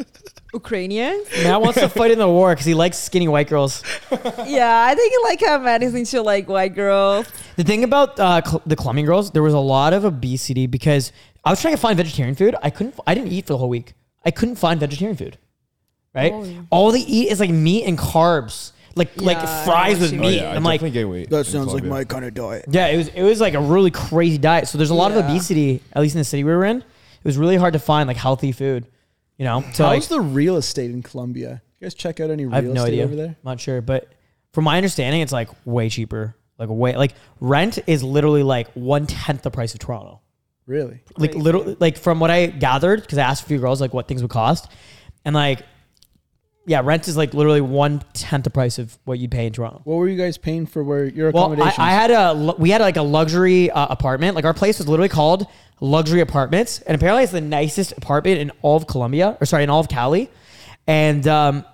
Ukrainian? 0.54 1.24
Matt 1.42 1.60
wants 1.60 1.78
to 1.80 1.88
fight 2.00 2.10
in 2.10 2.18
the 2.18 2.28
war 2.28 2.52
because 2.52 2.66
he 2.66 2.74
likes 2.74 2.98
skinny 2.98 3.28
white 3.28 3.48
girls. 3.48 3.82
yeah, 4.10 4.84
I 4.86 4.94
think 4.94 5.12
he 5.12 5.18
like 5.24 5.40
how 5.44 5.58
Matt 5.58 5.82
is 5.82 5.94
into 5.94 6.20
like 6.22 6.48
white 6.48 6.74
girls. 6.74 7.26
The 7.56 7.64
thing 7.64 7.84
about 7.84 8.18
uh, 8.20 8.42
cl- 8.44 8.62
the 8.66 8.76
Colombian 8.76 9.06
girls, 9.06 9.30
there 9.30 9.42
was 9.42 9.54
a 9.54 9.58
lot 9.58 9.92
of 9.92 10.04
obesity 10.04 10.66
because 10.66 11.12
I 11.44 11.50
was 11.50 11.60
trying 11.62 11.74
to 11.74 11.80
find 11.80 11.96
vegetarian 11.96 12.34
food. 12.34 12.54
I 12.62 12.70
couldn't. 12.70 12.98
I 13.06 13.14
didn't 13.14 13.32
eat 13.32 13.46
for 13.46 13.54
the 13.54 13.58
whole 13.58 13.68
week. 13.70 13.94
I 14.24 14.30
couldn't 14.30 14.56
find 14.56 14.78
vegetarian 14.80 15.16
food. 15.16 15.38
Right. 16.14 16.32
Oh, 16.32 16.44
yeah. 16.44 16.62
All 16.70 16.90
they 16.90 17.00
eat 17.00 17.30
is 17.30 17.38
like 17.40 17.50
meat 17.50 17.84
and 17.84 17.96
carbs, 17.98 18.72
like 18.98 19.20
like 19.20 19.36
Yeah, 19.38 19.42
I 19.44 19.58
know 19.58 19.64
fries 19.64 19.92
what 19.94 20.00
with 20.02 20.12
you 20.12 20.20
meat. 20.20 20.30
mean. 20.36 20.44
Oh, 20.44 20.48
I 20.48 20.54
I'm 20.56 20.64
like, 20.64 20.80
definitely 20.80 21.00
gain 21.00 21.08
weight. 21.10 21.30
That 21.30 21.38
in 21.38 21.44
sounds 21.44 21.72
like 21.72 21.82
Colombia. 21.84 21.90
my 21.90 22.04
kind 22.04 22.24
of 22.24 22.34
diet. 22.34 22.64
yeah, 22.68 22.86
it 22.88 22.96
was 22.98 23.08
it 23.08 23.22
was 23.22 23.40
like 23.40 23.54
a 23.54 23.60
really 23.60 23.90
crazy 23.90 24.38
diet. 24.38 24.68
So 24.68 24.76
there's 24.78 24.90
a 24.90 24.94
lot 24.94 25.10
of 25.12 25.16
Yeah. 25.16 25.30
obesity, 25.30 25.82
at 25.92 26.02
least 26.02 26.14
in 26.14 26.18
the 26.20 26.24
city 26.24 26.44
we 26.44 26.50
were 26.52 26.64
in. 26.64 26.78
It 26.78 27.24
was 27.24 27.36
really 27.38 27.56
hard 27.56 27.72
to 27.72 27.78
find 27.78 28.06
like 28.06 28.16
healthy 28.16 28.52
food. 28.52 28.86
You 29.38 29.44
know. 29.44 29.64
So 29.72 29.84
like, 29.84 29.94
How's 29.96 30.08
the 30.08 30.20
real 30.20 30.56
estate 30.56 30.90
in 30.90 31.02
Colombia? 31.02 31.62
You 31.80 31.84
guys 31.86 31.94
check 31.94 32.18
out 32.20 32.30
any 32.30 32.44
real 32.44 32.52
I 32.54 32.56
have 32.56 32.64
no 32.64 32.72
estate 32.82 32.92
idea. 32.94 33.04
over 33.04 33.14
there? 33.16 33.26
I'm 33.28 33.36
not 33.44 33.60
sure, 33.60 33.80
but 33.80 34.08
from 34.52 34.64
my 34.64 34.76
understanding, 34.76 35.20
it's 35.20 35.32
like 35.32 35.48
way 35.64 35.88
cheaper. 35.88 36.34
Like 36.58 36.68
way 36.70 36.96
like 36.96 37.14
rent 37.40 37.78
is 37.86 38.02
literally 38.02 38.42
like 38.42 38.68
one 38.72 39.06
tenth 39.06 39.42
the 39.42 39.50
price 39.50 39.74
of 39.74 39.80
Toronto. 39.80 40.20
Really? 40.66 41.00
like 41.16 41.30
Crazy. 41.30 41.42
little 41.42 41.76
like 41.80 41.96
from 41.96 42.18
what 42.20 42.30
I 42.30 42.46
gathered 42.46 43.00
because 43.02 43.16
I 43.16 43.22
asked 43.22 43.44
a 43.44 43.46
few 43.46 43.58
girls 43.58 43.80
like 43.80 43.94
what 43.94 44.06
things 44.08 44.22
would 44.22 44.30
cost, 44.30 44.70
and 45.24 45.34
like 45.34 45.62
yeah, 46.68 46.82
rent 46.84 47.08
is 47.08 47.16
like 47.16 47.34
literally 47.34 47.60
one 47.60 48.02
tenth 48.12 48.44
the 48.44 48.50
price 48.50 48.78
of 48.78 48.96
what 49.04 49.18
you'd 49.18 49.30
pay 49.30 49.46
in 49.46 49.52
Toronto. 49.52 49.80
What 49.84 49.96
were 49.96 50.08
you 50.08 50.18
guys 50.18 50.36
paying 50.38 50.66
for 50.66 50.84
where 50.84 51.06
your 51.06 51.30
Well, 51.30 51.44
I, 51.44 51.46
accommodations? 51.46 51.78
I 51.78 51.90
had 51.90 52.10
a 52.10 52.54
we 52.58 52.70
had 52.70 52.80
like 52.80 52.96
a 52.96 53.02
luxury 53.02 53.70
uh, 53.70 53.86
apartment. 53.88 54.36
Like 54.36 54.44
our 54.44 54.54
place 54.54 54.78
was 54.78 54.86
literally 54.86 55.08
called 55.08 55.46
Luxury 55.80 56.20
Apartments, 56.20 56.80
and 56.82 56.94
apparently 56.94 57.22
it's 57.22 57.32
the 57.32 57.40
nicest 57.40 57.92
apartment 57.92 58.40
in 58.40 58.52
all 58.62 58.76
of 58.76 58.86
Colombia, 58.86 59.36
or 59.40 59.46
sorry, 59.46 59.64
in 59.64 59.70
all 59.70 59.80
of 59.80 59.88
Cali, 59.88 60.30
and 60.86 61.26
um, 61.26 61.64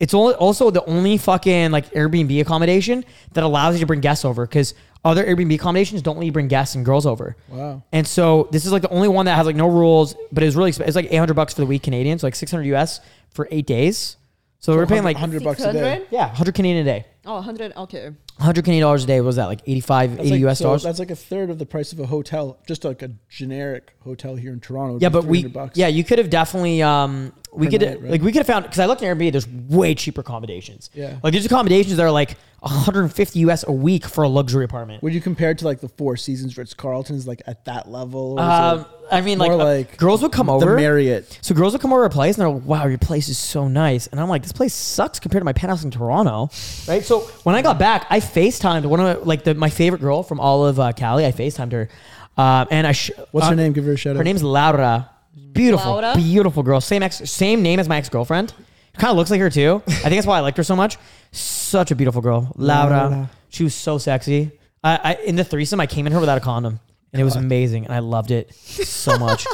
it's 0.00 0.14
only, 0.14 0.34
also 0.34 0.70
the 0.70 0.84
only 0.84 1.18
fucking 1.18 1.70
like 1.70 1.90
Airbnb 1.92 2.40
accommodation 2.40 3.04
that 3.32 3.44
allows 3.44 3.74
you 3.74 3.80
to 3.80 3.86
bring 3.86 4.00
guests 4.00 4.24
over 4.24 4.46
because 4.46 4.74
other 5.04 5.24
Airbnb 5.24 5.54
accommodations 5.54 6.02
don't 6.02 6.16
let 6.16 6.26
you 6.26 6.32
bring 6.32 6.48
guests 6.48 6.74
and 6.74 6.84
girls 6.84 7.06
over. 7.06 7.36
wow. 7.48 7.82
And 7.92 8.06
so 8.06 8.48
this 8.50 8.64
is 8.64 8.72
like 8.72 8.82
the 8.82 8.90
only 8.90 9.08
one 9.08 9.26
that 9.26 9.36
has 9.36 9.46
like 9.46 9.56
no 9.56 9.68
rules, 9.68 10.14
but 10.32 10.42
it 10.42 10.46
was 10.46 10.56
really 10.56 10.68
expensive. 10.68 10.88
It's 10.88 10.96
like 10.96 11.12
800 11.12 11.34
bucks 11.34 11.54
for 11.54 11.60
the 11.60 11.66
week 11.66 11.82
Canadian, 11.82 12.18
so 12.18 12.26
like 12.26 12.34
600 12.34 12.62
US 12.76 13.00
for 13.30 13.48
eight 13.50 13.66
days. 13.66 14.16
So, 14.60 14.72
we 14.72 14.78
we're 14.78 14.86
paying 14.86 15.04
like 15.04 15.14
100 15.14 15.44
bucks 15.44 15.62
a 15.62 15.72
day. 15.72 16.04
yeah, 16.10 16.26
100 16.28 16.54
Canadian 16.54 16.86
a 16.86 16.90
day. 16.90 17.06
Oh, 17.24 17.34
100. 17.34 17.74
Okay. 17.76 18.04
100 18.38 18.64
Canadian 18.64 18.82
dollars 18.82 19.04
a 19.04 19.06
day. 19.06 19.20
What 19.20 19.26
was 19.26 19.36
that 19.36 19.46
like 19.46 19.60
85, 19.66 20.16
That's 20.16 20.20
80 20.26 20.30
like, 20.30 20.40
US 20.50 20.58
so 20.58 20.64
dollars? 20.64 20.82
That's 20.82 20.98
like 20.98 21.10
a 21.10 21.16
third 21.16 21.50
of 21.50 21.58
the 21.58 21.66
price 21.66 21.92
of 21.92 22.00
a 22.00 22.06
hotel, 22.06 22.58
just 22.66 22.84
like 22.84 23.02
a 23.02 23.10
generic 23.28 23.94
hotel 24.00 24.34
here 24.36 24.52
in 24.52 24.60
Toronto. 24.60 24.98
Yeah, 25.00 25.10
but 25.10 25.24
we 25.24 25.44
bucks. 25.46 25.76
yeah, 25.78 25.86
you 25.88 26.02
could 26.04 26.18
have 26.18 26.30
definitely 26.30 26.82
um 26.82 27.32
we 27.52 27.66
Per 27.66 27.70
could 27.72 27.80
night, 27.82 28.00
right? 28.02 28.10
like 28.12 28.22
we 28.22 28.32
could 28.32 28.38
have 28.38 28.46
found 28.46 28.64
because 28.64 28.78
I 28.78 28.86
looked 28.86 29.02
at 29.02 29.16
Airbnb. 29.16 29.32
There's 29.32 29.48
way 29.48 29.94
cheaper 29.94 30.20
accommodations. 30.22 30.90
Yeah. 30.94 31.18
like 31.22 31.32
there's 31.32 31.46
accommodations 31.46 31.96
that 31.96 32.02
are 32.04 32.10
like 32.10 32.36
150 32.60 33.38
US 33.40 33.64
a 33.66 33.72
week 33.72 34.04
for 34.04 34.24
a 34.24 34.28
luxury 34.28 34.64
apartment. 34.64 35.02
Would 35.02 35.14
you 35.14 35.20
compare 35.20 35.50
it 35.50 35.58
to 35.58 35.64
like 35.64 35.80
the 35.80 35.88
Four 35.88 36.16
Seasons 36.16 36.58
Ritz 36.58 36.74
Carlton's 36.74 37.26
like 37.26 37.42
at 37.46 37.64
that 37.66 37.88
level? 37.88 38.34
Or 38.38 38.40
Um, 38.40 38.86
I 39.10 39.20
mean, 39.20 39.38
like, 39.38 39.50
more 39.52 39.60
uh, 39.60 39.64
like 39.64 39.96
girls 39.96 40.22
would 40.22 40.32
come 40.32 40.50
over. 40.50 40.64
the 40.64 40.70
over. 40.72 40.76
Marriott? 40.80 41.38
So 41.40 41.54
girls 41.54 41.72
would 41.72 41.80
come 41.80 41.92
over 41.92 42.02
to 42.02 42.06
a 42.06 42.10
place 42.10 42.36
and 42.36 42.42
they're 42.42 42.52
like, 42.52 42.64
wow, 42.64 42.86
your 42.86 42.98
place 42.98 43.28
is 43.28 43.38
so 43.38 43.68
nice. 43.68 44.06
And 44.08 44.20
I'm 44.20 44.28
like, 44.28 44.42
this 44.42 44.52
place 44.52 44.74
sucks 44.74 45.18
compared 45.20 45.40
to 45.40 45.44
my 45.44 45.52
penthouse 45.52 45.84
in 45.84 45.90
Toronto. 45.90 46.50
Right. 46.86 47.04
So 47.04 47.20
when 47.44 47.54
I 47.54 47.62
got 47.62 47.78
back, 47.78 48.06
I 48.10 48.20
FaceTimed 48.20 48.84
one 48.86 49.00
of 49.00 49.18
my, 49.18 49.24
like 49.24 49.44
the, 49.44 49.54
my 49.54 49.70
favorite 49.70 50.00
girl 50.00 50.22
from 50.22 50.40
all 50.40 50.66
of 50.66 50.78
uh, 50.80 50.92
Cali. 50.92 51.24
I 51.24 51.32
FaceTimed 51.32 51.72
her. 51.72 51.88
Uh, 52.36 52.66
and 52.70 52.86
I, 52.86 52.92
sh- 52.92 53.10
What's 53.30 53.46
uh, 53.46 53.50
her 53.50 53.56
name? 53.56 53.72
Give 53.72 53.84
her 53.84 53.92
a 53.92 53.96
shout 53.96 54.10
Her 54.10 54.16
out. 54.16 54.18
Her 54.18 54.24
name's 54.24 54.42
Laura. 54.42 55.10
Beautiful, 55.52 55.92
Laura? 55.92 56.12
beautiful 56.16 56.62
girl. 56.62 56.80
Same 56.80 57.02
ex, 57.02 57.18
same 57.30 57.62
name 57.62 57.80
as 57.80 57.88
my 57.88 57.96
ex 57.96 58.08
girlfriend. 58.08 58.52
Kind 58.94 59.10
of 59.12 59.16
looks 59.16 59.30
like 59.30 59.40
her 59.40 59.50
too. 59.50 59.82
I 59.86 59.90
think 59.90 60.14
that's 60.16 60.26
why 60.26 60.38
I 60.38 60.40
liked 60.40 60.56
her 60.56 60.64
so 60.64 60.74
much. 60.76 60.98
Such 61.32 61.90
a 61.90 61.94
beautiful 61.94 62.22
girl, 62.22 62.52
Laura. 62.56 63.08
Laura. 63.08 63.30
She 63.50 63.64
was 63.64 63.74
so 63.74 63.98
sexy. 63.98 64.52
I, 64.82 64.96
I 65.02 65.14
in 65.24 65.36
the 65.36 65.44
threesome, 65.44 65.80
I 65.80 65.86
came 65.86 66.06
in 66.06 66.12
her 66.12 66.20
without 66.20 66.38
a 66.38 66.40
condom, 66.40 66.80
and 67.12 67.20
it 67.20 67.24
was 67.24 67.36
amazing, 67.36 67.84
and 67.84 67.92
I 67.92 67.98
loved 67.98 68.30
it 68.30 68.54
so 68.54 69.18
much. 69.18 69.46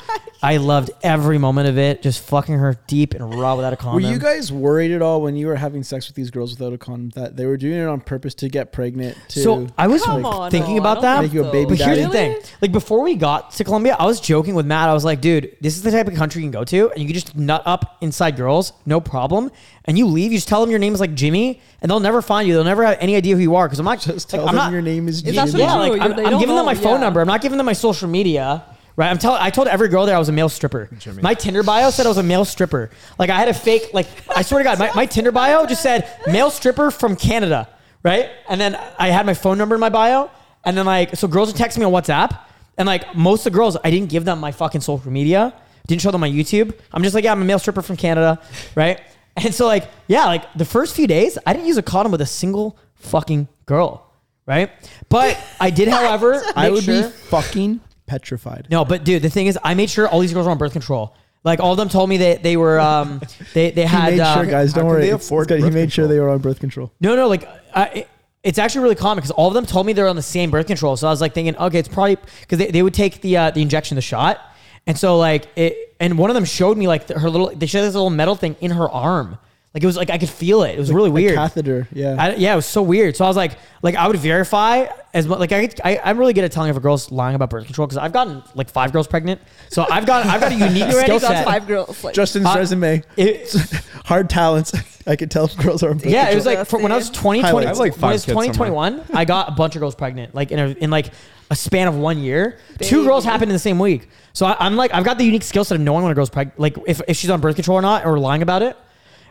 I 0.42 0.58
loved 0.58 0.90
every 1.02 1.38
moment 1.38 1.68
of 1.70 1.78
it. 1.78 2.02
Just 2.02 2.22
fucking 2.24 2.56
her 2.58 2.76
deep 2.86 3.14
and 3.14 3.34
raw 3.34 3.56
without 3.56 3.72
a 3.72 3.76
condom. 3.76 4.02
Were 4.02 4.10
you 4.10 4.18
guys 4.18 4.52
worried 4.52 4.90
at 4.90 5.00
all 5.00 5.22
when 5.22 5.36
you 5.36 5.46
were 5.46 5.56
having 5.56 5.82
sex 5.82 6.06
with 6.06 6.16
these 6.16 6.30
girls 6.30 6.50
without 6.50 6.74
a 6.74 6.76
condom 6.78 7.08
that 7.14 7.34
they 7.38 7.46
were 7.46 7.56
doing 7.56 7.78
it 7.78 7.86
on 7.86 8.02
purpose 8.02 8.34
to 8.36 8.50
get 8.50 8.70
pregnant? 8.70 9.16
To 9.30 9.40
So 9.40 9.66
I 9.78 9.86
was 9.86 10.02
Come 10.02 10.20
like, 10.20 10.34
on, 10.34 10.50
thinking 10.50 10.74
no, 10.74 10.82
about 10.82 10.94
don't 10.96 11.02
that. 11.04 11.20
think 11.20 11.32
Make 11.32 11.34
you 11.34 11.40
a 11.40 11.44
so. 11.44 11.52
baby 11.52 11.68
But 11.70 11.78
here's 11.86 12.06
the 12.06 12.10
thing: 12.10 12.36
like 12.60 12.72
before 12.72 13.00
we 13.02 13.14
got 13.16 13.52
to 13.52 13.64
Colombia, 13.64 13.96
I 13.98 14.04
was 14.04 14.20
joking 14.20 14.54
with 14.54 14.66
Matt. 14.66 14.90
I 14.90 14.92
was 14.92 15.04
like, 15.04 15.22
"Dude, 15.22 15.56
this 15.62 15.76
is 15.76 15.82
the 15.82 15.90
type 15.90 16.08
of 16.08 16.14
country 16.14 16.42
you 16.42 16.50
can 16.50 16.52
go 16.60 16.64
to, 16.64 16.90
and 16.90 16.98
you 17.00 17.06
can 17.06 17.14
just 17.14 17.34
nut 17.34 17.62
up 17.64 17.96
inside 18.02 18.36
girls, 18.36 18.74
no 18.84 19.00
problem. 19.00 19.50
And 19.86 19.98
you 19.98 20.06
leave, 20.06 20.32
you 20.32 20.38
just 20.38 20.48
tell 20.48 20.62
them 20.62 20.70
your 20.70 20.78
name 20.78 20.94
is 20.94 21.00
like 21.00 21.14
Jimmy, 21.14 21.60
and 21.82 21.90
they'll 21.90 22.00
never 22.00 22.22
find 22.22 22.48
you. 22.48 22.54
They'll 22.54 22.64
never 22.64 22.84
have 22.84 22.96
any 23.00 23.16
idea 23.16 23.36
who 23.36 23.42
you 23.42 23.54
are 23.54 23.66
because 23.66 23.78
I'm 23.78 23.84
not 23.84 24.00
just 24.00 24.32
like, 24.32 24.40
tell 24.40 24.48
I'm 24.48 24.54
them 24.54 24.64
not, 24.64 24.72
your 24.72 24.80
name 24.80 25.08
is 25.08 25.20
Jimmy. 25.20 25.38
actually 25.38 25.60
yeah, 25.60 25.74
like 25.74 26.00
I'm, 26.00 26.16
they 26.16 26.24
I'm 26.24 26.30
don't 26.30 26.40
giving 26.40 26.56
them 26.56 26.64
my 26.64 26.74
phone 26.74 26.94
yeah. 26.94 27.06
number. 27.06 27.20
I'm 27.20 27.26
not 27.26 27.42
giving 27.42 27.58
them 27.58 27.66
my 27.66 27.74
social 27.74 28.08
media. 28.08 28.64
Right, 28.96 29.10
I'm 29.10 29.18
telling. 29.18 29.42
I 29.42 29.50
told 29.50 29.66
every 29.66 29.88
girl 29.88 30.06
that 30.06 30.14
I 30.14 30.18
was 30.20 30.28
a 30.28 30.32
male 30.32 30.48
stripper. 30.48 30.88
Jimmy. 30.98 31.20
My 31.20 31.34
Tinder 31.34 31.64
bio 31.64 31.90
said 31.90 32.06
I 32.06 32.08
was 32.08 32.18
a 32.18 32.22
male 32.22 32.44
stripper. 32.44 32.90
Like 33.18 33.28
I 33.28 33.36
had 33.36 33.48
a 33.48 33.54
fake. 33.54 33.90
Like 33.92 34.06
I 34.34 34.42
swear 34.42 34.62
to 34.62 34.64
God, 34.64 34.78
my, 34.78 34.92
my 34.94 35.04
Tinder 35.04 35.32
bio 35.32 35.66
just 35.66 35.82
said 35.82 36.08
male 36.28 36.50
stripper 36.50 36.92
from 36.92 37.16
Canada. 37.16 37.68
Right, 38.04 38.30
and 38.48 38.60
then 38.60 38.78
I 38.98 39.08
had 39.08 39.26
my 39.26 39.34
phone 39.34 39.58
number 39.58 39.74
in 39.74 39.80
my 39.80 39.88
bio, 39.88 40.30
and 40.64 40.76
then 40.78 40.86
like 40.86 41.16
so 41.16 41.26
girls 41.26 41.48
would 41.48 41.56
text 41.56 41.76
me 41.76 41.84
on 41.84 41.92
WhatsApp, 41.92 42.38
and 42.78 42.86
like 42.86 43.16
most 43.16 43.44
of 43.46 43.52
the 43.52 43.56
girls, 43.58 43.76
I 43.82 43.90
didn't 43.90 44.10
give 44.10 44.24
them 44.24 44.38
my 44.38 44.52
fucking 44.52 44.80
social 44.80 45.10
media. 45.10 45.52
Didn't 45.86 46.00
show 46.00 46.10
them 46.12 46.20
my 46.20 46.30
YouTube. 46.30 46.72
I'm 46.92 47.02
just 47.02 47.14
like, 47.14 47.24
yeah, 47.24 47.32
I'm 47.32 47.42
a 47.42 47.44
male 47.44 47.58
stripper 47.58 47.82
from 47.82 47.96
Canada, 47.96 48.40
right? 48.74 49.00
And 49.36 49.54
so 49.54 49.66
like, 49.66 49.90
yeah, 50.06 50.26
like 50.26 50.52
the 50.54 50.64
first 50.64 50.94
few 50.94 51.06
days, 51.06 51.36
I 51.46 51.52
didn't 51.52 51.66
use 51.66 51.76
a 51.76 51.82
condom 51.82 52.12
with 52.12 52.20
a 52.20 52.26
single 52.26 52.78
fucking 52.94 53.48
girl, 53.66 54.10
right? 54.46 54.70
But 55.08 55.38
I 55.60 55.70
did, 55.70 55.88
however, 55.96 56.42
I 56.54 56.64
make 56.68 56.74
would 56.74 56.84
sure- 56.84 57.02
be 57.02 57.08
fucking 57.08 57.80
petrified. 58.06 58.68
no, 58.70 58.84
but 58.84 59.04
dude, 59.04 59.22
the 59.22 59.30
thing 59.30 59.46
is, 59.46 59.58
I 59.64 59.74
made 59.74 59.90
sure 59.90 60.06
all 60.08 60.20
these 60.20 60.32
girls 60.32 60.46
were 60.46 60.52
on 60.52 60.58
birth 60.58 60.72
control. 60.72 61.14
Like 61.42 61.60
all 61.60 61.72
of 61.72 61.76
them 61.78 61.88
told 61.90 62.08
me 62.08 62.16
that 62.18 62.42
they 62.42 62.56
were 62.56 62.80
um 62.80 63.20
they 63.52 63.70
they 63.70 63.82
He 63.82 63.86
had 63.88 64.12
made 64.14 64.20
uh, 64.20 64.34
sure, 64.34 64.46
guys. 64.46 64.72
Don't 64.72 64.86
worry. 64.86 65.02
they 65.02 65.10
afford. 65.10 65.50
He 65.50 65.60
birth 65.60 65.74
made 65.74 65.92
sure 65.92 66.06
they 66.06 66.18
were 66.18 66.30
on 66.30 66.38
birth 66.38 66.58
control. 66.58 66.90
No, 67.00 67.14
no, 67.16 67.28
like 67.28 67.46
I, 67.74 67.84
it- 67.88 68.08
it's 68.42 68.58
actually 68.58 68.82
really 68.82 68.94
common 68.94 69.16
because 69.16 69.30
all 69.30 69.48
of 69.48 69.54
them 69.54 69.64
told 69.66 69.86
me 69.86 69.94
they're 69.94 70.06
on 70.08 70.16
the 70.16 70.22
same 70.22 70.50
birth 70.50 70.66
control. 70.66 70.96
So 70.98 71.06
I 71.06 71.10
was 71.10 71.20
like 71.22 71.32
thinking, 71.34 71.56
okay, 71.56 71.78
it's 71.78 71.88
probably 71.88 72.16
because 72.42 72.58
they, 72.58 72.70
they 72.70 72.82
would 72.82 72.92
take 72.94 73.20
the 73.22 73.36
uh, 73.38 73.50
the 73.50 73.62
injection, 73.62 73.94
the 73.94 74.02
shot, 74.02 74.38
and 74.86 74.98
so 74.98 75.18
like 75.18 75.46
it, 75.56 75.94
and 76.00 76.18
one 76.18 76.30
of 76.30 76.34
them 76.34 76.44
showed 76.44 76.76
me 76.76 76.86
like 76.88 77.08
her 77.08 77.30
little 77.30 77.48
they 77.54 77.66
showed 77.66 77.82
this 77.82 77.94
little 77.94 78.10
metal 78.10 78.34
thing 78.34 78.56
in 78.60 78.70
her 78.72 78.88
arm, 78.88 79.38
like 79.72 79.82
it 79.82 79.86
was 79.86 79.96
like 79.96 80.10
I 80.10 80.18
could 80.18 80.28
feel 80.28 80.62
it. 80.62 80.74
It 80.74 80.78
was 80.78 80.92
really 80.92 81.10
A 81.10 81.12
weird. 81.12 81.34
catheter. 81.36 81.88
Yeah. 81.92 82.16
I, 82.18 82.34
yeah, 82.34 82.52
it 82.52 82.56
was 82.56 82.66
so 82.66 82.82
weird. 82.82 83.16
So 83.16 83.24
I 83.24 83.28
was 83.28 83.36
like, 83.36 83.52
like 83.82 83.94
I 83.96 84.06
would 84.08 84.16
verify 84.18 84.86
as 85.14 85.26
much. 85.26 85.38
Like 85.38 85.52
I, 85.52 85.68
I, 85.84 86.00
I'm 86.04 86.18
really 86.18 86.32
good 86.32 86.44
at 86.44 86.52
telling 86.52 86.70
if 86.70 86.76
a 86.76 86.80
girl's 86.80 87.10
lying 87.12 87.34
about 87.36 87.50
birth 87.50 87.64
control 87.66 87.86
because 87.86 87.98
I've 87.98 88.12
gotten 88.12 88.42
like 88.54 88.68
five 88.68 88.92
girls 88.92 89.06
pregnant. 89.06 89.40
So 89.70 89.86
I've 89.90 90.06
got, 90.06 90.26
I've 90.26 90.40
got 90.40 90.52
a 90.52 90.54
unique 90.54 90.74
You 90.76 90.82
already 90.84 91.00
skill 91.02 91.20
got 91.20 91.28
set. 91.28 91.44
five 91.44 91.66
girls. 91.66 92.04
Like, 92.04 92.14
Justin's 92.14 92.46
Uh, 92.46 92.54
resume. 92.58 93.02
It- 93.16 93.52
Hard 94.04 94.28
talents. 94.28 94.72
I 95.06 95.16
could 95.16 95.30
tell 95.30 95.44
if 95.44 95.56
girls 95.58 95.82
are 95.82 95.90
on 95.90 95.98
birth 95.98 96.06
yeah, 96.06 96.30
it 96.30 96.34
was 96.34 96.46
like 96.46 96.66
for, 96.66 96.78
when 96.78 96.90
I 96.92 96.96
was 96.96 97.10
20, 97.10 97.40
Highlights. 97.40 97.52
20 97.52 97.66
I 97.66 97.68
have, 97.68 97.78
like, 97.78 97.92
when 97.92 98.00
five 98.00 98.10
it 98.10 98.14
was 98.14 98.24
kids 98.24 98.56
somewhere. 98.56 98.90
2021, 98.90 99.16
I 99.18 99.24
got 99.26 99.48
a 99.48 99.52
bunch 99.52 99.76
of 99.76 99.80
girls 99.80 99.94
pregnant, 99.94 100.34
like 100.34 100.50
in 100.50 100.58
a, 100.58 100.68
in 100.68 100.90
like 100.90 101.12
a 101.50 101.56
span 101.56 101.88
of 101.88 101.96
one 101.96 102.18
year. 102.18 102.58
Two 102.80 103.04
girls 103.04 103.24
happened 103.24 103.50
in 103.50 103.54
the 103.54 103.58
same 103.58 103.78
week. 103.78 104.08
So 104.32 104.46
I, 104.46 104.56
I'm 104.58 104.76
like, 104.76 104.92
I've 104.92 105.04
got 105.04 105.18
the 105.18 105.24
unique 105.24 105.42
skill 105.42 105.64
set 105.64 105.76
of 105.76 105.80
knowing 105.80 106.02
when 106.02 106.12
a 106.12 106.14
girl's 106.14 106.30
pregnant, 106.30 106.58
like 106.58 106.76
if, 106.86 107.00
if 107.06 107.16
she's 107.16 107.30
on 107.30 107.40
birth 107.40 107.54
control 107.54 107.78
or 107.78 107.82
not, 107.82 108.04
or 108.04 108.18
lying 108.18 108.42
about 108.42 108.62
it. 108.62 108.76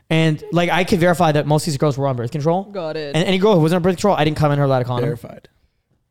And 0.10 0.44
like 0.52 0.70
I 0.70 0.84
could 0.84 1.00
verify 1.00 1.32
that 1.32 1.48
most 1.48 1.64
of 1.64 1.72
these 1.72 1.78
girls 1.78 1.98
were 1.98 2.08
on 2.08 2.16
birth 2.16 2.32
control. 2.32 2.64
Got 2.64 2.98
it. 2.98 3.16
And 3.16 3.26
any 3.26 3.38
girl 3.38 3.56
who 3.56 3.62
wasn't 3.62 3.78
on 3.78 3.84
birth 3.84 3.96
control, 3.96 4.16
I 4.16 4.24
didn't 4.24 4.38
come 4.38 4.52
in 4.52 4.60
her 4.60 4.66
without 4.66 4.82
a 4.82 4.86
condom. 4.86 5.06
verified. 5.06 5.50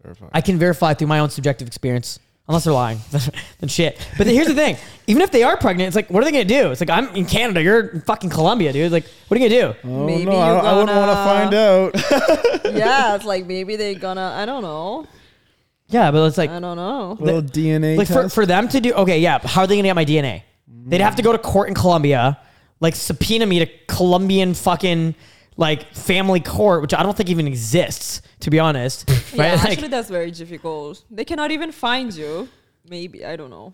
verified. 0.03 0.30
I 0.32 0.40
can 0.40 0.59
verify 0.59 0.94
through 0.94 1.09
my 1.09 1.20
own 1.20 1.30
subjective 1.30 1.68
experience. 1.68 2.18
Unless 2.48 2.64
they're 2.64 2.72
lying, 2.72 2.98
then 3.61 3.68
shit. 3.68 4.05
But 4.18 4.26
then 4.26 4.34
here's 4.34 4.48
the 4.48 4.55
thing: 4.55 4.76
even 5.07 5.22
if 5.22 5.30
they 5.30 5.44
are 5.44 5.57
pregnant, 5.57 5.86
it's 5.86 5.94
like, 5.94 6.11
what 6.11 6.22
are 6.22 6.24
they 6.24 6.32
gonna 6.32 6.44
do? 6.44 6.72
It's 6.72 6.80
like 6.80 6.90
I'm 6.90 7.09
in 7.14 7.24
Canada, 7.24 7.62
you're 7.62 7.86
in 7.90 8.00
fucking 8.00 8.30
Colombia, 8.30 8.72
dude. 8.72 8.90
Like, 8.90 9.07
what 9.28 9.38
are 9.38 9.42
you 9.42 9.48
gonna 9.48 9.72
do? 9.72 9.78
Oh 9.84 10.07
Maybe 10.07 10.24
no, 10.24 10.32
you're 10.32 10.59
I, 10.59 10.70
I 10.70 10.76
wouldn't 10.76 10.96
want 10.96 11.11
to 11.11 11.14
find 11.14 11.55
out. 11.55 12.64
yeah, 12.76 13.14
it's 13.14 13.24
like 13.24 13.46
maybe 13.46 13.76
they're 13.76 13.94
gonna. 13.94 14.34
I 14.36 14.44
don't 14.44 14.62
know. 14.62 15.07
Yeah, 15.93 16.11
but 16.11 16.24
it's 16.26 16.38
like, 16.38 16.51
I 16.51 16.59
don't 16.59 16.76
know. 16.76 17.16
little 17.20 17.43
DNA 17.43 17.97
like 17.99 18.09
for, 18.09 18.22
test. 18.22 18.34
for 18.34 18.47
them 18.47 18.68
to 18.68 18.80
do. 18.80 18.95
Okay, 18.95 19.20
yeah. 19.20 19.38
but 19.38 19.51
How 19.51 19.62
are 19.62 19.66
they 19.66 19.76
gonna 19.76 19.88
get 19.88 19.95
my 19.95 20.05
DNA? 20.05 20.43
They'd 20.66 21.01
have 21.01 21.16
to 21.16 21.22
go 21.22 21.32
to 21.32 21.38
court 21.38 21.68
in 21.68 21.74
Colombia, 21.74 22.40
like 22.80 22.97
subpoena 22.97 23.47
me 23.47 23.61
to 23.61 23.66
Colombian 23.86 24.55
fucking 24.55 25.14
like 25.57 25.93
family 25.93 26.40
court, 26.40 26.82
which 26.82 26.95
I 26.95 27.03
don't 27.03 27.16
think 27.16 27.28
even 27.28 27.47
exists, 27.47 28.22
to 28.40 28.51
be 28.51 28.59
honest. 28.59 29.09
Yeah, 29.32 29.43
right? 29.45 29.59
Like, 29.59 29.70
actually, 29.70 29.88
that's 29.88 30.11
very 30.11 30.30
difficult. 30.30 31.05
They 31.11 31.24
cannot 31.24 31.53
even 31.53 31.72
find 31.72 32.14
you. 32.14 32.51
Maybe 32.86 33.24
I 33.24 33.36
don't 33.36 33.49
know. 33.49 33.72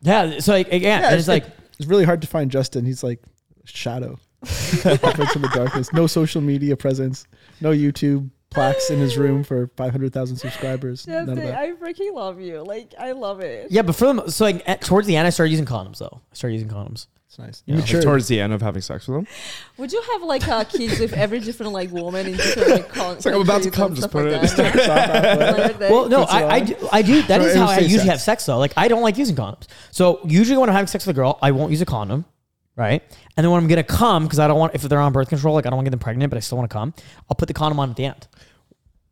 yeah. 0.00 0.38
So 0.38 0.52
like, 0.52 0.68
again, 0.68 1.02
yeah, 1.02 1.08
and 1.10 1.18
it's 1.18 1.26
like. 1.26 1.44
it's 1.76 1.88
really 1.88 2.04
hard 2.04 2.22
to 2.22 2.28
find 2.28 2.52
Justin. 2.52 2.84
He's 2.84 3.02
like 3.02 3.20
shadow. 3.64 4.18
Operates 4.42 5.34
in 5.34 5.42
the 5.42 5.50
darkness. 5.52 5.92
No 5.92 6.06
social 6.06 6.40
media 6.40 6.76
presence. 6.76 7.26
No 7.60 7.72
YouTube 7.72 8.30
plaques 8.50 8.90
in 8.90 8.98
his 8.98 9.16
room 9.16 9.44
for 9.44 9.70
500,000 9.76 10.36
subscribers. 10.36 11.06
None 11.06 11.28
of 11.28 11.36
that. 11.36 11.54
I 11.56 11.72
freaking 11.72 12.12
love 12.14 12.40
you. 12.40 12.62
Like 12.62 12.94
I 12.98 13.12
love 13.12 13.40
it. 13.40 13.70
Yeah, 13.70 13.82
but 13.82 13.94
for 13.94 14.06
them, 14.06 14.28
so 14.28 14.44
like 14.44 14.62
at, 14.68 14.80
towards 14.80 15.06
the 15.06 15.16
end, 15.16 15.26
I 15.26 15.30
started 15.30 15.50
using 15.50 15.66
condoms 15.66 15.98
though. 15.98 16.20
I 16.30 16.34
started 16.34 16.54
using 16.54 16.68
condoms. 16.68 17.06
It's 17.28 17.38
nice. 17.38 17.62
Yeah. 17.64 17.76
You 17.76 17.80
Like, 17.82 18.02
towards 18.02 18.26
the 18.26 18.40
end 18.40 18.52
of 18.52 18.60
having 18.60 18.82
sex 18.82 19.06
with 19.06 19.18
them. 19.18 19.26
Would 19.78 19.92
you 19.92 20.02
have 20.12 20.22
like 20.24 20.48
uh, 20.48 20.64
kids 20.64 20.98
with 20.98 21.12
every 21.12 21.38
different 21.38 21.70
like 21.72 21.92
woman 21.92 22.26
in 22.26 22.32
different 22.36 22.70
like 22.70 22.88
con- 22.92 23.16
It's 23.18 23.24
like, 23.24 23.36
I'm 23.36 23.42
about 23.42 23.62
to 23.62 23.70
come, 23.70 23.94
just 23.94 24.10
put 24.10 24.24
like 24.32 24.42
it- 24.42 24.56
that? 24.56 25.58
Like 25.58 25.78
that. 25.78 25.90
Well, 25.92 26.08
no, 26.08 26.22
I, 26.24 26.54
I, 26.56 26.60
do, 26.60 26.74
I 26.90 27.02
do. 27.02 27.22
That 27.22 27.40
So 27.40 27.46
is 27.46 27.54
how 27.54 27.66
I 27.66 27.78
usually 27.78 27.98
sex. 27.98 28.08
have 28.10 28.20
sex 28.20 28.46
though. 28.46 28.58
Like 28.58 28.72
I 28.76 28.88
don't 28.88 29.02
like 29.02 29.16
using 29.16 29.36
condoms. 29.36 29.68
So 29.92 30.18
usually 30.24 30.58
when 30.58 30.68
I'm 30.68 30.74
having 30.74 30.88
sex 30.88 31.06
with 31.06 31.14
a 31.16 31.18
girl, 31.20 31.38
I 31.40 31.52
won't 31.52 31.70
use 31.70 31.80
a 31.80 31.86
condom, 31.86 32.24
right? 32.74 33.00
And 33.36 33.44
then 33.44 33.52
when 33.52 33.62
I'm 33.62 33.68
gonna 33.68 33.84
come, 33.84 34.24
because 34.24 34.40
I 34.40 34.48
don't 34.48 34.58
want 34.58 34.74
if 34.74 34.82
they're 34.82 34.98
on 34.98 35.12
birth 35.12 35.28
control, 35.28 35.54
like 35.54 35.66
I 35.66 35.70
don't 35.70 35.76
want 35.76 35.84
to 35.86 35.90
get 35.90 35.92
them 35.92 36.00
pregnant, 36.00 36.30
but 36.30 36.36
I 36.36 36.40
still 36.40 36.58
want 36.58 36.68
to 36.68 36.74
come. 36.74 36.92
I'll 37.30 37.36
put 37.36 37.46
the 37.46 37.54
condom 37.54 37.78
on 37.78 37.90
at 37.90 37.96
the 37.96 38.06
end 38.06 38.26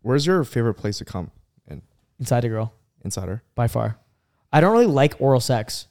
Where's 0.02 0.26
your 0.26 0.44
favorite 0.44 0.74
place 0.74 0.98
to 0.98 1.04
come 1.04 1.30
in 1.66 1.82
inside 2.18 2.44
a 2.44 2.48
girl 2.48 2.72
inside 3.04 3.28
her? 3.28 3.42
by 3.54 3.68
far. 3.68 3.98
I 4.52 4.60
don't 4.60 4.72
really 4.72 4.86
like 4.86 5.20
oral 5.20 5.40
sex. 5.40 5.86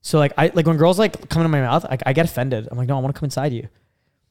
So 0.00 0.18
like 0.18 0.32
I 0.36 0.50
like 0.54 0.66
when 0.66 0.76
girls 0.76 0.98
like 0.98 1.28
come 1.28 1.42
into 1.42 1.48
my 1.48 1.60
mouth, 1.60 1.84
I, 1.84 1.98
I 2.06 2.12
get 2.12 2.24
offended. 2.24 2.68
I'm 2.70 2.76
like, 2.76 2.88
no, 2.88 2.96
I 2.96 3.00
want 3.00 3.14
to 3.14 3.18
come 3.18 3.26
inside 3.26 3.52
you. 3.52 3.68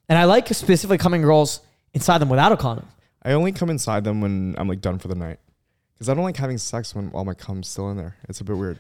And 0.10 0.18
I 0.20 0.26
like 0.26 0.48
specifically 0.50 0.98
coming 0.98 1.22
girls 1.22 1.62
inside 1.94 2.18
them 2.18 2.30
without 2.30 2.52
a 2.52 2.58
condom. 2.58 2.88
I 3.24 3.32
only 3.32 3.52
come 3.52 3.70
inside 3.70 4.04
them 4.04 4.20
when 4.22 4.56
I'm 4.58 4.68
like 4.68 4.82
done 4.82 5.00
for 5.00 5.08
the 5.08 5.16
night. 5.16 5.40
Because 5.94 6.10
I 6.10 6.14
don't 6.14 6.24
like 6.24 6.38
having 6.38 6.58
sex 6.58 6.96
when 6.96 7.12
all 7.14 7.24
my 7.24 7.34
cum's 7.34 7.68
still 7.68 7.90
in 7.92 7.98
there. 7.98 8.18
It's 8.28 8.42
a 8.42 8.44
bit 8.44 8.58
weird. 8.58 8.80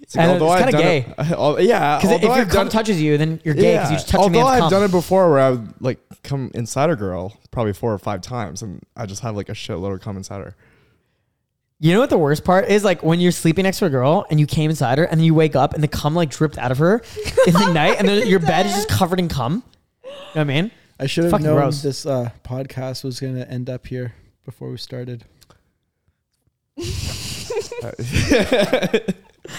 It's 0.00 0.14
And 0.16 0.30
it's 0.32 0.42
I've 0.42 0.64
kinda 0.70 0.78
gay. 0.78 0.98
It, 1.18 1.18
al- 1.32 1.60
yeah, 1.60 1.98
Because 1.98 2.12
if 2.16 2.22
your 2.22 2.30
I've 2.32 2.48
cum 2.48 2.68
touches 2.68 3.00
you, 3.02 3.18
then 3.18 3.40
you're 3.44 3.54
gay 3.54 3.72
because 3.72 3.90
you 3.90 3.96
just 3.96 4.08
touch 4.08 4.20
although 4.20 4.42
a 4.42 4.46
I've 4.46 4.60
cum. 4.60 4.70
done 4.70 4.82
it 4.84 4.90
before 4.92 5.28
where 5.30 5.40
I 5.40 5.50
would 5.50 5.74
like 5.80 5.98
come 6.22 6.50
inside 6.54 6.88
a 6.90 6.96
girl 6.96 7.36
probably 7.50 7.72
four 7.72 7.92
or 7.92 7.98
five 7.98 8.20
times 8.20 8.62
and 8.62 8.80
I 8.96 9.06
just 9.06 9.22
have 9.22 9.34
like 9.36 9.48
a 9.48 9.52
shitload 9.54 9.94
of 9.94 10.00
cum 10.00 10.16
inside 10.16 10.38
her. 10.38 10.54
You 11.80 11.92
know 11.94 12.00
what 12.00 12.10
the 12.10 12.18
worst 12.18 12.44
part 12.44 12.68
is? 12.68 12.84
Like 12.84 13.02
when 13.02 13.18
you're 13.18 13.32
sleeping 13.32 13.64
next 13.64 13.80
to 13.80 13.86
a 13.86 13.90
girl 13.90 14.24
and 14.30 14.38
you 14.38 14.46
came 14.46 14.70
inside 14.70 14.98
her 14.98 15.04
and 15.04 15.18
then 15.18 15.24
you 15.24 15.34
wake 15.34 15.56
up 15.56 15.74
and 15.74 15.82
the 15.82 15.88
cum 15.88 16.14
like 16.14 16.30
dripped 16.30 16.58
out 16.58 16.70
of 16.70 16.78
her 16.78 17.02
in 17.48 17.54
the 17.54 17.72
night 17.72 17.96
and 17.98 18.06
then 18.08 18.24
your 18.28 18.38
bed 18.38 18.66
is 18.66 18.72
just 18.72 18.88
covered 18.88 19.18
in 19.18 19.28
cum. 19.28 19.64
You 20.04 20.10
know 20.10 20.16
what 20.34 20.40
I 20.42 20.44
mean? 20.44 20.70
I 21.00 21.06
should 21.06 21.24
have 21.24 21.42
known 21.42 21.56
gross. 21.56 21.82
this 21.82 22.06
uh, 22.06 22.30
podcast 22.44 23.02
was 23.02 23.18
going 23.18 23.34
to 23.34 23.50
end 23.50 23.68
up 23.68 23.88
here 23.88 24.14
before 24.44 24.70
we 24.70 24.76
started. 24.76 25.24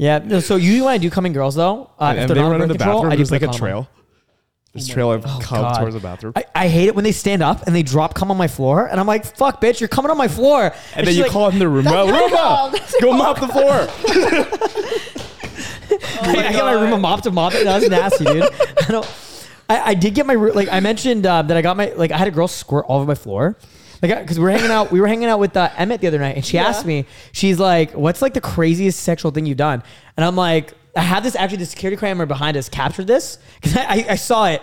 Yeah. 0.00 0.18
No, 0.18 0.38
so 0.38 0.54
usually 0.54 0.82
when 0.82 0.92
I 0.94 0.98
do 0.98 1.10
coming 1.10 1.32
girls 1.32 1.56
though, 1.56 1.90
uh, 1.98 2.04
and 2.04 2.18
if 2.18 2.20
and 2.22 2.30
they're 2.30 2.34
they 2.36 2.40
not 2.40 2.46
on 2.46 2.52
run 2.52 2.62
in 2.62 2.68
birth 2.68 2.78
the 2.78 2.84
control, 2.84 2.98
bathroom. 3.02 3.12
I 3.12 3.16
do 3.16 3.18
There's 3.18 3.28
put 3.30 3.34
like 3.34 3.42
a 3.42 3.46
condom 3.46 3.54
on. 3.64 3.68
trail. 3.68 3.88
There's 4.72 4.88
a 4.88 4.92
trail 4.92 5.12
of 5.12 5.24
Oh, 5.26 5.38
cum 5.42 5.60
God. 5.62 5.78
towards 5.80 5.94
the 5.96 6.00
bathroom. 6.00 6.32
I, 6.36 6.44
I 6.54 6.68
hate 6.68 6.86
it 6.86 6.94
when 6.94 7.02
they 7.02 7.10
stand 7.10 7.42
up 7.42 7.66
and 7.66 7.74
they 7.74 7.82
drop 7.82 8.14
cum 8.14 8.30
on 8.30 8.36
my 8.36 8.46
floor 8.46 8.86
and 8.86 9.00
I'm 9.00 9.08
like, 9.08 9.24
fuck, 9.24 9.60
bitch, 9.60 9.80
you're 9.80 9.88
coming 9.88 10.12
on 10.12 10.16
my 10.16 10.28
floor. 10.28 10.72
and 10.94 11.04
then 11.04 11.06
she's 11.06 11.16
you 11.16 11.22
like, 11.24 11.32
call 11.32 11.48
in 11.48 11.58
the 11.58 11.68
room. 11.68 11.84
Well, 11.86 12.06
Roomba, 12.06 13.00
go 13.02 13.12
mop 13.12 13.40
the 13.40 13.48
floor. 13.48 13.88
I, 16.22 16.46
I 16.48 16.52
get 16.52 16.64
my 16.64 16.74
Roomba 16.74 17.00
mop 17.00 17.22
to 17.22 17.30
mop 17.30 17.54
it. 17.54 17.64
That 17.64 17.80
was 17.80 17.88
nasty, 17.90 18.24
dude. 18.24 18.42
I 18.44 18.84
don't. 18.88 19.06
I, 19.68 19.80
I 19.90 19.94
did 19.94 20.14
get 20.14 20.26
my 20.26 20.34
roo- 20.34 20.52
like 20.52 20.68
I 20.70 20.80
mentioned 20.80 21.26
uh, 21.26 21.42
that 21.42 21.56
I 21.56 21.62
got 21.62 21.76
my 21.76 21.92
like 21.96 22.10
I 22.12 22.18
had 22.18 22.28
a 22.28 22.30
girl 22.30 22.46
squirt 22.48 22.84
all 22.86 22.98
over 22.98 23.06
my 23.06 23.14
floor. 23.14 23.56
Like, 24.00 24.20
because 24.20 24.38
we 24.38 24.44
were 24.44 24.50
hanging 24.50 24.70
out, 24.70 24.92
we 24.92 25.00
were 25.00 25.08
hanging 25.08 25.28
out 25.28 25.40
with 25.40 25.56
uh, 25.56 25.70
Emmett 25.76 26.00
the 26.00 26.06
other 26.06 26.18
night, 26.18 26.36
and 26.36 26.44
she 26.44 26.56
asked 26.58 26.86
me, 26.86 27.04
she's 27.32 27.58
like, 27.58 27.92
"What's 27.92 28.22
like 28.22 28.34
the 28.34 28.40
craziest 28.40 29.00
sexual 29.00 29.30
thing 29.30 29.46
you've 29.46 29.56
done?" 29.56 29.82
And 30.16 30.24
I'm 30.24 30.36
like, 30.36 30.74
I 30.96 31.00
had 31.00 31.22
this 31.22 31.34
actually, 31.36 31.58
the 31.58 31.66
security 31.66 31.98
camera 31.98 32.26
behind 32.26 32.56
us 32.56 32.68
captured 32.68 33.06
this 33.06 33.38
because 33.56 33.76
I, 33.76 33.82
I, 33.82 34.06
I 34.10 34.14
saw 34.16 34.46
it. 34.46 34.62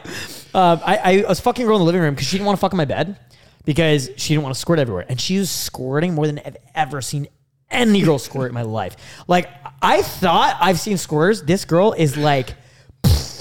Um, 0.53 0.79
I, 0.85 1.23
I 1.25 1.25
was 1.27 1.39
fucking 1.39 1.63
a 1.63 1.67
girl 1.67 1.75
in 1.75 1.81
the 1.81 1.85
living 1.85 2.01
room 2.01 2.13
because 2.13 2.27
she 2.27 2.37
didn't 2.37 2.45
want 2.45 2.57
to 2.57 2.61
fuck 2.61 2.73
in 2.73 2.77
my 2.77 2.85
bed 2.85 3.19
because 3.65 4.09
she 4.17 4.33
didn't 4.33 4.43
want 4.43 4.55
to 4.55 4.59
squirt 4.59 4.79
everywhere, 4.79 5.05
and 5.09 5.19
she 5.19 5.37
was 5.37 5.49
squirting 5.51 6.13
more 6.13 6.27
than 6.27 6.39
I've 6.45 6.57
ever 6.73 7.01
seen 7.01 7.27
any 7.69 8.01
girl 8.01 8.19
squirt 8.19 8.49
in 8.49 8.53
my 8.53 8.61
life. 8.61 8.95
Like, 9.27 9.49
I 9.81 10.01
thought 10.01 10.57
I've 10.61 10.79
seen 10.79 10.95
squirters. 10.97 11.45
This 11.45 11.65
girl 11.65 11.93
is 11.93 12.15
like. 12.15 12.55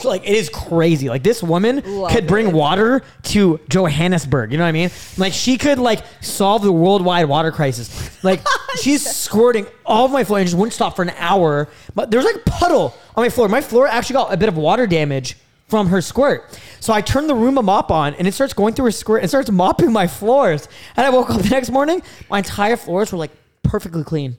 Like 0.04 0.22
it 0.28 0.34
is 0.34 0.48
crazy. 0.48 1.08
Like 1.08 1.22
this 1.22 1.42
woman 1.42 1.82
Love 1.84 2.10
could 2.10 2.26
bring 2.26 2.48
it. 2.48 2.54
water 2.54 3.02
to 3.24 3.60
Johannesburg. 3.68 4.52
You 4.52 4.58
know 4.58 4.64
what 4.64 4.68
I 4.68 4.72
mean? 4.72 4.90
Like 5.16 5.32
she 5.32 5.58
could 5.58 5.78
like 5.78 6.04
solve 6.20 6.62
the 6.62 6.72
worldwide 6.72 7.26
water 7.26 7.50
crisis. 7.52 8.22
Like 8.24 8.40
she's 8.80 9.04
squirting 9.08 9.66
all 9.84 10.06
of 10.06 10.10
my 10.12 10.24
floor 10.24 10.38
and 10.38 10.46
just 10.46 10.56
wouldn't 10.56 10.72
stop 10.74 10.96
for 10.96 11.02
an 11.02 11.12
hour. 11.18 11.68
But 11.94 12.10
there's 12.10 12.24
like 12.24 12.36
a 12.36 12.50
puddle 12.50 12.94
on 13.16 13.24
my 13.24 13.28
floor. 13.30 13.48
My 13.48 13.60
floor 13.60 13.86
actually 13.86 14.14
got 14.14 14.32
a 14.32 14.36
bit 14.36 14.48
of 14.48 14.56
water 14.56 14.86
damage 14.86 15.36
from 15.68 15.88
her 15.88 16.00
squirt. 16.00 16.60
So 16.80 16.92
I 16.92 17.00
turned 17.00 17.28
the 17.30 17.34
Roomba 17.34 17.64
mop 17.64 17.90
on 17.90 18.14
and 18.14 18.28
it 18.28 18.32
starts 18.34 18.52
going 18.52 18.74
through 18.74 18.84
her 18.86 18.90
squirt 18.90 19.22
and 19.22 19.30
starts 19.30 19.50
mopping 19.50 19.90
my 19.92 20.06
floors. 20.06 20.68
And 20.96 21.06
I 21.06 21.10
woke 21.10 21.30
up 21.30 21.40
the 21.40 21.48
next 21.48 21.70
morning, 21.70 22.02
my 22.28 22.38
entire 22.38 22.76
floors 22.76 23.10
were 23.12 23.18
like 23.18 23.30
perfectly 23.62 24.04
clean. 24.04 24.36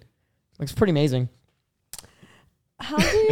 Like, 0.59 0.67
it's 0.69 0.73
pretty 0.73 0.91
amazing. 0.91 1.29
How 2.79 2.97
do 2.97 3.17
you 3.17 3.29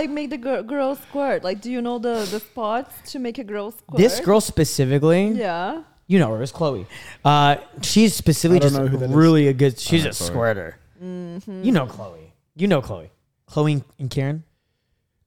like 0.00 0.10
make 0.10 0.30
the 0.30 0.38
girl, 0.38 0.62
girl 0.62 0.94
squirt? 0.96 1.42
Like, 1.44 1.60
do 1.60 1.70
you 1.70 1.80
know 1.82 1.98
the 1.98 2.26
the 2.30 2.40
spots 2.40 2.94
to 3.12 3.18
make 3.18 3.38
a 3.38 3.44
girl 3.44 3.70
squirt? 3.72 3.98
This 3.98 4.20
girl 4.20 4.40
specifically, 4.40 5.28
Yeah. 5.28 5.82
you 6.06 6.18
know 6.18 6.30
her, 6.34 6.42
it's 6.42 6.52
Chloe. 6.52 6.86
Uh, 7.24 7.56
she's 7.82 8.14
specifically 8.14 8.58
I 8.58 8.60
don't 8.60 8.70
just 8.70 8.80
know 8.80 8.86
who 8.88 8.98
that 8.98 9.10
is. 9.10 9.16
really 9.16 9.48
a 9.48 9.52
good. 9.52 9.78
She's 9.78 10.04
a 10.04 10.10
Chloe. 10.10 10.28
squirter. 10.30 10.78
Mm-hmm. 11.02 11.62
You 11.64 11.72
know 11.72 11.86
Chloe. 11.86 12.32
You 12.54 12.66
know 12.68 12.80
Chloe. 12.80 13.10
Chloe 13.46 13.82
and 13.98 14.10
Karen. 14.10 14.42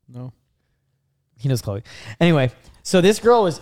No. 0.07 0.33
He 1.37 1.47
knows 1.47 1.61
Chloe. 1.61 1.83
Anyway, 2.19 2.51
so 2.83 2.99
this 3.01 3.19
girl 3.19 3.43
was 3.43 3.61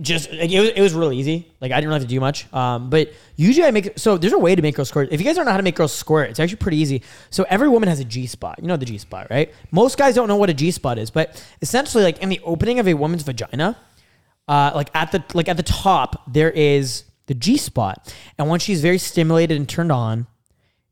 just 0.00 0.30
like 0.30 0.50
it 0.50 0.60
was, 0.60 0.68
it 0.70 0.80
was 0.80 0.92
really 0.92 1.16
easy. 1.16 1.52
Like 1.60 1.72
I 1.72 1.76
didn't 1.76 1.88
really 1.88 2.00
have 2.00 2.08
to 2.08 2.14
do 2.14 2.20
much. 2.20 2.52
Um, 2.52 2.90
but 2.90 3.12
usually 3.36 3.66
I 3.66 3.70
make 3.70 3.98
so 3.98 4.18
there's 4.18 4.32
a 4.32 4.38
way 4.38 4.54
to 4.54 4.62
make 4.62 4.76
girls 4.76 4.88
squirt. 4.88 5.08
If 5.10 5.20
you 5.20 5.26
guys 5.26 5.36
don't 5.36 5.46
know 5.46 5.52
how 5.52 5.56
to 5.56 5.62
make 5.62 5.76
girls 5.76 5.92
squirt, 5.92 6.30
it's 6.30 6.40
actually 6.40 6.56
pretty 6.56 6.78
easy. 6.78 7.02
So 7.30 7.44
every 7.48 7.68
woman 7.68 7.88
has 7.88 8.00
a 8.00 8.04
G 8.04 8.26
spot. 8.26 8.58
You 8.60 8.68
know 8.68 8.76
the 8.76 8.86
G 8.86 8.98
spot, 8.98 9.28
right? 9.30 9.52
Most 9.70 9.98
guys 9.98 10.14
don't 10.14 10.28
know 10.28 10.36
what 10.36 10.50
a 10.50 10.54
G 10.54 10.70
spot 10.70 10.98
is, 10.98 11.10
but 11.10 11.42
essentially 11.62 12.04
like 12.04 12.18
in 12.18 12.28
the 12.28 12.40
opening 12.44 12.78
of 12.78 12.88
a 12.88 12.94
woman's 12.94 13.22
vagina, 13.22 13.78
uh, 14.48 14.72
like 14.74 14.90
at 14.94 15.12
the 15.12 15.24
like 15.34 15.48
at 15.48 15.56
the 15.56 15.62
top 15.62 16.22
there 16.32 16.50
is 16.50 17.04
the 17.26 17.34
G 17.34 17.56
spot, 17.56 18.14
and 18.38 18.48
once 18.48 18.62
she's 18.62 18.80
very 18.80 18.98
stimulated 18.98 19.56
and 19.56 19.68
turned 19.68 19.92
on, 19.92 20.26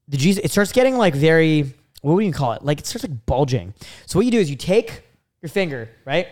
the 0.08 0.16
G 0.16 0.30
it 0.30 0.50
starts 0.50 0.72
getting 0.72 0.96
like 0.96 1.14
very 1.14 1.74
what 2.04 2.14
would 2.14 2.24
you 2.24 2.32
call 2.32 2.52
it? 2.52 2.62
Like 2.62 2.80
it 2.80 2.86
starts 2.86 3.04
like 3.08 3.24
bulging. 3.24 3.72
So 4.06 4.18
what 4.18 4.26
you 4.26 4.30
do 4.32 4.38
is 4.38 4.50
you 4.50 4.56
take 4.56 5.04
your 5.40 5.48
finger, 5.48 5.88
right? 6.04 6.28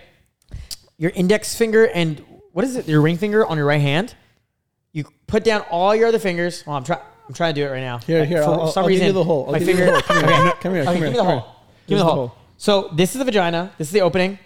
Your 0.98 1.10
index 1.12 1.54
finger 1.56 1.86
and 1.86 2.22
what 2.52 2.64
is 2.64 2.76
it? 2.76 2.88
Your 2.88 3.00
ring 3.00 3.16
finger 3.16 3.46
on 3.46 3.56
your 3.56 3.66
right 3.66 3.80
hand. 3.80 4.14
You 4.92 5.04
put 5.26 5.44
down 5.44 5.62
all 5.70 5.94
your 5.94 6.08
other 6.08 6.18
fingers. 6.18 6.62
Oh, 6.66 6.72
I'm 6.72 6.84
trying. 6.84 7.00
I'm 7.28 7.34
trying 7.34 7.54
to 7.54 7.60
do 7.60 7.66
it 7.66 7.70
right 7.70 7.80
now. 7.80 7.98
Here, 7.98 8.24
here, 8.24 8.42
For 8.42 8.50
I'll- 8.50 8.60
I'll- 8.62 8.72
I'll 8.76 8.88
give 8.88 9.02
you 9.02 9.12
the 9.12 9.24
hole. 9.24 9.46
I'll 9.46 9.52
my 9.52 9.58
give 9.58 9.68
you 9.68 9.74
the 9.76 9.80
finger. 9.80 9.92
hole. 9.92 10.02
Come 10.02 10.24
here. 10.28 10.40
Okay. 10.50 10.52
Come 10.60 10.72
here, 10.74 10.82
Okay, 10.82 10.84
come 10.84 10.94
here, 10.96 11.04
give 11.04 11.12
me 11.12 11.16
the 11.18 11.24
hole. 11.24 11.32
here. 11.32 11.42
Give 11.42 11.48
me 11.48 11.52
Here's 11.88 12.00
the 12.00 12.04
the 12.04 12.04
hole. 12.04 12.26
hole. 12.28 12.36
So 12.58 12.90
this 12.94 13.12
is 13.12 13.18
the 13.18 13.24
vagina. 13.24 13.72
This 13.78 13.88
is 13.88 13.92
the 13.92 14.00
opening, 14.02 14.38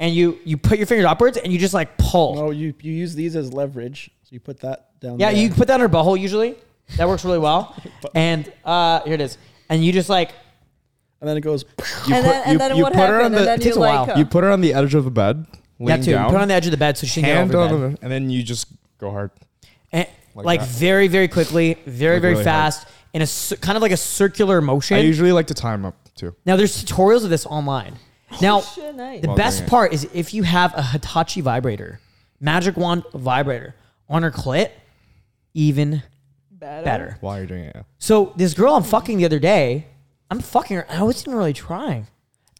and 0.00 0.14
you 0.14 0.38
you 0.44 0.56
put 0.56 0.78
your 0.78 0.86
fingers 0.86 1.06
upwards 1.06 1.36
and 1.38 1.52
you 1.52 1.58
just 1.58 1.74
like 1.74 1.96
pull. 1.96 2.34
No, 2.34 2.50
you 2.50 2.74
you 2.82 2.92
use 2.92 3.14
these 3.14 3.34
as 3.36 3.52
leverage. 3.52 4.10
So 4.24 4.28
you 4.30 4.40
put 4.40 4.60
that 4.60 5.00
down. 5.00 5.18
Yeah, 5.18 5.30
there. 5.32 5.40
you 5.40 5.50
put 5.50 5.68
that 5.68 5.74
on 5.74 5.80
her 5.80 5.88
butthole 5.88 6.18
usually. 6.20 6.56
That 6.98 7.08
works 7.08 7.24
really 7.24 7.38
well. 7.38 7.74
and 8.14 8.52
uh, 8.64 9.00
here 9.04 9.14
it 9.14 9.20
is. 9.20 9.38
And 9.70 9.82
you 9.84 9.92
just 9.92 10.08
like 10.10 10.32
and 11.20 11.28
then 11.28 11.36
it 11.36 11.40
goes. 11.40 11.64
You 12.06 12.14
and 12.16 12.24
put, 12.24 12.30
then, 12.32 12.42
and 12.44 12.52
you, 12.52 12.58
then 12.58 12.76
you 12.76 12.82
what 12.82 12.92
put 12.92 13.08
her 13.08 13.22
on 13.22 13.32
the 13.32 13.52
it 13.54 13.60
takes 13.62 13.76
a 13.76 13.80
like, 13.80 14.08
while. 14.08 14.18
you 14.18 14.26
put 14.26 14.44
her 14.44 14.50
on 14.50 14.60
the 14.60 14.74
edge 14.74 14.94
of 14.94 15.04
the 15.04 15.10
bed, 15.10 15.46
yeah, 15.82 15.94
laying 15.94 16.02
to 16.02 16.10
down, 16.12 16.30
put 16.30 16.36
her 16.36 16.42
on 16.42 16.48
the 16.48 16.54
edge 16.54 16.66
of 16.66 16.70
the 16.70 16.76
bed 16.76 16.96
so 16.98 17.06
she 17.06 17.20
can 17.20 17.30
hand 17.36 17.50
get 17.50 17.56
over 17.56 17.74
on 17.74 17.80
the 17.80 17.88
bed. 17.88 17.96
the, 17.98 18.02
and 18.04 18.12
then 18.12 18.30
you 18.30 18.42
just 18.42 18.66
go 18.98 19.10
hard. 19.10 19.30
And, 19.92 20.06
like 20.34 20.46
Like 20.46 20.60
that. 20.60 20.68
very 20.68 21.08
very 21.08 21.28
quickly, 21.28 21.74
very 21.86 22.16
Like 22.16 22.22
very 22.22 22.34
really 22.34 22.44
hard. 22.44 22.44
fast 22.74 22.86
in 23.12 23.20
a 23.22 23.26
cir- 23.26 23.56
kind 23.56 23.76
of 23.76 23.82
like 23.82 23.92
a 23.92 23.96
circular 23.96 24.60
motion. 24.60 24.96
I 24.96 25.00
usually 25.00 25.32
like 25.32 25.46
to 25.48 25.54
time 25.54 25.84
up 25.84 25.94
too. 26.14 26.34
now 26.46 26.56
there's 26.56 26.82
tutorials 26.84 27.24
of 27.24 27.30
this 27.30 27.44
online. 27.46 27.94
Now 28.40 28.58
Oh, 28.58 28.72
shit, 28.74 28.94
nice. 28.96 29.20
the 29.20 29.28
Well, 29.28 29.36
best 29.36 29.58
dang 29.58 29.66
it. 29.66 29.70
part 29.70 29.92
is 29.92 30.08
if 30.14 30.32
you 30.32 30.42
have 30.44 30.72
a 30.76 30.82
Hitachi 30.82 31.42
vibrator, 31.42 32.00
magic 32.40 32.76
wand 32.78 33.04
vibrator 33.12 33.74
on 34.08 34.22
her 34.22 34.30
clit, 34.30 34.70
even 35.54 36.02
better. 36.50 36.84
better. 36.84 37.16
While 37.20 37.38
you're 37.38 37.46
doing 37.46 37.64
it, 37.64 37.72
yeah. 37.76 37.82
So 37.98 38.32
this 38.36 38.54
girl 38.54 38.74
I'm 38.74 38.82
fucking 38.82 39.18
the 39.18 39.24
other 39.24 39.38
day, 39.38 39.86
I'm 40.30 40.40
fucking 40.40 40.76
her. 40.76 40.86
I 40.88 41.02
wasn't 41.02 41.28
even 41.28 41.38
really 41.38 41.52
trying. 41.52 42.06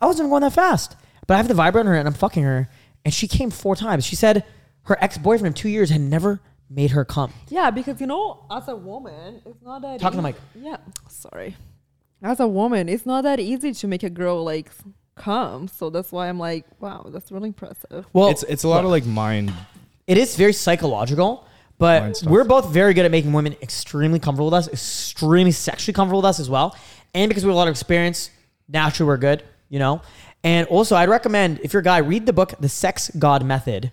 I 0.01 0.07
wasn't 0.07 0.29
going 0.29 0.43
that 0.43 0.53
fast. 0.53 0.97
But 1.27 1.35
I 1.35 1.37
have 1.39 1.49
the 1.49 1.55
vibrator 1.55 1.81
on 1.81 1.95
her 1.95 1.99
and 1.99 2.07
I'm 2.09 2.15
fucking 2.15 2.43
her, 2.43 2.69
and 3.05 3.13
she 3.13 3.29
came 3.29 3.51
four 3.51 3.77
times. 3.77 4.05
She 4.05 4.17
said 4.17 4.45
her 4.85 4.97
ex 5.01 5.19
boyfriend 5.19 5.55
of 5.55 5.61
two 5.61 5.69
years 5.69 5.91
had 5.91 6.01
never 6.01 6.41
made 6.71 6.93
her 6.93 7.05
come. 7.05 7.33
Yeah, 7.49 7.71
because 7.71 8.01
you 8.01 8.07
know, 8.07 8.47
as 8.51 8.69
a 8.69 8.77
woman, 8.77 9.43
it's 9.45 9.63
not 9.63 9.83
that. 9.83 10.01
Talk 10.01 10.13
to 10.13 10.21
the 10.21 10.29
easy- 10.29 10.39
Yeah, 10.55 10.77
sorry. 11.09 11.57
As 12.23 12.39
a 12.41 12.47
woman, 12.47 12.89
it's 12.89 13.05
not 13.05 13.23
that 13.25 13.41
easy 13.41 13.73
to 13.73 13.87
make 13.89 14.03
a 14.03 14.11
girl 14.11 14.45
like 14.45 14.71
come. 15.17 15.69
So 15.69 15.91
that's 15.91 16.13
why 16.13 16.29
I'm 16.29 16.39
like, 16.39 16.65
wow, 16.81 17.07
that's 17.13 17.31
really 17.33 17.49
impressive. 17.49 18.07
Well, 18.13 18.29
it's 18.31 18.43
it's 18.45 18.65
a 18.65 18.69
lot 18.69 18.85
of 18.85 18.91
like 18.91 19.05
mind. 19.05 19.53
it 20.07 20.17
is 20.19 20.37
very 20.37 20.53
psychological, 20.53 21.47
but 21.79 22.23
we're 22.27 22.45
both 22.45 22.71
very 22.71 22.95
good 22.95 23.05
at 23.05 23.11
making 23.11 23.33
women 23.33 23.57
extremely 23.61 24.19
comfortable 24.21 24.47
with 24.47 24.55
us, 24.55 24.69
extremely 24.69 25.53
sexually 25.53 25.93
comfortable 25.95 26.21
with 26.21 26.27
us 26.27 26.41
as 26.41 26.49
well. 26.49 26.77
And 27.15 27.29
because 27.29 27.45
we 27.45 27.49
have 27.49 27.55
a 27.55 27.59
lot 27.59 27.69
of 27.69 27.73
experience, 27.73 28.31
naturally 28.69 29.09
we're 29.09 29.17
good, 29.19 29.43
you 29.69 29.79
know? 29.79 30.01
And 30.45 30.67
also, 30.69 30.97
I'd 30.97 31.09
recommend 31.09 31.61
if 31.63 31.73
you're 31.73 31.81
a 31.81 31.85
guy, 31.85 31.99
read 31.99 32.27
the 32.27 32.33
book, 32.33 32.55
The 32.59 32.69
Sex 32.69 33.11
God 33.19 33.45
Method 33.45 33.93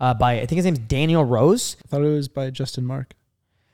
uh, 0.00 0.14
by, 0.14 0.40
I 0.40 0.46
think 0.46 0.56
his 0.56 0.64
name's 0.64 0.78
Daniel 0.78 1.24
Rose. 1.24 1.76
I 1.84 1.88
thought 1.88 2.02
it 2.02 2.08
was 2.08 2.28
by 2.28 2.50
Justin 2.50 2.86
Mark. 2.86 3.14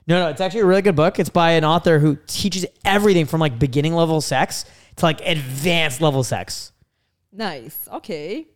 No, 0.08 0.22
no, 0.22 0.28
it's 0.28 0.40
actually 0.40 0.60
a 0.60 0.66
really 0.66 0.82
good 0.82 0.96
book. 0.96 1.18
It's 1.18 1.30
by 1.30 1.52
an 1.52 1.64
author 1.64 1.98
who 1.98 2.16
teaches 2.26 2.64
everything 2.84 3.26
from 3.26 3.40
like 3.40 3.58
beginning 3.58 3.94
level 3.94 4.20
sex 4.20 4.64
to 4.96 5.04
like 5.04 5.20
advanced 5.26 6.00
level 6.00 6.22
sex. 6.22 6.72
Nice. 7.32 7.88
Okay. 7.92 8.46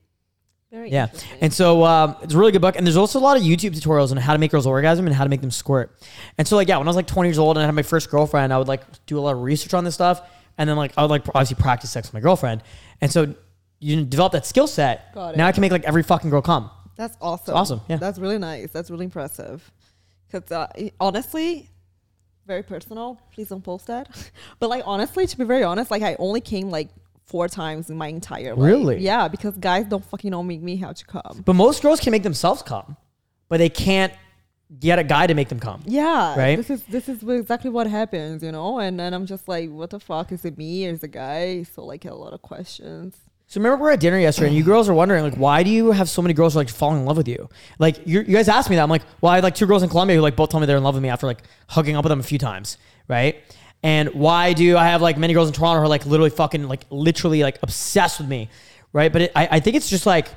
Very 0.70 0.90
Yeah. 0.90 1.08
And 1.40 1.52
so 1.52 1.84
um, 1.84 2.16
it's 2.22 2.34
a 2.34 2.38
really 2.38 2.52
good 2.52 2.62
book. 2.62 2.76
And 2.76 2.86
there's 2.86 2.96
also 2.96 3.18
a 3.18 3.20
lot 3.20 3.36
of 3.36 3.42
YouTube 3.42 3.74
tutorials 3.74 4.12
on 4.12 4.16
how 4.16 4.32
to 4.32 4.38
make 4.38 4.52
girls 4.52 4.66
orgasm 4.66 5.06
and 5.06 5.14
how 5.14 5.24
to 5.24 5.30
make 5.30 5.40
them 5.40 5.50
squirt. 5.50 5.96
And 6.38 6.46
so, 6.46 6.54
like, 6.54 6.68
yeah, 6.68 6.78
when 6.78 6.86
I 6.86 6.90
was 6.90 6.96
like 6.96 7.08
20 7.08 7.28
years 7.28 7.38
old 7.38 7.56
and 7.56 7.62
I 7.62 7.66
had 7.66 7.74
my 7.74 7.82
first 7.82 8.08
girlfriend, 8.10 8.52
I 8.52 8.58
would 8.58 8.68
like 8.68 8.82
do 9.06 9.18
a 9.18 9.20
lot 9.20 9.32
of 9.32 9.42
research 9.42 9.74
on 9.74 9.82
this 9.82 9.94
stuff. 9.94 10.22
And 10.56 10.70
then, 10.70 10.76
like, 10.76 10.92
I 10.96 11.02
would 11.02 11.10
like 11.10 11.26
obviously 11.28 11.56
practice 11.56 11.90
sex 11.90 12.06
with 12.08 12.14
my 12.14 12.20
girlfriend. 12.20 12.62
And 13.00 13.10
so 13.10 13.34
you 13.80 14.04
develop 14.04 14.32
that 14.32 14.46
skill 14.46 14.66
set. 14.66 15.12
Got 15.14 15.34
it. 15.34 15.36
Now 15.38 15.46
I 15.46 15.52
can 15.52 15.62
make 15.62 15.72
like 15.72 15.84
every 15.84 16.02
fucking 16.02 16.30
girl 16.30 16.42
come. 16.42 16.70
That's 16.96 17.16
awesome. 17.20 17.54
awesome, 17.54 17.80
yeah. 17.88 17.96
That's 17.96 18.18
really 18.18 18.38
nice. 18.38 18.70
That's 18.70 18.90
really 18.90 19.06
impressive. 19.06 19.70
Because 20.30 20.52
uh, 20.52 20.68
honestly, 21.00 21.68
very 22.46 22.62
personal. 22.62 23.18
Please 23.32 23.48
don't 23.48 23.62
post 23.62 23.86
that. 23.86 24.30
but 24.58 24.68
like 24.68 24.82
honestly, 24.86 25.26
to 25.26 25.38
be 25.38 25.44
very 25.44 25.64
honest, 25.64 25.90
like 25.90 26.02
I 26.02 26.16
only 26.18 26.40
came 26.40 26.70
like 26.70 26.90
four 27.26 27.48
times 27.48 27.90
in 27.90 27.96
my 27.96 28.08
entire 28.08 28.54
life. 28.54 28.66
Really? 28.66 28.98
Yeah, 28.98 29.28
because 29.28 29.56
guys 29.56 29.86
don't 29.86 30.04
fucking 30.04 30.30
know 30.30 30.42
make 30.42 30.60
me 30.60 30.76
how 30.76 30.92
to 30.92 31.04
come. 31.04 31.42
But 31.44 31.54
most 31.54 31.82
girls 31.82 32.00
can 32.00 32.10
make 32.10 32.22
themselves 32.22 32.60
come, 32.62 32.96
but 33.48 33.58
they 33.58 33.68
can't 33.68 34.12
get 34.78 34.98
a 34.98 35.04
guy 35.04 35.26
to 35.26 35.34
make 35.34 35.48
them 35.48 35.58
come. 35.58 35.82
Yeah, 35.86 36.36
Right? 36.38 36.56
This 36.56 36.70
is 36.70 36.82
this 36.84 37.08
is 37.08 37.22
exactly 37.22 37.70
what 37.70 37.86
happens, 37.86 38.42
you 38.42 38.52
know. 38.52 38.78
And 38.78 39.00
then 39.00 39.14
I'm 39.14 39.26
just 39.26 39.48
like, 39.48 39.70
what 39.70 39.90
the 39.90 40.00
fuck 40.00 40.32
is 40.32 40.44
it 40.44 40.58
me 40.58 40.86
or 40.86 40.90
is 40.90 41.02
it 41.02 41.12
guy? 41.12 41.62
So 41.62 41.84
like 41.84 42.04
a 42.04 42.14
lot 42.14 42.32
of 42.32 42.42
questions. 42.42 43.16
So 43.50 43.58
remember 43.58 43.78
we 43.78 43.82
were 43.82 43.90
at 43.90 43.98
dinner 43.98 44.16
yesterday, 44.16 44.46
and 44.46 44.56
you 44.56 44.62
girls 44.62 44.88
are 44.88 44.94
wondering 44.94 45.24
like, 45.24 45.34
why 45.34 45.64
do 45.64 45.70
you 45.70 45.90
have 45.90 46.08
so 46.08 46.22
many 46.22 46.34
girls 46.34 46.52
who 46.52 46.60
like 46.60 46.68
falling 46.68 47.00
in 47.00 47.04
love 47.04 47.16
with 47.16 47.26
you? 47.26 47.48
Like 47.80 48.06
you 48.06 48.22
guys 48.22 48.48
asked 48.48 48.70
me 48.70 48.76
that. 48.76 48.82
I'm 48.82 48.88
like, 48.88 49.02
well, 49.20 49.32
I 49.32 49.34
had 49.34 49.42
like 49.42 49.56
two 49.56 49.66
girls 49.66 49.82
in 49.82 49.88
Colombia 49.88 50.14
who 50.14 50.22
like 50.22 50.36
both 50.36 50.50
told 50.50 50.60
me 50.60 50.68
they're 50.68 50.76
in 50.76 50.84
love 50.84 50.94
with 50.94 51.02
me 51.02 51.08
after 51.08 51.26
like 51.26 51.42
hooking 51.68 51.96
up 51.96 52.04
with 52.04 52.10
them 52.10 52.20
a 52.20 52.22
few 52.22 52.38
times, 52.38 52.78
right? 53.08 53.42
And 53.82 54.10
why 54.10 54.52
do 54.52 54.76
I 54.76 54.84
have 54.84 55.02
like 55.02 55.18
many 55.18 55.34
girls 55.34 55.48
in 55.48 55.52
Toronto 55.52 55.80
who 55.80 55.86
are 55.86 55.88
like 55.88 56.06
literally 56.06 56.30
fucking 56.30 56.68
like 56.68 56.84
literally 56.90 57.42
like 57.42 57.58
obsessed 57.60 58.20
with 58.20 58.28
me, 58.28 58.50
right? 58.92 59.12
But 59.12 59.22
it, 59.22 59.32
I 59.34 59.48
I 59.50 59.60
think 59.60 59.74
it's 59.74 59.90
just 59.90 60.06
like 60.06 60.28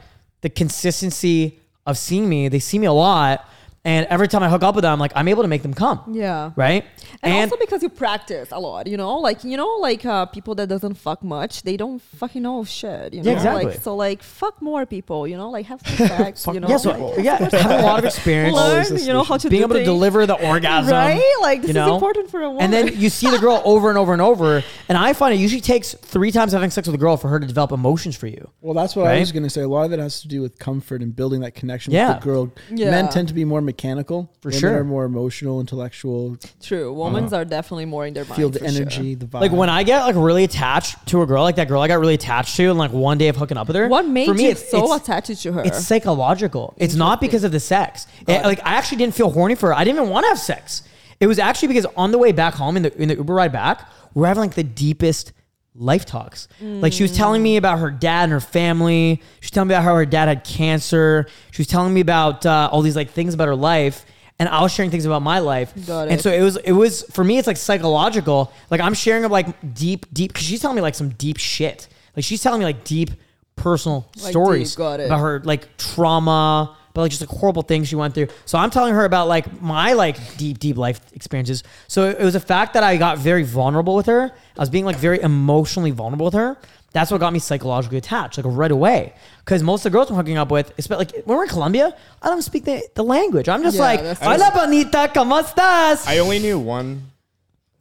the 0.41 0.49
consistency 0.49 1.59
of 1.85 1.99
seeing 1.99 2.27
me. 2.27 2.47
They 2.47 2.57
see 2.57 2.79
me 2.79 2.87
a 2.87 2.93
lot, 2.93 3.47
and 3.85 4.05
every 4.09 4.27
time 4.29 4.41
I 4.43 4.49
hook 4.49 4.63
up 4.63 4.75
with 4.75 4.83
them, 4.83 4.93
I'm 4.93 4.99
like 4.99 5.11
I'm 5.15 5.27
able 5.27 5.41
to 5.43 5.47
make 5.49 5.61
them 5.61 5.73
come, 5.73 6.01
Yeah. 6.11 6.51
right? 6.55 6.85
And, 7.21 7.49
also 7.51 7.57
because 7.59 7.81
you 7.83 7.89
practice 7.89 8.49
a 8.51 8.59
lot, 8.59 8.87
you 8.87 8.97
know, 8.97 9.17
like 9.19 9.43
you 9.43 9.55
know, 9.57 9.67
like 9.79 10.05
uh, 10.05 10.25
people 10.25 10.55
that 10.55 10.67
doesn't 10.67 10.95
fuck 10.95 11.23
much, 11.23 11.63
they 11.63 11.77
don't 11.77 12.01
fucking 12.01 12.41
know 12.41 12.63
shit, 12.63 13.13
you 13.13 13.21
know. 13.23 13.29
Yeah, 13.31 13.37
exactly. 13.37 13.65
Like 13.65 13.81
so, 13.81 13.95
like 13.95 14.23
fuck 14.23 14.61
more 14.61 14.85
people, 14.85 15.27
you 15.27 15.37
know, 15.37 15.49
like 15.49 15.65
have 15.67 15.81
some 15.85 16.07
sex, 16.07 16.45
you 16.47 16.59
know. 16.59 16.67
yeah, 16.69 16.77
so 16.77 16.91
like, 16.91 17.23
yeah, 17.23 17.37
have 17.61 17.79
a 17.79 17.83
lot 17.83 17.99
of 17.99 18.05
experience. 18.05 18.55
learn, 18.55 18.97
you 18.99 19.13
know, 19.13 19.23
how 19.23 19.37
to 19.37 19.49
being 19.49 19.61
do 19.61 19.65
able 19.65 19.75
to 19.75 19.83
deliver 19.83 20.25
the 20.25 20.35
orgasm, 20.47 20.91
right? 20.93 21.21
Like 21.41 21.61
this 21.61 21.69
you 21.69 21.73
know? 21.73 21.89
is 21.89 21.93
important 21.95 22.29
for 22.29 22.41
a 22.41 22.49
woman. 22.49 22.63
And 22.63 22.73
then 22.73 22.97
you 22.99 23.09
see 23.09 23.29
the 23.29 23.39
girl 23.39 23.61
over 23.65 23.89
and 23.89 23.97
over 23.97 24.13
and 24.13 24.21
over, 24.21 24.63
and 24.89 24.97
I 24.97 25.13
find 25.13 25.33
it 25.33 25.37
usually 25.39 25.61
takes 25.61 25.93
three 25.93 26.31
times 26.31 26.51
having 26.53 26.69
sex 26.71 26.87
with 26.87 26.95
a 26.95 26.99
girl 26.99 27.17
for 27.17 27.27
her 27.29 27.39
to 27.39 27.47
develop 27.47 27.71
emotions 27.71 28.15
for 28.15 28.27
you. 28.27 28.49
Well, 28.61 28.73
that's 28.73 28.95
what 28.95 29.07
I 29.07 29.19
was 29.19 29.31
going 29.31 29.43
to 29.43 29.49
say. 29.49 29.61
A 29.61 29.67
lot 29.67 29.85
of 29.85 29.93
it 29.93 29.99
has 29.99 30.21
to 30.21 30.27
do 30.27 30.41
with 30.41 30.57
comfort 30.59 31.01
and 31.01 31.15
building 31.15 31.41
that 31.41 31.53
connection 31.55 31.93
Yeah. 31.93 32.13
with 32.13 32.19
the 32.19 32.23
girl. 32.25 32.51
Yeah. 32.71 32.91
Men 32.91 33.09
tend 33.09 33.27
to 33.29 33.33
be 33.33 33.45
more 33.45 33.61
mechanical. 33.73 34.31
For 34.41 34.49
Women 34.49 34.59
sure. 34.59 34.77
are 34.79 34.83
more 34.83 35.05
emotional, 35.05 35.59
intellectual. 35.59 36.37
true, 36.61 36.93
women's 36.93 37.33
uh-huh. 37.33 37.41
are 37.41 37.45
definitely 37.45 37.85
more 37.85 38.05
in 38.05 38.13
their 38.13 38.25
mind. 38.25 38.35
Feel 38.35 38.49
the 38.49 38.59
for 38.59 38.69
sure. 38.69 38.81
energy, 38.81 39.15
the 39.15 39.25
vibe. 39.25 39.41
Like 39.41 39.51
when 39.51 39.69
I 39.69 39.83
get 39.83 40.03
like 40.03 40.15
really 40.15 40.43
attached 40.43 41.05
to 41.07 41.21
a 41.21 41.25
girl, 41.25 41.43
like 41.43 41.55
that 41.57 41.67
girl 41.67 41.81
I 41.81 41.87
got 41.87 41.99
really 41.99 42.13
attached 42.13 42.55
to, 42.57 42.69
and 42.69 42.77
like 42.77 42.91
one 42.91 43.17
day 43.17 43.27
of 43.27 43.35
hooking 43.35 43.57
up 43.57 43.67
with 43.67 43.75
her. 43.75 43.87
What 43.87 44.07
made 44.07 44.27
for 44.27 44.33
me, 44.33 44.45
you 44.45 44.51
it's, 44.51 44.69
so 44.69 44.93
it's, 44.93 45.03
attached 45.03 45.41
to 45.41 45.51
her? 45.53 45.63
it's 45.63 45.85
psychological. 45.85 46.73
It's 46.77 46.95
not 46.95 47.19
because 47.19 47.43
of 47.43 47.51
the 47.51 47.59
sex. 47.59 48.07
It- 48.27 48.43
uh, 48.43 48.47
like 48.47 48.59
I 48.59 48.75
actually 48.75 48.99
didn't 48.99 49.15
feel 49.15 49.31
horny 49.31 49.55
for 49.55 49.67
her. 49.69 49.73
I 49.73 49.83
didn't 49.83 49.97
even 49.99 50.09
want 50.09 50.25
to 50.25 50.29
have 50.29 50.39
sex. 50.39 50.83
It 51.19 51.27
was 51.27 51.39
actually 51.39 51.69
because 51.69 51.85
on 51.97 52.11
the 52.11 52.17
way 52.17 52.31
back 52.31 52.53
home 52.53 52.77
in 52.77 52.83
the 52.83 53.01
in 53.01 53.07
the 53.09 53.15
Uber 53.15 53.33
ride 53.33 53.51
back, 53.51 53.89
we're 54.13 54.27
having 54.27 54.41
like 54.41 54.55
the 54.55 54.63
deepest 54.63 55.33
life 55.75 56.05
talks. 56.05 56.47
Like 56.61 56.93
she 56.93 57.03
was 57.03 57.15
telling 57.15 57.41
me 57.41 57.57
about 57.57 57.79
her 57.79 57.89
dad 57.91 58.23
and 58.23 58.31
her 58.31 58.39
family. 58.39 59.21
She 59.39 59.45
was 59.45 59.51
telling 59.51 59.69
me 59.69 59.73
about 59.75 59.83
how 59.83 59.95
her 59.95 60.05
dad 60.05 60.27
had 60.27 60.43
cancer. 60.43 61.27
She 61.51 61.61
was 61.61 61.67
telling 61.67 61.93
me 61.93 62.01
about 62.01 62.45
uh, 62.45 62.69
all 62.71 62.81
these 62.81 62.95
like 62.95 63.09
things 63.11 63.33
about 63.33 63.47
her 63.47 63.55
life. 63.55 64.05
And 64.39 64.49
I 64.49 64.61
was 64.61 64.71
sharing 64.71 64.91
things 64.91 65.05
about 65.05 65.21
my 65.21 65.39
life. 65.39 65.73
Got 65.87 66.09
And 66.09 66.19
so 66.19 66.31
it 66.31 66.41
was, 66.41 66.57
it 66.57 66.71
was 66.71 67.03
for 67.11 67.23
me, 67.23 67.37
it's 67.37 67.47
like 67.47 67.57
psychological. 67.57 68.51
Like 68.69 68.81
I'm 68.81 68.93
sharing 68.93 69.29
like 69.29 69.73
deep, 69.73 70.05
deep, 70.13 70.33
because 70.33 70.45
she's 70.45 70.59
telling 70.59 70.75
me 70.75 70.81
like 70.81 70.95
some 70.95 71.09
deep 71.09 71.37
shit. 71.37 71.87
Like 72.15 72.25
she's 72.25 72.41
telling 72.41 72.59
me 72.59 72.65
like 72.65 72.83
deep 72.83 73.11
personal 73.55 74.09
Like 74.21 74.31
stories 74.31 74.71
deep, 74.71 74.77
got 74.77 74.99
it. 74.99 75.05
about 75.05 75.19
her 75.19 75.39
like 75.43 75.77
trauma, 75.77 76.75
but 76.93 77.01
like 77.01 77.11
just 77.11 77.21
like 77.21 77.29
horrible 77.29 77.61
things 77.61 77.87
she 77.87 77.95
went 77.95 78.13
through. 78.15 78.27
So 78.45 78.57
I'm 78.57 78.69
telling 78.69 78.93
her 78.93 79.05
about 79.05 79.27
like 79.27 79.61
my 79.61 79.93
like 79.93 80.37
deep, 80.37 80.59
deep 80.59 80.77
life 80.77 80.99
experiences. 81.13 81.63
So 81.87 82.09
it 82.09 82.19
was 82.23 82.35
a 82.35 82.39
fact 82.39 82.73
that 82.73 82.83
I 82.83 82.97
got 82.97 83.17
very 83.19 83.43
vulnerable 83.43 83.95
with 83.95 84.07
her. 84.07 84.31
I 84.57 84.61
was 84.61 84.69
being 84.69 84.85
like 84.85 84.97
very 84.97 85.21
emotionally 85.21 85.91
vulnerable 85.91 86.25
with 86.25 86.33
her. 86.35 86.57
That's 86.91 87.09
what 87.09 87.19
got 87.19 87.33
me 87.33 87.39
psychologically 87.39 87.97
attached, 87.97 88.37
like 88.37 88.45
right 88.47 88.71
away. 88.71 89.13
Because 89.39 89.63
most 89.63 89.83
of 89.85 89.91
the 89.91 89.97
girls 89.97 90.11
I'm 90.11 90.15
hooking 90.15 90.37
up 90.37 90.51
with, 90.51 90.71
especially 90.77 91.05
like 91.05 91.25
when 91.25 91.37
we're 91.37 91.43
in 91.43 91.49
Colombia, 91.49 91.95
I 92.21 92.27
don't 92.29 92.43
speak 92.43 92.65
the, 92.65 92.87
the 92.93 93.03
language. 93.03 93.49
I'm 93.49 93.63
just 93.63 93.77
Yeah, 93.77 93.81
like, 93.83 94.01
that's 94.03 94.19
hola 94.21 94.51
bonita, 94.53 95.09
¿cómo 95.13 95.41
estás? 95.41 96.07
I 96.07 96.19
only 96.19 96.37
knew 96.37 96.59
one 96.59 97.01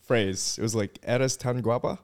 phrase. 0.06 0.56
It 0.58 0.62
was 0.62 0.74
like 0.74 0.98
"Eres 1.02 1.36
tan 1.36 1.62
guapa." 1.62 1.98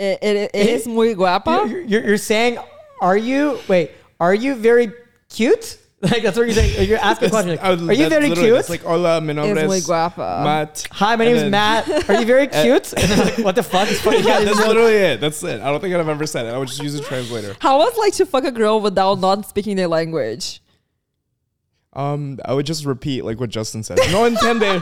it, 0.00 0.18
it, 0.22 0.50
it 0.54 0.66
is 0.68 0.86
muy 0.88 1.14
guapa. 1.14 1.68
You're, 1.70 1.82
you're, 1.82 2.04
you're 2.04 2.16
saying, 2.16 2.58
are 3.02 3.16
you, 3.16 3.60
wait, 3.68 3.90
are 4.18 4.34
you 4.34 4.54
very 4.54 4.92
cute? 5.28 5.76
Like 6.10 6.22
that's 6.22 6.34
what 6.38 6.46
you're 6.46 6.54
saying. 6.54 6.88
You're 6.88 6.98
asking 6.98 7.28
a 7.28 7.30
question. 7.30 7.56
Like, 7.56 7.62
are 7.62 7.92
you 7.92 8.08
very 8.08 8.30
cute? 8.30 8.56
It's 8.56 8.70
like 8.70 8.80
"Hola, 8.82 9.20
mi 9.20 9.34
nombre 9.34 9.60
Es 9.60 9.68
muy 9.68 9.76
es 9.76 9.86
guapa." 9.86 10.42
Matt." 10.42 10.88
Hi, 10.92 11.14
my 11.14 11.26
name 11.26 11.36
is 11.36 11.50
Matt. 11.50 11.86
Are 12.08 12.18
you 12.18 12.24
very 12.24 12.46
cute? 12.46 12.94
And 12.94 13.12
I'm 13.12 13.18
like, 13.18 13.38
what 13.38 13.54
the 13.54 13.62
fuck? 13.62 13.86
It's 13.90 14.00
fucking 14.00 14.24
Yeah, 14.24 14.40
that's 14.42 14.56
literally 14.66 14.94
it. 14.94 15.20
That's 15.20 15.42
it. 15.42 15.60
I 15.60 15.70
don't 15.70 15.78
think 15.78 15.94
I've 15.94 16.08
ever 16.08 16.24
said 16.24 16.46
it. 16.46 16.54
I 16.54 16.56
would 16.58 16.68
just 16.68 16.82
use 16.82 16.94
a 16.94 17.02
translator. 17.02 17.54
How 17.60 17.76
was 17.76 17.94
like 17.98 18.14
to 18.14 18.24
fuck 18.24 18.44
a 18.44 18.50
girl 18.50 18.80
without 18.80 19.20
not 19.20 19.46
speaking 19.46 19.76
their 19.76 19.88
language? 19.88 20.62
Um, 21.92 22.38
I 22.46 22.54
would 22.54 22.64
just 22.64 22.86
repeat 22.86 23.26
like 23.26 23.38
what 23.38 23.50
Justin 23.50 23.82
said. 23.82 23.98
No 24.10 24.24
entiende. 24.30 24.80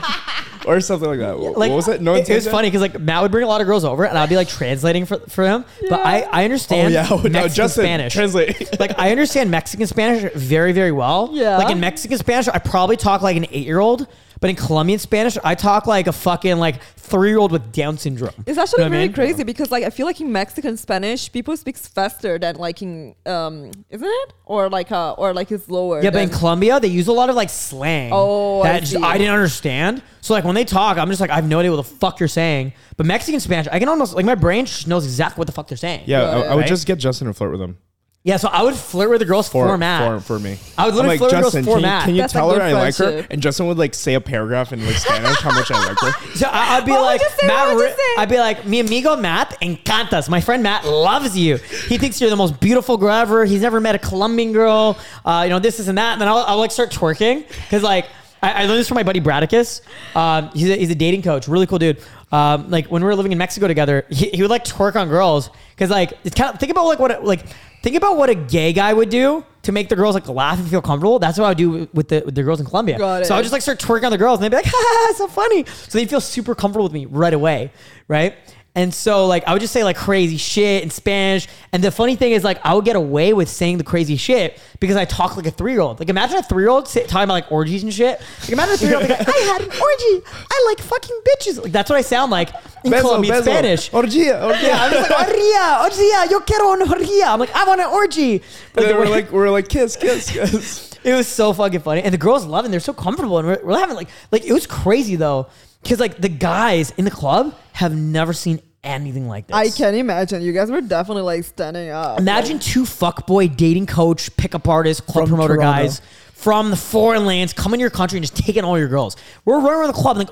Or 0.69 0.81
something 0.81 1.09
like 1.09 1.19
that. 1.19 1.39
like 1.39 1.71
what 1.71 1.77
was 1.77 1.89
it? 1.89 2.01
No 2.01 2.14
it, 2.14 2.29
it 2.29 2.35
was 2.35 2.47
funny 2.47 2.69
because 2.69 2.81
like 2.83 2.99
Matt 3.01 3.23
would 3.23 3.31
bring 3.31 3.45
a 3.45 3.49
lot 3.49 3.61
of 3.61 3.66
girls 3.66 3.85
over, 3.85 4.05
and 4.05 4.16
I'd 4.16 4.29
be 4.29 4.37
like 4.37 4.49
translating 4.49 5.07
for, 5.07 5.19
for 5.21 5.47
him. 5.47 5.64
But 5.89 6.01
I 6.01 6.21
I 6.23 6.43
Oh 6.43 6.45
understand 6.45 6.93
yeah, 6.93 7.03
Mexican 7.11 7.33
no, 7.33 7.49
Justin, 7.49 7.85
Spanish. 7.85 8.14
translate. 8.14 8.81
like 8.81 8.99
I 8.99 9.11
understand 9.11 9.51
Mexican 9.51 9.87
Spanish 9.87 10.33
very 10.35 10.73
very 10.73 10.93
well. 10.93 11.31
Yeah. 11.33 11.57
Like 11.59 11.71
in 11.71 11.81
Mexican 11.81 12.19
Spanish, 12.19 12.49
I 12.49 12.59
probably 12.59 12.97
talk 12.97 13.23
like 13.23 13.37
an 13.37 13.47
eight 13.51 13.66
year 13.66 13.79
old, 13.81 14.07
but 14.41 14.51
in 14.51 14.57
Colombian 14.57 14.99
Spanish, 14.99 15.36
I 15.45 15.55
talk 15.55 15.86
like 15.86 16.07
a 16.07 16.12
fucking 16.12 16.59
like 16.59 16.82
three 16.97 17.30
year 17.30 17.39
old 17.39 17.53
with 17.53 17.72
Down 17.72 17.97
syndrome. 17.99 18.32
It's 18.47 18.59
actually 18.59 18.84
You 18.84 18.91
know 18.91 18.91
what 18.91 18.97
I 18.97 18.99
really 18.99 19.09
mean? 19.09 19.14
crazy 19.14 19.43
because 19.45 19.70
like 19.70 19.84
I 19.84 19.91
feel 19.91 20.07
like 20.07 20.20
in 20.20 20.30
Mexican 20.30 20.76
Spanish 20.76 21.32
people 21.32 21.57
speak 21.57 21.76
faster 21.78 22.39
than 22.39 22.57
like 22.57 22.82
in 22.82 23.14
um 23.26 23.70
isn't 23.91 24.07
it 24.09 24.32
or 24.45 24.68
like 24.68 24.93
uh 24.93 25.12
or 25.12 25.32
like 25.32 25.51
it's 25.51 25.68
lower. 25.68 26.03
Yeah, 26.03 26.11
but 26.11 26.22
in 26.22 26.28
Colombia, 26.28 26.78
they 26.80 26.89
use 26.89 27.09
a 27.09 27.12
lot 27.12 27.30
of 27.30 27.36
like 27.36 27.51
slang. 27.51 28.11
Oh, 28.12 28.62
I 28.62 28.80
just- 28.80 28.93
see. 28.93 29.03
I 29.03 29.16
didn't 29.18 29.32
understand. 29.34 30.03
So 30.20 30.34
like 30.34 30.45
when 30.45 30.55
they 30.55 30.64
talk, 30.64 30.99
I'm 30.99 31.09
just 31.09 31.20
like 31.20 31.30
I 31.30 31.36
have 31.36 31.49
no 31.49 31.59
idea 31.61 31.70
what 31.70 31.78
the 31.78 31.95
fuck 31.97 32.20
you're 32.20 32.28
saying. 32.28 32.74
But 32.97 33.07
Mexican 33.07 33.41
Spanish, 33.41 33.68
I 33.72 33.78
can 33.78 33.89
almost 33.89 34.14
like 34.14 34.26
my 34.26 34.34
brain 34.34 34.66
just 34.66 34.86
knows 34.86 35.05
exactly 35.05 35.41
what 35.41 35.47
the 35.47 35.53
fuck 35.53 35.68
they're 35.68 35.76
saying. 35.78 36.03
Yeah, 36.07 36.22
I, 36.22 36.41
I 36.41 36.55
would 36.55 36.61
Right? 36.62 36.68
just 36.68 36.86
get 36.86 36.99
Justin 36.99 37.26
to 37.28 37.34
flirt 37.34 37.51
with 37.53 37.61
him. 37.62 37.78
Yeah. 38.25 38.37
So 38.37 38.49
I 38.49 38.62
would 38.62 38.75
flirt 38.75 39.09
with 39.11 39.21
the 39.21 39.25
girls 39.25 39.49
for, 39.49 39.66
For, 39.66 39.79
Matt. 39.79 40.23
for, 40.23 40.39
for 40.39 40.39
me. 40.39 40.59
I 40.77 40.85
would 40.87 40.91
I'm 40.91 40.97
literally 40.97 41.09
like, 41.09 41.19
flirt 41.19 41.33
with 41.33 41.41
girls 41.41 41.45
Justin, 41.55 41.64
for 41.64 41.73
can, 41.75 41.83
Matt. 41.83 42.01
you, 42.03 42.07
can 42.07 42.14
you 42.16 42.21
That's 42.23 42.33
a 42.33 42.37
tell 42.37 42.49
her 42.51 42.55
good 42.57 42.62
I 42.62 42.73
like 42.73 42.97
her? 42.97 43.27
And 43.31 43.41
Justin 43.41 43.66
would 43.69 43.79
like 43.79 43.95
say 43.95 44.14
a 44.14 44.21
paragraph 44.21 44.73
in 44.73 44.85
like 44.85 44.97
Spanish 44.97 45.39
how 45.41 45.53
much 45.55 45.71
I 45.71 45.87
like 45.89 45.99
her. 46.01 46.12
So 46.37 46.47
I- 46.49 46.77
I'd 46.77 46.85
be 46.85 46.91
What 46.93 47.01
would 47.01 47.07
like, 47.07 47.21
you 47.23 47.29
say? 47.41 47.47
Matt, 47.47 47.66
What 47.69 47.77
would 47.77 47.83
you 47.83 47.89
Ri- 47.89 47.95
say? 47.97 48.14
I'd 48.19 48.29
be 48.29 48.39
like, 48.39 48.66
mi 48.66 48.81
amigo 48.81 49.16
Matt 49.16 49.57
encantas. 49.62 50.29
My 50.29 50.41
friend 50.41 50.62
Matt 50.62 50.85
loves 50.85 51.37
you. 51.37 51.57
He 51.57 51.97
thinks 51.99 52.21
you're 52.21 52.31
the 52.31 52.37
most 52.37 52.61
beautiful 52.61 52.97
girl 52.97 53.12
ever. 53.14 53.45
He's 53.45 53.62
never 53.62 53.81
met 53.81 53.95
a 53.95 53.99
Colombian 53.99 54.53
girl. 54.53 54.99
Uh, 55.25 55.43
you 55.45 55.51
know, 55.51 55.59
this, 55.59 55.79
this, 55.79 55.89
and 55.89 55.97
that. 55.99 56.12
And 56.12 56.21
then 56.21 56.29
I'll, 56.29 56.39
I'll 56.39 56.59
like 56.59 56.71
start 56.71 56.91
twerking 56.91 57.47
because 57.49 57.83
like, 57.83 58.07
I, 58.43 58.53
I 58.53 58.66
learned 58.66 58.79
this 58.79 58.89
from 58.89 58.95
my 58.97 59.03
buddy 59.03 59.21
Bradicus. 59.21 59.81
Um, 60.14 60.51
he's, 60.55 60.71
a, 60.71 60.77
he's 60.77 60.91
a 60.91 60.95
dating 60.95 61.23
coach, 61.23 61.49
really 61.49 61.66
cool 61.66 61.79
dude. 61.79 62.01
Um, 62.31 62.71
like 62.71 62.87
when 62.89 63.03
we 63.03 63.07
were 63.07 63.16
living 63.16 63.33
in 63.33 63.39
Mexico 63.39 63.66
together, 63.69 64.05
he, 64.11 64.29
he 64.31 64.43
would 64.43 64.51
like 64.51 64.64
twerk 64.64 64.95
on 64.97 65.09
girls 65.09 65.51
because 65.71 65.91
like 65.91 66.12
it's 66.25 66.35
kind 66.37 66.53
of 66.53 66.61
think 66.61 66.71
about 66.71 66.85
like 66.85 66.99
what 66.99 67.11
it, 67.11 67.25
like 67.25 67.45
think 67.83 67.97
about 67.97 68.16
what 68.16 68.31
a 68.31 68.35
gay 68.35 68.72
guy 68.72 68.93
would 68.93 69.09
do 69.09 69.45
to 69.62 69.72
make 69.72 69.89
the 69.89 69.97
girls 69.97 70.14
like 70.14 70.29
laugh 70.29 70.59
and 70.59 70.68
feel 70.68 70.81
comfortable. 70.83 71.18
That's 71.18 71.39
what 71.39 71.47
I 71.47 71.49
would 71.51 71.59
do 71.59 71.89
with 71.93 72.09
the 72.09 72.22
with 72.24 72.35
the 72.35 72.43
girls 72.43 72.61
in 72.61 72.66
Colombia. 72.66 72.99
Got 72.99 73.26
So 73.26 73.35
I 73.35 73.39
would 73.39 73.43
just 73.43 73.53
like 73.53 73.62
start 73.62 73.79
twerking 73.79 74.05
on 74.05 74.12
the 74.12 74.18
girls 74.18 74.41
and 74.41 74.45
they'd 74.45 74.51
be 74.51 74.57
like, 74.57 74.66
ha, 74.74 75.14
so 75.16 75.29
funny. 75.29 75.64
So 75.66 75.99
they'd 75.99 76.09
feel 76.09 76.20
super 76.20 76.55
comfortable 76.55 76.85
with 76.85 76.93
me 76.93 77.07
right 77.07 77.35
away. 77.35 77.72
Right. 78.07 78.35
And 78.79 78.95
so 78.95 79.26
like 79.26 79.43
I 79.49 79.53
would 79.53 79.61
just 79.61 79.72
say 79.72 79.83
like 79.83 79.97
crazy 79.97 80.37
shit 80.37 80.85
in 80.85 80.91
Spanish. 80.91 81.49
And 81.72 81.83
the 81.83 81.91
funny 81.91 82.14
thing 82.14 82.31
is 82.31 82.45
like 82.45 82.61
I 82.64 82.74
would 82.74 82.85
get 82.85 82.95
away 82.95 83.33
with 83.33 83.49
saying 83.49 83.79
the 83.79 83.83
crazy 83.83 84.16
shit 84.16 84.61
because 84.79 84.95
I 84.95 85.05
talk 85.05 85.37
like 85.37 85.47
a 85.47 85.51
three 85.51 85.72
year 85.72 85.81
old. 85.81 85.99
Like 85.99 86.09
imagine 86.09 86.37
a 86.39 86.45
three 86.45 86.62
year 86.62 86.70
old 86.70 86.87
talking 86.87 87.12
about 87.12 87.29
like 87.29 87.51
orgies 87.51 87.83
and 87.83 87.93
shit. 87.93 88.20
Like 88.43 88.51
imagine 88.51 88.74
a 88.74 88.76
three 88.79 88.89
year 88.91 88.99
old 88.99 89.09
like, 89.09 89.29
I 89.29 89.39
had 89.53 89.62
an 89.62 89.66
orgy. 89.66 90.24
I 90.49 90.64
like 90.68 90.79
fucking 90.79 91.20
bitches. 91.29 91.61
Like 91.61 91.72
that's 91.72 91.91
what 91.91 91.97
I 91.97 92.03
sound 92.03 92.31
like 92.31 92.51
in 92.85 92.93
Beso, 92.93 93.01
Colombian 93.01 93.35
beso. 93.35 93.43
Spanish. 93.43 93.91
Orgia, 93.91 94.41
orgia. 94.41 94.62
Yeah, 94.62 94.85
I'm 94.85 94.93
just 94.93 95.11
like, 95.11 95.26
orgia, 95.26 95.91
orgia, 95.91 96.31
yo 96.31 96.39
quiero 96.41 96.72
una 96.74 96.85
orgia. 96.87 97.26
I'm 97.33 97.41
like, 97.41 97.53
I 97.57 97.64
want 97.64 97.81
an 97.81 97.89
orgy. 97.89 98.39
Then 98.74 98.89
the 98.91 98.95
we're 98.95 99.01
way- 99.07 99.09
like, 99.09 99.33
we're 99.33 99.51
like, 99.51 99.68
kiss, 99.68 99.97
kiss, 99.97 100.31
kiss. 100.35 100.97
it 101.03 101.14
was 101.14 101.26
so 101.26 101.53
fucking 101.53 101.81
funny, 101.81 102.03
and 102.03 102.14
the 102.14 102.18
girls 102.18 102.47
love 102.47 102.64
it. 102.64 102.68
They're 102.70 102.79
so 102.79 102.93
comfortable, 102.93 103.39
and 103.41 103.49
we're, 103.49 103.61
we're 103.64 103.79
having 103.81 103.97
like 103.97 104.09
like 104.31 104.45
it 104.45 104.53
was 104.53 104.68
crazy 104.68 105.16
though, 105.16 105.49
because 105.83 105.99
like 105.99 106.18
the 106.20 106.29
guys 106.29 106.93
in 106.97 107.05
the 107.05 107.11
club 107.11 107.53
have 107.72 107.93
never 107.97 108.33
seen 108.33 108.61
anything 108.85 109.29
like 109.29 109.47
this. 109.47 109.57
I 109.57 109.70
can 109.70 109.95
imagine 109.95 110.43
you 110.43 110.53
guys 110.53 110.70
were 110.70 110.81
definitely 110.81 111.22
like 111.22 111.45
standing 111.45 111.91
up. 111.91 112.18
imagine 112.18 112.59
two 112.59 112.83
fuckboy 112.85 113.57
dating 113.57 113.87
coach, 113.87 114.35
pickup 114.37 114.68
artist, 114.68 115.07
club 115.07 115.24
From 115.24 115.37
promoter 115.37 115.55
Toronto. 115.57 115.83
guys 115.83 116.01
from 116.33 116.70
the 116.70 116.76
foreign 116.76 117.26
lands 117.26 117.53
coming 117.53 117.79
to 117.79 117.83
your 117.83 117.91
country 117.91 118.16
and 118.16 118.22
just 118.24 118.37
taking 118.37 118.62
all 118.64 118.79
your 118.79 118.87
girls. 118.89 119.16
We're 119.45 119.57
running 119.59 119.72
around 119.81 119.87
the 119.89 119.93
club. 119.95 120.16
Like 120.18 120.31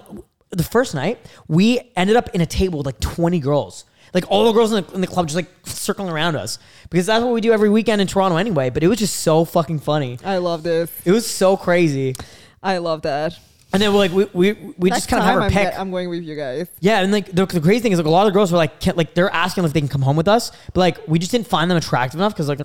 the 0.50 0.62
first 0.62 0.94
night, 0.94 1.18
we 1.48 1.80
ended 1.96 2.14
up 2.16 2.28
in 2.34 2.40
a 2.40 2.46
table 2.46 2.78
with 2.78 2.86
like 2.86 3.00
twenty 3.00 3.40
girls. 3.40 3.84
Like 4.14 4.24
all 4.30 4.44
the 4.44 4.52
girls 4.52 4.72
in 4.72 4.84
the, 4.84 4.94
in 4.94 5.00
the 5.00 5.06
club 5.08 5.26
just 5.26 5.34
like 5.36 5.48
circling 5.64 6.08
around 6.08 6.36
us 6.36 6.58
because 6.88 7.06
that's 7.06 7.24
what 7.24 7.34
we 7.34 7.40
do 7.40 7.52
every 7.52 7.68
weekend 7.68 8.00
in 8.00 8.06
Toronto 8.06 8.36
anyway. 8.36 8.70
But 8.70 8.82
it 8.84 8.88
was 8.88 8.98
just 8.98 9.16
so 9.16 9.44
fucking 9.44 9.80
funny. 9.80 10.18
I 10.24 10.38
love 10.38 10.62
this. 10.62 10.90
It 11.04 11.10
was 11.10 11.28
so 11.28 11.56
crazy. 11.56 12.14
I 12.62 12.78
love 12.78 13.02
that. 13.02 13.38
And 13.72 13.82
then 13.82 13.92
we're 13.92 13.98
like, 13.98 14.12
we, 14.12 14.24
we, 14.32 14.52
we 14.78 14.90
Next 14.90 15.02
just 15.02 15.08
kind 15.08 15.20
of 15.20 15.26
have 15.26 15.34
her 15.34 15.40
I'm, 15.42 15.50
pick. 15.50 15.70
get- 15.70 15.78
I'm 15.78 15.90
going 15.90 16.08
with 16.08 16.22
you 16.22 16.36
guys. 16.36 16.68
yeah, 16.80 17.00
and 17.00 17.12
like 17.12 17.26
the, 17.32 17.44
the 17.46 17.60
crazy 17.60 17.80
thing 17.80 17.92
is 17.92 17.98
like 17.98 18.06
a 18.06 18.10
lot 18.10 18.26
of 18.26 18.32
the 18.32 18.36
girls 18.36 18.52
were 18.52 18.58
like, 18.58 18.80
can, 18.80 18.96
like 18.96 19.14
they're 19.14 19.28
asking 19.30 19.64
if 19.64 19.72
they 19.72 19.80
can 19.80 19.88
come 19.88 20.02
home 20.02 20.16
with 20.16 20.28
us, 20.28 20.52
but 20.72 20.80
like 20.80 21.06
we 21.08 21.18
just 21.18 21.32
didn't 21.32 21.48
find 21.48 21.70
them 21.70 21.76
attractive 21.76 22.18
enough 22.20 22.32
because 22.32 22.48
like, 22.48 22.60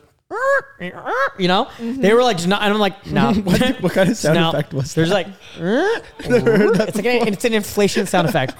you 1.37 1.47
know, 1.47 1.65
mm-hmm. 1.65 2.01
they 2.01 2.13
were 2.13 2.23
like, 2.23 2.37
just 2.37 2.47
not, 2.47 2.61
and 2.61 2.73
I'm 2.73 2.79
like, 2.79 3.05
no. 3.07 3.33
What, 3.43 3.81
what 3.81 3.93
kind 3.93 4.09
of 4.09 4.15
sound 4.17 4.35
No. 4.39 4.49
effect 4.49 4.73
was 4.73 4.93
They're 4.93 5.05
that? 5.07 5.13
like, 5.13 5.27
it's 6.19 6.95
like 6.95 7.05
an, 7.05 7.27
it's 7.27 7.45
an 7.45 7.53
inflation 7.53 8.05
sound 8.05 8.29
effect. 8.29 8.55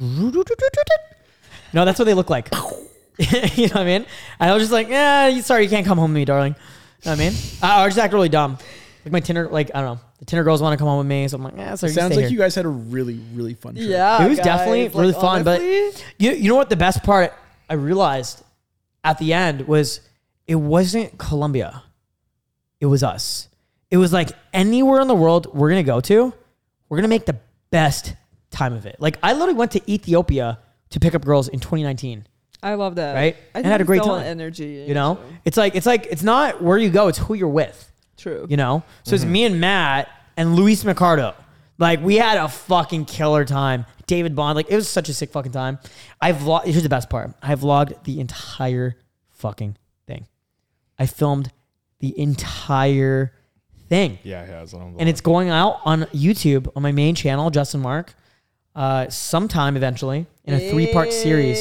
no, 0.00 1.84
that's 1.84 1.98
what 1.98 2.04
they 2.04 2.14
look 2.14 2.28
like. 2.30 2.52
you 3.18 3.68
know 3.68 3.74
what 3.74 3.76
I 3.76 3.84
mean? 3.84 4.06
And 4.40 4.50
I 4.50 4.52
was 4.52 4.64
just 4.64 4.72
like, 4.72 4.88
yeah, 4.88 5.40
sorry, 5.40 5.62
you 5.64 5.70
can't 5.70 5.86
come 5.86 5.98
home 5.98 6.10
with 6.10 6.16
me, 6.16 6.24
darling. 6.24 6.56
You 7.02 7.10
know 7.10 7.16
what 7.16 7.20
I 7.20 7.30
mean? 7.30 7.38
I, 7.62 7.82
I 7.82 7.84
was 7.86 7.94
just 7.94 8.04
act 8.04 8.12
really 8.12 8.28
dumb. 8.28 8.58
Like 9.04 9.12
my 9.12 9.20
Tinder, 9.20 9.48
like 9.48 9.70
I 9.74 9.80
don't 9.82 9.96
know, 9.96 10.00
the 10.18 10.24
Tinder 10.24 10.44
girls 10.44 10.62
want 10.62 10.72
to 10.72 10.78
come 10.78 10.88
home 10.88 10.98
with 10.98 11.06
me, 11.06 11.28
so 11.28 11.36
I'm 11.36 11.42
like, 11.44 11.54
yeah, 11.56 11.74
sorry. 11.74 11.90
you 11.92 11.94
Sounds 11.94 12.16
like 12.16 12.20
here. 12.24 12.28
you 12.30 12.38
guys 12.38 12.54
had 12.54 12.64
a 12.64 12.68
really, 12.68 13.20
really 13.34 13.54
fun 13.54 13.74
trip. 13.74 13.86
Yeah, 13.88 14.24
It 14.24 14.28
was 14.28 14.38
guys, 14.38 14.44
definitely 14.46 14.88
like, 14.88 14.94
really 14.94 15.12
fun, 15.12 15.44
but 15.44 15.60
you 15.62 15.92
you 16.18 16.48
know 16.48 16.56
what 16.56 16.70
the 16.70 16.76
best 16.76 17.02
part 17.02 17.32
I 17.68 17.74
realized 17.74 18.42
at 19.02 19.18
the 19.18 19.32
end 19.34 19.68
was 19.68 20.00
it 20.46 20.54
wasn't 20.56 21.18
Colombia. 21.18 21.82
It 22.80 22.86
was 22.86 23.02
us. 23.02 23.48
It 23.90 23.96
was 23.98 24.12
like 24.12 24.30
anywhere 24.52 25.00
in 25.00 25.08
the 25.08 25.14
world 25.14 25.54
we're 25.54 25.68
gonna 25.68 25.82
go 25.82 26.00
to, 26.00 26.32
we're 26.88 26.96
gonna 26.98 27.08
make 27.08 27.26
the 27.26 27.36
best 27.70 28.14
time 28.50 28.72
of 28.72 28.86
it. 28.86 28.96
Like 28.98 29.18
I 29.22 29.32
literally 29.34 29.54
went 29.54 29.72
to 29.72 29.90
Ethiopia 29.90 30.58
to 30.90 31.00
pick 31.00 31.14
up 31.14 31.24
girls 31.24 31.48
in 31.48 31.60
2019. 31.60 32.26
I 32.62 32.74
love 32.74 32.94
that. 32.94 33.14
Right? 33.14 33.36
I 33.54 33.58
And 33.58 33.66
had 33.66 33.80
a 33.80 33.84
great 33.84 34.02
time. 34.02 34.22
Energy, 34.24 34.84
You 34.88 34.94
know, 34.94 35.16
so- 35.16 35.36
it's 35.44 35.56
like 35.58 35.74
it's 35.74 35.86
like 35.86 36.06
it's 36.10 36.22
not 36.22 36.62
where 36.62 36.78
you 36.78 36.88
go, 36.90 37.08
it's 37.08 37.18
who 37.18 37.34
you're 37.34 37.48
with. 37.48 37.90
True. 38.24 38.46
You 38.48 38.56
know, 38.56 38.82
so 39.02 39.10
Mm-hmm. 39.10 39.14
it's 39.14 39.24
me 39.24 39.44
and 39.44 39.60
Matt 39.60 40.08
and 40.36 40.56
Luis 40.56 40.82
Mercado. 40.84 41.34
Like 41.78 42.00
we 42.02 42.16
had 42.16 42.38
a 42.38 42.48
fucking 42.48 43.04
killer 43.04 43.44
time. 43.44 43.84
David 44.06 44.34
Bond, 44.34 44.56
like 44.56 44.70
it 44.70 44.76
was 44.76 44.88
such 44.88 45.08
a 45.08 45.14
sick 45.14 45.30
fucking 45.30 45.52
time. 45.52 45.78
I 46.20 46.32
vlog. 46.32 46.64
Here's 46.64 46.82
the 46.82 46.88
best 46.88 47.10
part. 47.10 47.32
I 47.42 47.54
vlogged 47.54 48.02
the 48.04 48.20
entire 48.20 48.96
fucking 49.32 49.76
thing. 50.06 50.26
I 50.98 51.06
filmed 51.06 51.50
the 52.00 52.18
entire 52.18 53.32
thing, 53.88 54.18
Yeah, 54.22 54.46
yeah. 54.46 54.62
It's 54.62 54.72
on 54.74 54.96
and 54.98 55.08
it's 55.08 55.20
going 55.20 55.50
out 55.50 55.80
on 55.84 56.02
YouTube 56.14 56.70
on 56.74 56.82
my 56.82 56.92
main 56.92 57.14
channel, 57.14 57.50
Justin 57.50 57.80
Mark, 57.82 58.14
uh, 58.74 59.08
sometime 59.10 59.76
eventually 59.76 60.26
in 60.44 60.54
a 60.54 60.70
three 60.70 60.90
part 60.92 61.12
series. 61.12 61.58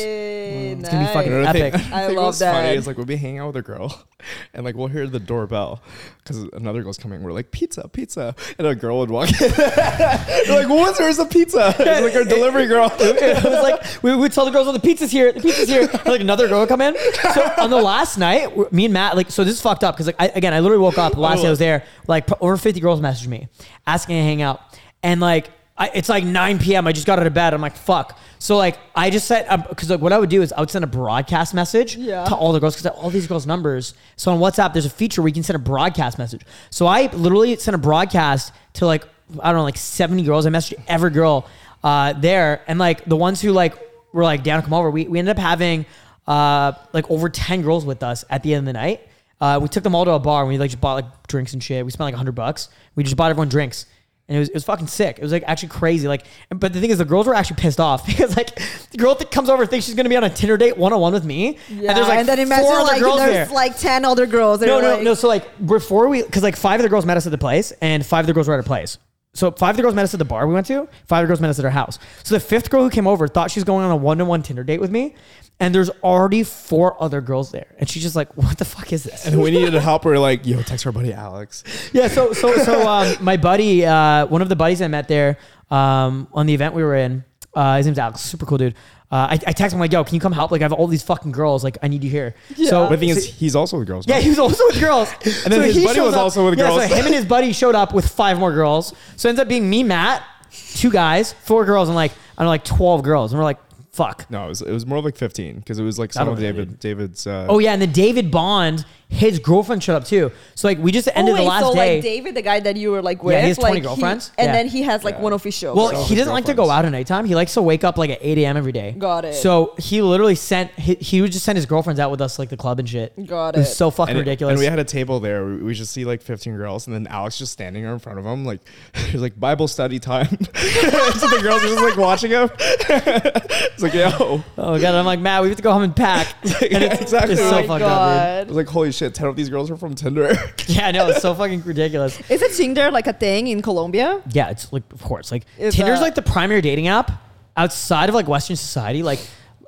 Hey, 0.77 0.79
It's 0.81 0.89
gonna 0.89 1.07
be 1.07 1.13
fucking 1.13 1.41
nice. 1.43 1.55
epic. 1.55 1.73
I 1.91 2.05
think 2.07 2.17
love 2.17 2.25
what's 2.27 2.39
funny 2.39 2.67
that. 2.69 2.75
is 2.77 2.87
like 2.87 2.97
we'll 2.97 3.05
be 3.05 3.15
hanging 3.15 3.39
out 3.39 3.47
with 3.47 3.57
a 3.57 3.61
girl, 3.61 4.03
and 4.53 4.63
like 4.65 4.75
we'll 4.75 4.87
hear 4.87 5.07
the 5.07 5.19
doorbell 5.19 5.81
because 6.23 6.43
another 6.53 6.81
girl's 6.83 6.97
coming. 6.97 7.23
We're 7.23 7.31
like 7.33 7.51
pizza, 7.51 7.87
pizza, 7.87 8.35
and 8.57 8.67
a 8.67 8.75
girl 8.75 8.99
would 8.99 9.09
walk 9.11 9.29
in. 9.29 9.51
We're 9.57 10.55
like, 10.55 10.69
"What's 10.69 10.99
where's 10.99 11.17
the 11.17 11.25
pizza?" 11.25 11.75
It's 11.79 12.01
like 12.01 12.15
our 12.15 12.23
delivery 12.23 12.65
girl. 12.67 12.91
it 12.99 13.43
was 13.43 13.63
like 13.63 14.03
we 14.03 14.15
would 14.15 14.31
tell 14.31 14.45
the 14.45 14.51
girls, 14.51 14.67
"Oh, 14.67 14.71
the 14.71 14.79
pizza's 14.79 15.11
here, 15.11 15.31
the 15.31 15.41
pizza's 15.41 15.67
here." 15.69 15.81
And, 15.91 16.05
like 16.05 16.21
another 16.21 16.47
girl 16.47 16.59
would 16.61 16.69
come 16.69 16.81
in. 16.81 16.95
So 17.33 17.53
on 17.57 17.69
the 17.69 17.81
last 17.81 18.17
night, 18.17 18.71
me 18.71 18.85
and 18.85 18.93
Matt, 18.93 19.15
like, 19.15 19.31
so 19.31 19.43
this 19.43 19.55
is 19.55 19.61
fucked 19.61 19.83
up 19.83 19.95
because 19.95 20.07
like 20.07 20.15
I, 20.19 20.27
again, 20.29 20.53
I 20.53 20.59
literally 20.59 20.81
woke 20.81 20.97
up 20.97 21.13
the 21.13 21.19
last 21.19 21.41
day 21.41 21.47
I 21.47 21.49
was 21.49 21.59
there, 21.59 21.83
like 22.07 22.27
over 22.41 22.57
fifty 22.57 22.79
girls 22.79 22.99
messaged 23.01 23.27
me 23.27 23.47
asking 23.87 24.15
to 24.17 24.21
hang 24.23 24.41
out, 24.41 24.61
and 25.01 25.19
like. 25.21 25.49
I, 25.77 25.89
it's 25.95 26.07
like 26.09 26.23
9 26.23 26.59
p.m. 26.59 26.85
I 26.85 26.91
just 26.91 27.07
got 27.07 27.17
out 27.19 27.25
of 27.25 27.33
bed. 27.33 27.53
I'm 27.53 27.61
like, 27.61 27.75
fuck. 27.75 28.19
So 28.37 28.57
like, 28.57 28.77
I 28.95 29.09
just 29.09 29.27
said, 29.27 29.47
because 29.69 29.89
like 29.89 30.01
what 30.01 30.13
I 30.13 30.19
would 30.19 30.29
do 30.29 30.41
is 30.43 30.53
I 30.53 30.59
would 30.59 30.69
send 30.69 30.83
a 30.83 30.87
broadcast 30.87 31.53
message 31.53 31.95
Yeah. 31.95 32.25
to 32.25 32.35
all 32.35 32.53
the 32.53 32.59
girls 32.59 32.75
because 32.75 32.91
all 32.97 33.09
these 33.09 33.25
girls' 33.25 33.47
numbers. 33.47 33.95
So 34.15 34.31
on 34.31 34.39
WhatsApp, 34.39 34.73
there's 34.73 34.85
a 34.85 34.89
feature 34.89 35.21
where 35.21 35.29
you 35.29 35.33
can 35.33 35.41
send 35.43 35.55
a 35.55 35.59
broadcast 35.59 36.17
message. 36.19 36.43
So 36.69 36.85
I 36.85 37.07
literally 37.13 37.55
sent 37.57 37.73
a 37.73 37.79
broadcast 37.79 38.53
to 38.73 38.85
like 38.85 39.05
I 39.41 39.47
don't 39.47 39.55
know, 39.59 39.63
like 39.63 39.77
70 39.77 40.21
girls. 40.23 40.45
I 40.45 40.49
messaged 40.49 40.75
every 40.87 41.09
girl 41.09 41.47
uh, 41.83 42.13
there, 42.13 42.61
and 42.67 42.77
like 42.77 43.05
the 43.05 43.15
ones 43.15 43.41
who 43.41 43.51
like 43.51 43.73
were 44.11 44.23
like 44.23 44.43
down 44.43 44.59
to 44.61 44.63
come 44.63 44.73
over. 44.75 44.91
We 44.91 45.07
we 45.07 45.17
ended 45.17 45.37
up 45.37 45.41
having 45.41 45.85
uh, 46.27 46.73
like 46.91 47.09
over 47.09 47.29
10 47.29 47.61
girls 47.63 47.83
with 47.85 48.03
us 48.03 48.25
at 48.29 48.43
the 48.43 48.53
end 48.53 48.59
of 48.67 48.73
the 48.73 48.79
night. 48.79 49.01
Uh, 49.41 49.59
we 49.61 49.67
took 49.69 49.83
them 49.83 49.95
all 49.95 50.05
to 50.05 50.11
a 50.11 50.19
bar 50.19 50.43
and 50.43 50.49
we 50.49 50.57
like 50.57 50.69
just 50.69 50.79
bought 50.81 50.93
like 50.95 51.27
drinks 51.27 51.53
and 51.53 51.63
shit. 51.63 51.83
We 51.83 51.91
spent 51.91 52.05
like 52.05 52.13
100 52.13 52.33
bucks. 52.33 52.69
We 52.95 53.03
just 53.03 53.15
bought 53.17 53.29
everyone 53.31 53.49
drinks. 53.49 53.85
And 54.29 54.37
it 54.37 54.39
was, 54.39 54.49
it 54.49 54.53
was 54.53 54.63
fucking 54.63 54.87
sick. 54.87 55.17
It 55.17 55.21
was 55.21 55.33
like 55.33 55.43
actually 55.47 55.69
crazy. 55.69 56.07
Like, 56.07 56.25
but 56.49 56.71
the 56.71 56.79
thing 56.79 56.91
is, 56.91 56.97
the 56.97 57.05
girls 57.05 57.27
were 57.27 57.35
actually 57.35 57.57
pissed 57.57 57.79
off 57.79 58.05
because 58.07 58.37
like 58.37 58.55
the 58.91 58.97
girl 58.97 59.15
that 59.15 59.31
comes 59.31 59.49
over 59.49 59.65
thinks 59.65 59.85
she's 59.85 59.95
gonna 59.95 60.09
be 60.09 60.15
on 60.15 60.23
a 60.23 60.29
Tinder 60.29 60.55
date 60.55 60.77
one 60.77 60.93
on 60.93 61.01
one 61.01 61.13
with 61.13 61.25
me. 61.25 61.57
Yeah, 61.69 61.89
and 61.89 61.97
there's 61.97 62.07
like 62.07 62.25
then 62.25 62.39
imagine 62.39 62.65
four 62.65 62.79
other 62.79 62.83
like 62.83 63.01
girls 63.01 63.17
there's 63.17 63.47
there. 63.47 63.55
like 63.55 63.77
ten 63.77 64.05
other 64.05 64.25
girls. 64.25 64.61
No, 64.61 64.79
no, 64.79 64.95
like, 64.95 65.03
no. 65.03 65.13
So 65.13 65.27
like 65.27 65.65
before 65.65 66.07
we, 66.07 66.23
because 66.23 66.43
like 66.43 66.55
five 66.55 66.79
of 66.79 66.83
the 66.83 66.89
girls 66.89 67.05
met 67.05 67.17
us 67.17 67.25
at 67.25 67.31
the 67.31 67.37
place, 67.37 67.73
and 67.81 68.05
five 68.05 68.23
of 68.23 68.27
the 68.27 68.33
girls 68.33 68.47
were 68.47 68.53
at 68.53 68.59
a 68.61 68.63
place. 68.63 68.97
So 69.35 69.49
five 69.51 69.71
of 69.71 69.77
the 69.77 69.81
girls 69.81 69.95
met 69.95 70.03
us 70.03 70.13
at 70.13 70.19
the 70.19 70.25
bar 70.25 70.47
we 70.47 70.53
went 70.53 70.67
to. 70.67 70.87
Five 71.07 71.23
of 71.23 71.27
the 71.27 71.31
girls 71.31 71.41
met 71.41 71.49
us 71.49 71.57
at 71.57 71.65
our 71.65 71.71
house. 71.71 71.97
So 72.23 72.35
the 72.35 72.39
fifth 72.39 72.69
girl 72.69 72.83
who 72.83 72.89
came 72.89 73.07
over 73.07 73.27
thought 73.27 73.49
she 73.49 73.59
was 73.59 73.63
going 73.63 73.83
on 73.83 73.91
a 73.91 73.95
one 73.95 74.19
to 74.19 74.25
one 74.25 74.43
Tinder 74.43 74.63
date 74.63 74.79
with 74.79 74.91
me, 74.91 75.15
and 75.59 75.73
there's 75.73 75.89
already 76.03 76.43
four 76.43 77.01
other 77.01 77.19
girls 77.19 77.51
there, 77.51 77.73
and 77.79 77.89
she's 77.89 78.03
just 78.03 78.15
like, 78.15 78.35
"What 78.37 78.59
the 78.59 78.65
fuck 78.65 78.93
is 78.93 79.03
this?" 79.03 79.25
And 79.25 79.41
we 79.41 79.49
needed 79.49 79.71
to 79.71 79.81
help. 79.81 80.05
We're 80.05 80.19
like, 80.19 80.45
"Yo, 80.45 80.61
text 80.61 80.85
our 80.85 80.91
buddy 80.91 81.13
Alex." 81.13 81.63
yeah. 81.93 82.07
So 82.09 82.33
so 82.33 82.55
so 82.57 82.87
um, 82.87 83.15
my 83.21 83.37
buddy, 83.37 83.85
uh, 83.85 84.27
one 84.27 84.43
of 84.43 84.49
the 84.49 84.55
buddies 84.55 84.81
I 84.83 84.87
met 84.87 85.07
there, 85.07 85.39
um, 85.71 86.27
on 86.33 86.45
the 86.45 86.53
event 86.53 86.75
we 86.75 86.83
were 86.83 86.95
in. 86.95 87.23
Uh, 87.55 87.77
his 87.77 87.85
name's 87.85 87.99
Alex, 87.99 88.21
super 88.21 88.45
cool 88.45 88.57
dude. 88.57 88.75
Uh, 89.13 89.27
I, 89.29 89.33
I 89.33 89.53
texted 89.53 89.73
him 89.73 89.79
like, 89.79 89.91
"Yo, 89.93 90.03
can 90.03 90.15
you 90.15 90.19
come 90.19 90.31
help? 90.31 90.49
Like, 90.49 90.61
I 90.61 90.65
have 90.65 90.73
all 90.73 90.87
these 90.87 91.03
fucking 91.03 91.31
girls. 91.31 91.63
Like, 91.63 91.77
I 91.83 91.87
need 91.87 92.03
you 92.03 92.09
here." 92.09 92.33
So 92.55 92.85
But 92.85 92.89
the 92.89 92.97
thing 92.97 93.11
so- 93.13 93.17
is, 93.19 93.25
he's 93.25 93.55
also 93.55 93.77
with 93.77 93.87
girls. 93.87 94.07
yeah, 94.07 94.19
he 94.19 94.29
was 94.29 94.39
also 94.39 94.65
with 94.65 94.79
girls. 94.79 95.07
And 95.43 95.53
then 95.53 95.61
his 95.61 95.83
buddy 95.83 95.99
was 96.01 96.15
also 96.15 96.45
with 96.49 96.57
yeah, 96.57 96.65
girls. 96.67 96.89
So 96.89 96.95
him 96.95 97.05
and 97.05 97.13
his 97.13 97.25
buddy 97.25 97.53
showed 97.53 97.75
up 97.75 97.93
with 97.93 98.07
five 98.07 98.39
more 98.39 98.51
girls. 98.51 98.91
So 99.17 99.27
it 99.27 99.31
ends 99.31 99.39
up 99.41 99.47
being 99.47 99.69
me, 99.69 99.83
Matt, 99.83 100.23
two 100.51 100.89
guys, 100.89 101.31
four 101.31 101.63
girls, 101.63 101.89
and 101.89 101.95
like 101.95 102.11
I 102.11 102.41
don't 102.41 102.45
know, 102.45 102.49
like 102.49 102.63
twelve 102.65 103.03
girls. 103.03 103.31
And 103.31 103.37
we're 103.39 103.45
like, 103.45 103.59
fuck. 103.91 104.25
No, 104.31 104.45
it 104.45 104.49
was, 104.49 104.61
it 104.63 104.71
was 104.71 104.85
more 104.87 104.99
like 104.99 105.15
15 105.15 105.57
because 105.57 105.77
it 105.77 105.83
was 105.83 105.99
like 105.99 106.11
some 106.11 106.27
of 106.27 106.39
David 106.39 106.79
David's. 106.79 107.27
Uh, 107.27 107.45
Oh 107.49 107.59
yeah, 107.59 107.73
and 107.73 107.81
then 107.83 107.91
David 107.91 108.31
Bond, 108.31 108.83
his 109.13 109.37
girlfriend 109.39 109.83
showed 109.83 109.95
up 109.95 110.05
too. 110.05 110.31
So 110.55 110.67
like 110.67 110.79
we 110.79 110.91
just 110.91 111.07
oh, 111.07 111.11
ended 111.15 111.33
oh, 111.35 111.37
the 111.37 111.43
wait, 111.43 111.47
last 111.49 111.63
so 111.63 111.73
day. 111.75 111.95
like 111.95 112.03
David, 112.03 112.35
the 112.35 112.41
guy 112.41 112.59
that 112.61 112.75
you 112.75 112.91
were 112.91 113.01
like 113.01 113.23
with, 113.23 113.33
Yeah, 113.33 113.41
he 113.41 113.47
has 113.49 113.57
20 113.57 113.73
like, 113.75 113.83
girlfriends. 113.83 114.31
and 114.37 114.47
Yeah. 114.47 114.51
then 114.53 114.67
he 114.67 114.81
has 114.81 115.03
like 115.03 115.15
Yeah. 115.15 115.21
one 115.21 115.33
official. 115.33 115.75
Well, 115.75 115.89
girl. 115.89 115.99
all 115.99 116.03
he 116.05 116.15
his 116.15 116.21
doesn't 116.21 116.33
like 116.33 116.45
to 116.45 116.53
go 116.55 116.69
out 116.69 116.83
at 116.85 116.91
nighttime. 116.91 117.25
He 117.25 117.35
likes 117.35 117.53
to 117.53 117.61
wake 117.61 117.83
up 117.83 117.97
like 117.97 118.09
at 118.09 118.19
8 118.21 118.37
a.m. 118.39 118.57
every 118.57 118.71
day. 118.71 118.95
Got 118.97 119.25
it. 119.25 119.35
So 119.35 119.75
he 119.77 120.01
literally 120.01 120.35
sent, 120.35 120.71
he, 120.71 120.95
he 120.95 121.21
would 121.21 121.31
just 121.31 121.45
send 121.45 121.57
his 121.57 121.65
girlfriends 121.67 121.99
out 121.99 122.09
with 122.11 122.21
us, 122.21 122.39
like 122.39 122.49
the 122.49 122.57
club 122.57 122.79
and 122.79 122.89
shit. 122.89 123.13
Got 123.27 123.55
It 123.55 123.59
was 123.59 123.75
so 123.75 123.91
fucking 123.91 124.11
and, 124.11 124.17
it- 124.17 124.21
ridiculous. 124.21 124.53
and 124.53 124.59
we 124.59 124.65
had 124.65 124.79
a 124.79 124.83
table 124.83 125.19
there. 125.19 125.45
We, 125.45 125.57
we 125.57 125.73
just 125.75 125.91
see 125.93 126.05
like 126.05 126.21
15 126.23 126.57
girls, 126.57 126.87
and 126.87 126.95
then 126.95 127.05
Alex 127.07 127.37
just 127.37 127.51
standing 127.51 127.83
there 127.83 127.93
in 127.93 127.99
front 127.99 128.17
of 128.19 128.25
him, 128.25 128.45
like 128.45 128.61
there's 128.93 129.21
like 129.21 129.39
Bible 129.39 129.67
study 129.67 129.99
time. 129.99 130.25
so 130.29 131.27
the 131.27 131.39
girls 131.43 131.63
are 131.63 131.67
just 131.67 131.81
like 131.83 131.97
watching 131.97 132.31
him. 132.31 132.49
it's 132.59 133.83
like, 133.83 133.93
yo, 133.93 134.43
oh 134.57 134.79
god, 134.79 134.95
I'm 134.95 135.05
like, 135.05 135.19
Matt, 135.19 135.41
we 135.41 135.49
have 135.49 135.57
to 135.57 135.63
go 135.63 135.71
home 135.71 135.83
and 135.83 135.95
pack. 135.95 136.33
And 136.43 136.83
it's, 136.83 137.01
exactly. 137.01 137.33
It's 137.33 137.41
oh 137.41 137.49
so 137.49 137.55
my 137.55 137.67
fucked 137.67 137.83
up, 137.83 137.91
I 138.01 138.15
god. 138.41 138.47
was 138.47 138.55
like, 138.57 138.67
holy 138.67 138.91
shit, 138.91 139.02
10 139.11 139.27
of 139.27 139.35
these 139.35 139.49
girls 139.49 139.69
are 139.71 139.77
from 139.77 139.95
Tinder. 139.95 140.33
Yeah, 140.67 140.87
I 140.87 140.91
know. 140.91 141.07
It's 141.09 141.21
so 141.21 141.33
fucking 141.35 141.63
ridiculous. 141.63 142.19
Is 142.29 142.41
it 142.41 142.53
Tinder 142.53 142.89
like 142.89 143.07
a 143.07 143.13
thing 143.13 143.47
in 143.47 143.61
Colombia? 143.61 144.21
Yeah, 144.31 144.49
it's 144.49 144.71
like, 144.71 144.83
of 144.93 145.01
course, 145.01 145.31
like 145.31 145.43
Is 145.57 145.75
Tinder's 145.75 145.99
that- 145.99 146.05
like 146.05 146.15
the 146.15 146.21
primary 146.21 146.61
dating 146.61 146.87
app 146.87 147.11
outside 147.57 148.07
of 148.09 148.15
like 148.15 148.27
Western 148.27 148.55
society. 148.55 149.03
Like, 149.03 149.19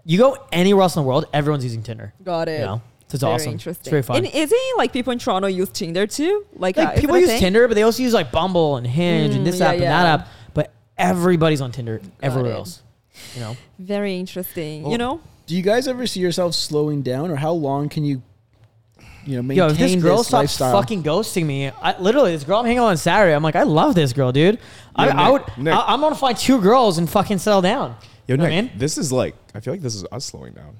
you 0.05 0.17
go 0.17 0.37
anywhere 0.51 0.83
else 0.83 0.95
in 0.95 1.01
the 1.03 1.07
world, 1.07 1.25
everyone's 1.33 1.63
using 1.65 1.83
Tinder. 1.83 2.13
Got 2.23 2.47
it. 2.47 2.59
You 2.61 2.65
know, 2.65 2.81
so 3.07 3.15
it's 3.15 3.21
Very 3.23 3.33
awesome. 3.33 3.51
Interesting. 3.51 3.81
It's 3.81 3.89
very 3.89 4.03
fun. 4.03 4.17
And 4.17 4.27
isn't 4.27 4.59
like 4.77 4.93
people 4.93 5.11
in 5.11 5.19
Toronto 5.19 5.47
use 5.47 5.69
Tinder 5.69 6.07
too? 6.07 6.45
Like, 6.55 6.77
uh, 6.77 6.83
like 6.85 6.93
is 6.95 7.01
people 7.01 7.15
it 7.15 7.19
a 7.19 7.21
use 7.21 7.29
thing? 7.31 7.39
Tinder, 7.41 7.67
but 7.67 7.73
they 7.75 7.83
also 7.83 8.01
use 8.03 8.13
like 8.13 8.31
Bumble 8.31 8.77
and 8.77 8.87
Hinge 8.87 9.33
Mm, 9.33 9.37
and 9.37 9.47
this 9.47 9.59
yeah, 9.59 9.65
app 9.67 9.73
and 9.73 9.83
that 9.83 10.03
yeah. 10.03 10.13
app. 10.13 10.27
But 10.53 10.73
everybody's 10.97 11.59
on 11.61 11.71
Tinder 11.71 12.01
everywhere 12.23 12.51
it. 12.51 12.55
else. 12.55 12.81
You 13.33 13.41
know, 13.41 13.57
Very 13.79 14.17
interesting. 14.17 14.83
Well, 14.83 14.91
you 14.93 14.97
know, 14.97 15.21
Do 15.45 15.55
you 15.55 15.61
guys 15.61 15.87
ever 15.87 16.07
see 16.07 16.19
yourself 16.21 16.53
slowing 16.55 17.01
down, 17.01 17.29
or 17.31 17.35
how 17.35 17.51
long 17.51 17.89
can 17.89 18.03
you, 18.05 18.21
you 19.25 19.37
know, 19.37 19.41
maintain 19.41 19.57
yo, 19.57 19.67
if 19.73 19.77
this 19.77 19.95
girl 20.01 20.17
stops 20.23 20.33
lifestyle? 20.33 20.79
fucking 20.81 21.03
ghosting 21.03 21.45
me, 21.45 21.69
I 21.69 21.97
literally 21.99 22.31
this 22.31 22.43
girl 22.43 22.59
I'm 22.59 22.65
hanging 22.65 22.79
out 22.79 22.85
on 22.85 22.97
Saturday. 22.97 23.33
I'm 23.33 23.43
like, 23.43 23.55
I 23.55 23.63
love 23.63 23.95
this 23.95 24.13
girl, 24.13 24.31
dude. 24.31 24.59
I, 24.95 25.05
Yo, 25.07 25.11
I 25.11 25.23
Nick, 25.23 25.31
would. 25.57 25.57
Nick. 25.65 25.73
I, 25.73 25.93
am 25.93 26.01
gonna 26.01 26.15
find 26.15 26.37
two 26.37 26.61
girls 26.61 26.97
and 26.97 27.09
fucking 27.09 27.39
settle 27.39 27.61
down. 27.61 27.95
Yo, 28.27 28.33
You 28.33 28.37
know 28.37 28.43
what 28.43 28.49
Nick, 28.51 28.57
I 28.57 28.61
mean? 28.69 28.71
this 28.77 28.97
is 28.97 29.11
like, 29.11 29.35
I 29.53 29.59
feel 29.59 29.73
like 29.73 29.81
this 29.81 29.95
is 29.95 30.05
us 30.11 30.25
slowing 30.25 30.53
down. 30.53 30.77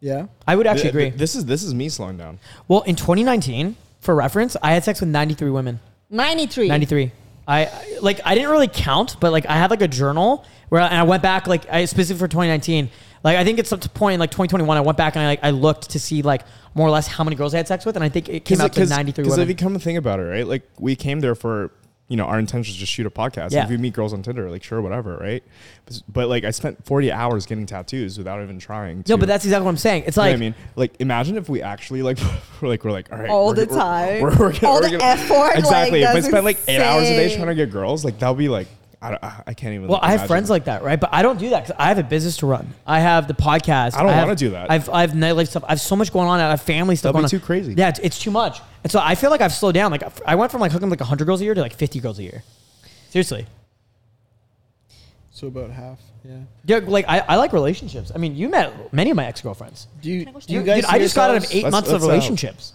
yeah. 0.00 0.26
I 0.46 0.56
would 0.56 0.66
actually 0.66 0.82
Th- 0.90 0.94
th- 0.94 1.06
agree. 1.12 1.18
This 1.18 1.34
is 1.36 1.44
this 1.44 1.62
is 1.62 1.74
me 1.74 1.88
slowing 1.88 2.16
down. 2.16 2.38
Well, 2.68 2.82
in 2.82 2.96
2019, 2.96 3.76
for 4.00 4.14
reference, 4.14 4.56
I 4.62 4.72
had 4.72 4.84
sex 4.84 5.00
with 5.00 5.10
93 5.10 5.50
women. 5.50 5.80
ninety 6.08 6.46
three. 6.46 6.68
93. 6.68 7.12
I 7.46 7.66
I- 7.66 7.70
like 8.00 8.20
I 8.24 8.34
didn't 8.34 8.50
really 8.50 8.68
count, 8.68 9.16
but 9.20 9.32
like 9.32 9.46
I 9.46 9.54
had 9.56 9.70
like 9.70 9.82
a 9.82 9.88
journal 9.88 10.44
where 10.70 10.80
and 10.82 10.94
I 10.94 11.02
went 11.02 11.22
back 11.22 11.46
like 11.46 11.70
I 11.70 11.84
specifically 11.84 12.18
for 12.26 12.28
2019. 12.28 12.90
Like 13.22 13.36
I 13.36 13.44
think 13.44 13.58
it's 13.58 13.72
up 13.72 13.80
to 13.82 13.88
point 13.90 14.14
in 14.14 14.20
like 14.20 14.30
2021. 14.30 14.76
I 14.76 14.80
went 14.80 14.96
back 14.98 15.16
and 15.16 15.22
I 15.24 15.26
like 15.26 15.40
I 15.42 15.50
looked 15.50 15.90
to 15.90 16.00
see 16.00 16.22
like 16.22 16.42
more 16.74 16.86
or 16.86 16.90
less 16.90 17.06
how 17.06 17.24
many 17.24 17.36
girls 17.36 17.52
I 17.54 17.58
had 17.58 17.68
sex 17.68 17.84
with, 17.84 17.96
and 17.96 18.04
I 18.04 18.08
think 18.08 18.28
it 18.28 18.44
came 18.44 18.60
out 18.60 18.72
to 18.74 18.86
93 18.86 19.22
Because 19.24 19.34
if 19.34 19.38
women. 19.38 19.48
you 19.48 19.54
come 19.56 19.74
to 19.74 19.80
think 19.80 19.98
about 19.98 20.20
it, 20.20 20.24
right? 20.24 20.46
Like 20.46 20.62
we 20.78 20.94
came 20.96 21.20
there 21.20 21.34
for, 21.34 21.72
you 22.08 22.16
know, 22.16 22.24
our 22.24 22.38
intention 22.38 22.72
is 22.72 22.78
just 22.78 22.92
shoot 22.92 23.06
a 23.06 23.10
podcast. 23.10 23.50
Yeah. 23.52 23.64
If 23.64 23.70
you 23.70 23.78
meet 23.78 23.92
girls 23.92 24.12
on 24.12 24.22
Tinder, 24.22 24.48
like 24.50 24.62
sure, 24.62 24.80
whatever, 24.80 25.16
right? 25.16 25.42
But, 25.84 26.02
but, 26.08 26.28
like 26.28 26.44
I 26.44 26.50
spent 26.52 26.84
40 26.86 27.10
hours 27.12 27.44
getting 27.46 27.66
tattoos 27.66 28.16
without 28.18 28.40
even 28.42 28.58
trying. 28.58 29.02
To, 29.02 29.12
no, 29.12 29.16
but 29.18 29.26
that's 29.28 29.44
exactly 29.44 29.64
what 29.64 29.70
I'm 29.72 29.76
saying. 29.76 30.04
It's 30.06 30.16
You 30.16 30.22
know 30.22 30.28
like 30.28 30.36
I 30.36 30.40
mean, 30.40 30.54
like 30.76 30.94
imagine 31.00 31.36
if 31.36 31.48
we 31.48 31.60
actually 31.60 32.02
like 32.02 32.18
we're 32.62 32.68
like 32.68 32.84
we're 32.84 32.92
like 32.92 33.12
all 33.12 33.18
right 33.18 33.28
All 33.28 33.48
we're- 33.48 33.64
the 33.64 33.66
we're- 33.66 33.80
time. 33.80 34.22
we're, 34.22 34.30
we're, 34.38 34.52
gonna- 34.52 34.66
All 34.68 34.80
we're 34.80 34.88
the 34.90 34.98
gonna- 34.98 35.04
effort, 35.04 35.58
exactly. 35.58 36.00
like, 36.00 36.08
if 36.08 36.08
I 36.10 36.12
that's 36.14 36.26
spent 36.28 36.44
like 36.44 36.58
eight 36.68 36.80
hours 36.80 37.02
a 37.08 37.16
day 37.16 37.34
trying 37.34 37.48
to 37.48 37.54
get 37.54 37.70
girls, 37.70 38.04
like 38.04 38.18
that'll 38.18 38.34
be 38.34 38.48
like 38.48 38.68
I, 39.02 39.42
I 39.46 39.54
can't 39.54 39.74
even. 39.74 39.88
Well, 39.88 39.98
like, 39.98 40.02
I 40.02 40.06
have 40.08 40.20
imagine. 40.20 40.28
friends 40.28 40.50
like 40.50 40.64
that, 40.66 40.82
right? 40.82 41.00
But 41.00 41.08
I 41.12 41.22
don't 41.22 41.38
do 41.38 41.50
that 41.50 41.64
because 41.64 41.76
I 41.78 41.88
have 41.88 41.98
a 41.98 42.02
business 42.02 42.36
to 42.38 42.46
run. 42.46 42.68
I 42.86 43.00
have 43.00 43.28
the 43.28 43.34
podcast. 43.34 43.94
I 43.96 44.02
don't 44.02 44.14
wanna 44.14 44.36
do 44.36 44.50
that. 44.50 44.70
I've 44.70 44.90
I 44.90 45.00
have 45.00 45.12
nightlife 45.12 45.48
stuff. 45.48 45.64
I 45.66 45.70
have 45.70 45.80
so 45.80 45.96
much 45.96 46.12
going 46.12 46.28
on. 46.28 46.38
I 46.38 46.50
have 46.50 46.60
family 46.60 46.96
stuff 46.96 47.14
That'd 47.14 47.30
be 47.30 47.30
going 47.30 47.40
too 47.40 47.42
on. 47.42 47.46
crazy. 47.46 47.74
Yeah, 47.78 47.88
it's, 47.88 47.98
it's 48.00 48.18
too 48.18 48.30
much. 48.30 48.60
And 48.84 48.92
so 48.92 49.00
I 49.02 49.14
feel 49.14 49.30
like 49.30 49.40
I've 49.40 49.54
slowed 49.54 49.74
down. 49.74 49.90
Like 49.90 50.02
I 50.26 50.34
went 50.34 50.52
from 50.52 50.60
like 50.60 50.70
hooking 50.72 50.90
like 50.90 51.00
100 51.00 51.24
girls 51.24 51.40
a 51.40 51.44
year 51.44 51.54
to 51.54 51.60
like 51.62 51.72
50 51.74 52.00
girls 52.00 52.18
a 52.18 52.24
year. 52.24 52.42
Seriously. 53.08 53.46
So 55.30 55.46
about 55.46 55.70
half. 55.70 55.98
Yeah. 56.22 56.36
Yeah, 56.66 56.80
like 56.86 57.06
I, 57.08 57.20
I 57.20 57.36
like 57.36 57.52
relationships. 57.54 58.12
I 58.14 58.18
mean, 58.18 58.36
you 58.36 58.50
met 58.50 58.92
many 58.92 59.10
of 59.10 59.16
my 59.16 59.24
ex 59.24 59.40
girlfriends. 59.40 59.86
Do 60.02 60.10
you 60.10 60.20
I 60.20 60.24
do 60.24 60.52
you 60.52 60.58
Dude, 60.60 60.66
guys? 60.66 60.84
I 60.84 60.92
see 60.94 60.98
just 61.04 61.14
got 61.16 61.30
out 61.30 61.36
of 61.38 61.44
eight 61.50 61.62
Let's- 61.64 61.72
months 61.72 61.88
of 61.88 61.92
let's, 61.94 62.04
uh, 62.04 62.08
relationships. 62.08 62.74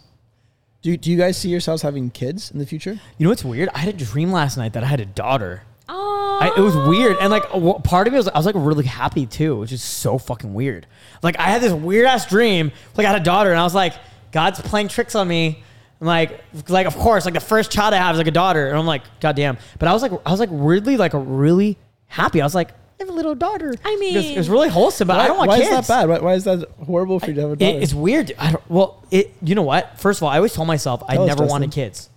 Do 0.82 0.98
do 0.98 1.12
you 1.12 1.18
guys 1.18 1.38
see 1.38 1.50
yourselves 1.50 1.82
having 1.84 2.10
kids 2.10 2.50
in 2.52 2.58
the 2.60 2.66
future? 2.66 3.00
You 3.18 3.24
know 3.24 3.30
what's 3.30 3.46
weird? 3.46 3.70
I 3.76 3.80
had 3.80 3.94
a 3.94 3.98
dream 4.06 4.32
last 4.32 4.58
night 4.58 4.74
that 4.74 4.84
I 4.84 4.88
had 4.88 5.00
a 5.00 5.06
daughter. 5.06 5.64
Oh, 5.88 6.40
I, 6.42 6.48
it 6.58 6.62
was 6.62 6.76
weird, 6.76 7.18
and 7.22 7.30
like 7.30 7.44
a 7.46 7.54
w- 7.54 7.80
part 7.80 8.08
of 8.08 8.14
me 8.14 8.18
was 8.18 8.28
I 8.28 8.38
was 8.38 8.46
like 8.46 8.56
really 8.58 8.86
happy 8.86 9.26
too, 9.26 9.58
which 9.58 9.72
is 9.72 9.84
so 9.84 10.18
fucking 10.18 10.54
weird. 10.54 10.88
Like 11.22 11.38
I 11.40 11.44
had 11.44 11.62
this 11.62 11.74
weird 11.74 12.06
ass 12.08 12.26
dream, 12.28 12.72
like 12.98 13.06
I 13.06 13.12
had 13.12 13.22
a 13.22 13.24
daughter, 13.24 13.52
and 13.52 13.60
I 13.60 13.64
was 13.64 13.76
like, 13.76 13.94
God's 14.32 14.60
playing 14.62 14.88
tricks 14.88 15.14
on 15.16 15.28
me. 15.28 15.64
I'm 16.02 16.08
like, 16.08 16.44
like 16.70 16.88
of 16.88 16.96
course, 16.98 17.26
like 17.26 17.36
the 17.36 17.40
first 17.40 17.72
child 17.72 17.94
I 17.94 17.98
have 17.98 18.16
is 18.16 18.18
like 18.18 18.28
a 18.28 18.32
daughter, 18.32 18.68
and 18.68 18.78
I'm 18.78 18.88
like, 18.88 19.04
God 19.20 19.36
damn. 19.36 19.58
But 19.78 19.88
I 19.88 19.94
was 19.94 20.02
like, 20.02 20.12
I 20.26 20.32
was 20.32 20.40
like 20.40 20.50
weirdly 20.52 20.98
like 20.98 21.14
a 21.14 21.20
really 21.20 21.78
happy. 22.08 22.42
I 22.42 22.46
was 22.46 22.56
like, 22.56 22.72
I 22.72 22.74
have 23.00 23.10
a 23.10 23.14
little 23.14 23.36
daughter. 23.36 23.74
I 23.86 23.96
mean- 23.98 24.16
it 24.18 24.38
was 24.38 24.50
really 24.50 24.70
wholesome, 24.70 25.08
but 25.08 25.20
I 25.20 25.28
don't 25.28 25.38
want 25.38 25.50
why 25.50 25.58
kids. 25.60 25.70
Why 25.70 25.80
is 25.80 25.88
that 25.88 25.94
bad? 26.02 26.10
Why, 26.10 26.20
why 26.20 26.34
is 26.34 26.44
that 26.46 26.68
horrible 26.86 27.20
for 27.20 27.28
you 27.28 27.34
to 27.36 27.42
have 27.42 27.52
a 27.52 27.56
daughter? 27.58 27.78
It, 27.78 27.84
it's 27.84 27.94
weird. 27.94 28.32
I 28.40 28.54
don't, 28.54 28.70
well, 28.72 29.04
it. 29.12 29.34
You 29.42 29.54
know 29.54 29.62
what? 29.64 30.00
First 30.00 30.20
of 30.20 30.24
all, 30.24 30.30
I 30.30 30.38
always 30.38 30.54
told 30.54 30.68
myself 30.68 31.04
I 31.08 31.14
Tell 31.14 31.24
us, 31.24 31.28
never 31.28 31.46
wanted 31.46 31.72
kids, 31.72 32.10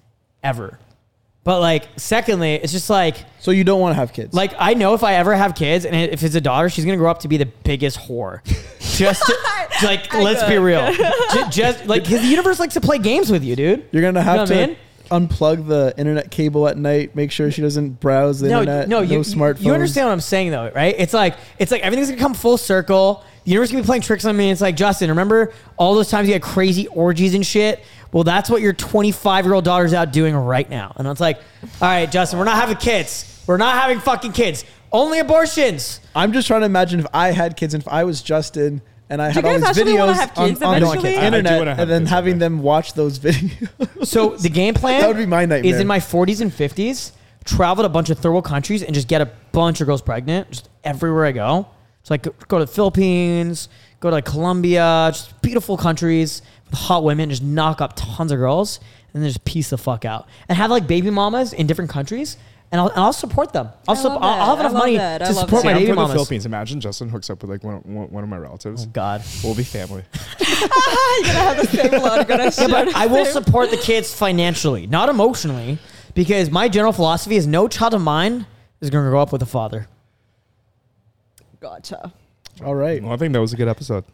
ever. 0.42 0.78
But 1.49 1.61
like, 1.61 1.88
secondly, 1.96 2.57
it's 2.57 2.72
just 2.74 2.90
like. 2.90 3.16
so 3.40 3.53
you 3.53 3.64
don't 3.64 3.80
want 3.80 3.92
to 3.92 3.94
have 3.99 4.12
kids? 4.12 4.34
Like 4.34 4.53
I 4.59 4.74
know 4.74 4.92
if 4.92 5.03
I 5.03 5.14
ever 5.14 5.34
have 5.34 5.55
kids, 5.55 5.86
and 5.86 5.96
if 5.96 6.22
it's 6.22 6.34
a 6.34 6.42
daughter, 6.42 6.68
she's 6.68 6.84
gonna 6.84 6.99
grow 6.99 7.11
up 7.11 7.20
to 7.20 7.28
be 7.28 7.38
the 7.38 7.46
biggest 7.46 7.99
whore. 7.99 8.42
Just 8.99 9.22
to, 9.24 9.34
like, 9.86 10.12
I 10.14 10.22
let's 10.22 10.42
be 10.44 10.59
real. 10.59 10.92
Ju- 11.32 11.44
Just 11.51 11.86
like 11.86 12.05
the 12.05 12.18
universe 12.18 12.61
likes 12.61 12.74
to 12.74 12.82
play 12.82 12.99
games 12.99 13.32
with 13.32 13.42
you, 13.44 13.57
dude. 13.57 13.86
You're 13.92 14.03
gonna 14.03 14.20
have 14.22 14.34
You 14.34 14.40
know 14.40 14.46
to 14.46 14.55
what 14.55 14.62
I 15.12 15.18
mean? 15.20 15.28
unplug 15.28 15.66
the 15.68 15.94
internet 15.96 16.30
cable 16.30 16.68
at 16.68 16.76
night. 16.76 17.16
Make 17.16 17.30
sure 17.30 17.51
she 17.51 17.62
doesn't 17.62 17.99
browse 17.99 18.40
the 18.40 18.51
No, 18.51 18.59
internet. 18.61 18.88
no, 18.90 19.01
you, 19.01 19.20
smartphones. 19.20 19.62
you 19.64 19.72
understand 19.72 20.07
what 20.09 20.12
I'm 20.12 20.20
saying 20.20 20.51
though, 20.51 20.70
right? 20.74 20.94
It's 20.99 21.14
like 21.14 21.34
it's 21.59 21.72
like 21.72 21.80
everything's 21.80 22.11
gonna 22.11 22.20
come 22.20 22.34
full 22.34 22.59
circle. 22.59 23.24
The 23.44 23.53
universe 23.53 23.70
gonna 23.70 23.82
be 23.84 23.86
playing 23.86 24.03
tricks 24.03 24.26
on 24.26 24.36
me. 24.36 24.51
It's 24.51 24.61
like 24.61 24.76
Justin, 24.76 25.09
remember 25.09 25.55
all 25.78 25.94
those 25.94 26.11
times 26.11 26.28
you 26.28 26.34
had 26.34 26.42
crazy 26.42 26.88
orgies 26.88 27.32
and 27.34 27.46
shit? 27.46 27.80
Well, 28.12 28.24
that's 28.24 28.48
what 28.48 28.62
your 28.62 28.72
25 28.72 29.44
year 29.44 29.54
old 29.54 29.64
daughter's 29.64 29.92
out 29.94 30.12
doing 30.12 30.34
right 30.34 30.68
now. 30.68 30.92
And 30.96 31.06
it's 31.09 31.20
like, 31.20 31.36
all 31.80 31.88
right, 31.88 32.11
Justin, 32.11 32.38
we're 32.38 32.44
not 32.46 32.56
having 32.56 32.76
kids. 32.76 33.42
We're 33.46 33.56
not 33.59 33.80
having 33.80 33.98
fucking 34.00 34.32
kids. 34.32 34.64
Only 34.90 35.18
abortions. 35.18 36.00
I'm 36.14 36.32
just 36.32 36.46
trying 36.46 36.61
to 36.61 36.66
imagine 36.66 37.00
if 37.00 37.06
I 37.12 37.32
had 37.32 37.56
kids 37.56 37.74
and 37.74 37.82
if 37.82 37.88
I 37.88 38.04
was 38.04 38.22
Justin 38.22 38.80
and 39.11 39.20
I 39.20 39.28
Do 39.32 39.40
had 39.40 39.44
all 39.44 39.59
these 39.59 39.84
videos 39.84 40.36
on, 40.38 40.44
on 40.44 40.50
eventually? 40.76 41.12
the 41.14 41.18
I- 41.18 41.22
I 41.22 41.26
internet 41.26 41.78
and 41.80 41.90
then 41.90 42.07
having 42.07 42.34
one 42.34 42.38
day. 42.38 42.45
them 42.46 42.62
watch 42.62 42.95
those 42.95 43.18
videos. 43.18 44.07
So 44.07 44.30
the 44.37 44.49
game 44.49 44.74
plan 44.74 45.00
That 45.03 45.08
would 45.08 45.16
be 45.18 45.26
my 45.26 45.45
nightmare. 45.45 45.74
is 45.74 45.80
in 45.80 45.87
my 45.87 45.99
40s 45.99 46.41
and 46.41 46.50
50s, 46.50 47.12
travel 47.45 47.83
to 47.84 47.87
a 47.87 47.91
bunch 47.91 48.08
of 48.11 48.18
third 48.18 48.30
world 48.33 48.45
countries 48.46 48.83
and 48.83 48.95
just 48.95 49.08
get 49.08 49.20
a 49.20 49.26
bunch 49.53 49.80
of 49.83 49.87
girls 49.87 50.00
pregnant 50.03 50.50
just 50.50 50.68
everywhere 50.84 51.26
I 51.26 51.33
go. 51.33 51.66
So 52.04 52.14
like 52.14 52.22
go 52.49 52.58
to 52.58 52.64
the 52.64 52.72
Philippines, 52.72 53.68
go 54.00 54.08
to 54.11 54.16
like 54.16 54.24
Colombia, 54.24 55.11
just 55.12 55.41
beautiful 55.42 55.76
countries 55.76 56.41
with 56.70 56.78
hot 56.78 57.04
women, 57.04 57.30
just 57.30 57.42
knock 57.42 57.80
up 57.80 57.95
tons 57.96 58.32
of 58.32 58.38
girls 58.38 58.80
and 59.12 59.22
then 59.22 59.28
just 59.28 59.45
peace 59.45 59.70
the 59.70 59.78
fuck 59.78 60.04
out 60.04 60.28
and 60.49 60.57
have 60.57 60.70
like 60.70 60.86
baby 60.86 61.11
mamas 61.11 61.53
in 61.53 61.66
different 61.66 61.90
countries. 61.90 62.36
And 62.70 62.78
I'll, 62.82 62.88
and 62.88 63.00
I'll 63.00 63.14
support 63.14 63.54
them. 63.54 63.70
I'll, 63.88 63.96
I 63.96 63.99
sup- 63.99 64.12
love 64.12 64.22
I'll, 64.22 64.30
I'll 64.50 64.57
have 64.57 64.58
that. 64.58 64.70
Enough 64.70 64.72
money 64.74 64.96
that. 64.99 65.18
To 65.18 65.24
love 65.24 65.34
support 65.36 65.62
that. 65.62 65.68
my 65.68 65.72
See, 65.72 65.74
I'm 65.74 65.74
baby 65.76 65.86
from 65.86 65.96
the 65.96 66.03
mamas. 66.03 66.14
Philippines. 66.14 66.45
Imagine 66.45 66.80
Justin 66.82 67.08
hooks 67.08 67.30
up 67.30 67.40
with 67.40 67.50
like 67.50 67.64
one 67.64 67.76
of, 67.76 67.86
one 67.86 68.11
one 68.11 68.22
of 68.24 68.28
my 68.28 68.36
relatives. 68.36 68.84
Oh 68.84 68.90
God. 68.92 69.22
We'll 69.42 69.54
be 69.54 69.64
family. 69.64 70.04
you're 70.38 70.68
gonna 70.68 71.32
have 71.32 71.57
the 71.57 71.66
same 71.66 71.90
blood. 71.99 72.28
Gonna 72.28 72.53
Yeah, 72.58 72.66
but 72.68 72.95
I 72.95 73.07
will 73.07 73.24
support 73.24 73.70
the 73.70 73.78
kids 73.78 74.14
financially, 74.14 74.86
not 74.86 75.08
emotionally, 75.08 75.78
because 76.12 76.50
my 76.50 76.68
general 76.68 76.92
philosophy 76.92 77.36
is 77.36 77.46
no 77.46 77.68
child 77.68 77.95
of 77.95 78.03
mine 78.03 78.46
is 78.82 78.90
going 78.90 79.04
to 79.04 79.11
grow 79.11 79.22
up 79.22 79.32
with 79.32 79.42
a 79.42 79.46
father. 79.46 79.88
Gotcha. 81.61 82.12
all 82.64 82.74
right. 82.74 83.03
Well, 83.03 83.12
I 83.12 83.16
think 83.16 83.32
that 83.32 83.40
was 83.40 83.53
a 83.53 83.57
good 83.57 83.68
episode. 83.68 84.04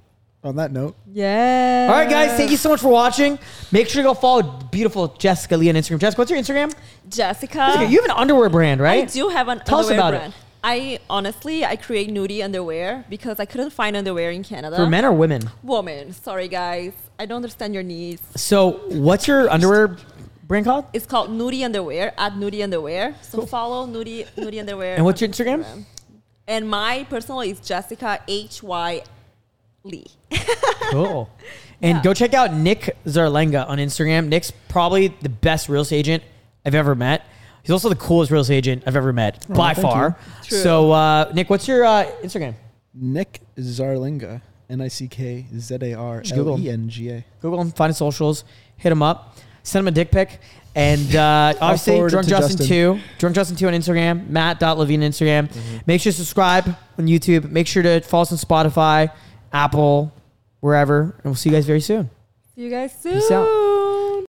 On 0.45 0.57
that 0.57 0.73
note, 0.73 0.95
Yeah. 1.11 1.89
All 1.91 1.97
right, 1.97 2.09
guys, 2.11 2.37
thank 2.37 2.51
you 2.51 2.59
so 2.59 2.69
much 2.69 2.81
for 2.81 2.89
watching. 2.89 3.39
Make 3.73 3.89
sure 3.89 4.03
to 4.03 4.09
go 4.09 4.13
follow 4.15 4.43
beautiful 4.43 5.09
Jessica 5.09 5.57
Lee 5.57 5.71
on 5.71 5.75
Instagram. 5.75 5.99
Jessica, 6.01 6.21
what's 6.21 6.31
your 6.31 6.39
Instagram? 6.39 6.75
Jessica. 7.09 7.55
Jessica, 7.57 7.87
you 7.91 8.03
have 8.03 8.11
an 8.11 8.17
underwear 8.17 8.51
brand, 8.51 8.79
right? 8.83 9.05
I 9.05 9.07
do 9.11 9.29
have 9.31 9.49
an 9.49 9.61
Tell 9.65 9.79
us 9.79 9.87
underwear 9.89 9.99
about 10.01 10.15
it. 10.15 10.19
brand. 10.19 10.35
I 10.63 10.99
honestly 11.09 11.65
I 11.65 11.77
create 11.77 12.11
nudie 12.11 12.45
underwear 12.45 13.05
because 13.09 13.41
I 13.41 13.47
couldn't 13.47 13.71
find 13.71 13.97
underwear 13.97 14.31
in 14.31 14.43
Canada. 14.45 14.77
For 14.77 14.87
men 14.87 15.05
or 15.07 15.13
women? 15.13 15.49
Woman. 15.63 16.13
Sorry 16.13 16.49
guys. 16.49 16.93
I 17.19 17.25
don't 17.25 17.37
understand 17.37 17.73
your 17.73 17.83
needs. 17.83 18.21
So, 18.37 18.81
what's 18.89 19.27
your 19.27 19.49
underwear 19.51 19.97
brand 20.47 20.67
called? 20.67 20.85
It's 20.93 21.07
called 21.07 21.31
Nudie 21.31 21.65
Underwear 21.65 22.13
at 22.19 22.35
Nudie 22.35 22.63
Underwear. 22.63 23.15
So 23.23 23.39
Cool. 23.39 23.47
follow 23.47 23.87
Nudie 23.87 24.27
Nudie 24.37 24.61
Underwear. 24.61 24.97
And 24.97 25.05
what's 25.07 25.23
on 25.23 25.29
your 25.29 25.33
Instagram? 25.35 25.85
And 26.47 26.69
my 26.69 27.07
personal 27.09 27.41
is 27.41 27.61
Jessica 27.61 28.21
H 28.29 28.63
Y 28.63 29.03
Lee. 29.85 30.07
Cool. 30.91 31.31
And 31.83 31.97
Yeah. 31.99 32.03
go 32.03 32.15
check 32.15 32.33
out 32.33 32.55
Nick 32.55 32.97
Zarlenga 33.05 33.69
on 33.69 33.77
Instagram. 33.79 34.29
Nick's 34.29 34.51
probably 34.69 35.09
the 35.21 35.29
best 35.29 35.69
real 35.69 35.83
estate 35.83 35.99
agent 35.99 36.23
I've 36.65 36.75
ever 36.75 36.95
met. 36.95 37.27
He's 37.63 37.73
also 37.73 37.89
the 37.91 37.97
coolest 37.97 38.31
real 38.31 38.41
estate 38.43 38.57
agent 38.59 38.85
I've 38.87 38.97
ever 38.97 39.13
met 39.13 39.45
by 39.49 39.75
far. 39.75 40.17
So, 40.43 40.93
uh, 40.93 41.31
Nick, 41.35 41.51
what's 41.51 41.69
your 41.69 41.85
uh, 41.85 42.07
Instagram? 42.23 42.55
Nick 42.95 43.41
Zarlenga. 43.59 44.41
N 44.71 44.81
I 44.81 44.89
C 44.89 45.09
K 45.09 45.47
Z 45.59 45.77
A 45.83 45.95
R 45.95 46.23
Google 46.23 46.57
him. 46.57 46.63
E 46.65 46.71
N 46.71 46.89
G 46.89 47.11
A. 47.11 47.25
Google 47.43 47.61
him, 47.61 47.71
find 47.73 47.91
his 47.91 47.99
socials, 47.99 48.45
hit 48.79 48.91
him 48.91 49.03
up, 49.03 49.37
send 49.63 49.81
him 49.83 49.89
a 49.89 49.91
dick 49.91 50.11
pic. 50.11 50.41
And 50.75 51.15
uh, 51.15 51.55
obviously, 51.61 51.95
forward 51.95 52.11
Drunk 52.11 52.29
Justin, 52.29 52.57
Justin. 52.57 52.97
2. 52.97 53.01
Drunk 53.19 53.37
Justin 53.37 53.57
2 53.57 53.67
on 53.69 53.75
Instagram, 53.75 54.29
Matt.Levine 54.29 55.03
on 55.03 55.11
Instagram. 55.11 55.49
Mm-hmm. 55.49 55.77
Make 55.87 56.01
sure 56.01 56.13
to 56.13 56.17
subscribe 56.19 56.67
on 56.99 57.07
YouTube. 57.07 57.51
Make 57.51 57.67
sure 57.67 57.83
to 57.83 58.01
follow 58.01 58.23
us 58.23 58.33
on 58.33 58.39
Spotify, 58.39 59.11
Apple, 59.55 60.13
wherever. 60.61 61.03
And 61.03 61.25
we'll 61.25 61.35
see 61.37 61.49
you 61.49 61.55
guys 61.57 61.65
very 61.65 61.81
soon. 61.81 62.11
See 62.55 62.63
you 62.63 62.71
guys 62.71 62.93
soon. 63.01 63.15
Peace 63.15 63.31
out. 63.31 63.74